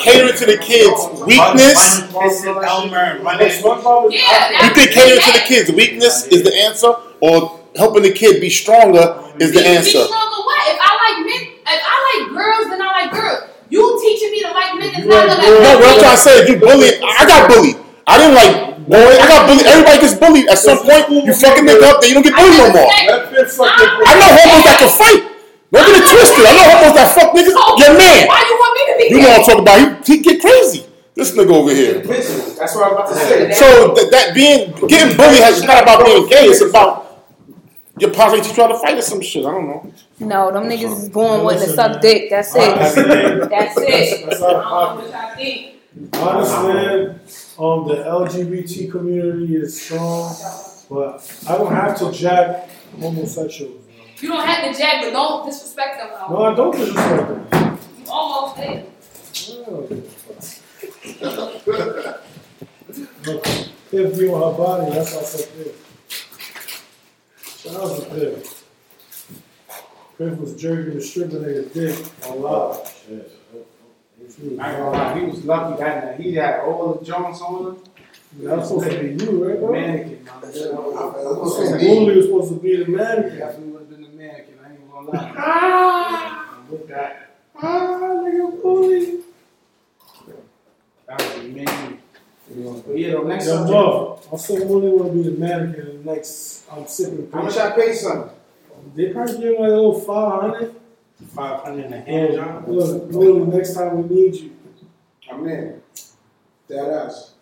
catering 0.00 0.36
to 0.36 0.46
the 0.46 0.58
kid's 0.58 1.00
weakness? 1.26 2.00
Vincent 2.12 2.64
Elmer, 2.64 3.20
running. 3.22 3.48
SpongeBob 3.48 4.08
is 4.08 4.14
Yeah, 4.14 4.56
out. 4.56 4.64
You 4.64 4.70
think 4.74 4.90
catering 4.92 5.20
to 5.20 5.32
the 5.32 5.44
kid's 5.46 5.70
weakness 5.72 6.26
is 6.28 6.42
the 6.42 6.54
answer, 6.54 6.92
or 7.20 7.60
helping 7.76 8.02
the 8.02 8.12
kid 8.12 8.40
be 8.40 8.50
stronger 8.50 9.20
is 9.38 9.52
the 9.52 9.64
answer? 9.66 10.02
Be 10.02 10.10
stronger 10.10 10.40
what? 10.42 10.60
If 10.68 10.78
I 10.80 10.92
like 10.96 11.18
men, 11.26 11.42
if 11.52 11.82
I 11.84 11.96
like 12.08 12.22
girls, 12.32 12.66
then 12.70 12.80
I 12.82 12.90
like 13.04 13.10
girls. 13.12 13.44
You 13.70 13.84
teaching 14.00 14.32
me 14.32 14.42
to 14.42 14.50
like 14.50 14.72
men 14.80 14.88
is 14.96 15.06
not 15.06 15.28
like 15.28 15.36
gonna. 15.44 15.60
No, 15.60 15.78
what 15.78 15.92
I'm 15.92 16.00
trying 16.00 16.16
to 16.16 16.22
say 16.22 16.34
is 16.40 16.48
you 16.48 16.56
bully. 16.56 16.88
I 17.04 17.26
got 17.28 17.50
bullied. 17.50 17.76
I 18.06 18.16
didn't 18.16 18.34
like 18.34 18.77
boys. 18.88 19.16
I 19.20 19.24
got 19.28 19.46
bullied. 19.46 19.66
Everybody 19.68 19.96
gets 20.00 20.16
bullied. 20.16 20.46
At 20.48 20.58
some 20.58 20.78
point, 20.82 21.04
you 21.12 21.32
fucking 21.36 21.64
nigga 21.68 21.84
up, 21.92 22.00
then 22.00 22.08
you 22.10 22.14
don't 22.16 22.24
get 22.26 22.34
bullied 22.34 22.58
no 22.58 22.68
more. 22.72 22.88
Let 22.88 23.28
Finn 23.28 23.46
fuck 23.46 23.68
I 23.76 24.12
know 24.16 24.30
homos 24.32 24.64
that 24.64 24.76
can 24.80 24.90
fight. 24.90 25.22
Don't 25.70 25.84
get 25.84 26.00
it 26.00 26.06
twisted. 26.08 26.44
I 26.48 26.52
know 26.56 26.66
homos 26.72 26.94
that 26.96 27.08
fuck 27.14 27.28
niggas. 27.36 27.52
Oh, 27.54 27.76
your 27.78 27.92
man. 27.94 28.26
Why 28.26 28.40
you 28.48 28.56
want 28.56 28.72
me 28.72 28.82
to 28.88 28.94
be 28.96 29.04
You 29.12 29.16
gay? 29.20 29.22
know 29.22 29.30
what 29.36 29.40
I'm 29.40 29.46
talking 29.46 29.64
about. 29.68 30.06
He, 30.08 30.16
he 30.16 30.22
get 30.24 30.40
crazy. 30.40 30.80
This 31.14 31.32
nigga 31.36 31.50
over 31.52 31.74
here. 31.74 32.00
That's 32.00 32.74
what 32.74 32.86
I'm 32.86 32.92
about 32.94 33.08
to 33.08 33.14
say. 33.14 33.52
So 33.52 33.92
that, 33.94 34.08
that 34.12 34.34
being 34.34 34.70
getting 34.88 35.16
bullied 35.16 35.42
has 35.42 35.58
it's 35.58 35.66
not 35.66 35.82
about 35.82 36.04
being 36.06 36.26
gay. 36.28 36.46
It's 36.46 36.62
about 36.62 37.04
your 37.98 38.12
posse 38.12 38.40
teach 38.40 38.56
you 38.56 38.62
how 38.62 38.68
to 38.68 38.78
fight 38.78 38.96
or 38.96 39.02
some 39.02 39.20
shit. 39.20 39.44
I 39.44 39.50
don't 39.50 39.66
know. 39.66 39.92
No, 40.20 40.52
them 40.52 40.64
niggas 40.70 40.96
is 41.02 41.08
born 41.08 41.42
wanting 41.42 41.60
to 41.60 41.66
Listen, 41.66 41.74
suck 41.76 42.00
dick. 42.00 42.30
That's 42.30 42.54
it. 42.54 42.74
That's 43.50 43.76
it. 43.76 44.26
That's 44.30 44.40
I 44.42 44.46
our 44.46 44.52
don't 44.52 44.62
know 44.62 44.62
pocket. 44.62 45.02
what 45.02 45.10
y'all 45.12 45.36
think. 45.36 45.74
Honestly, 46.14 47.47
um, 47.58 47.88
the 47.88 47.96
LGBT 47.96 48.90
community 48.90 49.56
is 49.56 49.80
strong, 49.82 50.34
but 50.88 51.42
I 51.48 51.58
don't 51.58 51.72
have 51.72 51.98
to 51.98 52.12
jack 52.12 52.68
homosexuals. 53.00 53.84
You 54.20 54.28
don't 54.28 54.46
have 54.46 54.72
to 54.72 54.78
jack, 54.78 55.02
but 55.02 55.10
don't 55.10 55.46
disrespect 55.46 55.98
them. 55.98 56.08
No. 56.30 56.42
I 56.44 56.54
don't 56.54 56.76
disrespect 56.76 57.50
them. 57.50 57.78
You 59.46 59.64
almost. 59.64 60.62
Look, 63.26 63.44
Piff 63.90 64.14
view 64.14 64.34
on 64.34 64.52
her 64.52 64.58
body, 64.58 64.92
that's 64.92 65.14
why 65.14 65.20
I 65.20 65.24
said 65.24 65.48
Piff. 65.56 65.74
Shout 67.58 67.76
out 67.76 67.96
to 68.00 68.04
Piff. 68.10 68.64
Piff 70.16 70.38
was 70.38 70.54
jerking 70.54 70.94
the 70.94 71.00
stripper 71.00 71.36
nigga 71.36 71.72
dick 71.72 71.96
on 72.28 72.42
live. 74.38 74.60
I 74.60 74.70
ain't 74.70 74.78
gonna 74.78 74.90
lie, 74.90 75.18
he 75.18 75.26
was 75.26 75.44
lucky 75.44 75.82
that 75.82 76.04
night. 76.04 76.20
He 76.20 76.34
had 76.34 76.60
all 76.60 76.94
the 76.94 77.04
Jones 77.04 77.40
on 77.40 77.66
him. 77.66 77.76
That's 78.40 78.68
supposed 78.68 78.90
to 78.90 78.98
be 79.00 79.24
you, 79.24 79.48
right, 79.48 79.58
bro? 79.58 79.72
Mannequin, 79.72 80.24
man. 80.24 80.52
So 80.52 81.78
Bully 81.78 82.16
was 82.16 82.26
supposed 82.26 82.48
to 82.52 82.60
be 82.60 82.76
the 82.76 82.90
mannequin. 82.90 83.38
Definitely 83.38 83.72
would 83.72 83.80
have 83.80 83.90
been 83.90 84.02
the 84.02 84.08
mannequin. 84.10 84.54
I 84.64 84.70
ain't 84.70 84.90
gonna 84.92 85.10
lie. 85.10 85.34
Ah! 85.36 86.58
Look 86.70 86.88
that. 86.88 87.30
Ah, 87.56 87.98
nigga, 88.24 88.62
bully. 88.62 89.20
That 91.06 91.18
was 91.22 91.44
amazing. 91.44 91.98
But 92.86 92.98
yeah, 92.98 93.12
the 93.12 93.24
next 93.24 93.46
Yo, 93.46 93.52
subject. 93.52 93.72
Muff, 93.72 94.32
I 94.32 94.36
said 94.36 94.68
Bully 94.68 94.88
want 94.90 95.12
to 95.12 95.16
be 95.22 95.22
the 95.30 95.38
mannequin 95.38 95.86
in 95.86 96.04
the 96.04 96.12
next 96.14 96.64
I'm 96.70 96.86
sipping. 96.86 97.30
How 97.32 97.42
much 97.42 97.56
I 97.56 97.70
pay 97.72 97.92
son? 97.94 98.30
They 98.94 99.12
probably 99.12 99.38
give 99.38 99.54
him 99.54 99.60
like 99.60 99.70
a 99.70 99.74
little 99.74 100.00
500. 100.00 100.74
Five 101.34 101.60
hundred 101.60 101.86
and 101.86 101.94
a 101.94 102.00
hand 102.00 102.34
job. 102.34 102.68
Look, 102.68 103.10
Bully, 103.10 103.44
next 103.46 103.74
time 103.74 104.08
we 104.08 104.14
need 104.14 104.34
you. 104.36 104.52
I'm 105.30 105.46
in. 105.48 105.82
That 106.68 106.88
ass. 107.06 107.32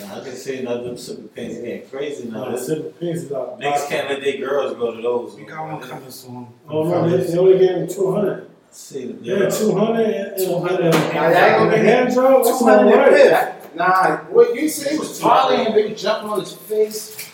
Nah, 0.00 0.16
I 0.16 0.24
can 0.24 0.34
say 0.34 0.62
nothing. 0.62 0.96
Super 0.96 1.28
Pins 1.28 1.58
getting 1.58 1.88
crazy 1.88 2.28
now. 2.28 2.44
Nah, 2.44 2.50
This- 2.52 2.66
sipping 2.66 2.92
pins 2.92 3.22
is 3.24 3.32
out. 3.32 3.58
Niggas 3.60 3.88
can't 3.88 4.08
let 4.10 4.20
their 4.22 4.38
girls 4.38 4.76
go 4.76 4.94
to 4.94 5.00
those. 5.00 5.34
We 5.36 5.44
got 5.44 5.66
one 5.72 5.80
coming 5.80 6.10
soon. 6.10 6.48
Oh, 6.68 6.84
no, 6.84 7.08
they, 7.08 7.22
they 7.24 7.38
only 7.38 7.58
gave 7.58 7.70
him 7.76 7.88
200. 7.88 8.50
See, 8.70 9.16
Yeah, 9.22 9.48
200 9.48 10.04
and, 10.04 10.14
and, 10.14 10.38
200 10.46 10.80
and, 10.80 10.92
Nah, 11.14 11.30
that 11.30 11.60
ain't 11.60 11.70
gonna 11.70 11.72
a 11.72 11.78
hand 11.78 12.14
job. 12.14 12.44
That's 12.44 12.58
Two 12.58 12.66
not 12.66 12.78
hundred 12.78 12.92
and 12.92 13.32
right. 13.32 13.52
fifty. 13.54 13.78
Nah, 13.78 14.16
what 14.34 14.54
you 14.54 14.68
said 14.68 14.92
he 14.92 14.98
was 14.98 15.18
violating, 15.20 15.74
they 15.74 15.90
was 15.92 16.02
jumping 16.02 16.30
on 16.30 16.40
his 16.40 16.52
face. 16.52 17.25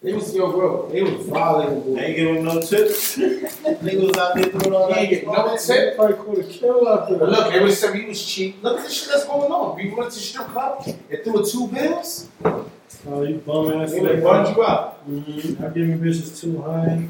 They 0.00 0.12
was 0.14 0.32
yo 0.34 0.52
bro, 0.52 0.88
they 0.90 1.02
was 1.02 1.26
violating 1.26 1.80
boy. 1.82 1.94
They 1.96 2.04
ain't 2.06 2.16
give 2.16 2.36
him 2.36 2.44
no 2.44 2.60
tips. 2.60 3.16
Niggas 3.18 4.06
was 4.08 4.16
out 4.16 4.34
there 4.36 4.44
doing 4.44 4.72
all 4.72 4.86
He 4.88 4.94
that. 4.94 5.00
ain't 5.00 5.10
get 5.10 5.26
no 5.26 5.56
They 5.56 5.56
tip. 5.66 5.96
probably 5.96 6.16
could 6.36 6.44
have 6.44 6.52
killed 6.52 6.86
after 6.88 7.16
But 7.16 7.30
that. 7.30 7.30
look, 7.32 7.52
every 7.54 7.74
time 7.74 7.94
he 8.00 8.06
was 8.06 8.24
cheap. 8.24 8.62
Look 8.62 8.78
at 8.78 8.86
the 8.86 8.92
shit 8.92 9.08
that's 9.12 9.24
going 9.26 9.50
on. 9.50 9.76
We 9.76 9.90
went 9.90 10.12
to 10.12 10.18
strip 10.20 10.46
club, 10.48 10.84
they 10.84 11.16
threw 11.24 11.44
two 11.44 11.66
bills, 11.66 12.28
Oh, 13.06 13.22
you 13.22 13.36
bum 13.38 13.72
ass 13.72 13.90
they 13.92 14.00
would 14.00 14.10
have 14.14 14.22
burned 14.22 14.56
you 14.56 14.64
out. 14.64 15.08
Mm-hmm. 15.10 15.64
I 15.64 15.68
give 15.68 15.88
you 15.88 15.96
bitches 15.96 16.40
too 16.40 16.62
high. 16.62 17.08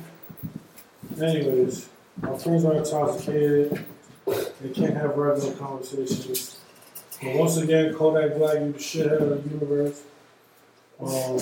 Anyways, 1.20 1.88
my 2.22 2.36
friends 2.38 2.64
are 2.64 2.74
intoxicated. 2.74 3.84
They 4.26 4.68
can't 4.74 4.94
have 4.96 5.16
regular 5.16 5.54
conversations. 5.54 6.58
But 7.22 7.34
once 7.34 7.56
again, 7.58 7.94
Kodak 7.94 8.36
Black, 8.36 8.60
you 8.60 8.72
the 8.72 8.78
shithead 8.78 9.20
of 9.20 9.44
the 9.44 9.50
universe. 9.50 10.02
Um, 11.00 11.38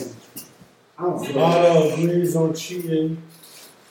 I 0.99 1.03
don't 1.03 1.25
feel 1.27 1.37
Lana 1.37 1.95
agrees 1.95 2.37
on 2.37 2.55
cheating. 2.55 3.23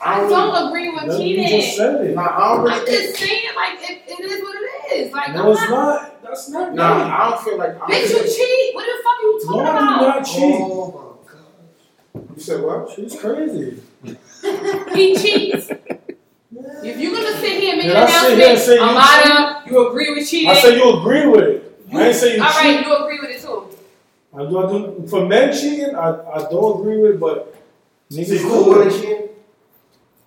I 0.02 0.20
don't 0.28 0.68
agree 0.68 0.90
with 0.90 1.06
That- 1.08 1.22
You 1.22 1.38
just 1.38 1.50
cheating. 1.50 1.72
said 1.78 2.06
it. 2.06 2.16
Nah, 2.16 2.22
I 2.24 2.56
don't 2.56 2.70
I'm 2.72 2.86
think. 2.86 2.90
just 2.90 3.18
saying, 3.20 3.42
like, 3.56 3.90
it, 3.90 4.02
it 4.08 4.20
is 4.26 4.42
what 4.42 4.56
it 4.56 4.98
is. 4.98 5.14
Like, 5.14 5.34
No, 5.34 5.44
I'm 5.44 5.52
it's 5.52 5.62
not. 5.62 5.70
not. 5.70 6.24
That's 6.24 6.50
not 6.50 6.74
Nah. 6.76 6.84
I 7.28 7.30
don't 7.32 7.44
feel 7.44 7.58
like. 7.58 7.76
I 7.82 7.92
Bitch, 7.92 8.10
you 8.10 8.24
cheat. 8.36 8.76
What 8.76 8.86
the 8.86 9.04
fuck 9.04 9.18
are 9.18 9.22
you 9.22 9.40
No, 9.46 9.52
talking 9.52 9.62
I 9.62 9.80
do 9.80 10.06
about? 10.06 10.16
not 10.18 10.26
cheat. 10.26 10.56
Oh 10.62 10.92
my 11.26 12.22
god. 12.22 12.30
You 12.36 12.42
said 12.42 12.62
what? 12.64 12.90
She's 12.96 13.20
crazy. 13.20 13.82
He 14.96 15.16
cheats. 15.16 15.70
If 15.72 17.00
you're 17.00 17.12
gonna 17.14 17.38
sit 17.40 17.60
here 17.62 17.70
and 17.74 17.78
make 17.80 17.88
Did 17.88 17.96
an 17.96 18.04
I 18.04 18.06
sit 18.08 18.38
here 18.38 18.50
and 18.50 18.60
say 18.60 18.78
announcement, 18.78 19.26
Amada, 19.36 19.64
you 19.70 19.88
agree 19.90 20.14
with 20.16 20.30
cheating. 20.30 20.50
I 20.52 20.54
say 20.56 20.76
you 20.78 21.00
agree 21.00 21.26
with 21.28 21.44
it. 21.44 21.80
I 21.94 22.08
ain't 22.08 22.16
say 22.16 22.36
you 22.38 22.44
All 22.44 22.50
cheat. 22.50 22.62
right, 22.64 22.86
you 22.86 22.96
agree 22.96 23.06
with 23.08 23.14
it 23.14 23.15
too. 23.15 23.15
I 24.38 24.40
do, 24.50 24.60
I 24.60 24.72
do, 24.72 25.08
for 25.08 25.26
men 25.26 25.54
cheating, 25.54 25.96
I, 25.96 26.10
I 26.10 26.50
don't 26.50 26.80
agree 26.82 26.98
with 27.00 27.20
but 27.20 27.56
So 28.10 28.18
niggas 28.20 28.28
you 28.30 28.38
do 28.40 28.50
cool 28.50 28.70
with 28.80 29.04
it. 29.04 29.10
it, 29.10 29.44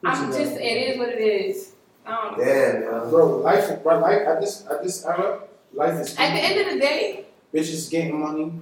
I'm 0.05 0.33
just, 0.33 0.53
it 0.57 0.77
is 0.91 0.99
what 0.99 1.09
it 1.11 1.21
is. 1.21 1.73
Um, 2.07 2.35
Damn, 2.39 2.81
man. 2.81 3.11
Bro, 3.11 3.39
life, 3.39 3.83
bro, 3.83 3.99
life 4.01 4.23
at 4.27 4.41
this 4.41 4.65
at 4.71 4.83
this 4.83 5.05
era, 5.05 5.41
life 5.75 6.01
is. 6.01 6.17
at 6.17 6.33
the 6.33 6.41
end 6.41 6.61
of 6.69 6.75
the 6.75 6.81
day, 6.81 7.25
Bitches 7.53 7.91
getting 7.91 8.19
money, 8.21 8.53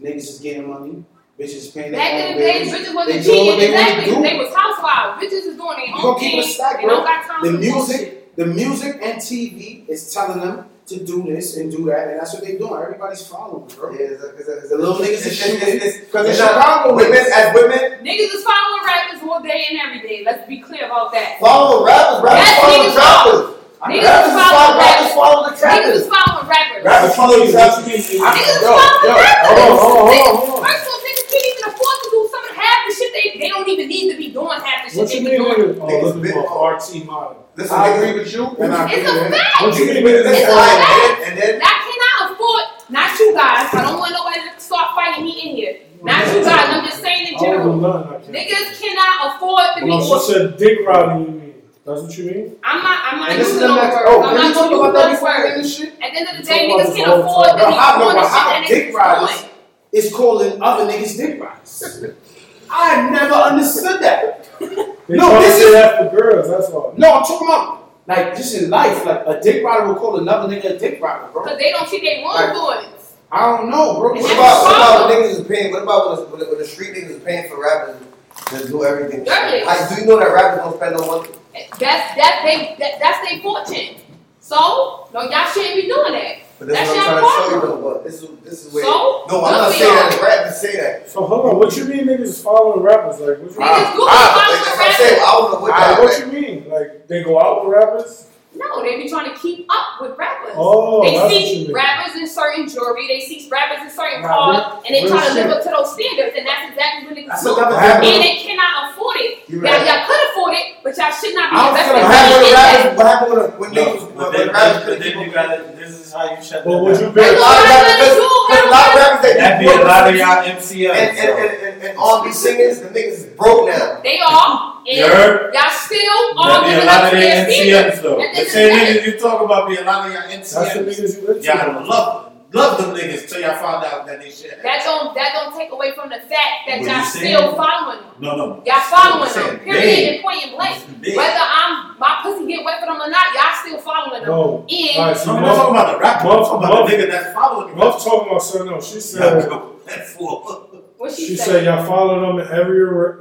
niggas 0.00 0.16
is 0.16 0.38
getting 0.40 0.68
money, 0.68 1.04
bitches 1.38 1.74
paying 1.74 1.92
back 1.92 2.12
their 2.12 2.26
in 2.28 2.32
own 2.34 2.38
the 2.38 2.44
day, 2.46 2.62
bitches 2.66 2.94
wasn't 2.94 3.16
They 3.16 3.22
doing 3.24 3.46
what 3.46 3.58
cheating. 3.58 3.58
they 3.58 3.80
Exactly. 3.82 4.14
do. 4.14 4.22
They 4.22 4.36
was 4.38 4.54
housewives. 4.54 5.24
Bitches 5.24 5.32
is 5.50 5.56
doing 5.56 5.76
their 5.76 5.86
You 5.86 5.94
own 5.94 6.02
gonna 6.02 6.18
keep 6.20 6.30
thing. 6.30 6.38
it 6.38 6.44
a 6.44 6.48
stack, 6.48 6.76
They 6.80 6.86
don't 6.86 7.04
got 7.04 7.26
time 7.26 7.42
The 7.42 7.50
for 7.52 7.56
bullshit. 7.58 7.98
music, 7.98 8.36
the 8.36 8.46
music 8.46 9.00
and 9.02 9.18
TV 9.20 9.88
is 9.88 10.12
telling 10.12 10.40
them 10.40 10.66
to 10.86 11.04
do 11.04 11.24
this 11.24 11.56
and 11.56 11.70
do 11.70 11.84
that, 11.86 12.08
and 12.08 12.20
that's 12.20 12.32
what 12.32 12.42
they're 12.44 12.58
doing. 12.58 12.74
Everybody's 12.80 13.26
following, 13.26 13.66
bro. 13.74 13.90
Yeah, 13.92 14.14
it's 14.14 14.22
a, 14.22 14.28
it's 14.36 14.48
a, 14.48 14.52
it's 14.58 14.68
The 14.70 14.76
a 14.76 14.78
little 14.78 14.94
niggas 15.02 15.26
is 15.26 15.26
it's, 15.26 15.36
shooting 15.36 15.60
it's, 15.68 15.84
it's, 15.84 15.98
because 16.06 16.26
it's 16.30 16.38
it's 16.38 16.46
not, 16.46 16.54
Chicago 16.62 16.94
women, 16.94 17.24
as 17.34 17.54
women, 17.54 17.80
Niggas 18.06 18.30
is 18.38 18.44
following 18.46 18.82
rappers 18.86 19.20
all 19.26 19.42
day 19.42 19.66
and 19.70 19.78
every 19.82 20.00
day. 20.06 20.22
Let's 20.24 20.46
be 20.48 20.60
clear 20.60 20.86
about 20.86 21.10
that. 21.12 21.38
follow 21.40 21.84
rappers, 21.84 22.22
rappers 22.22 22.38
Yes, 22.38 22.54
follow 22.62 22.78
niggas 22.78 22.94
trappers. 22.94 23.52
Niggas 23.86 24.02
Rappers 24.06 24.30
is 24.30 24.38
follow, 24.38 24.54
following 24.54 24.78
rappers 24.78 24.86
rappers. 24.86 25.14
follow 25.14 25.42
the 25.42 25.52
Niggas 25.52 25.58
trappers. 25.58 25.96
is 26.00 26.06
following 26.06 26.46
rappers. 26.48 26.82
Rappers 26.86 27.14
follow 27.18 27.36
the 27.46 27.52
trappers. 27.52 27.84
Niggas 27.86 28.06
is 28.06 28.14
Yo, 28.16 28.22
following 28.22 29.20
rappers. 29.20 29.46
hold 29.46 29.58
on, 29.58 29.74
hold 29.76 29.98
on, 29.98 30.06
hold 30.06 30.06
on, 30.06 30.36
hold 30.38 30.54
on. 30.56 30.64
First 30.70 30.82
of 30.86 30.90
all, 30.94 31.00
niggas 31.02 31.26
can't 31.26 31.46
even 31.50 31.64
afford 31.74 31.96
to 31.98 32.08
do 32.14 32.20
some 32.30 32.44
of 32.46 32.52
half 32.56 32.78
the 32.86 32.92
shit 32.94 33.05
they 33.16 33.38
they 33.40 33.48
don't 33.48 33.68
even 33.68 33.88
need 33.88 34.12
to 34.12 34.16
be 34.18 34.28
doing 34.30 34.58
half 34.60 34.84
the 34.84 34.90
shit 34.90 34.98
What 34.98 35.08
they 35.08 35.18
you 35.18 35.24
be 35.24 35.30
mean, 35.38 35.42
doing. 35.42 35.74
nigga? 35.74 35.80
Oh, 35.80 35.86
Niggas 35.88 36.02
look 36.04 36.16
at 36.16 36.22
been- 36.22 36.34
my 36.36 36.76
RT 36.76 37.04
model. 37.06 37.42
Listen, 37.56 37.76
I 37.78 37.88
agree 37.88 38.12
with 38.20 38.32
you, 38.34 38.44
and 38.60 38.72
I 38.74 38.84
agree 38.84 38.96
It's 39.00 39.10
a 39.10 39.14
with 39.14 39.32
fact. 39.32 39.62
What 39.62 39.78
you 39.78 39.84
mean, 39.86 40.04
Listen, 40.04 40.32
nigga? 40.32 40.36
It's 40.36 40.48
a 40.48 40.52
and 40.52 40.60
fact. 40.60 41.20
then- 41.20 41.32
and 41.32 41.38
then 41.40 41.60
I 41.64 41.74
cannot 41.88 42.16
afford, 42.32 42.64
not 42.90 43.18
you 43.18 43.28
guys. 43.34 43.66
I 43.72 43.80
don't 43.88 43.98
want 43.98 44.12
nobody 44.12 44.40
to 44.44 44.60
start 44.60 44.88
fighting 44.94 45.24
me 45.24 45.32
in 45.40 45.56
here. 45.56 45.76
Not 46.02 46.26
you 46.34 46.44
guys. 46.44 46.68
I'm 46.68 46.84
just 46.84 47.00
saying 47.02 47.28
in 47.28 47.34
I 47.34 47.38
don't 47.38 47.48
do 47.48 47.56
general. 47.56 47.76
nothing, 47.80 48.08
I 48.12 48.18
can't. 48.20 48.32
Niggas 48.36 48.68
cannot 48.80 49.14
afford 49.36 49.64
to 49.76 49.84
be. 49.84 49.90
Well, 49.90 50.20
she 50.20 50.32
said 50.32 50.56
dick 50.58 50.78
riding, 50.86 51.20
you 51.24 51.30
mean? 51.32 51.54
That's 51.86 52.02
what 52.02 52.18
you 52.18 52.24
mean? 52.26 52.56
I'm 52.62 52.82
not. 52.82 52.98
I'm 53.08 53.18
not 53.20 53.30
And 53.30 53.40
this 53.40 53.48
is 53.48 53.54
using 53.54 53.68
the 53.68 53.74
those 53.74 53.82
next. 53.82 53.94
words. 53.96 54.06
Oh, 54.10 54.22
I'm 54.22 54.28
can 54.28 54.34
we 54.36 54.42
not 54.42 54.54
talk 54.54 54.70
using 54.70 54.78
about 54.84 54.92
that 54.92 55.02
those 55.06 55.12
before 55.16 55.34
we 55.38 55.44
words. 55.48 55.62
this 55.62 55.76
shit? 55.78 55.88
At 55.88 55.98
the 55.98 56.18
end 56.18 56.28
of 56.28 56.36
the 56.36 56.42
Talk 56.42 56.58
day, 56.58 56.66
about 56.66 56.76
niggas 56.76 56.86
this 56.86 56.96
can't 56.96 57.08
all 57.10 57.16
the 57.16 57.24
afford 57.26 57.46
to 57.48 57.56
Bro, 57.56 57.66
be 57.66 57.72
how, 57.76 57.96
no, 57.96 58.04
doing 58.04 58.16
but 58.16 58.22
the 58.22 58.28
how 58.28 58.36
shit 58.36 58.52
that 58.52 58.68
dick 58.68 58.84
niggas 58.90 58.94
riders 58.94 59.40
doing. 59.40 59.50
is 59.92 60.12
calling 60.12 60.62
other 60.62 60.84
niggas 60.92 61.16
dick 61.16 61.40
riders? 61.40 62.04
I 62.70 63.10
never 63.10 63.34
understood 63.34 64.00
that. 64.02 64.48
They 65.08 65.16
No, 65.16 65.40
this 65.40 65.62
is- 65.62 65.72
that 65.72 66.10
for 66.10 66.16
girls, 66.16 66.48
that's 66.50 66.68
all. 66.70 66.92
No, 66.96 67.12
I'm 67.12 67.22
talking 67.22 67.46
about 67.46 67.92
like 68.08 68.34
just 68.36 68.56
in 68.56 68.70
life. 68.70 69.04
Like 69.06 69.22
a 69.26 69.40
dick 69.40 69.62
rider 69.64 69.86
will 69.86 69.94
call 69.94 70.16
another 70.18 70.48
nigga 70.52 70.74
a 70.74 70.78
dick 70.78 71.00
rider, 71.00 71.28
bro. 71.32 71.44
Cause 71.44 71.58
they 71.58 71.70
don't 71.70 71.88
see 71.88 72.00
their 72.00 72.24
Like- 72.24 72.50
wrongdoings. 72.52 73.14
I 73.30 73.46
don't 73.56 73.70
know, 73.70 74.00
bro. 74.00 74.12
What 74.14 74.22
that's 74.22 74.32
about, 74.34 74.62
what 74.62 74.76
about 74.76 74.96
problem. 74.96 75.18
when 75.22 75.30
niggas 75.30 75.40
is 75.40 75.46
paying, 75.46 75.72
what 75.72 75.82
about 75.84 76.08
when 76.08 76.16
the, 76.18 76.24
when 76.30 76.40
the, 76.40 76.46
when 76.46 76.58
the 76.58 76.64
street 76.66 76.94
niggas 76.94 77.10
is 77.10 77.22
paying 77.22 77.48
for 77.48 77.60
rappers 77.62 78.02
Just 78.50 78.66
do 78.68 78.84
everything. 78.84 79.22
Dirty. 79.24 79.64
Like, 79.64 79.88
do 79.88 79.94
you 80.00 80.06
know 80.06 80.18
that 80.18 80.32
rappers 80.32 80.58
don't 80.60 80.76
spend 80.76 80.96
no 80.96 81.06
money? 81.06 81.30
That's 81.78 81.78
that 82.18 82.42
they 82.44 82.74
that, 82.80 82.98
that's 83.00 83.28
their 83.30 83.40
fortune. 83.42 83.96
So 84.40 85.08
no, 85.14 85.22
y'all 85.22 85.46
shouldn't 85.52 85.74
be 85.76 85.86
doing 85.86 86.12
that. 86.12 86.38
But 86.58 86.68
that's 86.68 86.88
That's 86.88 86.88
what 86.88 86.98
I'm 86.98 87.20
your 87.20 87.20
trying 87.20 87.22
to 87.22 87.50
show 87.50 87.54
you 87.54 87.60
though. 87.60 87.92
But 87.92 88.04
this 88.04 88.22
is 88.22 88.28
this 88.42 88.66
is 88.66 88.72
where. 88.72 88.84
So 88.84 89.24
no, 89.28 89.44
I'm 89.44 89.52
not 89.52 89.72
saying 89.72 89.92
y'all. 89.92 90.08
that. 90.10 90.22
Rappers 90.22 90.56
say 90.60 90.76
that. 90.80 91.10
So 91.10 91.26
hold 91.26 91.46
on, 91.50 91.58
what 91.58 91.76
you 91.76 91.84
mean 91.84 92.06
niggas 92.06 92.20
is 92.20 92.42
following 92.42 92.80
rappers? 92.82 93.20
Like, 93.20 93.38
what 93.38 93.52
you 93.52 93.58
mean? 93.60 93.68
Niggas 93.68 93.92
do 93.92 94.02
Ah, 94.08 94.46
like, 94.48 94.64
that's 94.64 94.78
what 94.78 94.86
I'm 94.88 94.94
saying. 94.96 95.20
I 95.20 95.32
don't 95.32 95.52
know 95.52 95.60
what 95.60 95.72
Ah, 95.72 95.76
that. 95.76 96.00
what 96.02 96.18
you 96.18 96.26
mean? 96.32 96.68
Like, 96.70 97.08
they 97.08 97.22
go 97.24 97.38
out 97.40 97.66
with 97.66 97.74
rappers? 97.76 98.26
No, 98.56 98.82
they 98.82 98.96
be 99.02 99.08
trying 99.08 99.28
to 99.30 99.36
keep 99.38 99.66
up 99.68 100.00
with 100.00 100.16
rappers. 100.16 100.54
Oh, 100.56 101.02
they 101.04 101.12
that's 101.12 101.32
what 101.32 101.40
you 101.40 101.66
see 101.66 101.72
rappers 101.72 102.16
in 102.16 102.26
certain 102.26 102.68
jewelry, 102.68 103.06
they 103.06 103.20
see 103.20 103.46
rappers 103.52 103.84
in 103.84 103.90
certain 103.90 104.22
Nah, 104.22 104.28
cars, 104.28 104.82
and 104.86 104.94
they 104.96 105.02
real 105.04 105.12
try 105.12 105.28
to 105.28 105.34
live 105.34 105.50
up 105.52 105.62
to 105.62 105.68
those 105.68 105.92
standards, 105.92 106.32
and 106.36 106.46
that's 106.46 106.70
exactly 106.72 107.04
what 107.08 107.16
niggas 107.20 107.28
That's 107.28 107.44
do. 107.44 107.60
And 107.60 108.22
they 108.24 108.36
cannot 108.40 108.90
afford 108.92 109.16
it. 109.20 109.44
You 109.48 109.60
Y'all, 109.60 109.72
right. 109.76 109.84
y'all 109.86 110.06
could 110.08 110.22
afford 110.32 110.54
it, 110.56 110.66
but 110.82 110.96
y'all 110.96 111.12
should 111.12 111.34
not 111.36 111.52
be 111.52 111.56
investing 111.60 112.00
What 112.00 112.08
happened 112.08 112.40
with 112.40 112.48
in 112.48 112.54
that. 112.56 112.66
rappers? 112.66 112.96
What 112.96 113.06
happened 113.06 113.32
with 113.36 113.52
when 113.60 113.70
No, 113.76 113.84
niggas? 113.84 114.16
but 114.16 114.16
When 114.16 114.32
then, 114.32 114.48
rappers 114.56 114.72
but 114.72 114.84
couldn't 114.86 115.02
then 115.04 115.20
you 115.20 115.32
gotta. 115.32 115.56
This 115.76 115.90
is 116.00 116.12
how 116.12 116.24
you 116.32 116.42
shut 116.42 116.64
But 116.64 116.70
that 116.72 116.82
would 116.82 116.94
down. 116.96 117.02
you 117.02 117.08
A 117.08 117.12
be? 117.12 117.20
lot 117.36 117.56
of 117.60 117.64
rappers, 117.68 117.96
there's 118.00 118.16
there's 118.16 118.64
a 118.64 118.70
lot 118.72 118.86
of 118.88 118.94
rappers 118.96 119.22
that 119.26 119.34
That 119.36 119.60
be 119.60 119.66
a 119.66 119.84
lot 119.84 120.08
of 120.08 120.14
y'all 120.16 120.40
and, 120.46 120.58
MCLs. 120.58 120.96
and, 120.96 121.18
so. 121.18 121.24
and, 121.36 121.52
and, 121.66 121.82
and 121.82 121.98
R&B 121.98 122.32
singers, 122.32 122.80
the 122.80 122.88
niggas 122.88 123.12
is 123.12 123.24
broke 123.36 123.68
now. 123.68 124.00
They 124.02 124.20
are, 124.24 124.75
You 124.86 125.06
heard? 125.06 125.54
y'all 125.54 125.70
still 125.70 125.98
That 125.98 126.62
are 126.62 126.64
be 126.64 126.74
a 126.74 126.84
lot 126.84 126.88
up 126.88 127.04
of 127.04 127.10
to 127.10 127.16
their 127.16 127.44
their 127.44 127.50
standards. 127.50 127.98
MCMs 127.98 128.02
though. 128.02 128.16
The 128.16 128.22
The 128.22 128.28
end 128.28 128.38
of 128.38 128.46
same 128.48 128.70
niggas 128.86 129.06
you 129.06 129.18
talk 129.18 129.42
about 129.42 129.68
be 129.68 129.76
a 129.76 129.84
lot 129.84 130.06
of 130.06 130.12
y'all 130.12 130.28
That's 130.28 130.52
the 130.52 130.58
niggas 130.60 131.20
you 131.20 131.26
listen 131.26 131.42
Y'all 131.42 131.82
to. 131.82 131.88
love 131.88 132.22
love 132.52 132.78
them 132.78 132.94
niggas 132.96 133.28
till 133.28 133.40
y'all 133.40 133.56
found 133.58 133.84
out 133.84 134.06
that 134.06 134.20
they 134.22 134.30
shit. 134.30 134.62
That 134.62 134.80
don't 134.84 135.14
that 135.14 135.30
don't 135.34 135.58
take 135.58 135.70
away 135.72 135.92
from 135.94 136.08
the 136.08 136.20
fact 136.20 136.64
that 136.68 136.80
What 136.80 136.88
y'all 136.88 137.04
still 137.04 137.54
following 137.56 137.98
them. 138.00 138.10
No, 138.20 138.36
no. 138.36 138.62
Y'all 138.64 138.80
following 138.80 139.32
them. 139.34 139.58
Period 139.60 139.82
they- 139.82 140.14
and 140.14 140.22
point 140.22 140.42
and 140.44 140.52
blank. 140.56 141.02
They- 141.02 141.16
Whether 141.16 141.42
I'm 141.42 141.98
my 141.98 142.20
pussy 142.22 142.46
get 142.46 142.64
wet 142.64 142.78
for 142.80 142.86
them 142.86 143.00
or 143.02 143.10
not, 143.10 143.26
y'all 143.34 143.52
still 143.60 143.78
following 143.78 144.22
them. 144.22 144.30
No. 144.30 144.64
And 144.70 144.98
Alright, 144.98 145.16
so 145.16 145.34
I'm 145.36 145.42
not 145.42 145.54
talking 145.56 145.74
about 145.74 145.92
the 145.92 145.98
rapper. 145.98 146.28
I'm 146.28 146.38
talking 146.44 146.68
about 146.68 146.88
the 146.88 146.96
nigga 146.96 147.10
that's 147.10 147.34
following 147.34 147.68
you. 147.70 147.74
Muff 147.74 148.04
talking 148.04 148.28
about 148.28 148.42
something 148.42 148.72
else. 148.72 148.92
She 148.92 149.00
said. 149.00 149.50
That 149.86 150.04
fool. 150.08 150.65
What 150.98 151.12
she, 151.12 151.26
she 151.28 151.36
said? 151.36 151.64
y'all 151.64 151.84
follow 151.86 152.20
them 152.20 152.38
at 152.46 152.50
every 152.52 152.80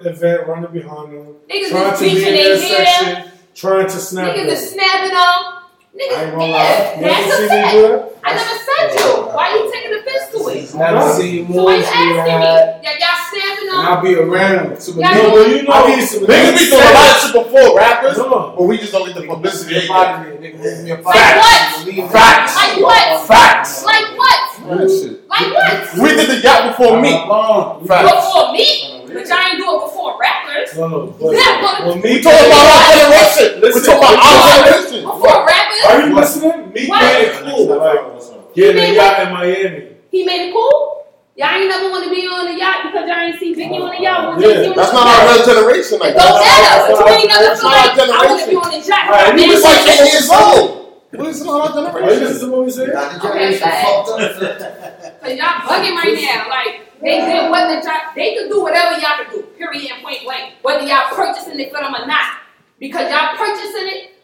event, 0.10 0.48
running 0.48 0.72
behind 0.72 1.14
them, 1.14 1.36
Niggas 1.50 1.70
trying 1.70 1.98
to 1.98 2.04
be 2.04 2.10
in 2.18 2.22
their 2.24 2.58
their 2.58 2.58
section, 2.58 3.32
trying 3.54 3.86
to 3.88 3.92
snap 3.92 4.36
Niggas 4.36 4.38
them. 4.38 4.48
is 4.50 4.72
snapping 4.72 5.14
them. 5.14 5.65
I 5.96 6.04
ain't 6.04 6.12
Niggas, 6.12 6.32
gonna 6.32 6.52
lie. 6.52 6.96
You 7.00 7.06
ever 7.06 7.08
that's 7.08 7.28
a 7.28 7.36
see 7.36 7.42
me 7.44 7.48
fact. 7.48 7.72
do 7.74 7.82
that? 7.88 8.12
I 8.26 8.34
never 8.36 8.56
said 8.68 9.00
you. 9.00 9.12
Why 9.32 9.46
you 9.56 9.72
taking 9.72 9.94
offense 9.96 10.26
to 10.32 10.40
it? 10.50 10.76
Never 10.76 11.14
seen 11.14 11.48
So 11.48 11.54
why 11.54 11.62
more 11.62 11.72
you 11.72 11.84
asking 11.86 12.08
me? 12.08 12.14
that. 12.16 12.84
Yeah, 12.84 12.92
y'all 13.00 13.22
snapping 13.32 13.70
And 13.70 13.80
them. 13.80 13.86
I'll 13.86 14.02
be 14.04 14.16
around. 14.16 14.82
Some 14.82 15.00
Yeah, 15.00 15.08
No, 15.08 15.16
niggas- 15.16 15.32
but 15.32 15.48
you 15.56 15.64
know, 15.64 15.74
I 15.74 15.96
need 15.96 16.04
some 16.06 16.24
Niggas 16.26 16.58
be 16.60 16.70
doing 16.70 16.82
a 16.84 16.94
lot 16.94 17.08
of 17.16 17.22
shit 17.22 17.34
before 17.34 17.78
rappers, 17.78 18.18
No. 18.18 18.54
but 18.58 18.64
we 18.66 18.78
just 18.78 18.92
don't 18.92 19.06
get 19.08 19.16
the 19.16 19.28
publicity. 19.28 19.76
Nigga, 19.76 19.82
they 19.82 19.88
body 19.88 20.32
get. 20.32 20.42
me, 20.42 20.48
nigga, 20.50 20.58
move 20.60 20.84
me 20.84 20.92
up. 20.92 21.06
Like 21.06 21.16
what? 21.16 21.86
Believe 21.86 22.12
Facts. 22.12 22.56
Like 22.58 22.76
what? 22.84 23.28
Facts. 23.28 23.86
Like 23.86 24.08
what? 24.18 24.42
Like 24.68 25.54
what? 25.54 25.98
We 26.02 26.10
did 26.10 26.28
the 26.30 26.38
yacht 26.44 26.76
before 26.76 27.00
me. 27.00 27.12
Before 27.16 28.52
me, 28.52 29.06
but 29.08 29.28
y'all 29.28 29.38
ain't 29.48 29.58
do 29.58 29.68
it 29.70 29.82
before 29.86 30.18
rappers. 30.20 30.76
No, 30.76 30.88
no. 30.88 31.00
But, 31.20 31.32
Yeah, 31.38 31.62
but- 31.62 31.86
when 31.88 32.02
me 32.02 32.16
We 32.18 32.22
talking 32.22 32.48
about 32.48 32.68
our 32.68 32.92
generation. 32.92 33.62
We 33.62 33.68
Listen, 33.70 33.84
talking 33.86 34.18
about 34.18 34.26
our 34.26 34.66
generation. 34.66 35.04
Before 35.06 35.46
rappers, 35.46 35.55
Are 35.88 36.08
you 36.08 36.16
listening? 36.16 36.72
Me 36.74 36.88
What? 36.88 37.02
made 37.02 37.28
it 37.28 37.44
cool. 37.44 37.68
Like, 37.78 38.56
getting 38.56 38.84
a 38.84 38.96
yacht 38.96 39.28
in 39.28 39.34
Miami. 39.34 39.88
he 40.12 40.24
made 40.26 40.50
it 40.50 40.54
cool. 40.54 40.92
Y'all 41.36 41.52
ain't 41.52 41.68
never 41.68 41.90
want 41.92 42.04
to 42.06 42.10
be 42.10 42.24
on 42.28 42.48
a 42.48 42.56
yacht 42.58 42.88
because 42.88 43.04
y'all 43.10 43.20
ain't 43.20 43.38
seen 43.40 43.54
Biggie 43.56 43.76
on 43.76 43.92
the 43.92 44.00
yacht. 44.02 44.30
When 44.30 44.40
Yeah, 44.40 44.56
Jay-Z 44.56 44.70
on 44.72 44.76
That's 44.80 44.94
not 44.96 45.04
our 45.04 45.36
real 45.36 45.44
generation. 45.46 46.00
Like 46.00 46.16
It 46.16 46.18
don't 46.24 46.40
that. 46.40 46.48
matter. 46.64 46.96
But 46.96 47.00
you 47.04 47.12
ain't 47.12 47.28
never 47.28 47.44
That's 47.44 47.64
not 47.64 47.76
our 47.76 47.84
like 47.84 48.00
I 48.00 48.24
want 48.24 48.40
to 48.40 48.48
generation. 48.48 48.50
be 48.50 48.56
on 48.56 48.70
the 48.72 48.80
yacht. 48.88 49.04
Alright, 49.12 49.36
You 49.36 49.44
you 49.44 49.52
was 49.52 49.64
like 49.68 49.84
eight 49.84 50.12
years 50.16 50.30
old. 50.32 50.64
What 51.12 51.28
is 51.28 51.44
not 51.44 51.60
our 51.60 51.72
generation? 51.76 52.24
listening 52.24 52.40
to 52.40 52.56
what 52.56 52.66
we 52.66 52.72
said? 52.72 52.90
Okay, 52.96 53.20
generation 53.20 53.60
facts. 53.60 54.10
fucked. 54.16 55.24
Cause 55.24 55.36
y'all 55.36 55.60
bugging 55.68 55.96
right 56.00 56.16
now. 56.24 56.48
Like 56.48 56.74
they 57.04 57.16
did 57.20 57.52
what 57.52 57.64
the 57.68 57.76
y'all 57.84 58.16
they 58.16 58.36
could 58.40 58.48
do 58.48 58.58
whatever 58.64 58.96
y'all 59.00 59.20
could 59.20 59.32
do. 59.36 59.40
Period 59.60 59.92
and 59.92 60.00
point 60.04 60.24
blank. 60.24 60.56
Whether 60.64 60.88
y'all 60.88 61.12
purchasing 61.12 61.60
it 61.60 61.68
for 61.72 61.84
them 61.84 61.92
or 61.96 62.08
not. 62.08 62.48
Because 62.80 63.12
y'all 63.12 63.36
purchasing 63.36 63.88
it 63.92 64.15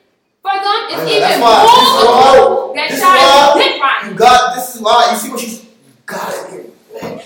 for 0.42 0.52
them 0.52 0.64
I 0.66 0.90
is 0.90 0.98
know, 0.98 1.08
even 1.08 1.22
that's 1.22 1.40
more 1.40 1.50
why- 1.50 1.62
this 1.62 1.78
is 1.82 1.92
why- 2.02 2.72
that 2.76 2.90
this 2.90 2.98
is 2.98 3.04
y'all 3.04 3.16
is 3.16 3.22
why 3.22 3.62
dick 3.62 3.82
riding. 3.82 4.12
You 4.12 4.18
got 4.18 4.56
this 4.56 4.76
is 4.76 4.82
why 4.82 5.08
you 5.12 5.18
see 5.18 5.30
what 5.30 5.40
she's 5.40 5.62
got 6.06 6.30
it 6.34 6.50
here. 6.50 6.66
Man, 7.02 7.22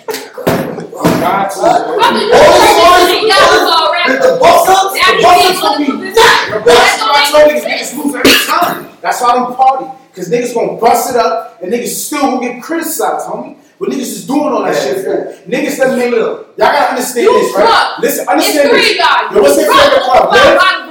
Got 1.20 1.52
to. 1.52 1.60
Brother, 1.60 1.96
you 1.96 2.00
All 2.00 2.14
this 2.14 2.76
purchasing 2.76 3.28
noise, 3.28 3.32
y'all 3.32 3.40
all 3.42 3.56
was 3.56 3.72
all 3.72 3.88
The, 3.88 3.94
right. 3.96 4.22
the 4.22 4.38
bus 4.40 4.70
ups, 4.70 4.94
the 4.94 5.16
you 5.16 5.22
bus 5.24 5.36
can't 5.36 5.50
ups 5.50 5.62
gonna 5.62 5.78
be 5.80 5.92
that. 6.14 6.16
side. 6.16 6.66
That's 6.66 6.98
That 6.98 7.08
why 7.10 7.16
I 7.16 7.24
don't 7.24 7.32
told 7.32 7.48
make 7.54 7.64
niggas 7.64 7.80
sense. 7.80 7.92
niggas 7.94 8.06
lose 8.06 8.16
every 8.16 8.40
time. 8.46 8.90
That's 9.02 9.22
why 9.22 9.28
I 9.30 9.34
don't 9.36 9.56
party. 9.58 9.86
Cause 10.16 10.30
niggas 10.30 10.54
gonna 10.54 10.74
bust 10.80 11.10
it 11.12 11.16
up 11.18 11.60
and 11.62 11.74
niggas 11.74 11.88
still 12.06 12.32
will 12.32 12.40
get 12.40 12.62
criticized, 12.64 13.28
homie. 13.28 13.56
But 13.80 13.90
niggas 13.90 14.02
is 14.16 14.26
doing 14.28 14.54
all 14.54 14.64
that 14.64 14.74
Yeah, 14.76 14.82
shit 14.82 15.04
for 15.04 15.12
yeah. 15.12 15.60
Niggas 15.60 15.78
that 15.80 15.98
make 15.98 16.12
Y'all 16.14 16.46
gotta 16.58 16.90
understand 16.92 17.26
You 17.26 17.34
this, 17.42 17.54
right? 17.56 17.64
drunk. 17.66 18.00
Listen, 18.00 18.20
It's 18.22 18.30
understand 18.32 18.70
three 18.70 18.82
this. 18.82 18.98
guys. 18.98 19.32
Yo, 19.36 19.42
what's 19.42 19.58
your 19.58 19.66
Brother, 19.66 19.82
favorite 19.84 20.04
club, 20.04 20.32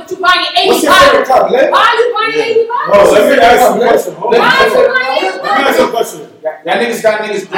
buy 0.05 0.11
Liv? 0.11 0.11
you 0.11 0.17
buying 0.21 0.45
eighty 0.57 0.69
What's 0.69 0.83
your 0.85 0.93
favorite 0.93 1.27
club, 1.27 1.51
Liv? 1.51 1.71
Why 1.71 1.85
are 1.85 1.97
you 1.97 2.07
buying 2.15 2.37
eighty 2.45 2.65
bottles? 2.69 3.09
Oh, 3.09 3.13
let 3.13 3.23
me 3.31 3.37
ask 3.41 3.63
you 3.65 3.81
a 3.81 3.89
question. 3.89 4.13
Let 4.15 4.31
me- 4.31 4.39
Why 4.39 4.49
are 4.55 4.69
you 4.69 4.89
buying 4.89 5.13
eighty 5.15 5.33
Let 5.35 5.43
me 5.45 5.49
ask 5.65 5.79
bottles? 5.79 5.79
you 5.79 5.85
a 5.85 5.91
question. 5.91 6.21
Y'all 6.65 6.77
niggas 6.81 7.03
got 7.03 7.21
niggas. 7.25 7.45
It's, 7.45 7.49
it's 7.49 7.53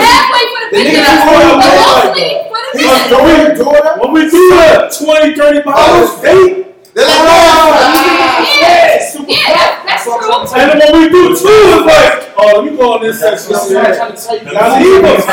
halfway 0.00 0.44
for 0.52 0.60
the 0.62 0.68
The 0.72 0.76
business, 0.76 0.92
nigga 0.92 1.08
that's 1.08 1.24
but 1.24 1.32
going 1.32 1.48
on 1.48 1.56
mostly 1.60 2.28
for 2.48 2.60
the 2.60 2.70
When 2.72 2.84
business. 2.84 3.52
we 3.52 3.56
do 3.56 3.64
that, 3.72 4.00
when 4.00 4.10
we 4.12 4.22
do 4.28 4.42
that, 4.56 4.92
20, 4.92 5.34
30 5.36 5.62
bottles, 5.62 6.10
they, 6.22 6.36
They're 6.94 7.08
like, 7.08 7.24
oh, 7.24 7.72
Yeah, 8.60 9.00
yeah, 9.28 9.81
super 10.02 10.20
yeah, 10.20 10.28
that- 10.28 10.28
that's 10.28 10.28
what 10.28 10.32
I'm 10.32 10.46
true. 10.46 10.46
trying 10.46 10.46
to 10.46 10.50
tell 10.52 10.70
and 10.72 10.80
then 10.80 10.92
when 10.92 11.02
we 11.02 11.08
do 11.08 11.22
two, 11.28 11.46
it's 11.46 11.86
like, 11.86 12.34
oh, 12.36 12.60
let 12.60 12.64
me 12.64 12.76
go 12.76 12.92
on 12.94 13.00
this 13.02 13.20
That's 13.20 13.44
section. 13.44 13.76
what 13.76 13.86
I'm 13.86 13.92
Yeah. 13.92 13.96
trying 13.96 14.14
to 14.14 14.22
tell 14.22 14.36
you. 14.38 14.44
Y'all 14.52 14.80
leave 14.82 15.04
us. 15.04 15.24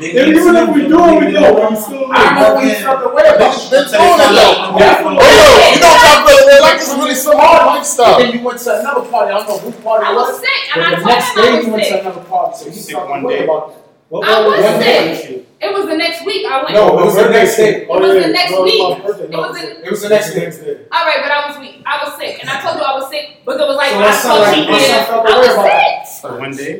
And 0.00 0.32
even 0.32 0.56
if 0.56 0.68
we 0.74 0.88
do 0.88 0.96
it, 0.96 1.20
we 1.20 1.32
do 1.32 1.44
it. 1.44 1.70
We 1.70 1.76
still 1.76 2.08
I 2.10 2.40
know 2.40 2.56
leave. 2.56 2.72
we 2.72 2.82
felt 2.82 3.00
the 3.04 3.08
way 3.12 3.22
about 3.28 3.52
Niggas 3.52 3.68
it. 3.68 3.70
been 3.70 3.84
doing 4.00 4.16
it 4.16 4.32
though. 4.32 4.80
Hey 4.80 5.36
yo, 5.36 5.52
you 5.68 5.80
know 5.80 5.92
chocolate 6.00 6.46
real 6.48 6.60
life 6.62 6.80
is 6.80 6.88
really 6.96 7.14
some 7.14 7.36
hard 7.36 7.66
lifestyle. 7.66 8.18
Then 8.18 8.32
you 8.32 8.40
went 8.42 8.58
to 8.60 8.80
another 8.80 9.04
party. 9.10 9.32
I 9.32 9.36
don't 9.44 9.48
know 9.48 9.58
who 9.58 9.72
party 9.82 10.06
I 10.06 10.12
it 10.12 10.14
was 10.16 10.28
was. 10.32 10.40
sick, 10.40 10.76
and 10.76 10.80
But 10.80 10.94
I 10.94 11.00
the 11.00 11.04
next 11.04 11.34
day 11.34 11.60
you 11.60 11.68
went 11.72 11.84
to 11.84 12.00
another 12.00 12.20
party, 12.24 12.56
so 12.56 12.64
he 12.70 12.78
Sick 12.80 12.96
one 12.96 13.26
day. 13.28 13.44
about 13.44 13.68
that. 13.68 13.82
What 14.08 14.26
I 14.28 14.40
was 14.40 14.64
what 14.64 14.82
sick. 14.82 15.46
It 15.60 15.70
was 15.74 15.84
the 15.86 15.96
next 15.96 16.24
week 16.24 16.46
I 16.46 16.62
went. 16.64 16.72
No, 16.74 16.98
it 16.98 17.04
was 17.04 17.14
the 17.16 17.28
next 17.28 17.56
day. 17.56 17.82
It 17.84 17.88
was 17.88 18.00
the 18.24 18.32
next 18.32 18.52
week. 18.64 18.80
It 18.80 19.04
was 19.04 19.16
the- 19.60 19.84
It 19.84 19.90
was 19.90 20.00
the 20.02 20.08
next 20.08 20.32
day. 20.32 20.76
All 20.90 21.04
right, 21.04 21.20
but 21.20 21.30
I 21.30 21.48
was 21.48 21.58
weak. 21.60 21.82
I 21.84 22.00
was 22.02 22.16
sick, 22.16 22.38
and 22.40 22.48
I 22.48 22.60
told 22.64 22.76
you 22.80 22.82
I 22.82 22.94
was 22.96 23.10
sick, 23.10 23.44
but 23.44 23.60
it 23.60 23.66
was 23.68 23.76
like 23.76 23.92
So 23.92 23.98
I 23.98 24.02
that 24.08 24.22
sound 24.22 24.40
was 24.40 24.48
like- 24.48 24.56
cheap 24.56 24.66
that 24.72 24.78
there. 24.80 24.88
sound 24.88 25.06
felt 25.06 25.26
the 25.26 25.32
I 25.32 25.36
way 25.36 25.48
was 25.48 25.56
about 25.60 26.08
sick. 26.08 26.40
One 26.40 26.54
day. 26.56 26.74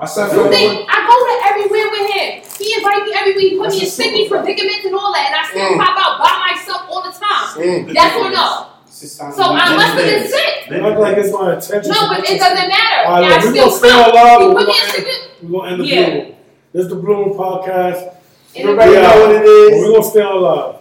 My 0.00 0.06
son 0.08 0.24
You 0.24 0.34
felt 0.34 0.44
the 0.48 0.50
way. 0.50 0.56
think 0.56 0.88
I 0.88 0.96
go 1.04 1.14
to 1.20 1.34
everywhere 1.52 1.88
with 1.92 2.06
him? 2.16 2.28
He 2.56 2.66
invites 2.80 3.04
me 3.04 3.12
everywhere. 3.12 3.44
He 3.44 3.58
put 3.60 3.70
me 3.76 3.80
in 3.84 3.90
sticky 3.92 4.22
predicaments 4.32 4.84
and 4.88 4.94
all 4.96 5.12
that, 5.12 5.24
and 5.28 5.36
I 5.36 5.44
still 5.44 5.68
Mm. 5.68 5.84
pop 5.84 5.94
out 6.00 6.14
by 6.24 6.32
myself 6.48 6.80
all 6.88 7.02
the 7.04 7.12
time. 7.12 7.46
Mm. 7.60 7.92
Yes 7.92 8.12
or 8.16 8.30
no? 8.32 8.48
So 8.88 9.44
I 9.52 9.68
must 9.76 10.00
have 10.00 10.06
been 10.08 10.24
sick. 10.28 10.54
It 10.72 10.80
look 10.82 10.96
like 10.98 11.16
it's 11.18 11.28
my 11.32 11.54
intention. 11.60 11.92
No, 11.92 12.08
but 12.08 12.24
it 12.24 12.38
doesn't 12.40 12.68
matter. 12.72 13.00
All 13.04 13.20
right, 13.20 13.28
Yeah, 13.28 13.36
I 13.36 13.44
we 13.44 13.50
still 13.52 13.66
gonna 13.68 13.76
stay 13.76 13.88
come. 13.90 14.10
alive, 14.10 14.40
He 14.40 14.46
but 14.48 14.48
we 14.48 14.54
me 14.54 14.60
in 14.60 14.64
gonna 14.64 14.88
sticky. 14.88 15.16
We're 15.44 15.52
gonna 15.60 15.72
end 15.72 15.80
the 15.80 15.86
Yeah. 15.86 16.24
This 16.74 16.86
is 16.86 16.88
the 16.90 16.96
Room 16.96 17.34
Podcast. 17.34 18.16
And 18.56 18.66
We 18.68 18.72
it- 18.74 19.04
out. 19.04 19.16
know 19.16 19.26
what 19.26 19.36
it 19.36 19.44
is. 19.44 19.80
We're 19.80 19.92
gonna 19.92 20.02
stay 20.04 20.20
alive. 20.22 20.73